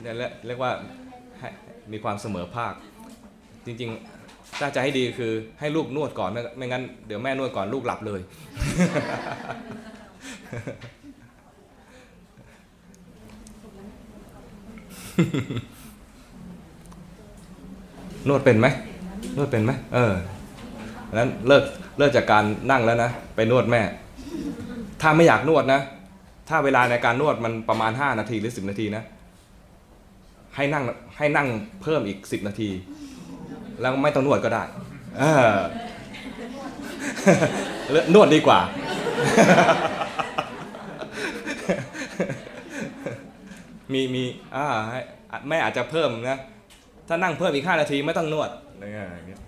[0.00, 0.14] เนี่ย
[0.46, 0.72] เรียกว่า
[1.92, 2.74] มีความเสมอภาค
[3.66, 4.11] จริง ๆ
[4.60, 8.20] ถ้าจะให้ดีคือให้ลูกนวดก่อนไม่ไม่งั้นเดี๋ยวแม่นวดก่อนลูกหลับเลย
[18.28, 18.66] นวดเป็นไหม
[19.36, 20.12] นวดเป็นไหมเออ
[21.18, 21.64] นั้นเลิก
[21.98, 23.82] เลิกจากการนั่งแล้วนะ ไปนวดแม่
[25.02, 25.80] ถ้าไม่อยากนวดนะ
[26.48, 29.04] ถ้าเวลาในการนวดมันประมาณ 5 นาทีหรือ 10 นาทีนะ
[30.56, 30.84] ให้นั่ง
[31.18, 31.48] ให้นั่ง
[31.82, 32.68] เพิ่มอีก 10 นาที
[33.82, 34.62] แล้วไม่ต้องนวดก็ได้
[35.18, 35.22] เอ
[35.54, 35.58] อ
[38.14, 38.60] นวดดีกว่า
[43.92, 44.24] มีมี
[44.56, 44.66] อ่า
[45.48, 46.38] แม่อาจจะเพิ่มนะ
[47.08, 48.88] ถ้านั่งเพิ่มอีก5นาทีไม่ต้องนวดอะไรอ
[49.18, 49.40] ย่างเงี้ย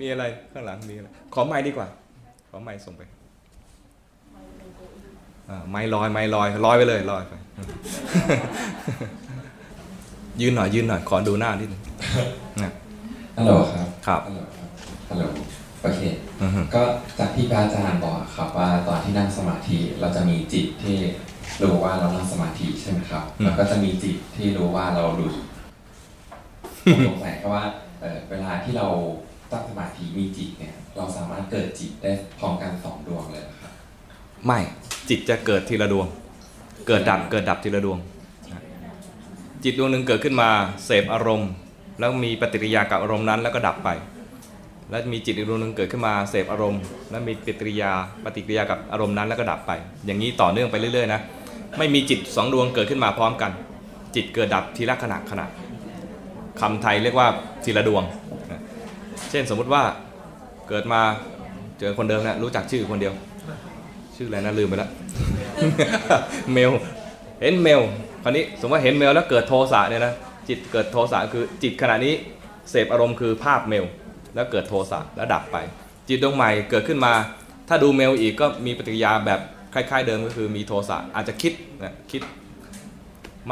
[0.00, 1.86] มีอะไรข้างหลังมีอะไรขอไม้ดีกว่า
[2.50, 3.02] ขอไม้ส่งไป
[5.48, 7.32] อ่าไม้ลอยไม้ลอยลอยไปเลยลอยไป
[10.40, 11.82] ยืนหน่อยยืนหน่อยขอดูหน้านิดนึง
[12.62, 12.72] นะ
[13.36, 14.68] ฮัลโหลครับครับฮัลโหลครับ
[15.10, 15.24] ฮัลโหล
[15.82, 16.00] โอเค
[16.42, 16.82] อือฮึก็
[17.18, 20.96] จากที่พระอาจารย์บอกครับว่าตอนที่นั่งสมาธิเราจะมีจิตที่
[21.62, 25.34] รู้ว่าเรานั่งสมาธิใช่ไหมครับแล้วก็จะมีจิตที่รู้ว่าเราหลุด
[26.84, 27.64] ผมสงสัยแค่ว่า
[28.00, 28.86] เอ่อเวลาที่เรา
[29.52, 33.72] ตั้งสมาธิมีจิตเนี่ย เราสามารถเกิดจิตได้พร้อมกันสองดวงเลยเหรอครับ
[34.46, 34.58] ไม่
[35.08, 36.06] จิตจะเกิดทีละดวง
[36.86, 38.06] เกิดดับเกิดดับทีละดวงนะ
[39.64, 40.50] จิตดวงหนึ่งเกิดขึ้นมา
[40.86, 41.50] เสพอารมณ์
[41.98, 43.88] แล้วมีปฏิกิริยากับอารมณ์นั้นแล้วก็ดับไป
[44.90, 47.92] แล้วมีจิตอีกดวงหนึ่งเกิดขึ้นมาเสพอารมณ์ แล้วมีปฏิกิริยา
[48.24, 49.72] ปฏิกิริยากับอารมณ์นั้นแล้วก็ดับไป
[50.06, 51.20] อย่างนี้ต่อเนื่องไปเรื่อยๆนะ
[51.78, 53.50] ไม่มีจิตสองดวงเกิดขึ้นมาพร้อมกัน
[54.14, 55.46] จิตเกิดดับทีละขณะขณะ
[56.60, 57.28] คำไทยเรียกว่า
[57.64, 58.02] ทีละดวง
[59.30, 59.82] เช่นสมมุติว่า
[60.68, 61.00] เกิดมา
[61.80, 63.14] เจอคนเดิมนะรู้จักชื่อคนเดียว
[64.16, 64.90] ชื่ออะไรนะลืมไปแล้ว
[66.52, 66.70] เมล
[67.40, 67.82] เห็นเมล
[68.22, 70.14] คราวนี้สมมติว่าเห็นเมลแล้วเกิดโทสะเนี่ยนะ
[70.48, 72.14] จิตเกิดโทสะคือจิตขณะนี้
[72.70, 73.84] เสพอารมณ์คือภาพเมล
[74.34, 75.56] แล้วเกิดโทสะแล้วดับไป
[76.08, 77.12] จิตดวงใหม่เกิดขึ้นมา
[77.68, 79.40] ถ้าดูเมลอีกก็มีปฏิกิริยาแบบ
[79.74, 82.22] คล้ายๆเดิมก็คือมีโทสะอาจจะคิดนะคิด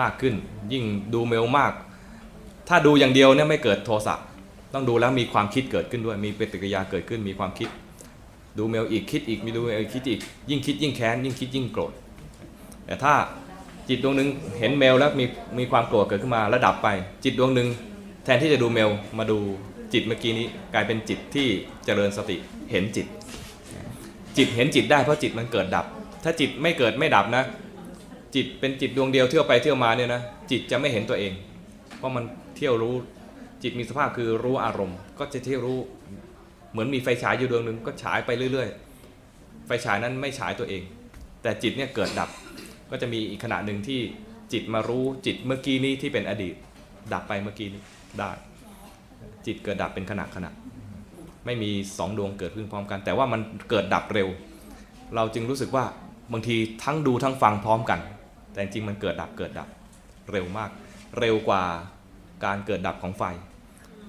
[0.01, 0.35] มากขึ้น
[0.73, 0.85] ยิ่ง
[1.15, 1.73] ดูเมลมาก
[2.69, 4.15] ถ้าดูอย่างเดียวเนี่ยไม่เกิดโทสะ
[4.75, 7.69] ต้องดูแล้วมีความคิดเกิดขึ้นด้วย มีปฏิกิริยาเกิดขึ้นมีความคิด
[8.59, 10.21] ดูเมลอีกคิดอีกมีดูเมลอีกคิดอีก
[10.51, 11.93] ยิ่งคิดยิ่งแค้นยิ่งคิดยิ่งโกรธ
[12.87, 13.15] แต่ถ้า
[13.91, 15.25] จิตดวงหนึ่งเห็นเมลแล้วมี
[15.59, 16.89] มีความโกรธเกิดขึ้นมาแล้วดับไป
[17.25, 17.69] จิตดวงหนึ่ง
[18.25, 19.39] แทนที่จะดูเมลมาดู
[19.93, 21.47] จิตเมื่อกี้นี้กลายเป็นจิตที่
[21.85, 22.37] เจริญสติ
[22.71, 23.07] เห็นจิต
[24.37, 25.87] จิตเห็นจิตได้เพราะจิตมันเกิดดับ
[26.25, 27.45] ถ้าจิตไม่เกิดไม่ดับนะ
[28.35, 31.33] จิตเป็นจิตดวงเดียวเที่ยวไปเที่ยวมาเนี่ยนะจิตจะไม่เห็นตัวเอง
[31.99, 32.25] เพราะมัน
[32.57, 32.95] เที่ยวรู้
[33.63, 35.79] จิตมีสภาพคือรู้อารมณ์ ก็จะเที่ยวรู้
[36.73, 38.69] เหมือนมีไฟฉายอยู่ดวงหนึ่งก็ฉายไปเรื่อย
[39.19, 40.83] ๆ ไฟฉายนั้นไม่ฉายตัวเอง
[41.43, 42.29] แต่จิตเนี่ยเกิดดับ
[42.91, 44.01] ก็จะมีอีกขณะหนึ่งที่
[44.53, 46.55] จิตมารู้จิตเมื่อกี้นี้ที่เป็นอดีต
[47.13, 47.83] ดับไปเมื่อกี้นี้
[48.19, 48.31] ได้
[49.47, 50.51] จิตเกิดดับเป็นขณะขณะ
[51.47, 53.41] ไม่มีสองดวงเกิดขึ้นพร้อมกัน แต่ว่ามัน
[53.71, 54.29] เกิดดับเร็ว
[55.15, 55.85] เราจึงรู้สึกว่า
[56.33, 58.01] บางทีทั้งดูทั้งฟังพร้อมกัน
[58.53, 59.69] แต่จริงมันเกิดดับเกิดดับ
[60.31, 60.71] เร็วมาก
[61.19, 61.63] เร็วกว่า
[62.45, 63.23] การเกิดดับของไฟ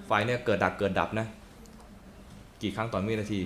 [0.08, 1.28] ไฟเนี่ยเกิดดับเกิดดับนะ
[2.62, 3.42] กี่ครั้งต่อวินาที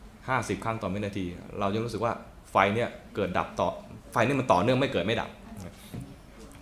[0.00, 1.24] 50 ครั้งต่อวินาที
[1.58, 2.12] เราจะรู้สึกว่า
[2.50, 3.68] ไฟเนี่ยเกิดดับต่อ
[4.16, 5.30] ฟนี่มันต่อเนื่องไม่เกิดไม่ดับ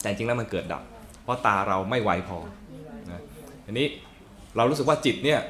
[0.00, 0.82] แต่จริงๆแล้วมันเกิดดับ
[1.22, 2.38] เพราะตาเราไม่ไวพอ
[3.10, 3.20] นะ
[3.66, 3.86] อันนี้
[4.56, 5.40] เรารู้สึกว่าจิตเนี่ย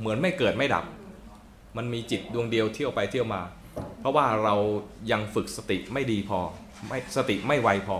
[0.00, 0.84] เหมือนไม่เกิดไม่ดับ
[1.76, 3.42] มันมีจิตดวงเดียวเที่ยวไปเที่ยวมา
[4.00, 4.54] เพราะว่าเรา
[5.12, 6.38] ยังฝึกสติไม่ดีพอ
[6.88, 7.98] ไม่สติไม่ไวพอ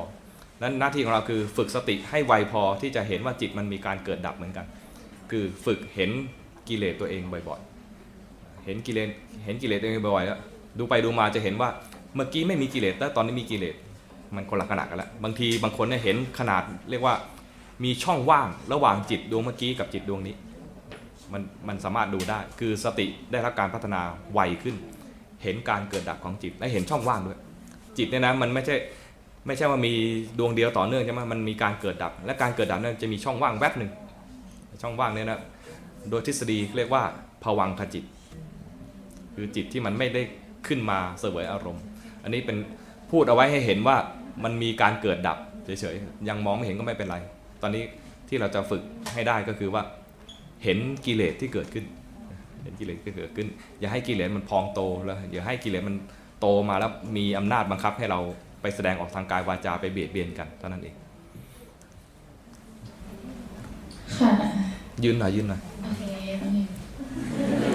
[0.62, 4.66] นั้นหน้าที่ของเราคือฝึกสติให้ไวพอที่จะเห็นว่าจิตมันมีการเกิดดับเหมือนกัน
[5.30, 6.10] คือฝึกเห็น
[6.68, 9.08] กิเลสตัวเองบ่อยๆ เห็นกิเลส
[9.44, 10.38] เห็นกิเลสตัวเองบ่อยๆแล้ว
[10.78, 11.68] ดูไปดูมาจะเห็นว่า
[12.14, 13.74] เมื่อกี้ไม่มีกิเลสแต่ตอนนี้มีกิเลส
[14.34, 17.14] มันคนละขนาดกันแล้วบางทีบางคนเนี่ยเห็นขนาดเรียกว่า
[17.84, 20.34] มีช่องว่างระหว่างจิตดวงเมื่อกี้กับจิตดวงนี้
[21.32, 24.00] มันมันสามารถดูได้ คือสติได้รับการพัฒนา
[24.32, 24.76] ไวขึ้น
[25.42, 27.38] เห็นการเกิดดับของจิตและเห็นช่องว่างด้วย
[27.98, 28.76] จิตเนี่ยนะมันไม่ใช่
[29.46, 29.92] ไม่ใช่ว่ามี
[30.38, 33.90] ดวงเดียวต่อเนื่องใช่ไหมมันมีการเกิดดับ และการเกิดดับนั้นจะมีช่องว่างแวบหนึ่ง
[34.82, 35.40] ช่องว่างเนี่ยนะ
[36.10, 37.02] โดยทฤษฎีเรียกว่า
[37.44, 38.04] ภวังคจิต
[39.34, 40.22] คือจิตที่มันไม่ได้
[40.66, 41.84] ขึ้นมาเสวยอารมณ์
[42.24, 42.56] อันนี้เป็น
[43.10, 43.96] พูดเอาไว้ให้เห็นว่า
[44.44, 47.16] มันมีการเกิดดับเฉยๆ ยังมองไม่เห็นก็ไม่เป็นไร
[47.62, 47.84] ตอนนี้
[48.28, 48.82] ที่เราจะฝึก
[49.14, 49.82] ให้ได้ก็คือว่า
[50.64, 51.84] เห็นกิเลสที่เกิดขึ้น
[52.62, 53.48] เห็นกิเลสที่เกิดขึ้น
[53.80, 55.96] อย่าให้กิเลสมันพองโตแล้วอย่าให้กิเลสมัน
[56.40, 58.20] โตมาแล้วมีอำนาจบังคับให้เรา
[58.62, 60.94] ไปแสดงออกทางกายวาจาไปเบียดเบียนกันเท่านั้นเอง
[64.16, 64.30] ค่ะ
[65.04, 66.02] ยืนหน่อยยืนหน่อยโอเค
[66.40, 66.44] โอ
[67.72, 67.73] เ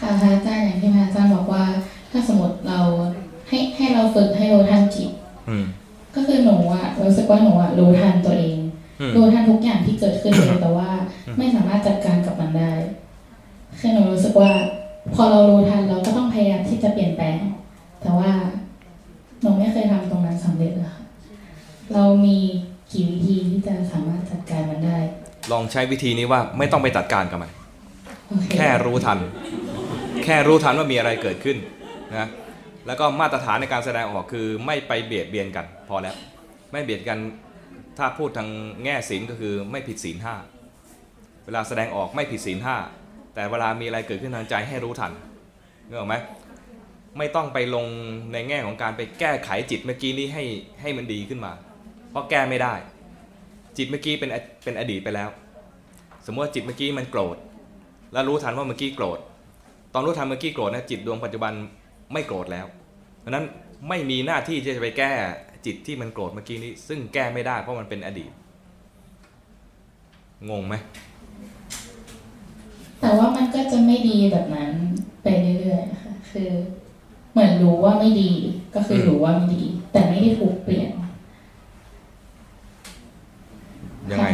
[0.00, 1.64] คค่ะพระอาจารย์อย่างที่พระอาจารย์บอกว่า
[2.10, 2.80] ถ้าสมมติเรา
[3.48, 5.10] ให้ให้เราฝึกให้รู้ทันจิต
[5.48, 5.64] อืม
[6.14, 8.58] ก็คือหนูอะรู้สึกว่าหนูอะรู้ทันตัวเอง
[9.00, 10.90] อืมรู้ทันทุกอย่างที่เกิดขึ้นเลยแต่ว่า
[11.38, 12.72] ไม่สามารถจัดการกับมันได้
[13.80, 14.52] คือหนูรู้สึกว่า
[15.14, 17.38] พอเรารู้ทันเราก็ต้องพยายามที่จะเปลี่ยนแปลง
[18.02, 18.30] แต่ว่า
[19.42, 21.04] หนูไม่เคยทำตรงนั้นสำเร็จเลยค่ะ
[21.94, 22.38] เรามี
[22.92, 24.98] กี่วิธีที่จะสามารถจัดการมันได้
[25.52, 27.50] ลองใช้วิธีนี้ว่าไม่ต้องไปจัดการกับมัน
[28.28, 29.18] โอเคแค่รู้ทัน
[30.24, 31.56] แค่รู้ทันว่ามีอะไรเกิดขึ้น
[32.16, 32.28] นะ
[32.86, 36.16] แล้วก็มาตรฐานในการแสดงออกคือไม่ไปเบียดเบียนกันพอแล้ว
[36.72, 37.18] ไม่เบียดกัน
[37.98, 38.48] ถ้าพูดทาง
[38.84, 40.34] แง่ศีลก็คือไม่ผิดศีลห้า
[41.44, 42.76] เวลาแสดงออกไม่ผิดศีลห้า
[43.34, 45.12] แต่เวลามีอะไรเกิดขึ้นทางใจให้รู้ทัน
[45.88, 46.14] นึกออไหม
[47.18, 47.86] ไม่ต้องไปลง
[48.32, 50.44] ในแง่ของการไปแก้ไขจิตเมื่อกี้นี้ให้
[50.80, 51.52] ให้มันดีขึ้นมา
[52.10, 52.74] เพราะแก้ไม่ได้
[53.76, 54.30] จิตเมื่อกี้เป็น
[54.64, 55.28] เป็นอดีตไปแล้ว
[56.26, 57.36] สมมติว่าจิตเมื่อกี้มันโกรธ
[58.12, 59.18] แล้วรู้ทันว่าเมื่อกี้โกรธ
[59.94, 61.52] ตอนรู้ทันเมื่อกี้โกรธนะจิตดวงปัจจุบัน
[62.12, 62.66] ไม่โกรธแล้ว
[63.20, 63.44] เพราะฉะนั้น
[63.88, 65.12] ไม่มีหน้าที่ที่จะไปแก้
[65.66, 68.30] จิตที่มันโกรธเมื่อกี้นี้ ซึ่งแก้ไม่ได้เพราะมันเป็นอดีต
[70.50, 70.74] งงไหม
[73.00, 74.70] แต่ว่ามันก็จะไม่ดีแบบนั้น
[75.22, 75.26] ไป
[75.60, 76.50] เรื่อยๆค่ะคือ
[77.32, 78.30] เหมือนรู้ว่าไม่ดี
[78.74, 79.62] ก็คือรู้ว่าไม่ดี
[79.92, 80.90] แต่ไม่ได้ถูกเปลี่ยน
[84.10, 84.28] ยังไง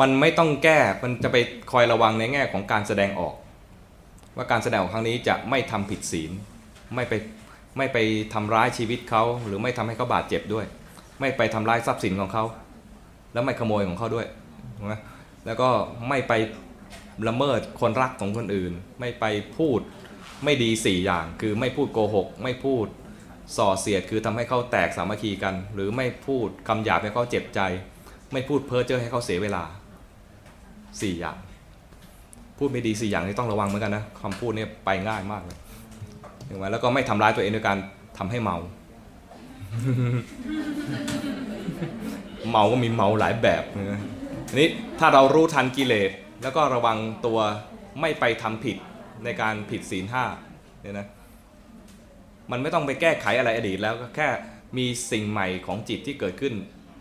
[0.00, 1.36] มันไม่ต้องแก้ มันจะไป
[1.72, 3.34] คอยระวังในแง่ของการแสดงออก
[4.36, 6.30] ว่าการแสดงออกครั้งนี้จะไม่ทำผิดศีล
[6.94, 7.12] ไม่ไป
[7.78, 7.98] ไม่ไป
[8.34, 10.66] ทำร้ายชีวิตเขาหรือไม่ทำให้เขาบาดเจ็บด้วย
[11.20, 12.44] ไม่ไปทำร้ายทรัพย์สินของเขา
[13.32, 14.26] แล้วไม่ขโมยของเขาด้วย
[14.76, 14.94] ถูกไหม
[15.46, 15.68] แล้วก็
[16.08, 16.32] ไม่ไป
[17.28, 19.24] ละเมิดคนรักของคนอื่น ไม่ไป
[19.56, 19.80] พูด
[20.44, 22.86] ไม่ดีสี่อย่าง คือไม่พูดโกหก ไม่พูด
[23.56, 27.60] ส่อเสียดคือทำให้เขาแตกสามัคคีกัน หรือไม่พูดคำหยาบให้เขาเจ็บใจ
[28.32, 29.64] ไม่พูดเพ้อเจ้อให้เขาเสียเวลา
[31.00, 31.36] สี่อย่าง
[32.58, 35.58] พูดไม่ดีสี่อย่างนี้ต้องระวังเหมือนกันนะคำพูดเนี่ยไปง่ายมากเลย
[36.46, 37.78] เห็นไหมแล้วก็ไม่ทำร้ายตัวเองด้วยการ
[38.18, 38.56] ทำให้เมา
[42.50, 44.02] เมาก็มีเมาหลายแบบนะ
[44.58, 44.68] นี้
[44.98, 46.10] ถ้าเรารู้ทันกิเลส
[46.42, 47.38] แล้วก็ระวังตัว
[48.00, 48.76] ไม่ไปทำผิด
[49.24, 50.24] ในการผิดศีลห้า
[50.82, 51.06] เนี่ยนะ
[52.50, 54.28] มันไม่ต้องไปแก้ไขอะไรอดีตแล้วก็แค่
[54.78, 56.54] มีสิ่งใหม่ของจิตที่เกิดขึ้น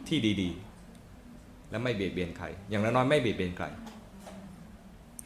[0.07, 3.65] ที่ดีๆ และไม่เบียดเบียนใคร อย่างน้อยๆไม่เบียดเบียนใคร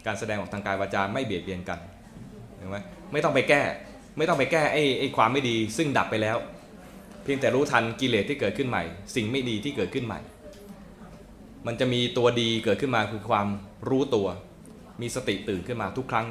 [0.06, 1.80] การแสดงออกทางกายวาจาไม่เบียดเบียนกัน
[2.58, 2.78] เห็นไหม
[3.12, 3.62] ไม่ต้องไปแก้
[4.18, 6.38] ไม่ต้องไปแก้ไอ้ไอ้ความไม่ดีซึ่งดับไปแล้ว
[7.24, 8.84] เพียงแต่รู้ทันกิเลสที่เกิดขึ้นใหม่
[9.16, 10.20] สิ่งไม่ดีที่เกิดขึ้นใหม่
[11.68, 13.48] มันจะมีตัวดีเกิดขึ้นมาคือความ
[13.90, 14.28] รู้ตัว
[15.02, 16.28] มีสติตื่นขึ้นมาทุกครั้ง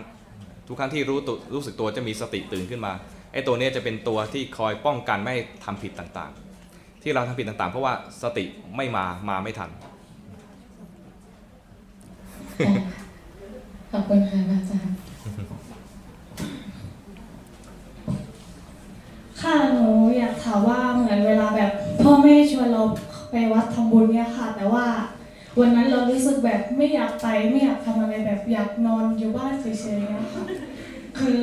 [0.68, 2.92] ทุกครั้งที่รู้ตัวรู้สึกตัวจะมีสติตื่นขึ้นมา
[3.32, 8.44] ไอ้ตัวนี้จะเป็นตัวที่คอยป้องกันไม่ให้ทำผิดต่างๆ ที่เราทำผิดต่างๆ เพราะว่าสติ
[8.76, 9.70] ไม่มามาไม่ทัน
[13.96, 14.96] ขอบคุณค่ะพระอาจารย์
[19.40, 19.86] ค่ะหนู
[20.18, 21.72] อยากถามว่าเหมือนเวลาแบบ
[22.02, 22.82] พ่อแม่ชวนเรา
[23.30, 24.84] ไปวัดทำบุญเนี่ยค่ะ แต่ว่า
[25.60, 30.44] วันนั้นเรารู้สึกแบบไม่อยากไปไม่อยากทำอะไรแบบอยากนอนอยู่บ้านเฉยๆเนี่ยค่ะ
[31.18, 31.40] คือ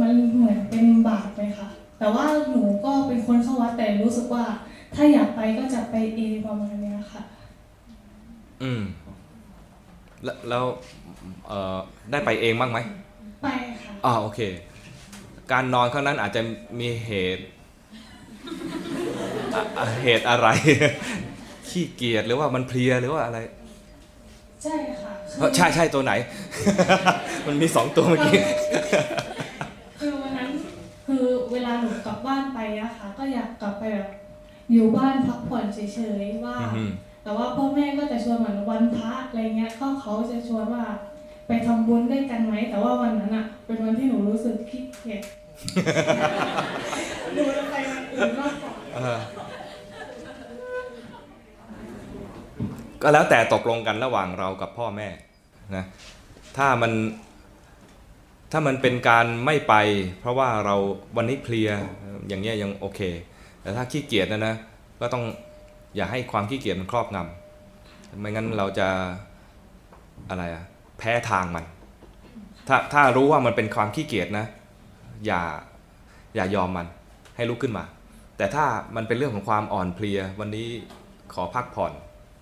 [0.00, 1.68] มันเหมือนเป็นบาปไหมคะ
[1.98, 4.44] แต่ว่าหนูก็เป็นคนเข้าวัดแต่รู้สึกว่า
[4.94, 7.22] ถ้าอยากไปก็จะไปเองประมาณเนี้ยค่ะ
[8.62, 8.82] อืม
[10.24, 10.64] แล้วแล้ว
[11.48, 11.78] เอ่อ
[12.10, 12.78] ได้ไปเองบ้างไหม
[13.42, 13.48] ไป
[13.82, 14.40] ค่ะอ่าโอเค
[15.52, 16.40] การนอนครั้งนั้นอาจจะ
[16.80, 17.44] มีเหตุ
[19.54, 20.48] อะอะเหตุอะไร
[21.68, 23.38] ขี้เกียจหรือว่ามันเพลียหรือว่าอะไร
[24.64, 26.12] ใช่ค่ะคือเอ้อใช่ใช่ตัวไหน
[27.46, 28.38] มันมีสองตัวเมื่อกี้
[30.00, 30.48] คือวันนั้น
[31.06, 34.08] คือเวลาหนูกลับบ้านไปอะค่ะก็อยากกลับไปแบบ
[34.72, 36.90] อยู่บ้านพักผ่อนเฉยๆว่า อืม
[37.28, 40.84] แต่ว่าพ่อแม่ก็จะชวนเหมือนวันพระอะไรเงี้ยก็เขาจะชวนว่า
[41.46, 45.22] ไปทำบุญด้วยกันไหม แต่ว่าวันนั้นอะเป็นวันที่หนูรู้สึกขี้เกียจ
[47.34, 49.18] หนูจะไปวันอื่นมากกว่าเออ
[53.02, 55.08] ก็แล้วแต่ตกลงกันระหว่างเรากับพ่อแม่
[55.76, 55.84] นะ
[56.56, 56.92] ถ้ามัน
[58.52, 59.74] ถ้ามันเป็นการไม่ไป
[60.20, 60.76] เพราะว่าเรา
[61.16, 61.70] วันนี้เพลีย
[62.28, 63.00] อย่างเงี้ยยังโอเค
[63.62, 64.54] แต่ถ้าขี้เกียจนะนะ
[65.02, 65.24] ก็ต้อง
[65.96, 68.88] อย่าให้ความขี้เกียจมันครอบงำไม่งั้นเราจะ
[70.28, 70.64] อะไรอะ
[70.98, 71.64] แพ้ทางมัน
[72.68, 74.46] ถ้าถ้ารู้ว่ามันเป็นความขี้เกียจนะ
[75.26, 75.42] อย่า
[76.34, 76.86] อย่ายอมมัน
[77.36, 77.84] ให้ลุกขึ้นมา
[78.36, 78.64] แต่ถ้า
[78.96, 80.66] มันเป็นเรื่องของความอ่อนเพลีย วันนี้
[81.34, 81.92] ขอพักผ่อน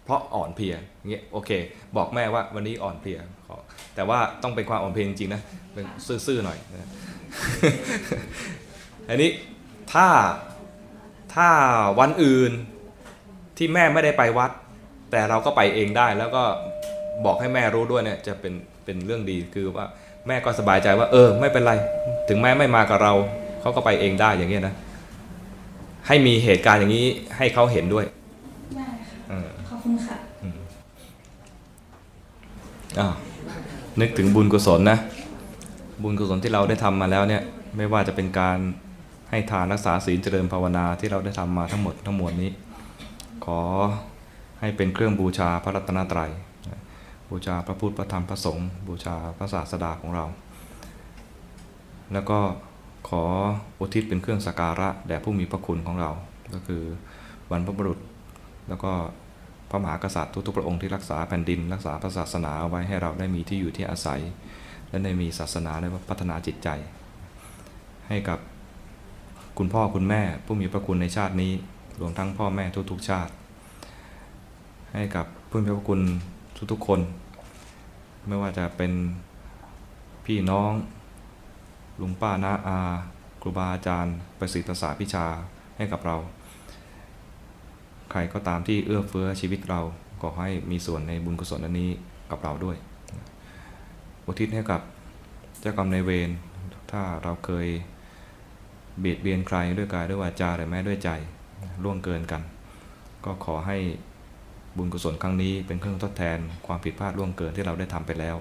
[0.04, 0.74] เพราะอ่อนเพลีย
[1.10, 1.50] เงี้ยโอเค
[1.96, 3.56] บอกแม่ว่าวันนี้อ่อนเพลียขอ
[3.94, 5.42] แต่ว่าต้องเป็นความอ่อนเพลียจริงๆนะ
[5.72, 5.84] เป็น
[6.26, 6.88] ซื่อๆหน่อยนะ
[9.08, 9.30] อันนี้
[9.92, 10.06] ถ้า
[11.34, 11.48] ถ้า
[12.00, 12.52] วันอื่น
[13.56, 14.50] ที่แม่ไม่ได้ไปวัด
[15.10, 16.42] แต่เราก็ไปเองได้ แล้วก็
[17.24, 18.52] บอกให้แม่รู้ด้วยเนี่ยจะเป็น
[18.84, 19.86] เป็นเรื่องดีคือว่า
[20.26, 21.72] แม่ก็สบายใจว่า เออ ไม่เป็นไร
[22.28, 23.12] ถึงแม่ไม่มากับเรา
[23.60, 24.74] เขาก็ไปเองได้อย่างเงี้ยนะ
[26.06, 27.06] ให้มีเหตุการณ์อย่างนี้
[27.36, 28.04] ให้เขาเห็นด้วย
[28.76, 30.16] ได้ค่ะเออขอบคุณค่ะ
[32.98, 33.14] อ้าว
[34.00, 34.98] นึกถึงบุญกุศลนะ
[36.02, 37.42] บุญกุศลที่เราได้ทำมาแล้วเนี่ย
[37.76, 38.58] ไม่ว่าจะเป็นการ
[39.30, 42.50] ให้ทานรักษาศีลเจริญภาวนาที่เราได้ทำมาทั้งหมดทั้งมวลนี้
[43.46, 43.60] ขอ
[44.60, 46.30] ให้เป็นเครื่องบูชาพระรัตนตรัย
[47.30, 50.24] บูชาพระพุทธพระธรรมพระสงฆ์บูชาพระศาสดาของเรา
[52.12, 52.38] แล้วก็
[53.08, 53.24] ขอ
[53.80, 56.10] อุทิศเป็นเครื่องสักการะแด่ผู้มีพระคุณของเรา
[56.54, 56.82] ก็คือ
[57.50, 57.98] บรรพบุรุษ
[58.68, 58.92] แล้วก็
[59.70, 64.20] พระมหากษัตริย์ทุกๆพระองค์ที่รักษาแผ่นดิน รักษาพระศาสนาเอาไว้ให้เราได้มีที่อยู่ที่อาศัย
[64.88, 66.68] และได้มีศาสนาได้พัฒนาจิตใจ
[68.08, 68.38] ให้กับ
[69.58, 71.52] คุณพ่อคุณแม่ผู้มีพระคุณในชาตินี้
[72.00, 73.32] รวมทั้งพ่อแม่ทุกๆชาติ
[74.94, 76.00] ให้กับผู้มีพระคุณ
[76.72, 77.00] ทุกๆคน
[78.26, 78.92] ไม่ว่าจะเป็น
[80.26, 80.72] พี่น้อง
[82.00, 82.78] ลุงป้าน้าอา
[83.42, 85.26] ครูบาอาจารย์ ประสิทธิ์ภาษาพิชา
[85.76, 86.16] ให้กับเรา
[88.10, 89.80] ใครก็ตามที่เอื้อเฟื้อชีวิตเรา
[90.20, 91.90] ขอให้มีส่วนในบุญกุศลอันนี้
[92.30, 92.76] กับเราด้วย
[94.26, 94.80] อุทิศให้กับ
[95.60, 96.30] เจ้ากรรมนายเวร
[96.90, 97.66] ถ้าเราเคย
[98.98, 101.10] เบียดเบียนใครด้วยกายด้วยวาจาหรือแม้ด้วยใจ
[101.82, 102.42] ล่วงเกินกัน
[103.24, 103.78] ก็ขอให้
[104.76, 108.36] บุญกุศลครั้งนี้เป็นเครื่องทดแทนความผิดพลาดล่วงเกินที่เราได้ทำไปแล้ว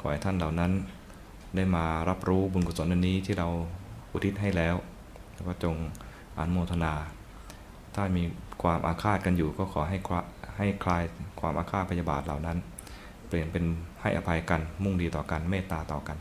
[0.00, 0.72] ขอให้ท่านเหล่านั้น
[1.56, 3.48] ได้มารับรู้บุญกุศลอันนี้ที่เรา
[4.12, 4.74] อุทิศให้แล้ว
[5.34, 5.74] แล้วก็จง
[6.38, 6.92] อนุโมทนา
[7.94, 8.22] ถ้ามี
[8.62, 10.20] ความอาฆาตกันอยู่ก็ขอให้คลา
[10.56, 11.02] ให้คลาย
[11.40, 12.58] ความอาฆาตพยาบาทเหล่านั้น
[13.28, 13.64] เปลี่ยนเป็น
[14.00, 16.16] ให้อภัยกันมุ่งดีต่อกันเมตตาต่อกัน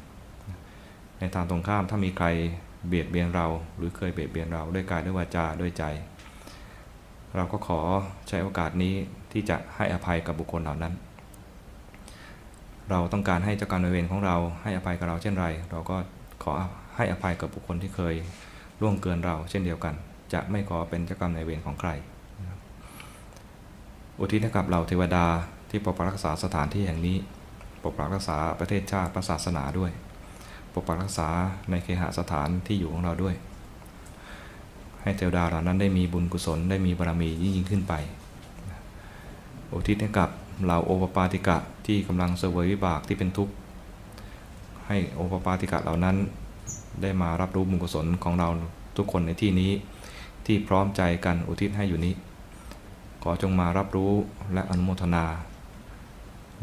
[1.19, 2.27] ในทางตรงข้ามถ้ามีใคร
[2.87, 3.47] เบียดเบียนเรา
[3.77, 5.83] หรือเคยเบียดเบียนเราด้วยกายด้วยวาจาด้วยใจ
[7.35, 7.79] เราก็ขอ
[8.27, 8.93] ใช้โอกาสนี้
[9.31, 10.93] ที่จะให้อภัยกับบุคคลเหล่านั้น
[12.89, 15.97] เราต้องการให้เจ้ากรรมนายเวรของเราให้อภัยกับเราเช่นไร เราก็
[16.43, 16.53] ขอ
[16.95, 18.15] ให้อภัยกับบุคคลที่เคย
[18.81, 19.93] ล่วงเกินเราเช่นเดียวกัน
[20.33, 21.89] จะไม่ขอเป็นเจ้ากรรมนายเวรของใคร
[24.19, 25.25] อุทิศกับเราเทวดา
[25.69, 27.17] ที่ปกปักรักษาสถานที่แห่งนี้
[27.83, 29.91] ปกปักรักษาประเทศชาติศาสนาด้วย
[30.73, 31.29] ปกปักรักษา
[31.69, 33.35] ในเคหสถานที่อยู่ของเราด้วย
[35.01, 37.93] ให้เทวดาเหล่านั้นได้มีบุญกุศลได้มีบารมียิ่งยิ่งขึ้นไป
[39.71, 40.29] อุทิศให้กับ
[40.63, 43.53] เหล่าโอปปาติกะที่กำลังเสวยวิบากที่เป็นทุกข์
[44.87, 46.15] ให้โอปปาติกะเหล่านั้น
[47.01, 48.49] ได้มารับรู้บุญกุศลของเรา
[48.97, 49.71] ทุกคนในที่นี้
[50.45, 52.13] ที่พร้อมใจกันอุทิศให้อยู่นี้
[53.23, 54.11] ขอจงมารับรู้
[54.53, 55.25] และอนุโมทนา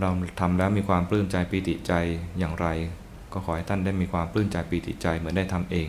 [0.01, 0.09] เรา
[0.41, 1.93] ทำแล้วมีความปลื้มใจปีติใจ
[2.39, 2.67] อย่างไร
[3.39, 5.89] ก็ขอให้ท่านได้มีความปลื้มใจปีติใจเหมือนได้ทำเอง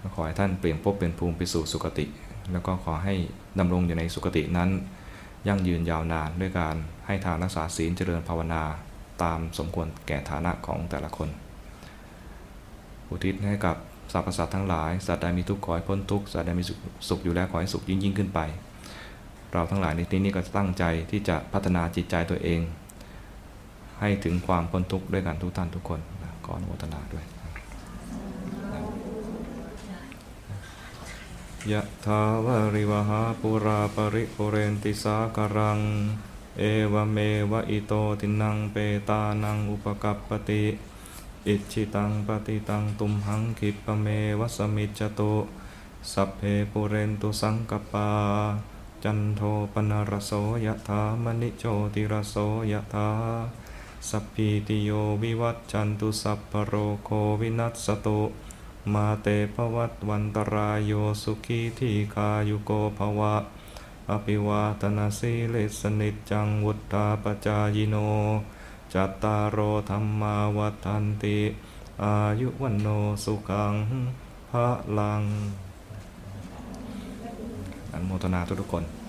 [0.00, 2.06] ก็ขอให้ท่านเปลี่ยนภพเป็นภูมิไปสู่สุคติ
[2.52, 3.14] แล้วก็ขอให้
[3.58, 4.70] ดำรงอยู่ในสุคตินั้น
[5.48, 6.76] ยั่งยืนยาวนานด้วยการ
[7.06, 8.62] ให้ทานรักษาศีลเจริญภาวนา
[9.22, 11.28] ตามสมควรแก่ฐานะของแต่ละคน
[13.08, 13.76] อุทิศให้กับ
[14.12, 16.64] สรรพสัตว์ทั้งหลาย สัตว์ใดมีทุกข์ขอให้พ้นทุกข์ สัตว์ใดมี
[17.08, 18.40] สุขอยู่แล้วขอให้สุขยิ่งยิ่งขึ้นไป
[19.52, 22.60] เราทั้งหลายในที่นี้ก็ตั้งใจที่จะพัฒนาจิตใจตัวเอง
[24.00, 27.24] ให้ถึงความพ้นทุกข์ด้วยกันทุกท่านทุกคนนะขออนุโมทนาด้วย
[31.72, 35.80] ยะถาวริวหาปุราปริปุเรนติสาการัง
[36.58, 36.62] เอ
[36.92, 37.18] วเม
[37.50, 38.76] วะอิโตทินังเป
[39.08, 40.64] ตานังอุปกัปปติ
[41.46, 44.06] อิชิตังปฏิตังตุมหังคิปะเม
[44.40, 45.20] วะสมิจจโต
[46.12, 46.40] สัพเพ
[46.72, 48.08] ปุเรนตุสังกปา
[49.04, 50.32] จันโทปนรโส
[50.66, 51.64] ยถามณิโช
[51.94, 52.36] ติรโส
[52.72, 53.08] ยถา
[54.08, 54.90] สัพพิติโย
[55.22, 56.74] วิวัตจันตุสัพพโร
[57.04, 57.10] โค
[57.40, 58.20] วินัสตุ
[58.92, 63.36] มาเตภวัตวันตรายโยสุขีทีคายุโกภวะ
[64.10, 67.96] อภิวาทนาสีเลสนิจจังวุฒาปจายโน
[68.92, 69.58] จัตตารโอ
[69.88, 71.38] ธรรมาวัฏันติ
[72.02, 72.88] อายุวันโน
[73.24, 73.74] สุขัง
[74.50, 74.68] พระ
[74.98, 75.22] ลัง
[77.92, 78.99] อนุโมทนาทุกคน